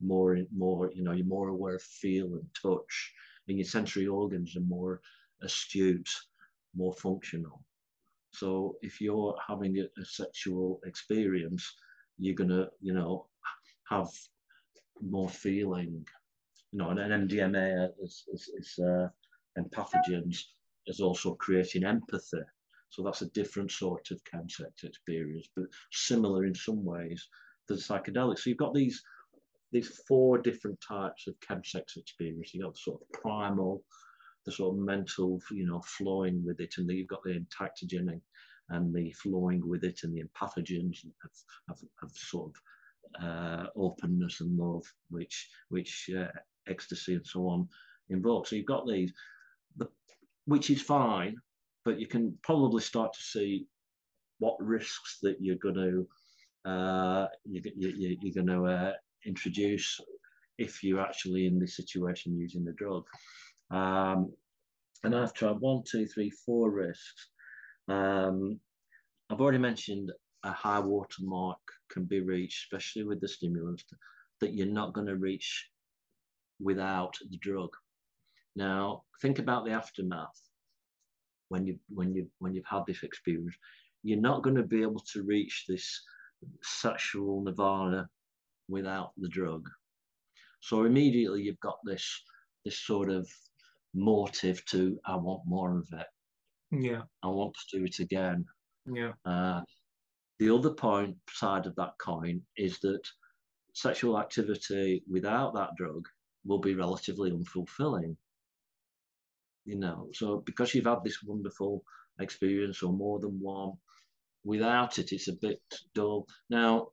more 0.01 0.39
more 0.55 0.91
you 0.95 1.03
know 1.03 1.13
you're 1.13 1.27
more 1.27 1.49
aware 1.49 1.75
of 1.75 1.83
feel 1.83 2.27
and 2.35 2.47
touch 2.61 3.13
and 3.49 3.59
your 3.59 3.65
sensory 3.65 4.07
organs 4.07 4.57
are 4.57 4.61
more 4.61 5.01
astute 5.43 6.09
more 6.77 6.93
functional 6.95 7.63
so 8.33 8.77
if 8.83 9.01
you're 9.01 9.37
having 9.47 9.79
a, 9.79 9.83
a 10.01 10.05
sexual 10.05 10.81
experience 10.85 11.75
you're 12.19 12.35
gonna 12.35 12.69
you 12.81 12.95
know 12.95 13.27
have 13.89 14.09
more 15.01 15.29
feeling 15.29 16.05
you 16.73 16.79
know 16.79 16.91
and 16.91 17.01
an 17.01 17.29
mdma 17.29 17.89
is, 18.03 18.25
is, 18.33 18.51
is 18.59 18.79
uh, 18.79 19.09
empathogens 19.59 20.43
is 20.87 21.01
also 21.01 21.35
creating 21.35 21.85
empathy 21.85 22.43
so 22.91 23.03
that's 23.03 23.23
a 23.23 23.31
different 23.31 23.71
sort 23.71 24.11
of 24.11 24.21
chemsex 24.25 24.85
experience 24.85 25.49
but 25.55 25.67
similar 25.93 26.45
in 26.45 26.55
some 26.55 26.85
ways 26.85 27.29
to 27.67 27.75
the 27.75 27.81
psychedelics 27.81 28.41
so 28.41 28.51
you've 28.51 28.59
got 28.59 28.75
these 28.75 29.03
these 29.73 29.89
four 30.07 30.39
different 30.39 30.79
types 30.81 31.27
of 31.27 31.35
chemsex 31.41 31.97
experience. 31.97 32.53
You've 32.55 32.65
got 32.65 32.75
the 32.75 32.81
sort 32.81 33.03
of 33.03 33.21
primal, 33.21 33.83
the 34.45 34.53
sort 34.53 34.75
of 34.75 34.81
mental, 34.81 35.41
you 35.51 35.67
know, 35.67 35.83
flowing 35.85 36.45
with 36.45 36.61
it, 36.61 36.75
and 36.79 36.89
then 36.89 36.97
you've 36.97 37.09
got 37.09 37.23
the 37.23 37.39
entactogenic 37.39 38.21
and 38.71 38.95
the 38.95 39.13
flowing 39.13 39.67
with 39.67 39.85
it, 39.85 40.01
and 40.03 40.15
the 40.15 40.23
empathogens 40.23 41.05
of, 41.25 41.31
of, 41.71 41.79
of 42.03 42.11
sort 42.13 42.51
of 42.51 43.25
uh, 43.25 43.67
openness 43.77 44.41
and 44.41 44.59
love, 44.59 44.85
which 45.11 45.49
which 45.69 46.11
uh, 46.17 46.29
ecstasy 46.69 47.15
and 47.15 47.27
so 47.27 47.49
on 47.49 47.69
invoke. 48.11 48.47
So 48.47 48.57
you've 48.57 48.67
got 48.67 48.87
these, 48.87 49.13
the, 49.77 49.89
which 50.47 50.71
is 50.71 50.83
fine, 50.83 51.37
but 51.85 52.01
you 52.01 52.07
can 52.07 52.37
probably 52.43 52.83
start 52.83 53.13
to 53.13 53.23
see 53.23 53.67
what 54.39 54.57
risks 54.61 55.19
that 55.23 55.37
you're 55.41 55.57
going 55.57 55.75
to 55.75 56.09
uh, 56.65 57.27
you, 57.45 57.63
you, 57.77 58.17
you're 58.21 58.45
going 58.45 58.59
to 58.59 58.67
uh, 58.67 58.93
introduce 59.25 60.01
if 60.59 60.83
you're 60.83 61.01
actually 61.01 61.47
in 61.47 61.59
this 61.59 61.77
situation 61.77 62.37
using 62.37 62.65
the 62.65 62.73
drug. 62.73 63.05
Um, 63.71 64.33
and 65.05 65.15
I've 65.15 65.33
tried 65.33 65.61
one, 65.61 65.83
two, 65.89 66.07
three, 66.07 66.31
four 66.31 66.71
risks. 66.71 67.29
Um, 67.87 68.59
I've 69.31 69.41
already 69.41 69.59
mentioned 69.59 70.11
a 70.43 70.53
high 70.53 70.81
water 70.81 71.23
mark 71.23 71.59
can 71.91 72.05
be 72.05 72.21
reached, 72.21 72.65
especially 72.65 73.05
with 73.05 73.21
the 73.21 73.29
stimulants, 73.29 73.85
that 74.41 74.55
you're 74.55 74.67
not 74.67 74.93
going 74.93 75.07
to 75.07 75.17
reach 75.17 75.69
without 76.61 77.15
the 77.31 77.39
drug. 77.39 77.71
Now, 78.57 79.05
think 79.23 79.39
about 79.39 79.65
the 79.65 79.73
aftermath 79.73 80.41
when 81.49 81.67
you 81.67 81.79
when 81.89 82.15
you 82.15 82.29
when 82.39 82.55
you've 82.55 82.67
had 82.67 82.83
this 82.87 83.03
experience. 83.03 83.55
You're 84.03 84.21
not 84.21 84.43
going 84.43 84.57
to 84.57 84.63
be 84.63 84.83
able 84.83 85.03
to 85.13 85.23
reach 85.23 85.65
this 85.69 86.01
sexual 86.63 87.43
nirvana 87.43 88.09
without 88.69 89.13
the 89.17 89.29
drug. 89.29 89.69
So 90.61 90.85
immediately 90.85 91.43
you've 91.43 91.61
got 91.61 91.79
this 91.85 92.07
this 92.65 92.79
sort 92.81 93.11
of 93.11 93.29
motive 93.95 94.65
to 94.67 94.99
I 95.07 95.17
want 95.17 95.43
more 95.47 95.79
of 95.79 95.89
it. 95.93 96.07
Yeah. 96.71 97.03
I 97.23 97.29
want 97.29 97.55
to 97.55 97.79
do 97.79 97.85
it 97.85 97.99
again. 97.99 98.45
Yeah. 98.87 99.13
Uh, 99.25 99.63
the 100.39 100.55
other 100.55 100.71
point 100.71 101.17
side 101.31 101.67
of 101.67 101.75
that 101.77 101.93
coin 102.01 102.43
is 102.57 102.79
that 102.81 103.03
sexual 103.75 104.19
activity 104.19 105.03
without 105.11 105.55
that 105.55 105.71
drug 105.77 106.07
will 106.45 106.61
be 106.61 106.75
relatively 106.75 107.31
unfulfilling. 107.31 108.17
You 109.65 109.79
know, 109.79 110.09
so 110.15 110.43
because 110.47 110.75
you've 110.75 110.87
had 110.87 111.05
this 111.05 111.23
wonderful 111.23 111.83
experience 112.21 112.83
or 112.83 112.93
more 112.93 113.19
than 113.21 113.39
one, 113.41 113.73
without 114.45 114.99
it, 114.99 115.13
it's 115.13 115.29
a 115.29 115.35
bit 115.35 115.61
dull. 115.95 116.27
Now, 116.49 116.89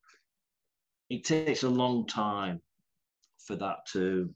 it 1.09 1.23
takes 1.23 1.63
a 1.63 1.69
long 1.69 2.05
time 2.07 2.59
for 3.45 3.55
that 3.55 3.85
to 3.93 4.33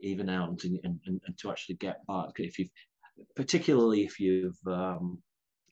even 0.00 0.28
out 0.28 0.64
and, 0.64 0.80
and, 0.82 1.00
and 1.04 1.38
to 1.38 1.50
actually 1.50 1.76
get 1.76 2.04
back. 2.06 2.30
If 2.38 2.58
you've, 2.58 2.70
particularly 3.36 4.02
if 4.04 4.18
you've 4.18 4.58
um, 4.66 5.22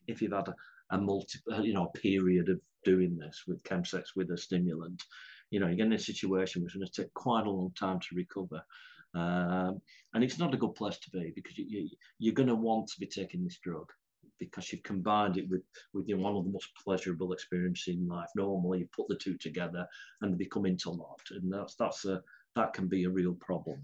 if 0.06 0.22
you've 0.22 0.32
had 0.32 0.48
a, 0.48 0.54
a 0.90 1.62
you 1.62 1.74
know, 1.74 1.90
a 1.94 1.98
period 1.98 2.48
of 2.48 2.60
doing 2.84 3.16
this 3.16 3.42
with 3.46 3.62
chemsex 3.64 4.14
with 4.14 4.30
a 4.30 4.38
stimulant, 4.38 5.02
you 5.57 5.61
know, 5.61 5.69
you're 5.69 5.87
in 5.87 5.93
a 5.95 5.99
situation 5.99 6.62
which 6.62 6.74
is 6.74 6.78
going 6.78 6.87
to 6.87 7.03
take 7.03 7.15
quite 7.15 7.47
a 7.47 7.51
long 7.51 7.73
time 7.78 7.99
to 7.99 8.15
recover. 8.15 8.62
Um, 9.15 9.81
and 10.12 10.23
it's 10.23 10.39
not 10.39 10.53
a 10.53 10.59
good 10.59 10.74
place 10.74 10.99
to 10.99 11.11
be 11.11 11.33
because 11.35 11.57
you, 11.57 11.65
you, 11.66 11.89
you're 12.19 12.35
going 12.35 12.51
to 12.51 12.55
want 12.55 12.89
to 12.89 13.01
be 13.01 13.07
taking 13.07 13.43
this 13.43 13.59
drug 13.65 13.91
because 14.39 14.70
you've 14.70 14.83
combined 14.83 15.39
it 15.39 15.49
with 15.49 15.62
with 15.95 16.07
you 16.09 16.15
know, 16.15 16.24
one 16.24 16.37
of 16.37 16.45
the 16.45 16.51
most 16.51 16.69
pleasurable 16.85 17.33
experiences 17.33 17.95
in 17.95 18.07
life. 18.07 18.28
Normally, 18.37 18.81
you 18.81 18.89
put 18.95 19.09
the 19.09 19.16
two 19.16 19.39
together 19.39 19.87
and 20.20 20.31
they 20.31 20.37
become 20.37 20.66
interlocked, 20.66 21.31
and 21.31 21.51
that's 21.51 21.74
that's 21.77 22.05
a 22.05 22.20
that 22.55 22.74
can 22.74 22.87
be 22.87 23.05
a 23.05 23.11
real 23.11 23.33
problem. 23.41 23.83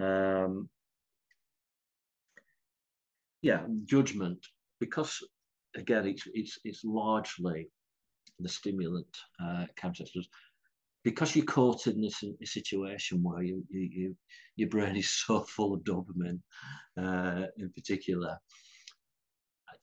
Um, 0.00 0.68
yeah, 3.40 3.60
judgment 3.84 4.44
because 4.80 5.22
again, 5.76 6.08
it's 6.08 6.26
it's 6.34 6.58
it's 6.64 6.82
largely 6.82 7.68
the 8.40 8.48
stimulant 8.48 9.16
uh, 9.40 9.66
because 11.04 11.34
you're 11.34 11.44
caught 11.44 11.86
in 11.86 12.00
this 12.00 12.22
situation 12.44 13.22
where 13.22 13.42
you, 13.42 13.64
you, 13.70 13.80
you, 13.80 14.16
your 14.56 14.68
brain 14.68 14.96
is 14.96 15.10
so 15.26 15.40
full 15.40 15.74
of 15.74 15.80
dopamine 15.80 16.40
uh, 16.96 17.46
in 17.58 17.70
particular 17.70 18.38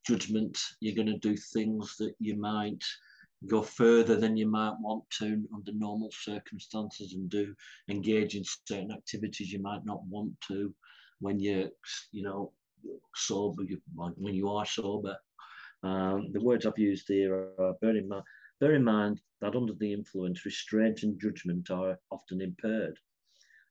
judgment. 0.08 0.58
You're 0.80 0.96
going 0.96 1.08
to 1.08 1.18
do 1.18 1.36
things 1.36 1.96
that 1.98 2.14
you 2.20 2.38
might 2.38 2.84
go 3.48 3.62
further 3.62 4.16
than 4.16 4.36
you 4.36 4.48
might 4.48 4.76
want 4.82 5.04
to 5.10 5.48
under 5.54 5.72
normal 5.74 6.10
circumstances 6.12 7.14
and 7.14 7.30
do 7.30 7.56
engage 7.90 8.36
in 8.36 8.44
certain 8.66 8.92
activities 8.92 9.52
you 9.52 9.62
might 9.62 9.86
not 9.86 10.04
want 10.08 10.32
to 10.48 10.74
when 11.20 11.40
you're, 11.40 11.70
you 12.12 12.24
know, 12.24 12.52
sober, 13.16 13.64
when 13.96 14.34
you 14.34 14.50
are 14.50 14.66
sober. 14.66 15.16
Um, 15.84 16.32
the 16.34 16.42
words 16.42 16.66
I've 16.66 16.78
used 16.78 17.08
here 17.08 17.34
are 17.58 17.76
in, 17.82 18.08
mind, 18.08 18.24
bear 18.60 18.76
in 18.76 18.84
mind 18.84 19.22
that 19.42 19.56
under 19.56 19.74
the 19.74 19.94
influence, 19.94 20.46
restraint 20.46 21.04
and 21.04 21.20
judgment 21.20 21.70
are 21.70 22.00
often 22.12 22.42
impaired, 22.42 22.98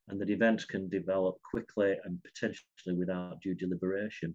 and 0.08 0.20
that 0.20 0.30
events 0.30 0.64
can 0.64 0.88
develop 0.88 1.36
quickly 1.42 1.96
and 2.04 2.22
potentially 2.22 2.94
without 2.96 3.40
due 3.42 3.54
deliberation 3.54 4.34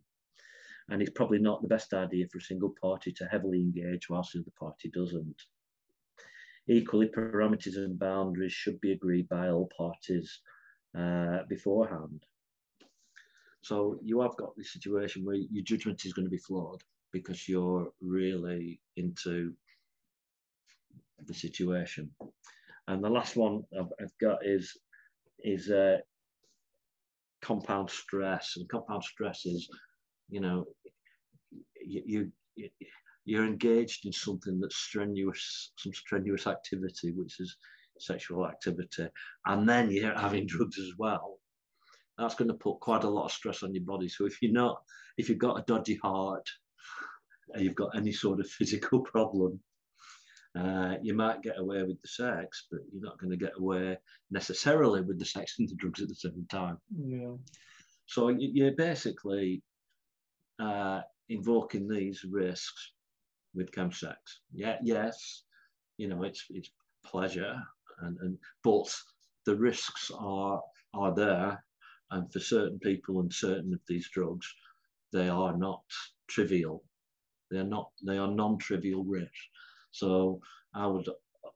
and 0.89 1.01
it's 1.01 1.11
probably 1.11 1.39
not 1.39 1.61
the 1.61 1.67
best 1.67 1.93
idea 1.93 2.27
for 2.27 2.39
a 2.39 2.41
single 2.41 2.73
party 2.81 3.11
to 3.11 3.25
heavily 3.25 3.59
engage 3.59 4.09
whilst 4.09 4.33
the 4.33 4.39
other 4.39 4.51
party 4.59 4.89
doesn't. 4.93 5.41
Equally, 6.67 7.07
parameters 7.07 7.77
and 7.77 7.99
boundaries 7.99 8.53
should 8.53 8.79
be 8.81 8.91
agreed 8.91 9.27
by 9.29 9.49
all 9.49 9.69
parties 9.77 10.41
uh, 10.97 11.39
beforehand. 11.49 12.23
So 13.61 13.97
you 14.03 14.21
have 14.21 14.35
got 14.37 14.55
this 14.55 14.73
situation 14.73 15.25
where 15.25 15.35
your 15.35 15.63
judgment 15.63 16.05
is 16.05 16.13
going 16.13 16.25
to 16.25 16.31
be 16.31 16.37
flawed 16.37 16.81
because 17.11 17.47
you're 17.47 17.91
really 18.01 18.79
into 18.97 19.53
the 21.25 21.33
situation. 21.33 22.09
And 22.87 23.03
the 23.03 23.09
last 23.09 23.35
one 23.35 23.63
I've, 23.77 23.91
I've 24.01 24.17
got 24.19 24.45
is 24.45 24.77
is 25.39 25.69
uh, 25.69 25.97
compound 27.41 27.89
stress, 27.89 28.53
and 28.57 28.67
compound 28.69 29.03
stress 29.03 29.45
is 29.45 29.69
you 30.29 30.39
know, 30.39 30.65
you, 31.85 32.31
you 32.55 32.69
you're 33.25 33.45
engaged 33.45 34.05
in 34.05 34.11
something 34.11 34.59
that's 34.59 34.75
strenuous, 34.75 35.71
some 35.77 35.93
strenuous 35.93 36.47
activity, 36.47 37.11
which 37.11 37.39
is 37.39 37.55
sexual 37.99 38.45
activity, 38.47 39.07
and 39.45 39.67
then 39.67 39.91
you're 39.91 40.17
having 40.17 40.45
drugs 40.45 40.77
as 40.77 40.91
well, 40.97 41.39
that's 42.17 42.35
going 42.35 42.49
to 42.49 42.55
put 42.55 42.79
quite 42.79 43.03
a 43.03 43.09
lot 43.09 43.25
of 43.25 43.31
stress 43.31 43.63
on 43.63 43.73
your 43.73 43.83
body. 43.83 44.09
So 44.09 44.25
if 44.25 44.41
you're 44.41 44.51
not, 44.51 44.81
if 45.17 45.29
you've 45.29 45.37
got 45.37 45.59
a 45.59 45.63
dodgy 45.67 45.99
heart, 46.03 46.47
and 47.53 47.63
you've 47.63 47.75
got 47.75 47.95
any 47.95 48.11
sort 48.11 48.39
of 48.39 48.49
physical 48.49 49.01
problem, 49.13 49.59
uh, 50.57 50.95
you 51.01 51.15
might 51.15 51.41
get 51.41 51.57
away 51.57 51.81
with 51.83 51.99
the 52.01 52.07
sex, 52.07 52.67
but 52.69 52.81
you're 52.91 53.01
not 53.01 53.19
going 53.19 53.31
to 53.31 53.37
get 53.37 53.57
away 53.57 53.97
necessarily 54.29 55.01
with 55.01 55.17
the 55.17 55.25
sex 55.25 55.55
and 55.57 55.67
the 55.67 55.75
drugs 55.75 56.01
at 56.01 56.09
the 56.09 56.15
same 56.15 56.45
time. 56.49 56.77
Yeah. 56.95 57.33
So 58.05 58.29
you're 58.29 58.73
basically 58.73 59.63
uh, 60.59 61.01
invoking 61.29 61.87
these 61.87 62.23
risks 62.29 62.91
with 63.55 63.71
chemsex. 63.71 64.15
Yeah, 64.53 64.77
yes, 64.83 65.43
you 65.97 66.07
know 66.07 66.23
it's 66.23 66.45
it's 66.49 66.69
pleasure, 67.05 67.55
and, 68.01 68.17
and 68.19 68.37
but 68.63 68.93
the 69.45 69.55
risks 69.55 70.11
are 70.17 70.61
are 70.93 71.15
there, 71.15 71.63
and 72.11 72.31
for 72.31 72.39
certain 72.39 72.79
people 72.79 73.21
and 73.21 73.33
certain 73.33 73.73
of 73.73 73.79
these 73.87 74.09
drugs, 74.09 74.47
they 75.11 75.29
are 75.29 75.57
not 75.57 75.83
trivial. 76.27 76.83
They 77.49 77.59
are 77.59 77.63
not. 77.63 77.89
They 78.05 78.17
are 78.17 78.27
non-trivial 78.27 79.03
risks. 79.03 79.49
So 79.93 80.41
I 80.73 80.87
would 80.87 81.07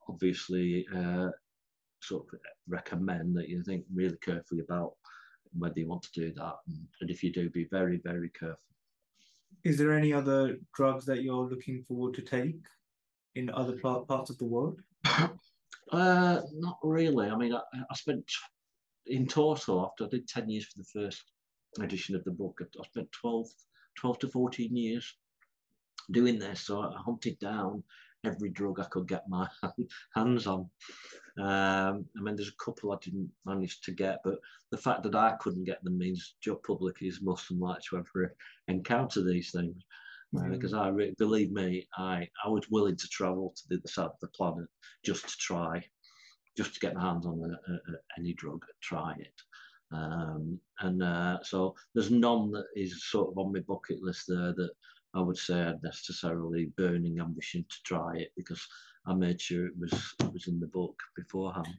obviously 0.07 0.87
uh, 0.95 1.29
sort 2.01 2.25
of 2.31 2.39
recommend 2.67 3.35
that 3.35 3.49
you 3.49 3.63
think 3.63 3.83
really 3.93 4.17
carefully 4.23 4.61
about 4.61 4.93
whether 5.57 5.79
you 5.79 5.87
want 5.87 6.03
to 6.03 6.19
do 6.19 6.33
that, 6.33 6.53
and, 6.67 6.87
and 7.01 7.09
if 7.09 7.23
you 7.23 7.31
do, 7.33 7.49
be 7.49 7.67
very 7.71 7.99
very 8.03 8.29
careful. 8.29 8.59
Is 9.63 9.77
there 9.77 9.93
any 9.93 10.13
other 10.13 10.57
drugs 10.75 11.05
that 11.05 11.23
you're 11.23 11.49
looking 11.49 11.83
forward 11.87 12.13
to 12.15 12.21
take 12.21 12.59
in 13.35 13.49
other 13.49 13.77
parts 13.77 14.29
of 14.29 14.37
the 14.37 14.45
world? 14.45 14.79
Uh, 15.89 16.41
not 16.53 16.77
really. 16.83 17.29
I 17.29 17.37
mean, 17.37 17.53
I, 17.53 17.61
I, 17.89 17.95
spent 17.95 18.29
in 19.05 19.25
total 19.25 19.85
after 19.85 20.03
I 20.03 20.09
did 20.09 20.27
ten 20.27 20.49
years 20.49 20.65
for 20.65 20.79
the 20.79 20.83
first 20.83 21.23
edition 21.79 22.13
of 22.13 22.25
the 22.25 22.31
book. 22.31 22.59
I 22.61 22.85
spent 22.85 23.09
12, 23.13 23.47
12 23.97 24.19
to 24.19 24.27
fourteen 24.27 24.75
years 24.75 25.15
doing 26.11 26.39
this. 26.39 26.65
So 26.65 26.81
I 26.81 26.93
hunted 26.97 27.39
down 27.39 27.83
every 28.25 28.49
drug 28.49 28.79
I 28.79 28.85
could 28.85 29.07
get 29.07 29.29
my 29.29 29.47
hands 30.15 30.47
on. 30.47 30.69
Um, 31.39 32.05
I 32.17 32.21
mean, 32.21 32.35
there's 32.35 32.49
a 32.49 32.63
couple 32.63 32.91
I 32.91 32.97
didn't 33.01 33.29
manage 33.45 33.81
to 33.81 33.91
get, 33.91 34.19
but 34.23 34.39
the 34.71 34.77
fact 34.77 35.03
that 35.03 35.15
I 35.15 35.35
couldn't 35.39 35.65
get 35.65 35.83
them 35.83 35.97
means 35.97 36.35
Joe 36.41 36.59
Public 36.65 36.97
is 37.01 37.21
most 37.21 37.51
unlikely 37.51 37.81
to 37.89 37.97
ever 37.97 38.35
encounter 38.67 39.23
these 39.23 39.51
things. 39.51 39.83
Uh, 40.35 40.41
mm-hmm. 40.41 40.51
because 40.51 40.73
I 40.73 40.89
re- 40.89 41.15
believe 41.17 41.51
me, 41.51 41.87
I, 41.97 42.27
I 42.43 42.49
was 42.49 42.69
willing 42.69 42.97
to 42.97 43.07
travel 43.07 43.53
to 43.55 43.63
the 43.69 43.75
other 43.77 43.87
side 43.87 44.07
of 44.07 44.19
the 44.21 44.27
planet 44.27 44.67
just 45.05 45.29
to 45.29 45.37
try, 45.37 45.81
just 46.57 46.73
to 46.73 46.79
get 46.81 46.95
my 46.95 47.01
hands 47.01 47.25
on 47.25 47.39
a, 47.39 47.71
a, 47.71 47.75
a, 47.75 47.97
any 48.19 48.33
drug, 48.33 48.65
try 48.81 49.13
it. 49.17 49.33
Um, 49.93 50.59
and 50.81 51.01
uh, 51.01 51.37
so 51.43 51.75
there's 51.95 52.11
none 52.11 52.51
that 52.51 52.65
is 52.75 53.05
sort 53.09 53.31
of 53.31 53.37
on 53.37 53.53
my 53.53 53.61
bucket 53.61 54.01
list 54.01 54.25
there 54.27 54.53
that 54.53 54.71
I 55.17 55.21
would 55.21 55.37
say 55.37 55.59
I'd 55.59 55.81
necessarily 55.83 56.71
burning 56.77 57.19
ambition 57.19 57.65
to 57.67 57.75
try 57.83 58.17
it 58.17 58.31
because 58.37 58.65
I 59.07 59.13
made 59.13 59.41
sure 59.41 59.65
it 59.65 59.73
was 59.79 59.93
it 60.19 60.31
was 60.31 60.47
in 60.47 60.59
the 60.59 60.67
book 60.67 60.95
beforehand. 61.15 61.73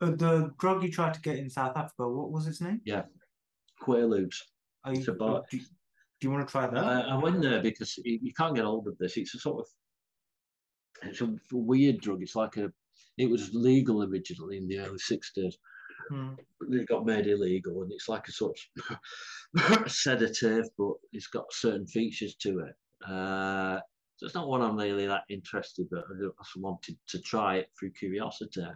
Uh, 0.00 0.12
the 0.12 0.52
drug 0.58 0.82
you 0.82 0.90
tried 0.90 1.14
to 1.14 1.20
get 1.20 1.36
in 1.36 1.50
South 1.50 1.76
Africa, 1.76 2.08
what 2.08 2.30
was 2.30 2.46
its 2.46 2.60
name? 2.60 2.80
Yeah, 2.84 3.02
Quaaludes. 3.82 4.36
Are 4.84 4.94
you, 4.94 5.04
about, 5.12 5.50
do, 5.50 5.56
you, 5.58 5.64
do, 5.64 5.68
you 6.22 6.30
want 6.30 6.46
to 6.46 6.50
try 6.50 6.66
that? 6.66 6.84
I, 6.84 7.00
I 7.00 7.16
went 7.16 7.42
there 7.42 7.60
because 7.60 7.98
you 8.04 8.32
can't 8.32 8.54
get 8.54 8.64
hold 8.64 8.86
of 8.86 8.96
this. 8.98 9.16
It's 9.16 9.34
a 9.34 9.38
sort 9.38 9.60
of 9.60 9.66
it's 11.02 11.20
a 11.20 11.36
weird 11.52 12.00
drug. 12.00 12.22
It's 12.22 12.36
like 12.36 12.56
a 12.56 12.72
it 13.18 13.28
was 13.28 13.52
legal 13.52 14.02
originally 14.02 14.56
in 14.56 14.68
the 14.68 14.78
early 14.78 14.98
sixties. 14.98 15.58
Hmm. 16.08 16.34
It 16.70 16.88
got 16.88 17.06
made 17.06 17.26
illegal, 17.26 17.82
and 17.82 17.92
it's 17.92 18.08
like 18.08 18.28
a 18.28 18.32
sort 18.32 18.58
of 18.90 19.90
sedative, 19.90 20.68
but 20.76 20.92
it's 21.12 21.28
got 21.28 21.52
certain 21.52 21.86
features 21.86 22.34
to 22.36 22.60
it. 22.60 22.74
Uh, 23.08 23.80
so 24.16 24.26
it's 24.26 24.34
not 24.34 24.48
one 24.48 24.62
I'm 24.62 24.76
really 24.76 25.06
that 25.06 25.22
interested, 25.28 25.86
but 25.90 26.04
I 26.10 26.20
just 26.20 26.56
wanted 26.56 26.96
to 27.08 27.20
try 27.20 27.56
it 27.56 27.70
through 27.78 27.92
curiosity. 27.92 28.66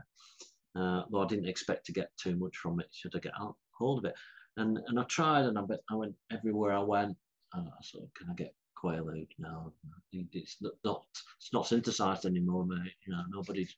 Uh, 0.74 1.02
though 1.10 1.22
I 1.22 1.26
didn't 1.26 1.48
expect 1.48 1.84
to 1.86 1.92
get 1.92 2.10
too 2.16 2.36
much 2.36 2.56
from 2.56 2.80
it, 2.80 2.86
should 2.92 3.14
I 3.16 3.18
get 3.18 3.32
hold 3.72 3.98
of 3.98 4.04
it. 4.04 4.14
And 4.56 4.78
and 4.86 5.00
I 5.00 5.04
tried, 5.04 5.46
and 5.46 5.58
I, 5.58 5.62
I 5.90 5.94
went 5.94 6.14
everywhere 6.30 6.72
I 6.72 6.82
went. 6.82 7.16
And 7.54 7.68
I 7.68 7.82
sort 7.82 8.04
of, 8.04 8.14
can 8.14 8.30
I 8.30 8.34
get 8.34 8.54
Quaalude? 8.82 9.28
now? 9.38 9.72
it's 10.12 10.56
not, 10.60 10.72
not 10.84 11.04
it's 11.38 11.52
not 11.52 11.66
synthesized 11.66 12.24
anymore, 12.24 12.64
mate. 12.64 12.94
You 13.06 13.14
know, 13.14 13.22
nobody's. 13.30 13.76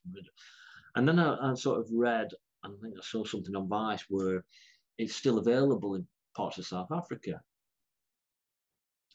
And 0.97 1.09
then 1.09 1.19
I, 1.19 1.51
I 1.51 1.55
sort 1.55 1.81
of 1.81 1.89
read 1.93 2.29
I 2.65 2.69
think 2.83 2.95
I 2.97 3.03
saw 3.03 3.25
something 3.25 3.55
on 3.55 3.69
Vice 3.69 4.05
where 4.09 4.45
it's 4.99 5.15
still 5.15 5.39
available 5.39 5.95
in 5.95 6.07
parts 6.37 6.59
of 6.59 6.67
South 6.67 6.91
Africa. 6.93 7.41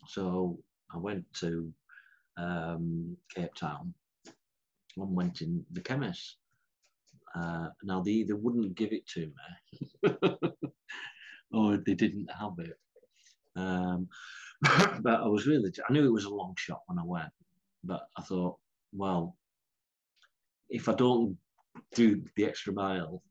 So 0.08 0.60
I 0.94 0.98
went 0.98 1.26
to 1.40 1.72
um, 2.38 3.18
Cape 3.36 3.54
Town 3.56 3.94
and 4.98 5.16
went 5.16 5.42
in 5.42 5.66
the 5.72 5.82
chemist. 5.82 6.38
Uh, 7.36 7.68
now 7.84 8.02
they 8.02 8.12
either 8.12 8.36
wouldn't 8.36 8.76
give 8.76 8.92
it 8.92 9.08
to 9.08 9.32
me 9.32 10.10
or 11.54 11.78
they 11.78 11.94
didn't 11.94 12.30
have 12.32 12.54
it. 12.60 12.78
Um, 13.56 14.08
but 15.02 15.22
I 15.22 15.28
was 15.28 15.48
really, 15.48 15.72
I 15.88 15.94
knew 15.94 16.06
it 16.06 16.12
was 16.12 16.26
a 16.26 16.30
long 16.30 16.56
shot 16.58 16.82
when 16.88 17.00
I 17.00 17.04
went, 17.06 17.32
but 17.84 18.08
I 18.18 18.22
thought, 18.22 18.58
well, 18.94 19.36
if 20.70 20.90
I 20.90 20.94
don't 20.94 21.38
do 21.94 22.24
the 22.36 22.46
extra 22.46 22.74
mile, 22.74 23.22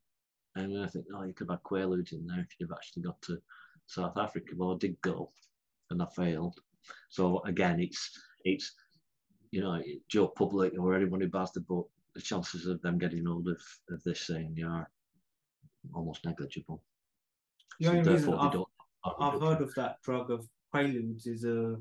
and 0.58 0.84
I 0.84 0.86
think, 0.88 1.06
oh, 1.14 1.24
you 1.24 1.32
could 1.32 1.50
have 1.50 1.62
Quaaludes 1.62 2.12
in 2.12 2.26
there 2.26 2.40
if 2.40 2.54
you've 2.58 2.72
actually 2.72 3.02
got 3.02 3.20
to 3.22 3.38
South 3.86 4.16
Africa. 4.16 4.54
Well, 4.56 4.74
I 4.74 4.78
did 4.78 5.00
go, 5.00 5.30
and 5.90 6.02
I 6.02 6.06
failed. 6.06 6.60
So 7.08 7.40
again, 7.44 7.80
it's 7.80 8.10
it's 8.44 8.72
you 9.50 9.60
know 9.60 9.82
Joe 10.08 10.28
Public 10.28 10.74
or 10.78 10.94
anyone 10.94 11.20
who 11.20 11.28
buys 11.28 11.52
the 11.52 11.60
book, 11.60 11.90
the 12.14 12.20
chances 12.20 12.66
of 12.66 12.80
them 12.82 12.98
getting 12.98 13.24
hold 13.24 13.48
of, 13.48 13.60
of 13.90 14.02
this 14.04 14.26
thing 14.26 14.56
are 14.66 14.90
almost 15.94 16.24
negligible. 16.24 16.82
The 17.80 17.88
only 17.88 18.04
so 18.04 18.12
reason 18.12 18.34
I've, 18.34 18.64
I've 19.20 19.40
heard 19.40 19.62
of 19.62 19.74
that 19.76 20.02
drug 20.02 20.30
of 20.30 20.46
Quaaludes 20.74 21.26
is 21.26 21.44
uh, 21.44 21.76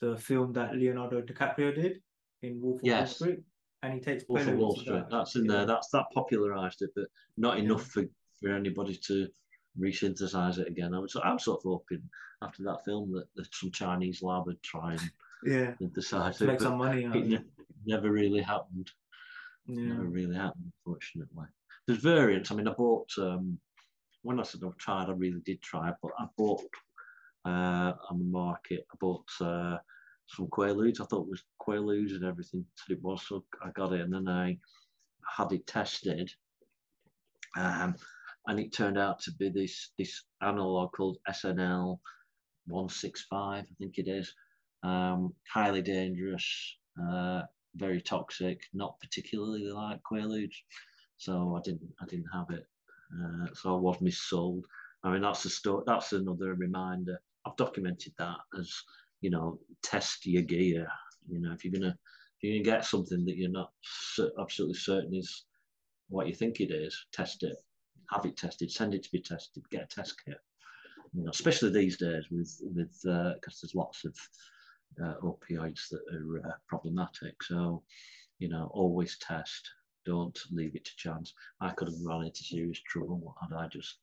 the 0.00 0.16
film 0.16 0.52
that 0.52 0.76
Leonardo 0.76 1.22
DiCaprio 1.22 1.74
did 1.74 2.00
in 2.42 2.60
Wolf 2.60 2.80
of 2.80 2.86
yes. 2.86 2.98
Wall 2.98 3.28
Street 3.28 3.40
and 3.82 3.94
he 3.94 4.00
takes 4.00 4.24
Wolf 4.28 4.46
of 4.46 4.56
Wall 4.56 4.74
Street. 4.74 4.92
That. 4.92 5.10
That's 5.10 5.36
in 5.36 5.46
there. 5.46 5.66
That's 5.66 5.88
that 5.90 6.06
popularised 6.12 6.82
it, 6.82 6.90
but 6.94 7.06
not 7.36 7.58
enough 7.58 7.86
for, 7.86 8.04
for 8.40 8.50
anybody 8.50 8.96
to 9.06 9.28
resynthesize 9.78 10.58
it 10.58 10.68
again. 10.68 10.94
I 10.94 10.98
was 10.98 11.16
I'm 11.22 11.38
sort 11.38 11.60
of 11.60 11.70
hoping 11.70 12.02
after 12.42 12.62
that 12.64 12.84
film 12.84 13.12
that, 13.12 13.26
that 13.36 13.54
some 13.54 13.70
Chinese 13.70 14.22
lab 14.22 14.46
would 14.46 14.62
try 14.62 14.92
and 14.92 15.10
yeah 15.44 15.74
synthesize 15.78 16.40
it. 16.40 16.46
Make 16.46 16.60
some 16.60 16.78
money. 16.78 17.04
It, 17.04 17.32
it 17.32 17.42
never 17.86 18.10
really 18.10 18.40
happened. 18.40 18.90
Yeah. 19.66 19.92
Never 19.92 20.04
really 20.04 20.34
happened, 20.34 20.72
unfortunately. 20.84 21.46
There's 21.86 22.00
variants. 22.00 22.50
I 22.50 22.54
mean, 22.54 22.68
I 22.68 22.72
bought 22.72 23.10
um, 23.18 23.58
when 24.22 24.40
I 24.40 24.42
said 24.42 24.62
I've 24.64 24.76
tried, 24.76 25.08
I 25.08 25.12
really 25.12 25.40
did 25.44 25.60
try, 25.62 25.92
but 26.02 26.12
I 26.18 26.26
bought 26.36 26.64
uh, 27.44 27.92
on 28.10 28.18
the 28.18 28.24
market. 28.24 28.86
I 28.92 28.96
bought 29.00 29.28
uh, 29.40 29.78
some 30.26 30.46
Quaaludes. 30.46 31.00
I 31.00 31.04
thought 31.04 31.26
it 31.26 31.30
was 31.30 31.44
Quaaludes 31.60 32.12
and 32.12 32.24
everything. 32.24 32.64
So 32.74 32.92
it 32.92 33.02
was. 33.02 33.26
So 33.26 33.44
I 33.64 33.70
got 33.70 33.92
it, 33.92 34.00
and 34.00 34.12
then 34.12 34.28
I 34.28 34.58
had 35.36 35.52
it 35.52 35.66
tested, 35.66 36.30
um, 37.56 37.94
and 38.48 38.58
it 38.58 38.72
turned 38.72 38.98
out 38.98 39.20
to 39.20 39.32
be 39.32 39.50
this 39.50 39.90
this 39.98 40.24
analog 40.42 40.92
called 40.92 41.18
SNL 41.28 41.98
one 42.66 42.88
six 42.88 43.26
five. 43.30 43.64
I 43.64 43.74
think 43.78 43.98
it 43.98 44.08
is. 44.08 44.34
Um, 44.82 45.34
highly 45.52 45.82
dangerous, 45.82 46.76
uh, 47.02 47.42
very 47.76 48.00
toxic. 48.00 48.62
Not 48.72 48.98
particularly 49.00 49.68
like 49.68 50.00
Quaaludes, 50.10 50.56
so 51.18 51.56
I 51.56 51.60
didn't 51.62 51.92
I 52.00 52.06
didn't 52.06 52.30
have 52.32 52.50
it. 52.50 52.66
Uh, 53.14 53.46
so 53.54 53.74
I 53.74 53.78
was 53.78 53.98
missold. 53.98 54.64
I 55.04 55.12
mean 55.12 55.22
that's 55.22 55.44
a 55.44 55.50
story. 55.50 55.84
That's 55.86 56.12
another 56.12 56.54
reminder. 56.54 57.20
I've 57.46 57.56
documented 57.56 58.14
that 58.18 58.38
as 58.58 58.72
you 59.20 59.30
know, 59.30 59.58
test 59.82 60.26
your 60.26 60.42
gear. 60.42 60.88
You 61.28 61.40
know, 61.40 61.52
if 61.52 61.64
you're 61.64 61.72
gonna 61.72 61.96
if 62.38 62.42
you're 62.42 62.62
gonna 62.62 62.76
get 62.76 62.84
something 62.86 63.24
that 63.26 63.36
you're 63.36 63.50
not 63.50 63.72
absolutely 64.40 64.78
certain 64.78 65.14
is 65.14 65.44
what 66.08 66.28
you 66.28 66.34
think 66.34 66.60
it 66.60 66.70
is, 66.70 67.06
test 67.12 67.42
it, 67.42 67.56
have 68.10 68.24
it 68.24 68.36
tested, 68.36 68.70
send 68.70 68.94
it 68.94 69.02
to 69.04 69.12
be 69.12 69.20
tested, 69.20 69.62
get 69.70 69.84
a 69.84 69.86
test 69.86 70.24
kit. 70.24 70.38
You 71.14 71.24
know, 71.24 71.30
especially 71.30 71.70
these 71.70 71.96
days 71.96 72.26
with 72.30 72.60
with 72.74 73.00
because 73.02 73.04
uh, 73.06 73.58
there's 73.62 73.74
lots 73.74 74.04
of 74.04 74.14
uh, 75.02 75.14
opioids 75.22 75.88
that 75.90 76.02
are 76.12 76.48
uh, 76.48 76.52
problematic. 76.66 77.42
So, 77.42 77.82
you 78.38 78.48
know, 78.48 78.70
always 78.72 79.18
test. 79.18 79.70
Don't 80.04 80.38
leave 80.50 80.74
it 80.74 80.84
to 80.84 80.96
chance. 80.96 81.34
I 81.60 81.70
could 81.70 81.88
have 81.88 82.00
run 82.02 82.24
into 82.24 82.42
serious 82.42 82.80
trouble 82.80 83.34
had 83.40 83.56
I 83.56 83.68
just 83.68 83.98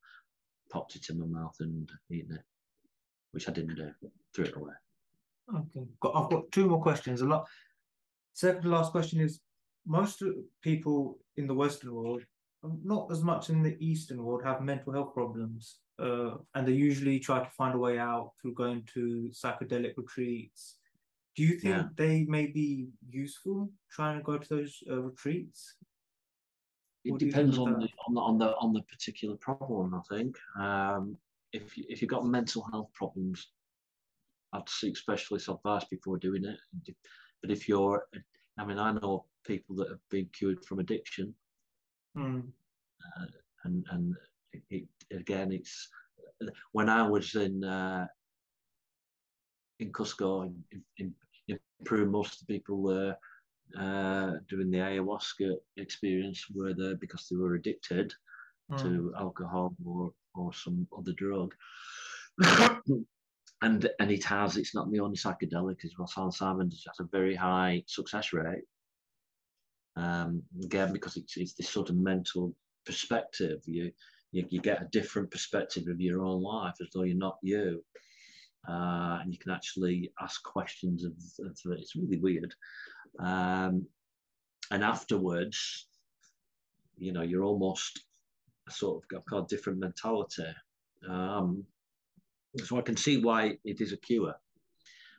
popped 0.72 0.96
it 0.96 1.10
in 1.10 1.20
my 1.20 1.26
mouth 1.26 1.56
and 1.60 1.90
eaten 2.12 2.36
it, 2.36 2.44
which 3.32 3.50
I 3.50 3.52
didn't 3.52 3.76
do. 3.76 3.92
Threw 4.34 4.46
it 4.46 4.56
away. 4.56 4.74
Okay, 5.54 5.86
I've 6.04 6.30
got 6.30 6.52
two 6.52 6.68
more 6.68 6.82
questions. 6.82 7.22
A 7.22 7.26
lot. 7.26 7.48
Second 8.34 8.64
to 8.64 8.70
last 8.70 8.92
question 8.92 9.20
is: 9.20 9.42
most 9.86 10.22
people 10.62 11.20
in 11.38 11.48
the 11.48 11.54
Western 11.54 11.94
world 11.94 12.24
not 12.64 13.12
as 13.12 13.22
much 13.24 13.50
in 13.50 13.62
the 13.62 13.78
Eastern 13.80 14.24
world, 14.24 14.44
have 14.44 14.62
mental 14.62 14.94
health 14.94 15.14
problems, 15.14 15.80
uh, 16.00 16.32
and 16.56 16.68
they 16.68 16.74
usually 16.74 17.20
try 17.20 17.40
to 17.44 17.50
find 17.52 17.76
a 17.76 17.78
way 17.78 18.00
out 18.00 18.32
through 18.42 18.54
going 18.54 18.84
to 18.94 19.30
psychedelic 19.32 19.94
retreats. 19.98 20.78
Do 21.36 21.44
you 21.44 21.60
think 21.60 21.76
Yeah. 21.76 21.90
they 21.96 22.24
may 22.26 22.48
be 22.48 22.90
useful 23.10 23.72
trying 23.92 24.18
to 24.18 24.24
go 24.24 24.38
to 24.38 24.50
those 24.50 24.84
uh, 24.90 25.02
retreats? 25.02 25.76
It 27.04 27.12
What 27.12 27.20
do 27.20 27.26
you 27.26 27.32
depends 27.32 27.58
on 27.58 27.80
the, 27.80 27.88
on 28.08 28.14
the 28.16 28.22
on 28.22 28.38
the 28.40 28.56
on 28.58 28.74
the 28.74 28.82
particular 28.84 29.36
problem. 29.36 29.94
I 29.94 30.02
think 30.10 30.38
um, 30.60 31.18
if 31.52 31.78
you, 31.78 31.86
if 31.88 32.02
you've 32.02 32.10
got 32.10 32.26
mental 32.26 32.64
health 32.72 32.90
problems, 32.94 33.52
I'd 34.54 34.68
seek 34.70 34.98
specialist 34.98 35.50
advice 35.50 35.86
before 35.86 36.18
doing 36.18 36.46
it. 36.46 36.58
But 37.42 37.52
if 37.52 37.70
you're, 37.70 38.08
I 38.58 38.66
mean, 38.66 38.80
I 38.80 38.94
know 38.94 39.26
people 39.46 39.76
that 39.76 39.90
have 39.90 40.00
been 40.10 40.28
cured 40.34 40.66
from 40.66 40.80
addiction, 40.80 41.36
Hmm. 42.16 42.40
and 43.66 43.86
and 43.92 44.16
it, 44.70 44.88
again, 45.12 45.52
it's 45.52 45.90
when 46.72 46.90
I 46.90 47.08
was 47.08 47.36
in 47.36 47.64
uh, 47.64 48.08
in 49.80 49.92
Cusco 49.92 50.44
in, 50.46 50.84
in, 50.98 51.14
in 51.48 51.60
Peru, 51.84 52.06
most 52.06 52.42
of 52.42 52.48
the 52.48 52.54
people 52.54 52.84
there 52.84 53.18
uh, 53.78 54.38
doing 54.50 54.72
the 54.72 54.78
ayahuasca 54.78 55.56
experience 55.78 56.46
were 56.54 56.74
there 56.74 56.96
because 56.96 57.28
they 57.30 57.36
were 57.38 57.56
addicted 57.56 58.14
Hmm. 58.72 58.78
to 58.78 59.14
alcohol 59.20 59.76
or 59.86 60.12
or 60.34 60.52
some 60.54 60.88
other 60.98 61.14
drug. 61.14 61.54
and 63.62 63.90
and 64.00 64.12
it 64.12 64.24
has 64.24 64.58
it's 64.58 64.74
not 64.74 64.92
the 64.92 65.00
only 65.00 65.18
psychedelic 65.18 65.86
as 65.86 65.94
well. 65.98 66.08
Psilocybin 66.08 66.72
has 66.72 67.00
a 67.00 67.04
very 67.12 67.36
high 67.36 67.84
success 67.86 68.34
rate. 68.34 68.64
Um, 69.98 70.44
again, 70.64 70.92
because 70.92 71.16
it's 71.18 71.38
it's 71.38 71.54
this 71.54 71.70
sort 71.70 71.90
of 71.90 71.96
mental 71.96 72.54
perspective. 72.86 73.62
You, 73.66 73.92
you 74.32 74.46
you 74.50 74.62
get 74.62 74.82
a 74.82 74.90
different 74.92 75.32
perspective 75.32 75.88
of 75.88 76.02
your 76.02 76.24
own 76.24 76.42
life 76.42 76.76
as 76.82 76.90
though 76.94 77.04
you're 77.04 77.18
not 77.18 77.38
you. 77.42 77.84
Uh, 78.68 79.20
and 79.22 79.32
you 79.32 79.38
can 79.38 79.52
actually 79.52 80.12
ask 80.20 80.42
questions 80.44 81.04
of, 81.04 81.14
of 81.46 81.58
it's 81.74 81.96
really 81.96 82.18
weird. 82.18 82.54
Um, 83.20 83.86
and 84.72 84.84
afterwards, 84.84 85.88
you 86.98 87.12
know, 87.12 87.22
you're 87.22 87.44
almost 87.44 88.04
a 88.68 88.72
sort 88.72 89.04
of 89.04 89.08
got, 89.08 89.26
got 89.26 89.44
a 89.44 89.56
different 89.56 89.80
mentality. 89.80 90.48
Um, 91.08 91.64
so 92.64 92.78
I 92.78 92.82
can 92.82 92.98
see 92.98 93.22
why 93.22 93.58
it 93.64 93.82
is 93.82 93.94
a 93.94 93.98
cure. 93.98 94.34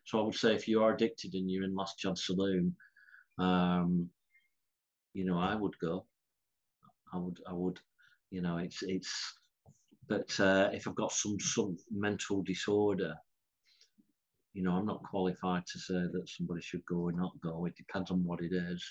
So 0.05 0.21
I 0.21 0.23
would 0.23 0.35
say 0.35 0.55
if 0.55 0.67
you 0.67 0.83
are 0.83 0.95
addicted 0.95 1.35
and 1.35 1.51
you're 1.51 1.65
in 1.65 1.75
Last 1.75 1.99
Chance 1.99 2.27
Saloon, 2.27 2.75
um, 3.39 4.09
you 5.17 5.25
know, 5.25 5.39
I 5.39 5.55
would 5.55 5.79
go. 5.81 6.05
I 7.11 7.17
would, 7.17 7.39
I 7.49 7.55
would, 7.55 7.79
you 8.31 8.43
know, 8.43 8.59
it's 8.59 8.83
it's. 8.83 9.13
But 10.09 10.39
uh, 10.39 10.69
if 10.75 10.87
I've 10.87 10.95
got 10.95 11.11
some 11.11 11.41
some 11.41 11.79
mental 11.91 12.43
disorder, 12.43 13.15
you 14.53 14.63
know, 14.63 14.73
I'm 14.73 14.85
not 14.85 15.03
qualified 15.11 15.65
to 15.73 15.79
say 15.79 15.95
that 15.95 16.29
somebody 16.29 16.61
should 16.61 16.85
go 16.85 16.97
or 16.97 17.13
not 17.13 17.33
go. 17.43 17.65
It 17.65 17.75
depends 17.77 18.11
on 18.11 18.25
what 18.25 18.43
it 18.43 18.53
is, 18.53 18.85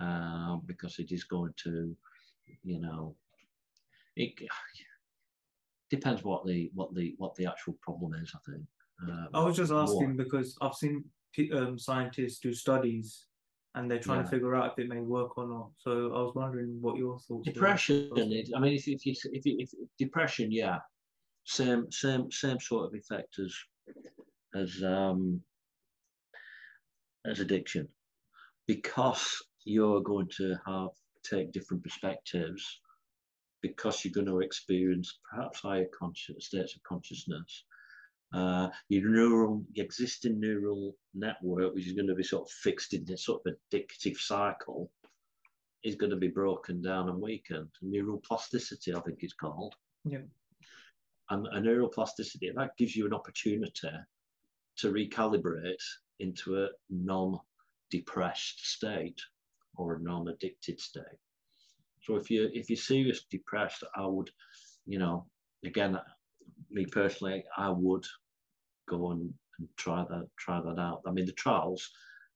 uh, 0.00 0.56
because 0.64 0.98
it 0.98 1.12
is 1.12 1.24
going 1.24 1.52
to, 1.64 1.94
you 2.62 2.80
know, 2.80 3.14
it 4.16 4.32
depends 5.90 6.24
what 6.24 6.46
the 6.46 6.70
what 6.74 6.94
the 6.94 7.14
what 7.18 7.34
the 7.34 7.46
actual 7.46 7.76
problem 7.82 8.14
is. 8.14 8.32
I 8.34 8.50
think. 8.50 8.64
Uh, 9.06 9.26
I 9.38 9.44
was 9.44 9.56
just 9.56 9.72
more. 9.72 9.82
asking 9.82 10.16
because 10.16 10.56
I've 10.62 10.74
seen 10.74 11.04
um, 11.52 11.78
scientists 11.78 12.38
do 12.38 12.54
studies 12.54 13.26
and 13.74 13.90
they're 13.90 13.98
trying 13.98 14.22
to 14.22 14.30
figure 14.30 14.54
out 14.54 14.72
if 14.72 14.78
it 14.78 14.88
may 14.88 15.00
work 15.00 15.36
or 15.36 15.48
not. 15.48 15.70
So 15.78 16.12
I 16.14 16.22
was 16.22 16.32
wondering 16.34 16.78
what 16.80 16.96
your 16.96 17.18
thoughts 17.18 17.46
Depression. 17.46 18.10
Is, 18.16 18.52
I 18.54 18.60
mean, 18.60 18.74
if, 18.74 18.86
if, 18.86 19.04
you, 19.04 19.14
if, 19.32 19.44
you, 19.44 19.56
if 19.58 19.70
depression, 19.98 20.52
yeah, 20.52 20.78
same 21.44 21.90
same 21.90 22.30
same 22.30 22.60
sort 22.60 22.86
of 22.86 22.94
effect 22.94 23.38
as 23.38 23.54
as 24.54 24.82
um 24.82 25.40
as 27.26 27.40
addiction, 27.40 27.88
because 28.66 29.42
you're 29.64 30.00
going 30.02 30.28
to 30.36 30.56
have 30.66 30.90
take 31.28 31.52
different 31.52 31.82
perspectives, 31.82 32.80
because 33.60 34.04
you're 34.04 34.14
going 34.14 34.26
to 34.26 34.40
experience 34.40 35.18
perhaps 35.28 35.60
higher 35.60 35.86
conscious 35.98 36.46
states 36.46 36.76
of 36.76 36.82
consciousness. 36.84 37.64
Uh, 38.34 38.68
your 38.88 39.08
neural, 39.08 39.64
your 39.74 39.84
existing 39.84 40.40
neural 40.40 40.96
network, 41.14 41.72
which 41.72 41.86
is 41.86 41.92
going 41.92 42.08
to 42.08 42.16
be 42.16 42.24
sort 42.24 42.42
of 42.42 42.50
fixed 42.50 42.92
in 42.92 43.04
this 43.04 43.24
sort 43.24 43.40
of 43.46 43.54
addictive 43.54 44.16
cycle, 44.16 44.90
is 45.84 45.94
going 45.94 46.10
to 46.10 46.16
be 46.16 46.28
broken 46.28 46.82
down 46.82 47.08
and 47.08 47.20
weakened. 47.20 47.68
Neural 47.80 48.20
plasticity, 48.26 48.92
I 48.92 49.00
think 49.00 49.18
it's 49.20 49.34
called. 49.34 49.76
Yeah. 50.04 50.26
And 51.30 51.46
a 51.46 51.60
neuroplasticity, 51.60 52.52
that 52.56 52.76
gives 52.76 52.96
you 52.96 53.06
an 53.06 53.14
opportunity 53.14 53.88
to 54.78 54.92
recalibrate 54.92 55.84
into 56.18 56.64
a 56.64 56.68
non-depressed 56.90 58.66
state 58.66 59.20
or 59.76 59.94
a 59.94 60.02
non-addicted 60.02 60.80
state. 60.80 61.20
So 62.02 62.16
if 62.16 62.30
you 62.30 62.50
if 62.52 62.68
you're 62.68 62.76
seriously 62.76 63.26
depressed, 63.30 63.84
I 63.94 64.06
would, 64.06 64.30
you 64.86 64.98
know, 64.98 65.26
again, 65.64 65.98
me 66.70 66.84
personally, 66.84 67.44
I 67.56 67.70
would 67.70 68.04
go 68.88 69.10
and, 69.12 69.32
and 69.58 69.68
try 69.76 70.04
that 70.08 70.28
try 70.38 70.60
that 70.60 70.78
out. 70.78 71.02
I 71.06 71.10
mean, 71.10 71.26
the 71.26 71.32
trials, 71.32 71.90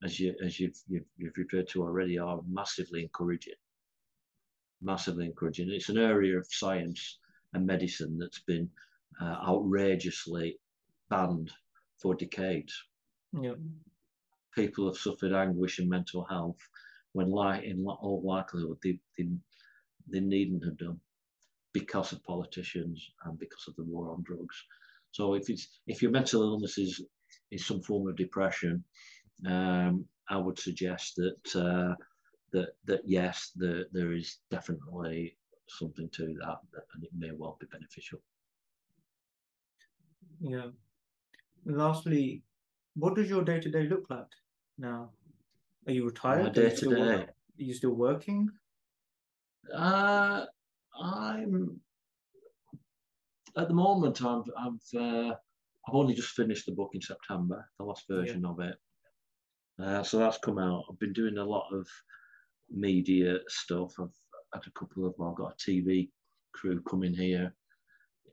as 0.04 0.18
you 0.18 0.34
as 0.44 0.58
you've 0.60 0.78
you've, 0.88 1.06
you've 1.16 1.36
referred 1.36 1.68
to 1.68 1.82
already, 1.82 2.18
are 2.18 2.40
massively 2.48 3.02
encouraging. 3.02 3.54
Massively 4.80 5.26
encouraging. 5.26 5.70
It's 5.70 5.88
an 5.88 5.98
area 5.98 6.38
of 6.38 6.46
science 6.50 7.18
and 7.54 7.66
medicine 7.66 8.18
that's 8.18 8.40
been 8.40 8.68
uh, 9.20 9.36
outrageously 9.46 10.58
banned 11.10 11.50
for 12.00 12.14
decades. 12.14 12.74
Yeah. 13.32 13.54
People 14.54 14.86
have 14.86 14.96
suffered 14.96 15.32
anguish 15.32 15.78
and 15.78 15.88
mental 15.88 16.24
health 16.24 16.58
when, 17.12 17.30
li- 17.32 17.64
in 17.64 17.84
all 17.86 18.22
likelihood, 18.24 18.78
they, 18.82 18.98
they, 19.16 19.28
they 20.08 20.20
needn't 20.20 20.64
have 20.64 20.78
done 20.78 21.00
because 21.72 22.12
of 22.12 22.24
politicians 22.24 23.10
and 23.24 23.38
because 23.38 23.66
of 23.68 23.76
the 23.76 23.84
war 23.84 24.10
on 24.12 24.22
drugs. 24.22 24.64
So 25.18 25.34
if 25.34 25.50
it's 25.50 25.66
if 25.88 26.00
your 26.00 26.12
mental 26.12 26.42
illness 26.42 26.78
is 26.78 27.02
is 27.50 27.66
some 27.66 27.82
form 27.82 28.08
of 28.08 28.14
depression, 28.16 28.84
um, 29.46 30.04
I 30.30 30.36
would 30.36 30.58
suggest 30.60 31.16
that 31.16 31.56
uh, 31.56 31.94
that 32.52 32.68
that 32.84 33.00
yes, 33.04 33.50
the, 33.56 33.86
there 33.92 34.12
is 34.12 34.38
definitely 34.48 35.36
something 35.66 36.08
to 36.10 36.26
that, 36.42 36.58
and 36.94 37.02
it 37.02 37.10
may 37.18 37.32
well 37.32 37.56
be 37.58 37.66
beneficial. 37.66 38.20
Yeah. 40.40 40.68
Lastly, 41.64 42.44
what 42.94 43.16
does 43.16 43.28
your 43.28 43.42
day 43.42 43.58
to 43.58 43.70
day 43.70 43.88
look 43.88 44.04
like 44.08 44.32
now? 44.78 45.10
Are 45.88 45.92
you 45.92 46.04
retired? 46.04 46.38
My 46.38 46.44
Are 46.44 46.46
you 46.46 46.70
day 46.70 46.76
to 46.76 46.94
day. 46.94 47.14
Are 47.24 47.34
you 47.56 47.74
still 47.74 47.96
working? 48.06 48.48
Uh, 49.74 50.44
I'm 51.02 51.80
at 53.56 53.68
the 53.68 53.74
moment. 53.74 54.22
I'm. 54.22 54.44
I've. 54.58 55.00
Uh, 55.00 55.34
I've 55.86 55.94
only 55.94 56.12
just 56.14 56.30
finished 56.30 56.66
the 56.66 56.72
book 56.72 56.90
in 56.92 57.00
September, 57.00 57.66
the 57.78 57.84
last 57.84 58.04
Yeah. 58.08 58.16
version 58.16 58.44
of 58.44 58.60
it. 58.60 58.76
Uh, 59.78 60.02
so 60.02 60.18
that's 60.18 60.38
come 60.38 60.58
out. 60.58 60.84
I've 60.90 60.98
been 60.98 61.14
doing 61.14 61.38
a 61.38 61.44
lot 61.44 61.72
of 61.72 61.86
media 62.68 63.38
stuff. 63.48 63.94
I've 63.98 64.12
had 64.52 64.66
a 64.66 64.78
couple 64.78 65.06
of. 65.06 65.14
Well, 65.16 65.30
I've 65.30 65.36
got 65.36 65.54
a 65.54 65.70
TV 65.70 66.10
crew 66.52 66.82
coming 66.82 67.14
here 67.14 67.54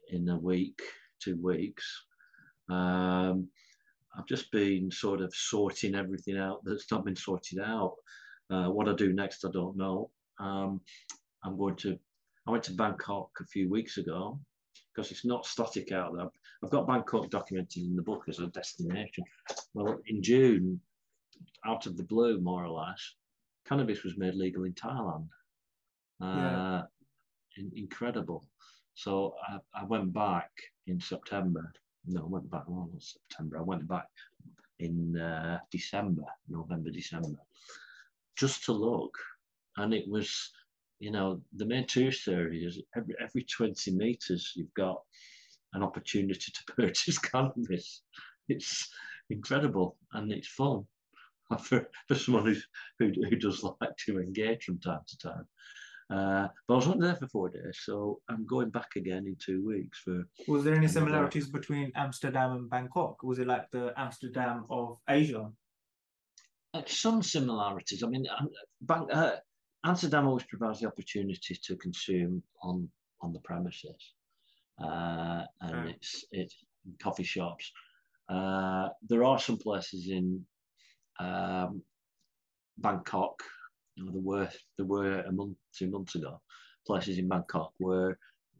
in 0.09 0.27
a 0.29 0.37
week, 0.37 0.81
two 1.19 1.37
weeks. 1.41 1.85
Um, 2.69 3.47
I've 4.17 4.27
just 4.27 4.51
been 4.51 4.89
sort 4.91 5.21
of 5.21 5.33
sorting 5.35 5.95
everything 5.95 6.37
out 6.37 6.61
that's 6.63 6.89
not 6.91 7.05
been 7.05 7.15
sorted 7.15 7.59
out. 7.59 7.95
Uh, 8.49 8.69
what 8.69 8.89
I 8.89 8.93
do 8.95 9.13
next, 9.13 9.45
I 9.45 9.51
don't 9.51 9.77
know. 9.77 10.09
Um, 10.39 10.81
I'm 11.43 11.57
going 11.57 11.75
to. 11.77 11.97
I 12.47 12.51
went 12.51 12.63
to 12.65 12.73
Bangkok 12.73 13.29
a 13.39 13.45
few 13.45 13.69
weeks 13.69 13.97
ago 13.97 14.39
because 14.95 15.11
it's 15.11 15.25
not 15.25 15.45
static 15.45 15.91
out 15.91 16.15
there. 16.15 16.27
I've 16.63 16.69
got 16.69 16.87
Bangkok 16.87 17.29
documented 17.29 17.83
in 17.83 17.95
the 17.95 18.01
book 18.01 18.23
as 18.29 18.39
a 18.39 18.47
destination. 18.47 19.23
Well, 19.73 19.99
in 20.07 20.21
June, 20.23 20.79
out 21.65 21.85
of 21.85 21.97
the 21.97 22.03
blue, 22.03 22.39
more 22.39 22.63
or 22.63 22.69
less, 22.69 23.15
cannabis 23.67 24.03
was 24.03 24.17
made 24.17 24.35
legal 24.35 24.63
in 24.63 24.73
Thailand. 24.73 25.27
Uh, 26.21 26.25
Yeah. 26.25 26.83
in- 27.57 27.73
incredible. 27.75 28.45
So 28.93 29.35
I, 29.47 29.59
I 29.73 29.83
went 29.83 30.13
back 30.13 30.51
in 30.87 30.99
September. 30.99 31.71
No, 32.05 32.21
I 32.21 32.27
went 32.27 32.49
back. 32.49 32.63
Well, 32.67 32.89
not 32.93 33.01
September. 33.01 33.57
I 33.57 33.61
went 33.63 33.85
back 33.87 34.07
in 34.79 35.17
uh, 35.17 35.59
December, 35.71 36.23
November, 36.47 36.89
December, 36.89 37.39
just 38.37 38.63
to 38.65 38.71
look. 38.71 39.17
And 39.77 39.93
it 39.93 40.07
was, 40.07 40.51
you 40.99 41.11
know, 41.11 41.41
the 41.55 41.65
main 41.65 41.85
tourist 41.87 42.27
areas. 42.27 42.79
Every 42.95 43.15
every 43.21 43.43
twenty 43.43 43.91
meters, 43.91 44.53
you've 44.55 44.73
got 44.73 45.01
an 45.73 45.83
opportunity 45.83 46.51
to 46.51 46.73
purchase 46.75 47.17
cannabis. 47.19 48.01
It's 48.47 48.89
incredible 49.29 49.97
and 50.13 50.31
it's 50.31 50.47
fun 50.47 50.85
for, 51.59 51.87
for 52.07 52.15
someone 52.15 52.45
who, 52.45 52.55
who 52.99 53.11
who 53.29 53.35
does 53.35 53.63
like 53.63 53.95
to 54.05 54.19
engage 54.19 54.63
from 54.65 54.79
time 54.79 55.01
to 55.07 55.17
time. 55.17 55.47
Uh, 56.07 56.47
but 56.67 56.75
I 56.75 56.77
was 56.77 56.87
only 56.87 57.07
there 57.07 57.15
for 57.15 57.27
four 57.27 57.49
days, 57.49 57.79
so 57.83 58.21
I'm 58.29 58.45
going 58.45 58.69
back 58.69 58.89
again 58.95 59.25
in 59.25 59.35
two 59.43 59.65
weeks 59.65 59.99
for. 59.99 60.23
Was 60.47 60.63
there 60.63 60.75
any 60.75 60.85
Another- 60.85 60.99
similarities 60.99 61.49
between 61.49 61.91
Amsterdam 61.95 62.51
and 62.51 62.69
Bangkok? 62.69 63.23
Was 63.23 63.39
it 63.39 63.47
like 63.47 63.71
the 63.71 63.91
Amsterdam 63.97 64.65
of 64.69 64.97
Asia? 65.09 65.49
Uh, 66.75 66.81
some 66.85 67.23
similarities. 67.23 68.03
I 68.03 68.07
mean, 68.07 68.25
um, 68.37 68.49
Bang, 68.81 69.09
uh, 69.11 69.37
Amsterdam 69.85 70.27
always 70.27 70.45
provides 70.45 70.79
the 70.79 70.87
opportunity 70.87 71.55
to 71.55 71.75
consume 71.77 72.41
on 72.63 72.89
on 73.21 73.33
the 73.33 73.39
premises, 73.39 74.13
uh, 74.83 75.43
and 75.61 75.89
it's 75.89 76.25
it's 76.31 76.55
coffee 77.01 77.23
shops. 77.23 77.71
Uh, 78.27 78.89
there 79.07 79.23
are 79.23 79.39
some 79.39 79.57
places 79.57 80.09
in 80.09 80.43
um, 81.19 81.81
Bangkok. 82.79 83.43
You 83.95 84.05
know, 84.05 84.11
there 84.11 84.21
were 84.21 84.49
there 84.77 84.85
were 84.87 85.19
a 85.21 85.31
month 85.31 85.57
two 85.77 85.89
months 85.89 86.15
ago 86.15 86.41
places 86.85 87.17
in 87.17 87.27
Bangkok 87.27 87.73
where 87.77 88.17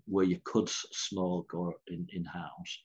where 0.07 0.25
you 0.25 0.39
could 0.43 0.69
smoke 0.69 1.53
or 1.53 1.75
in 1.87 2.07
in 2.13 2.23
house. 2.23 2.79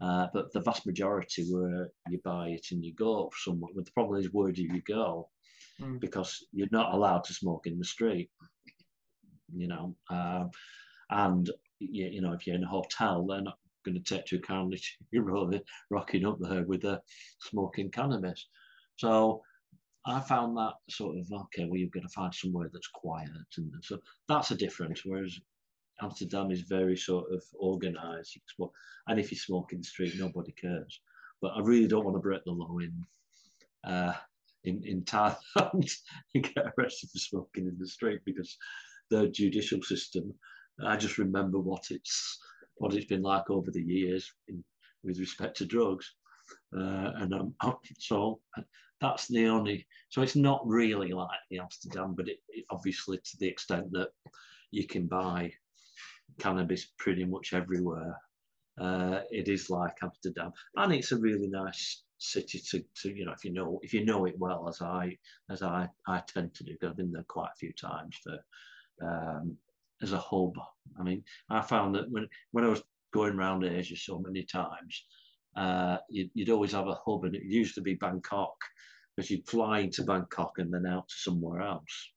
Uh, 0.00 0.26
but 0.32 0.52
the 0.52 0.60
vast 0.60 0.86
majority 0.86 1.44
were 1.52 1.90
you 2.08 2.20
buy 2.22 2.48
it 2.48 2.66
and 2.70 2.84
you 2.84 2.94
go 2.94 3.30
somewhere. 3.36 3.72
But 3.74 3.86
the 3.86 3.92
problem 3.92 4.20
is, 4.20 4.32
where 4.32 4.52
do 4.52 4.62
you 4.62 4.80
go? 4.82 5.28
Mm. 5.80 6.00
Because 6.00 6.44
you're 6.52 6.68
not 6.72 6.94
allowed 6.94 7.24
to 7.24 7.34
smoke 7.34 7.66
in 7.66 7.78
the 7.78 7.84
street. 7.84 8.30
You 9.54 9.68
know, 9.68 9.96
um, 10.10 10.50
and 11.10 11.48
you, 11.78 12.06
you 12.06 12.20
know 12.20 12.32
if 12.32 12.46
you're 12.46 12.56
in 12.56 12.64
a 12.64 12.68
hotel, 12.68 13.26
they're 13.26 13.40
not 13.40 13.58
going 13.84 14.02
to 14.02 14.14
take 14.14 14.26
too 14.26 14.40
kindly 14.40 14.76
to 14.76 14.84
you 15.12 15.22
really 15.22 15.62
rocking 15.90 16.26
up 16.26 16.38
there 16.40 16.64
with 16.64 16.84
a 16.84 17.00
smoking 17.40 17.90
cannabis. 17.90 18.48
So 18.96 19.42
I 20.06 20.20
found 20.20 20.56
that 20.56 20.74
sort 20.90 21.18
of 21.18 21.26
okay. 21.32 21.64
Well, 21.64 21.78
you've 21.78 21.92
got 21.92 22.02
to 22.02 22.08
find 22.08 22.34
somewhere 22.34 22.70
that's 22.72 22.88
quiet, 22.88 23.30
and, 23.56 23.72
so 23.82 23.98
that's 24.28 24.50
a 24.50 24.56
difference. 24.56 25.02
Whereas 25.04 25.38
Amsterdam 26.00 26.50
is 26.50 26.62
very 26.62 26.96
sort 26.96 27.26
of 27.32 27.42
organised. 27.60 28.38
And 29.08 29.18
if 29.18 29.30
you 29.30 29.36
smoke 29.36 29.72
in 29.72 29.78
the 29.78 29.84
street, 29.84 30.14
nobody 30.16 30.52
cares. 30.52 31.00
But 31.40 31.52
I 31.56 31.60
really 31.60 31.88
don't 31.88 32.04
want 32.04 32.16
to 32.16 32.20
break 32.20 32.44
the 32.44 32.52
law 32.52 32.78
in 32.78 33.04
uh, 33.84 34.14
in 34.68 34.82
in 34.84 35.02
Thailand 35.02 35.36
and 36.34 36.44
get 36.54 36.72
arrested 36.78 37.10
for 37.10 37.18
smoking 37.18 37.66
in 37.66 37.76
the 37.78 37.88
street 37.88 38.20
because 38.24 38.56
the 39.10 39.28
judicial 39.28 39.82
system. 39.82 40.34
I 40.84 40.96
just 40.96 41.18
remember 41.18 41.58
what 41.58 41.84
it's 41.90 42.38
what 42.76 42.94
it's 42.94 43.06
been 43.06 43.22
like 43.22 43.50
over 43.50 43.70
the 43.70 43.82
years 43.82 44.32
in, 44.46 44.62
with 45.02 45.18
respect 45.18 45.56
to 45.56 45.66
drugs, 45.66 46.14
uh, 46.76 47.12
and 47.16 47.34
um, 47.34 47.54
so 47.98 48.40
that's 49.00 49.26
the 49.28 49.46
only. 49.46 49.86
So 50.10 50.22
it's 50.22 50.36
not 50.36 50.66
really 50.66 51.10
like 51.12 51.28
Amsterdam, 51.58 52.14
but 52.16 52.28
it, 52.28 52.38
it 52.48 52.64
obviously 52.70 53.18
to 53.18 53.36
the 53.40 53.48
extent 53.48 53.90
that 53.92 54.08
you 54.70 54.86
can 54.86 55.06
buy 55.06 55.52
cannabis 56.38 56.86
pretty 56.98 57.24
much 57.24 57.52
everywhere. 57.52 58.16
Uh, 58.80 59.22
it 59.30 59.48
is 59.48 59.70
like 59.70 59.96
Amsterdam, 60.02 60.52
and 60.76 60.92
it's 60.92 61.10
a 61.10 61.18
really 61.18 61.48
nice 61.48 62.04
city 62.18 62.60
to, 62.70 62.84
to 63.02 63.14
you 63.14 63.24
know 63.24 63.32
if 63.32 63.44
you 63.44 63.52
know 63.52 63.80
if 63.82 63.94
you 63.94 64.04
know 64.04 64.24
it 64.26 64.38
well 64.38 64.68
as 64.68 64.82
I 64.82 65.16
as 65.50 65.62
I 65.62 65.88
I 66.06 66.20
tend 66.20 66.54
to 66.54 66.64
do. 66.64 66.76
'cause 66.76 66.90
I've 66.90 66.96
been 66.96 67.12
there 67.12 67.24
quite 67.28 67.50
a 67.54 67.58
few 67.58 67.72
times 67.72 68.16
for 68.22 68.38
um, 69.02 69.56
as 70.02 70.12
a 70.12 70.18
hub. 70.18 70.54
I 70.98 71.02
mean, 71.02 71.24
I 71.50 71.62
found 71.62 71.94
that 71.94 72.10
when 72.10 72.28
when 72.52 72.64
I 72.64 72.68
was 72.68 72.82
going 73.12 73.34
around 73.34 73.64
Asia 73.64 73.96
so 73.96 74.18
many 74.18 74.44
times, 74.44 75.04
uh, 75.56 75.98
you'd, 76.10 76.30
you'd 76.34 76.50
always 76.50 76.72
have 76.72 76.88
a 76.88 76.98
hub, 77.06 77.24
and 77.24 77.34
it 77.34 77.42
used 77.44 77.74
to 77.76 77.80
be 77.80 77.94
Bangkok 77.94 78.56
because 79.16 79.30
you'd 79.30 79.48
fly 79.48 79.80
into 79.80 80.04
Bangkok 80.04 80.58
and 80.58 80.72
then 80.72 80.86
out 80.86 81.08
to 81.08 81.14
somewhere 81.16 81.60
else. 81.62 82.10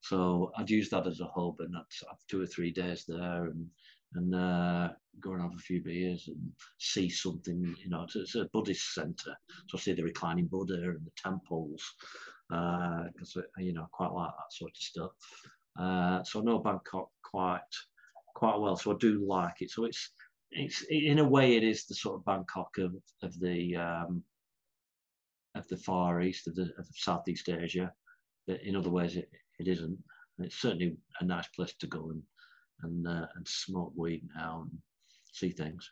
So 0.00 0.52
I'd 0.56 0.70
use 0.70 0.90
that 0.90 1.06
as 1.06 1.20
a 1.20 1.26
hub, 1.34 1.60
and 1.60 1.74
I'd 1.76 2.08
have 2.08 2.18
two 2.28 2.40
or 2.42 2.46
three 2.46 2.70
days 2.72 3.04
there, 3.06 3.46
and 3.46 3.70
and 4.14 4.34
uh, 4.34 4.88
go 5.20 5.32
and 5.32 5.42
have 5.42 5.54
a 5.54 5.62
few 5.62 5.82
beers 5.82 6.28
and 6.28 6.52
see 6.78 7.08
something. 7.08 7.74
You 7.82 7.90
know, 7.90 8.06
it's, 8.14 8.34
a 8.34 8.48
Buddhist 8.52 8.94
centre, 8.94 9.36
so 9.68 9.78
I 9.78 9.80
see 9.80 9.92
the 9.92 10.02
reclining 10.02 10.46
Buddha 10.46 10.74
and 10.74 11.04
the 11.04 11.10
temples, 11.16 11.82
because 12.48 13.36
you 13.58 13.72
know 13.72 13.88
quite 13.92 14.12
like 14.12 14.30
that 14.30 14.52
sort 14.52 14.72
of 14.72 14.76
stuff. 14.76 15.10
Uh, 15.78 16.22
so 16.22 16.40
I 16.40 16.44
know 16.44 16.58
Bangkok 16.58 17.08
quite 17.22 17.60
quite 18.34 18.58
well, 18.58 18.76
so 18.76 18.92
I 18.92 18.96
do 18.98 19.24
like 19.26 19.60
it. 19.60 19.70
So 19.70 19.84
it's 19.84 20.10
it's 20.50 20.84
in 20.88 21.18
a 21.18 21.28
way 21.28 21.56
it 21.56 21.64
is 21.64 21.86
the 21.86 21.94
sort 21.94 22.16
of 22.16 22.24
Bangkok 22.24 22.78
of 22.78 22.94
of 23.22 23.38
the 23.40 23.76
um, 23.76 24.22
of 25.54 25.66
the 25.68 25.76
Far 25.76 26.20
East 26.20 26.46
of 26.46 26.54
the 26.54 26.70
of 26.78 26.86
Southeast 26.92 27.48
Asia. 27.48 27.92
But 28.46 28.60
in 28.62 28.76
other 28.76 28.90
ways, 28.90 29.16
it, 29.16 29.30
it 29.58 29.68
isn't. 29.68 29.98
It's 30.38 30.60
certainly 30.60 30.96
a 31.20 31.24
nice 31.24 31.48
place 31.48 31.74
to 31.78 31.86
go 31.86 32.10
and 32.10 32.22
and 32.84 33.08
uh, 33.08 33.26
and 33.34 33.46
smoke 33.48 33.92
weed 33.96 34.22
now 34.36 34.66
and 34.70 34.78
see 35.32 35.50
things. 35.50 35.90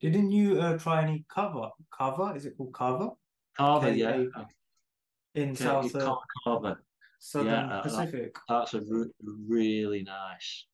Didn't 0.00 0.32
you 0.32 0.60
uh, 0.60 0.78
try 0.78 1.02
any 1.02 1.24
cover? 1.32 1.68
Cover? 1.96 2.36
Is 2.36 2.46
it 2.46 2.56
called 2.56 2.74
cover? 2.74 3.10
kava, 3.56 3.86
Okay, 3.86 3.96
yeah, 3.96 4.24
uh, 4.36 4.44
In 5.34 5.54
South 5.54 5.94
uh, 5.94 6.16
kava. 6.44 6.78
Southern 7.20 7.46
yeah, 7.52 7.76
uh, 7.78 7.82
Pacific? 7.82 8.36
That's 8.48 8.74
a 8.74 8.80
re- 8.82 9.10
really 9.48 10.02
nice. 10.02 10.66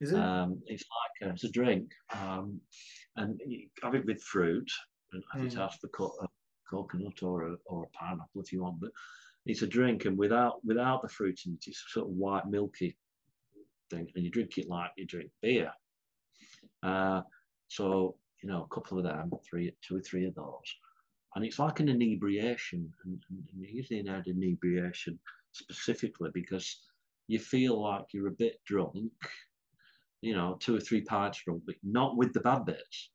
Is 0.00 0.12
it? 0.12 0.18
Um, 0.18 0.60
it's 0.66 0.84
like 1.20 1.28
a, 1.30 1.32
it's 1.34 1.44
a 1.44 1.50
drink, 1.52 1.92
um, 2.12 2.60
and 3.16 3.40
you 3.46 3.68
have 3.82 3.94
it 3.94 4.04
with 4.04 4.20
fruit, 4.22 4.68
and 5.12 5.22
I 5.32 5.38
think 5.38 5.52
it 5.52 5.56
Mm. 5.56 5.70
has 5.70 5.78
the 5.80 5.88
co- 5.88 6.16
a 6.20 6.26
coconut 6.68 7.22
or 7.22 7.52
a, 7.52 7.56
or 7.66 7.84
a 7.84 7.88
pineapple 7.96 8.40
if 8.42 8.52
you 8.52 8.62
want, 8.62 8.80
but 8.80 8.90
it's 9.46 9.62
a 9.62 9.68
drink, 9.68 10.04
and 10.04 10.18
without 10.18 10.64
without 10.64 11.02
the 11.02 11.08
fruit 11.08 11.38
in 11.46 11.52
it, 11.54 11.64
it's 11.68 11.84
sort 11.92 12.06
of 12.08 12.12
white 12.12 12.46
milky 12.48 12.96
thing, 13.90 14.06
and 14.14 14.24
you 14.24 14.30
drink 14.30 14.58
it 14.58 14.68
like 14.68 14.90
you 14.96 15.06
drink 15.06 15.30
beer. 15.42 15.70
Uh, 16.82 17.22
so 17.68 18.16
you 18.42 18.48
know, 18.48 18.62
a 18.70 18.74
couple 18.74 18.98
of 18.98 19.04
them, 19.04 19.30
three, 19.48 19.74
two 19.80 19.96
or 19.96 20.00
three 20.00 20.26
of 20.26 20.34
those, 20.34 20.76
and 21.34 21.44
it's 21.44 21.58
like 21.58 21.80
an 21.80 21.88
inebriation, 21.88 22.92
and, 23.04 23.22
and, 23.30 23.48
and 23.52 23.64
usually 23.74 24.00
an 24.00 24.22
inebriation 24.26 25.18
specifically 25.52 26.30
because 26.34 26.80
you 27.26 27.38
feel 27.38 27.80
like 27.80 28.04
you're 28.12 28.28
a 28.28 28.32
bit 28.32 28.60
drunk, 28.66 29.10
you 30.20 30.34
know, 30.34 30.56
two 30.60 30.76
or 30.76 30.80
three 30.80 31.00
pints 31.00 31.42
drunk, 31.42 31.62
but 31.64 31.76
not 31.82 32.16
with 32.16 32.32
the 32.32 32.40
bad 32.40 32.64
bits. 32.66 33.10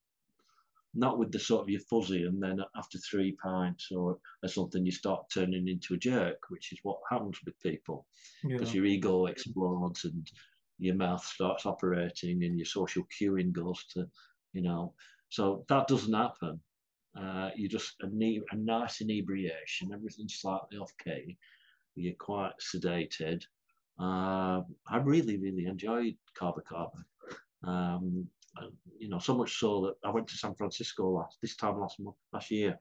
Not 0.95 1.19
with 1.19 1.31
the 1.31 1.37
sort 1.37 1.61
of 1.61 1.69
you're 1.69 1.81
fuzzy, 1.81 2.23
and 2.23 2.41
then 2.41 2.59
after 2.75 2.97
three 2.97 3.33
pints 3.33 3.91
or, 3.91 4.17
or 4.41 4.49
something, 4.49 4.83
you 4.83 4.91
start 4.91 5.29
turning 5.31 5.67
into 5.67 5.93
a 5.93 5.97
jerk, 5.97 6.49
which 6.49 6.73
is 6.73 6.79
what 6.81 6.97
happens 7.11 7.37
with 7.45 7.59
people 7.59 8.07
because 8.41 8.73
Yeah. 8.73 8.77
your 8.77 8.85
ego 8.85 9.27
explodes 9.27 10.05
and 10.05 10.31
your 10.79 10.95
mouth 10.95 11.23
starts 11.23 11.65
operating 11.65 12.43
and 12.43 12.57
your 12.57 12.65
social 12.65 13.03
cueing 13.19 13.51
goes 13.51 13.85
to, 13.93 14.07
you 14.53 14.61
know. 14.61 14.93
So 15.29 15.65
that 15.69 15.87
doesn't 15.87 16.13
happen. 16.13 16.59
Uh, 17.19 17.49
you 17.55 17.67
just 17.67 17.95
a, 18.01 18.07
ne- 18.11 18.41
a 18.51 18.55
nice 18.55 19.01
inebriation, 19.01 19.91
everything's 19.93 20.35
slightly 20.35 20.77
off 20.77 20.93
key. 21.03 21.37
You're 21.95 22.13
quite 22.19 22.53
sedated. 22.61 23.43
Uh, 23.99 24.61
I 24.87 24.97
really, 25.03 25.37
really 25.37 25.65
enjoyed 25.65 26.15
kava 26.37 26.61
kava. 26.61 27.03
Um, 27.63 28.27
you 28.97 29.09
know, 29.09 29.19
so 29.19 29.35
much 29.35 29.59
so 29.59 29.81
that 29.81 30.07
I 30.07 30.11
went 30.11 30.27
to 30.29 30.37
San 30.37 30.55
Francisco 30.55 31.09
last 31.09 31.37
this 31.41 31.55
time 31.55 31.79
last 31.79 31.99
month, 31.99 32.15
last 32.31 32.51
year 32.51 32.79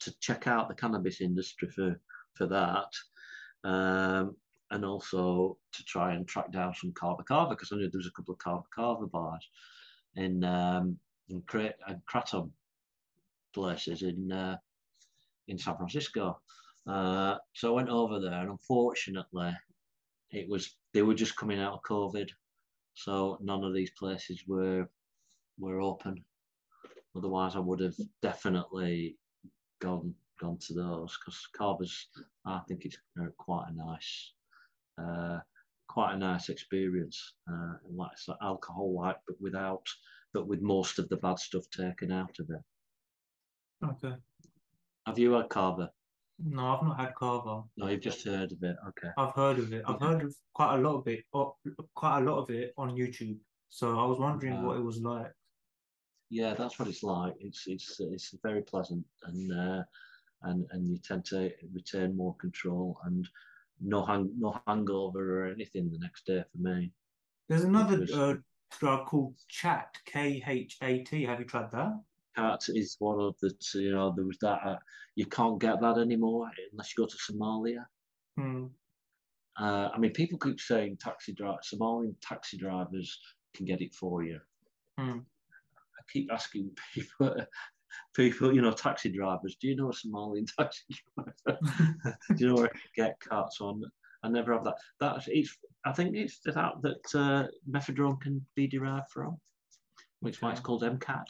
to 0.00 0.18
check 0.18 0.46
out 0.46 0.68
the 0.68 0.74
cannabis 0.74 1.20
industry 1.20 1.68
for 1.68 2.00
for 2.34 2.46
that, 2.46 3.68
um, 3.68 4.36
and 4.70 4.84
also 4.84 5.56
to 5.72 5.84
try 5.84 6.14
and 6.14 6.28
track 6.28 6.52
down 6.52 6.74
some 6.74 6.92
kava 6.92 7.22
kava 7.24 7.50
because 7.50 7.70
I 7.72 7.76
knew 7.76 7.90
there 7.90 7.98
was 7.98 8.06
a 8.06 8.12
couple 8.12 8.34
of 8.34 8.40
kava 8.40 8.62
kava 8.74 9.06
bars 9.06 9.48
in 10.16 10.44
um, 10.44 10.98
in 11.28 11.42
Cra- 11.42 11.74
and 11.86 12.00
Kratom 12.12 12.50
places 13.52 14.02
in 14.02 14.30
uh, 14.32 14.56
in 15.48 15.58
San 15.58 15.76
Francisco. 15.76 16.40
Uh, 16.86 17.36
so 17.52 17.72
I 17.72 17.76
went 17.76 17.88
over 17.88 18.20
there, 18.20 18.40
and 18.40 18.50
unfortunately, 18.50 19.52
it 20.30 20.48
was 20.48 20.76
they 20.92 21.02
were 21.02 21.14
just 21.14 21.36
coming 21.36 21.60
out 21.60 21.74
of 21.74 21.82
COVID, 21.82 22.28
so 22.94 23.38
none 23.40 23.64
of 23.64 23.74
these 23.74 23.90
places 23.98 24.42
were 24.46 24.88
were 25.58 25.80
open. 25.80 26.24
Otherwise, 27.16 27.56
I 27.56 27.60
would 27.60 27.80
have 27.80 27.96
definitely 28.22 29.16
gone 29.80 30.14
gone 30.40 30.58
to 30.58 30.74
those 30.74 31.16
because 31.18 31.46
kava's. 31.56 32.08
I 32.46 32.60
think 32.66 32.84
it's 32.84 32.98
uh, 33.20 33.26
quite 33.36 33.66
a 33.68 33.76
nice, 33.76 34.32
uh, 35.00 35.40
quite 35.88 36.14
a 36.14 36.18
nice 36.18 36.48
experience. 36.48 37.34
Uh, 37.50 37.74
and 37.86 37.96
like 37.96 38.10
it's 38.12 38.28
like 38.28 38.38
alcohol 38.42 38.94
like, 38.94 39.16
but 39.26 39.36
without, 39.40 39.86
but 40.32 40.46
with 40.46 40.60
most 40.62 40.98
of 40.98 41.08
the 41.08 41.16
bad 41.16 41.38
stuff 41.38 41.64
taken 41.70 42.12
out 42.12 42.36
of 42.38 42.48
it. 42.50 42.62
Okay. 43.84 44.14
Have 45.06 45.18
you 45.18 45.32
had 45.32 45.48
kava? 45.48 45.90
No, 46.42 46.74
I've 46.74 46.82
not 46.82 47.00
had 47.00 47.14
kava. 47.14 47.62
No, 47.76 47.88
you've 47.88 48.00
just 48.00 48.24
heard 48.24 48.52
of 48.52 48.62
it. 48.62 48.76
Okay. 48.88 49.10
I've 49.18 49.34
heard 49.34 49.58
of 49.58 49.72
it. 49.72 49.82
I've 49.86 50.00
heard 50.00 50.22
of 50.22 50.34
quite 50.54 50.76
a 50.76 50.80
lot 50.80 50.96
of 50.96 51.08
it, 51.08 51.24
or 51.32 51.54
quite 51.94 52.18
a 52.20 52.24
lot 52.24 52.38
of 52.38 52.50
it 52.50 52.72
on 52.76 52.96
YouTube. 52.96 53.38
So 53.68 53.98
I 53.98 54.04
was 54.04 54.18
wondering 54.18 54.62
what 54.62 54.76
Uh, 54.76 54.80
it 54.80 54.84
was 54.84 55.00
like. 55.00 55.32
Yeah, 56.30 56.54
that's 56.54 56.78
what 56.78 56.88
it's 56.88 57.02
like. 57.02 57.34
It's 57.40 57.64
it's 57.66 57.98
it's 58.00 58.34
very 58.42 58.62
pleasant, 58.62 59.04
and 59.24 59.52
uh, 59.52 59.82
and 60.42 60.66
and 60.70 60.88
you 60.88 60.98
tend 60.98 61.24
to 61.26 61.50
retain 61.72 62.16
more 62.16 62.36
control. 62.36 62.98
And 63.04 63.28
no 63.80 64.04
hang, 64.04 64.30
no 64.38 64.60
hangover 64.66 65.44
or 65.44 65.52
anything 65.52 65.90
the 65.90 65.98
next 65.98 66.26
day 66.26 66.42
for 66.50 66.58
me. 66.58 66.92
There's 67.48 67.64
another 67.64 68.00
was- 68.00 68.12
uh, 68.12 68.34
drug 68.78 69.06
called 69.06 69.34
Khat, 69.60 69.96
K 70.06 70.42
H 70.46 70.78
A 70.82 71.02
T. 71.02 71.24
Have 71.24 71.40
you 71.40 71.46
tried 71.46 71.70
that? 71.72 72.00
Khat 72.36 72.62
is 72.68 72.96
one 72.98 73.20
of 73.20 73.34
the 73.40 73.52
you 73.74 73.92
know 73.92 74.12
there 74.14 74.24
was 74.24 74.38
that 74.40 74.60
uh, 74.64 74.78
you 75.16 75.26
can't 75.26 75.60
get 75.60 75.80
that 75.80 75.98
anymore 75.98 76.48
unless 76.72 76.94
you 76.96 77.04
go 77.04 77.08
to 77.08 77.16
Somalia. 77.16 77.84
Hmm. 78.36 78.66
Uh, 79.58 79.90
I 79.92 79.98
mean, 79.98 80.12
people 80.12 80.38
keep 80.38 80.60
saying 80.60 80.98
taxi 80.98 81.34
drive 81.34 81.58
Somalian 81.60 82.14
taxi 82.22 82.56
drivers 82.56 83.18
can 83.54 83.66
get 83.66 83.82
it 83.82 83.94
for 83.94 84.22
you. 84.22 84.38
Hmm. 84.98 85.18
I 85.18 86.02
keep 86.12 86.30
asking 86.32 86.70
people, 86.94 87.34
people, 88.14 88.54
you 88.54 88.62
know, 88.62 88.72
taxi 88.72 89.10
drivers, 89.10 89.56
do 89.60 89.68
you 89.68 89.76
know 89.76 89.90
a 89.90 89.92
Somalian 89.92 90.46
taxi 90.58 90.84
driver? 91.16 91.58
do 92.36 92.44
you 92.44 92.48
know 92.48 92.56
where 92.56 92.70
I 92.74 92.78
get 92.96 93.20
cats 93.20 93.60
on? 93.60 93.82
I 94.22 94.28
never 94.28 94.52
have 94.52 94.64
that. 94.64 94.76
That's 95.00 95.28
it's. 95.28 95.56
I 95.84 95.92
think 95.92 96.14
it's 96.14 96.40
the 96.40 96.52
that 96.52 96.82
that 96.82 97.18
uh, 97.18 97.46
mephedrone 97.70 98.20
can 98.20 98.44
be 98.54 98.66
derived 98.66 99.10
from, 99.10 99.40
which 100.20 100.36
is 100.36 100.42
why 100.42 100.50
it's 100.52 100.60
Okay. 100.60 100.64
called 100.64 100.82
MCAT. 100.82 101.26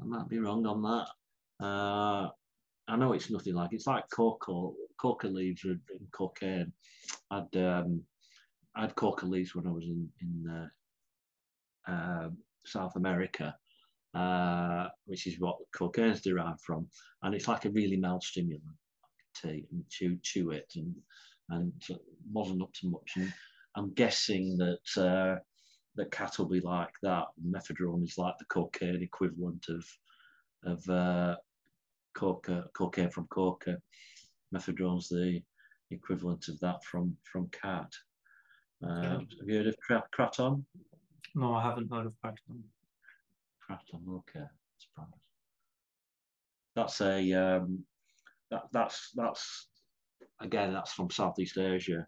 I 0.00 0.04
might 0.04 0.28
be 0.28 0.38
wrong 0.40 0.66
on 0.66 0.82
that. 0.82 1.64
Uh, 1.64 2.30
I 2.88 2.96
know 2.96 3.12
it's 3.12 3.30
nothing 3.30 3.54
like 3.54 3.72
it's 3.72 3.86
like 3.86 4.04
coca. 4.12 4.70
Coca 5.00 5.28
leaves 5.28 5.64
in 5.64 5.80
cocaine. 6.12 6.72
I'd 7.30 7.56
um, 7.56 8.02
I 8.74 8.82
had 8.82 8.96
coca 8.96 9.26
leaves 9.26 9.54
when 9.54 9.66
I 9.66 9.72
was 9.72 9.84
in 9.84 10.08
in 10.20 10.68
uh, 11.88 11.92
um 11.92 12.38
South 12.66 12.96
America, 12.96 13.56
uh, 14.14 14.88
which 15.06 15.26
is 15.26 15.40
what 15.40 15.56
cocaine's 15.74 16.20
derived 16.20 16.60
from, 16.60 16.86
and 17.22 17.34
it's 17.34 17.48
like 17.48 17.64
a 17.64 17.70
really 17.70 17.96
mild 17.96 18.22
stimulant. 18.22 18.62
Take 19.42 19.66
and 19.72 19.84
chew 19.88 20.16
chew 20.22 20.50
it, 20.50 20.72
and 20.76 20.94
and 21.50 21.72
it 21.88 22.00
wasn't 22.32 22.62
up 22.62 22.72
to 22.74 22.88
much. 22.88 23.12
And 23.16 23.32
I'm 23.76 23.92
guessing 23.94 24.56
that 24.58 25.02
uh, 25.02 25.40
that 25.96 26.10
khat 26.10 26.38
will 26.38 26.48
be 26.48 26.60
like 26.60 26.92
that. 27.02 27.24
Mephedrone 27.44 28.04
is 28.04 28.18
like 28.18 28.34
the 28.38 28.44
cocaine 28.46 29.02
equivalent 29.02 29.66
of 29.68 29.84
of 30.64 30.88
uh, 30.88 31.36
coca, 32.14 32.66
cocaine 32.74 33.10
from 33.10 33.26
coca. 33.26 33.76
Mephedrone's 34.54 35.08
the 35.08 35.42
equivalent 35.90 36.48
of 36.48 36.58
that 36.60 36.84
from 36.84 37.16
from 37.24 37.48
khat. 37.48 37.90
Uh. 38.86 39.02
Have 39.02 39.22
you 39.46 39.56
heard 39.56 39.66
of 39.66 39.76
kratom? 40.16 40.64
No, 41.34 41.54
I 41.54 41.62
haven't 41.62 41.92
heard 41.92 42.06
of 42.06 42.14
Kratom. 42.24 42.62
Kratom, 43.68 44.18
okay. 44.18 44.44
Surprise. 44.78 45.08
That's 46.76 47.00
a 47.00 47.32
um, 47.32 47.84
that 48.50 48.64
that's 48.72 49.10
that's 49.14 49.68
again 50.40 50.72
that's 50.72 50.92
from 50.92 51.10
Southeast 51.10 51.56
Asia, 51.56 52.06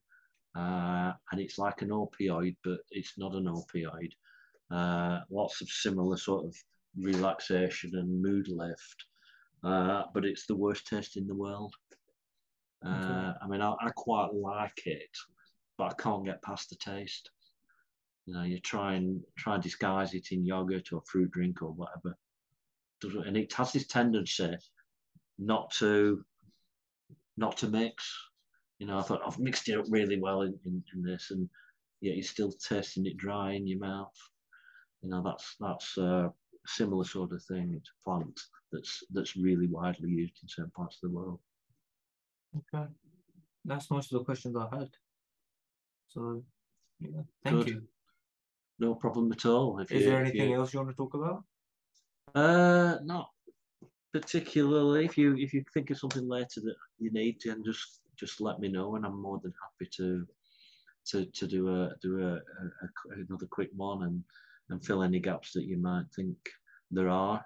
uh, 0.56 1.12
and 1.30 1.40
it's 1.40 1.58
like 1.58 1.82
an 1.82 1.90
opioid, 1.90 2.56
but 2.64 2.78
it's 2.90 3.14
not 3.16 3.34
an 3.34 3.46
opioid. 3.46 4.10
Uh, 4.70 5.20
lots 5.30 5.62
of 5.62 5.68
similar 5.68 6.16
sort 6.16 6.44
of 6.44 6.54
relaxation 6.98 7.92
and 7.94 8.22
mood 8.22 8.48
lift, 8.48 9.04
uh, 9.64 10.02
but 10.12 10.24
it's 10.24 10.46
the 10.46 10.56
worst 10.56 10.86
taste 10.86 11.16
in 11.16 11.26
the 11.26 11.34
world. 11.34 11.72
Uh, 12.84 12.88
Okay. 12.88 13.38
I 13.42 13.48
mean, 13.48 13.62
I, 13.62 13.72
I 13.80 13.90
quite 13.96 14.34
like 14.34 14.86
it, 14.86 15.10
but 15.78 15.92
I 15.92 16.02
can't 16.02 16.24
get 16.24 16.42
past 16.42 16.68
the 16.70 16.76
taste. 16.76 17.30
You 18.26 18.34
know, 18.34 18.42
you 18.42 18.58
try 18.60 18.94
and 18.94 19.22
try 19.38 19.54
and 19.54 19.62
disguise 19.62 20.14
it 20.14 20.28
in 20.32 20.44
yogurt 20.44 20.92
or 20.92 21.02
fruit 21.06 21.30
drink 21.30 21.62
or 21.62 21.72
whatever. 21.72 22.16
And 23.02 23.36
it 23.36 23.52
has 23.54 23.72
this 23.72 23.86
tendency 23.86 24.56
not 25.38 25.70
to 25.78 26.24
not 27.36 27.56
to 27.58 27.68
mix. 27.68 28.12
You 28.78 28.86
know, 28.86 28.98
I 28.98 29.02
thought 29.02 29.22
I've 29.26 29.38
mixed 29.38 29.68
it 29.68 29.78
up 29.78 29.86
really 29.88 30.20
well 30.20 30.42
in, 30.42 30.58
in, 30.64 30.82
in 30.94 31.02
this, 31.02 31.30
and 31.30 31.48
yet 32.00 32.16
you're 32.16 32.24
still 32.24 32.52
tasting 32.52 33.06
it 33.06 33.16
dry 33.16 33.52
in 33.52 33.66
your 33.66 33.78
mouth. 33.78 34.16
You 35.02 35.10
know, 35.10 35.22
that's 35.22 35.56
that's 35.60 35.96
a 35.98 36.32
similar 36.66 37.04
sort 37.04 37.32
of 37.32 37.42
thing. 37.44 37.74
It's 37.76 37.90
a 37.90 38.10
plant 38.10 38.40
that's 38.72 39.02
that's 39.12 39.36
really 39.36 39.68
widely 39.68 40.10
used 40.10 40.34
in 40.42 40.48
certain 40.48 40.72
parts 40.72 40.98
of 41.02 41.10
the 41.10 41.16
world. 41.16 41.40
Okay. 42.74 42.86
That's 43.64 43.90
most 43.90 44.12
of 44.12 44.18
the 44.18 44.24
questions 44.24 44.56
I 44.56 44.68
had. 44.76 44.88
So, 46.08 46.42
yeah, 47.00 47.22
thank 47.44 47.56
Good. 47.56 47.68
you. 47.68 47.82
No 48.78 48.94
problem 48.94 49.32
at 49.32 49.46
all. 49.46 49.78
If 49.80 49.90
Is 49.90 50.02
you- 50.02 50.10
there 50.10 50.20
anything 50.20 50.50
you- 50.50 50.56
else 50.56 50.72
you 50.72 50.80
want 50.80 50.90
to 50.90 50.96
talk 50.96 51.14
about? 51.14 51.44
Uh, 52.34 52.98
not 53.02 53.30
particularly. 54.12 55.04
If 55.04 55.16
you 55.16 55.36
if 55.36 55.54
you 55.54 55.64
think 55.72 55.90
of 55.90 55.98
something 55.98 56.28
later 56.28 56.60
that 56.62 56.76
you 56.98 57.10
need, 57.10 57.40
then 57.44 57.64
just 57.64 58.02
just 58.16 58.40
let 58.40 58.60
me 58.60 58.68
know, 58.68 58.96
and 58.96 59.04
I'm 59.06 59.20
more 59.20 59.38
than 59.40 59.54
happy 59.62 59.88
to 59.96 60.26
to 61.06 61.24
to 61.26 61.46
do 61.46 61.68
a 61.68 61.94
do 62.02 62.20
a, 62.20 62.32
a, 62.34 62.38
a 62.38 63.24
another 63.28 63.46
quick 63.46 63.70
one 63.74 64.02
and 64.02 64.24
and 64.68 64.84
fill 64.84 65.02
any 65.02 65.20
gaps 65.20 65.52
that 65.52 65.64
you 65.64 65.78
might 65.78 66.06
think 66.14 66.36
there 66.90 67.08
are. 67.08 67.44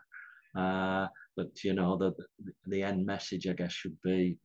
Uh, 0.56 1.06
but 1.36 1.62
you 1.62 1.74
know 1.74 1.96
the 1.96 2.12
the 2.66 2.82
end 2.82 3.06
message, 3.06 3.46
I 3.46 3.52
guess, 3.52 3.72
should 3.72 4.00
be, 4.02 4.36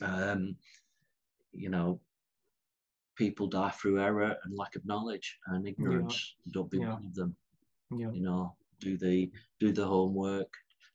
um, 0.00 0.56
you 1.52 1.68
know, 1.68 2.00
people 3.16 3.46
die 3.46 3.70
through 3.70 4.00
error 4.00 4.36
and 4.44 4.56
lack 4.56 4.76
of 4.76 4.86
knowledge 4.86 5.38
and 5.48 5.66
ignorance. 5.66 6.36
Don't 6.52 6.70
be 6.70 6.78
Yeah. 6.78 6.92
one 6.94 7.06
of 7.06 7.14
them 7.14 7.36
Yeah. 7.90 8.10
you 8.12 8.22
know 8.22 8.54
do 8.80 8.96
the 8.96 9.30
do 9.60 9.72
the 9.72 9.86
homework 9.86 10.52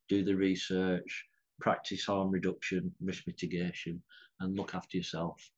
do 0.10 0.24
the 0.24 0.36
research 0.36 1.28
practice 1.60 2.06
harm 2.06 2.30
reduction 2.32 2.94
risk 3.02 3.24
mitigation 3.28 4.02
and 4.40 4.56
look 4.58 4.76
after 4.76 4.98
yourself 4.98 5.52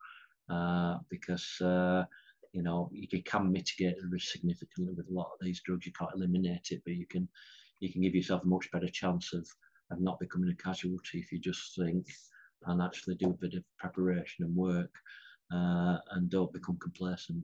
uh, 0.49 0.97
because 1.09 1.61
uh, 1.61 2.05
you 2.53 2.61
know 2.63 2.89
you 2.93 3.07
can- 3.07 3.23
can 3.23 3.51
mitigate 3.51 3.97
the 3.99 4.07
risk 4.07 4.31
significantly 4.31 4.93
with 4.93 5.07
a 5.09 5.13
lot 5.13 5.31
of 5.33 5.39
these 5.41 5.61
drugs 5.61 5.85
you 5.85 5.93
can't 5.93 6.13
eliminate 6.15 6.67
it 6.71 6.81
but 6.85 6.95
you 6.95 7.07
can 7.07 7.27
you 7.79 7.91
can 7.91 8.01
give 8.01 8.15
yourself 8.15 8.43
a 8.43 8.47
much 8.47 8.69
better 8.71 8.87
chance 8.89 9.33
of 9.33 9.47
of 9.91 9.99
not 9.99 10.19
becoming 10.19 10.49
a 10.51 10.55
casualty 10.55 11.19
if 11.19 11.31
you 11.31 11.39
just 11.39 11.75
think 11.75 12.05
and 12.67 12.81
actually 12.81 13.15
do 13.15 13.29
a 13.29 13.41
bit 13.43 13.53
of 13.55 13.63
preparation 13.77 14.45
and 14.45 14.55
work 14.55 14.93
uh, 15.53 15.97
and 16.11 16.29
don't 16.29 16.51
become 16.53 16.77
complacent 16.77 17.43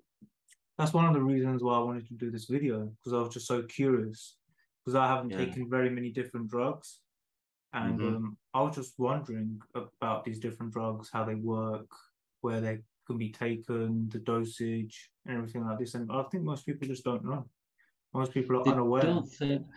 That's 0.77 0.93
one 0.93 1.05
of 1.05 1.13
the 1.13 1.21
reasons 1.21 1.61
why 1.61 1.75
I 1.75 1.83
wanted 1.89 2.07
to 2.07 2.13
do 2.13 2.31
this 2.31 2.45
video 2.45 2.77
because 2.95 3.13
I 3.13 3.21
was 3.21 3.33
just 3.33 3.47
so 3.47 3.63
curious 3.63 4.37
because 4.79 4.95
I 4.95 5.07
haven't 5.07 5.31
Yeah. 5.31 5.45
taken 5.45 5.69
very 5.69 5.89
many 5.89 6.09
different 6.19 6.47
drugs. 6.49 7.01
And 7.73 7.99
Mhm. 7.99 8.15
um, 8.15 8.37
I 8.53 8.61
was 8.61 8.75
just 8.75 8.97
wondering 8.97 9.61
about 9.75 10.23
these 10.23 10.39
different 10.39 10.71
drugs, 10.73 11.09
how 11.13 11.23
they 11.25 11.35
work, 11.35 11.91
where 12.41 12.61
they 12.61 12.75
can 13.05 13.17
be 13.17 13.31
taken, 13.31 14.09
the 14.09 14.19
dosage, 14.19 14.95
and 15.25 15.37
everything 15.37 15.65
like 15.67 15.77
this. 15.79 15.93
And 15.95 16.09
I 16.11 16.23
think 16.29 16.43
most 16.43 16.65
people 16.65 16.87
just 16.87 17.03
don't 17.03 17.25
know. 17.25 17.43
Most 18.13 18.31
people 18.33 18.55
are 18.57 18.63
They 18.63 18.71
unaware. 18.71 19.03
don't 19.03 19.29
think. 19.39 19.67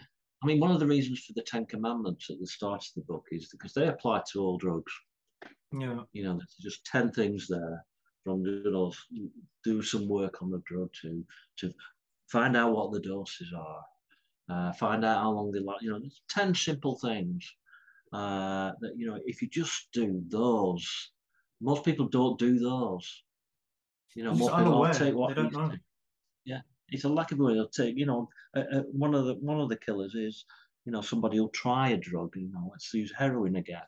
I 0.42 0.46
mean, 0.46 0.60
one 0.60 0.70
of 0.70 0.80
the 0.80 0.86
reasons 0.86 1.24
for 1.24 1.34
the 1.34 1.42
Ten 1.52 1.66
Commandments 1.66 2.30
at 2.30 2.38
the 2.40 2.46
start 2.46 2.82
of 2.86 2.94
the 2.94 3.02
book 3.12 3.26
is 3.30 3.48
because 3.50 3.74
they 3.74 3.88
apply 3.88 4.22
to 4.30 4.40
all 4.40 4.56
drugs. 4.56 4.92
Yeah, 5.72 6.04
You 6.12 6.22
know, 6.24 6.34
there's 6.38 6.56
just 6.68 6.84
ten 6.86 7.10
things 7.12 7.46
there 7.48 7.84
from 8.24 8.44
you 8.44 8.70
know 8.70 8.92
do 9.64 9.82
some 9.82 10.08
work 10.08 10.42
on 10.42 10.50
the 10.50 10.62
drug 10.64 10.90
to 11.02 11.24
to 11.58 11.72
find 12.28 12.56
out 12.56 12.72
what 12.72 12.92
the 12.92 13.00
doses 13.00 13.52
are, 13.56 13.84
uh, 14.48 14.72
find 14.72 15.04
out 15.04 15.22
how 15.22 15.30
long 15.30 15.52
they 15.52 15.60
last. 15.60 15.82
You 15.82 15.90
know, 15.90 16.00
there's 16.00 16.22
ten 16.28 16.54
simple 16.54 16.98
things 16.98 17.50
uh, 18.12 18.72
that 18.80 18.92
you 18.96 19.06
know 19.06 19.18
if 19.24 19.42
you 19.42 19.48
just 19.48 19.88
do 19.92 20.22
those. 20.28 21.10
Most 21.60 21.84
people 21.84 22.08
don't 22.08 22.38
do 22.40 22.58
those. 22.58 23.22
You 24.16 24.24
know, 24.24 24.34
most 24.34 24.56
people 24.56 24.90
take 24.92 25.14
what 25.14 25.28
They 25.28 25.34
don't 25.34 25.52
know. 25.52 25.72
Yeah, 26.44 26.60
it's 26.88 27.04
a 27.04 27.08
lack 27.08 27.30
of 27.30 27.38
aware. 27.38 27.54
They'll 27.54 27.68
take. 27.68 27.96
You 27.96 28.06
know, 28.06 28.28
uh, 28.56 28.64
uh, 28.72 28.82
one 28.92 29.14
of 29.14 29.26
the 29.26 29.34
one 29.34 29.60
of 29.60 29.68
the 29.68 29.76
killers 29.76 30.14
is 30.14 30.44
you 30.84 30.92
know 30.92 31.00
somebody 31.00 31.38
will 31.40 31.48
try 31.48 31.90
a 31.90 31.96
drug. 31.96 32.34
You 32.36 32.50
know, 32.52 32.68
let's 32.70 32.92
use 32.92 33.12
heroin 33.16 33.56
again. 33.56 33.82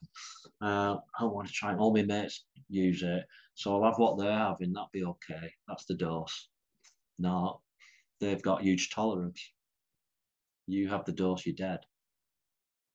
Uh, 0.60 0.96
I 1.18 1.24
want 1.24 1.48
to 1.48 1.52
try. 1.52 1.72
it. 1.72 1.78
All 1.78 1.94
my 1.94 2.02
mates 2.02 2.44
use 2.68 3.02
it, 3.02 3.24
so 3.54 3.74
I'll 3.74 3.90
have 3.90 3.98
what 3.98 4.18
they're 4.18 4.32
having. 4.32 4.72
That'll 4.72 4.90
be 4.92 5.04
okay. 5.04 5.52
That's 5.68 5.84
the 5.86 5.94
dose. 5.94 6.48
No, 7.18 7.60
they've 8.20 8.42
got 8.42 8.62
huge 8.62 8.90
tolerance. 8.90 9.40
You 10.66 10.88
have 10.88 11.04
the 11.04 11.12
dose, 11.12 11.44
you're 11.44 11.54
dead. 11.54 11.80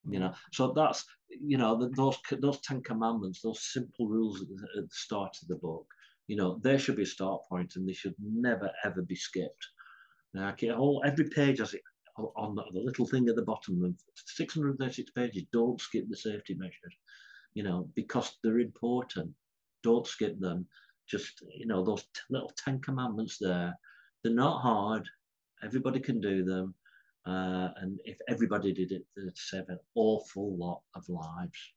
You 0.10 0.20
know, 0.20 0.34
so 0.54 0.74
that's 0.74 1.06
you 1.30 1.58
know 1.58 1.78
th- 1.78 1.92
those 1.96 2.18
those 2.42 2.62
Ten 2.62 2.82
Commandments, 2.82 3.42
those 3.42 3.72
simple 3.74 4.08
rules 4.08 4.42
at 4.42 4.48
the, 4.48 4.68
at 4.78 4.84
the 4.90 4.96
start 4.96 5.38
of 5.42 5.48
the 5.50 5.56
book. 5.56 5.86
You 6.28 6.38
know, 6.38 6.60
there 6.64 6.80
should 6.80 6.96
be 6.96 7.04
a 7.04 7.08
start 7.08 7.42
point, 7.50 7.74
and 7.76 7.88
they 7.88 7.94
should 7.94 8.16
never 8.20 8.72
ever 8.86 9.02
be 9.02 9.16
skipped. 9.16 9.68
Now, 10.34 10.50
okay, 10.50 10.72
all 10.72 11.04
every 11.06 11.30
page 11.30 11.60
has 11.60 11.74
it 11.74 11.82
on 12.36 12.56
the, 12.56 12.64
the 12.74 12.80
little 12.80 13.06
thing 13.06 13.28
at 13.30 13.36
the 13.36 13.42
bottom 13.42 13.84
of 13.84 13.94
636 14.16 15.12
pages. 15.12 15.44
Don't 15.52 15.80
skip 15.80 16.06
the 16.10 16.18
safety 16.18 16.56
measures. 16.56 16.96
You 17.54 17.64
know, 17.64 17.90
because 17.96 18.38
they're 18.44 18.60
important. 18.60 19.32
Don't 19.84 20.06
skip 20.06 20.40
them. 20.40 20.68
Just 21.08 21.42
you 21.56 21.66
know 21.66 21.84
those 21.84 22.06
little 22.30 22.52
Ten 22.64 22.80
Commandments 22.80 23.38
there. 23.40 23.74
They're 24.24 24.34
not 24.34 24.62
hard. 24.62 25.08
Everybody 25.64 26.00
can 26.00 26.22
do 26.22 26.44
them. 26.44 26.76
Uh, 27.26 27.70
and 27.78 28.00
if 28.06 28.18
everybody 28.28 28.74
did 28.74 28.92
it, 28.92 29.06
they'd 29.16 29.38
save 29.38 29.70
an 29.70 29.80
awful 29.96 30.56
lot 30.58 30.82
of 30.96 31.08
lives. 31.10 31.74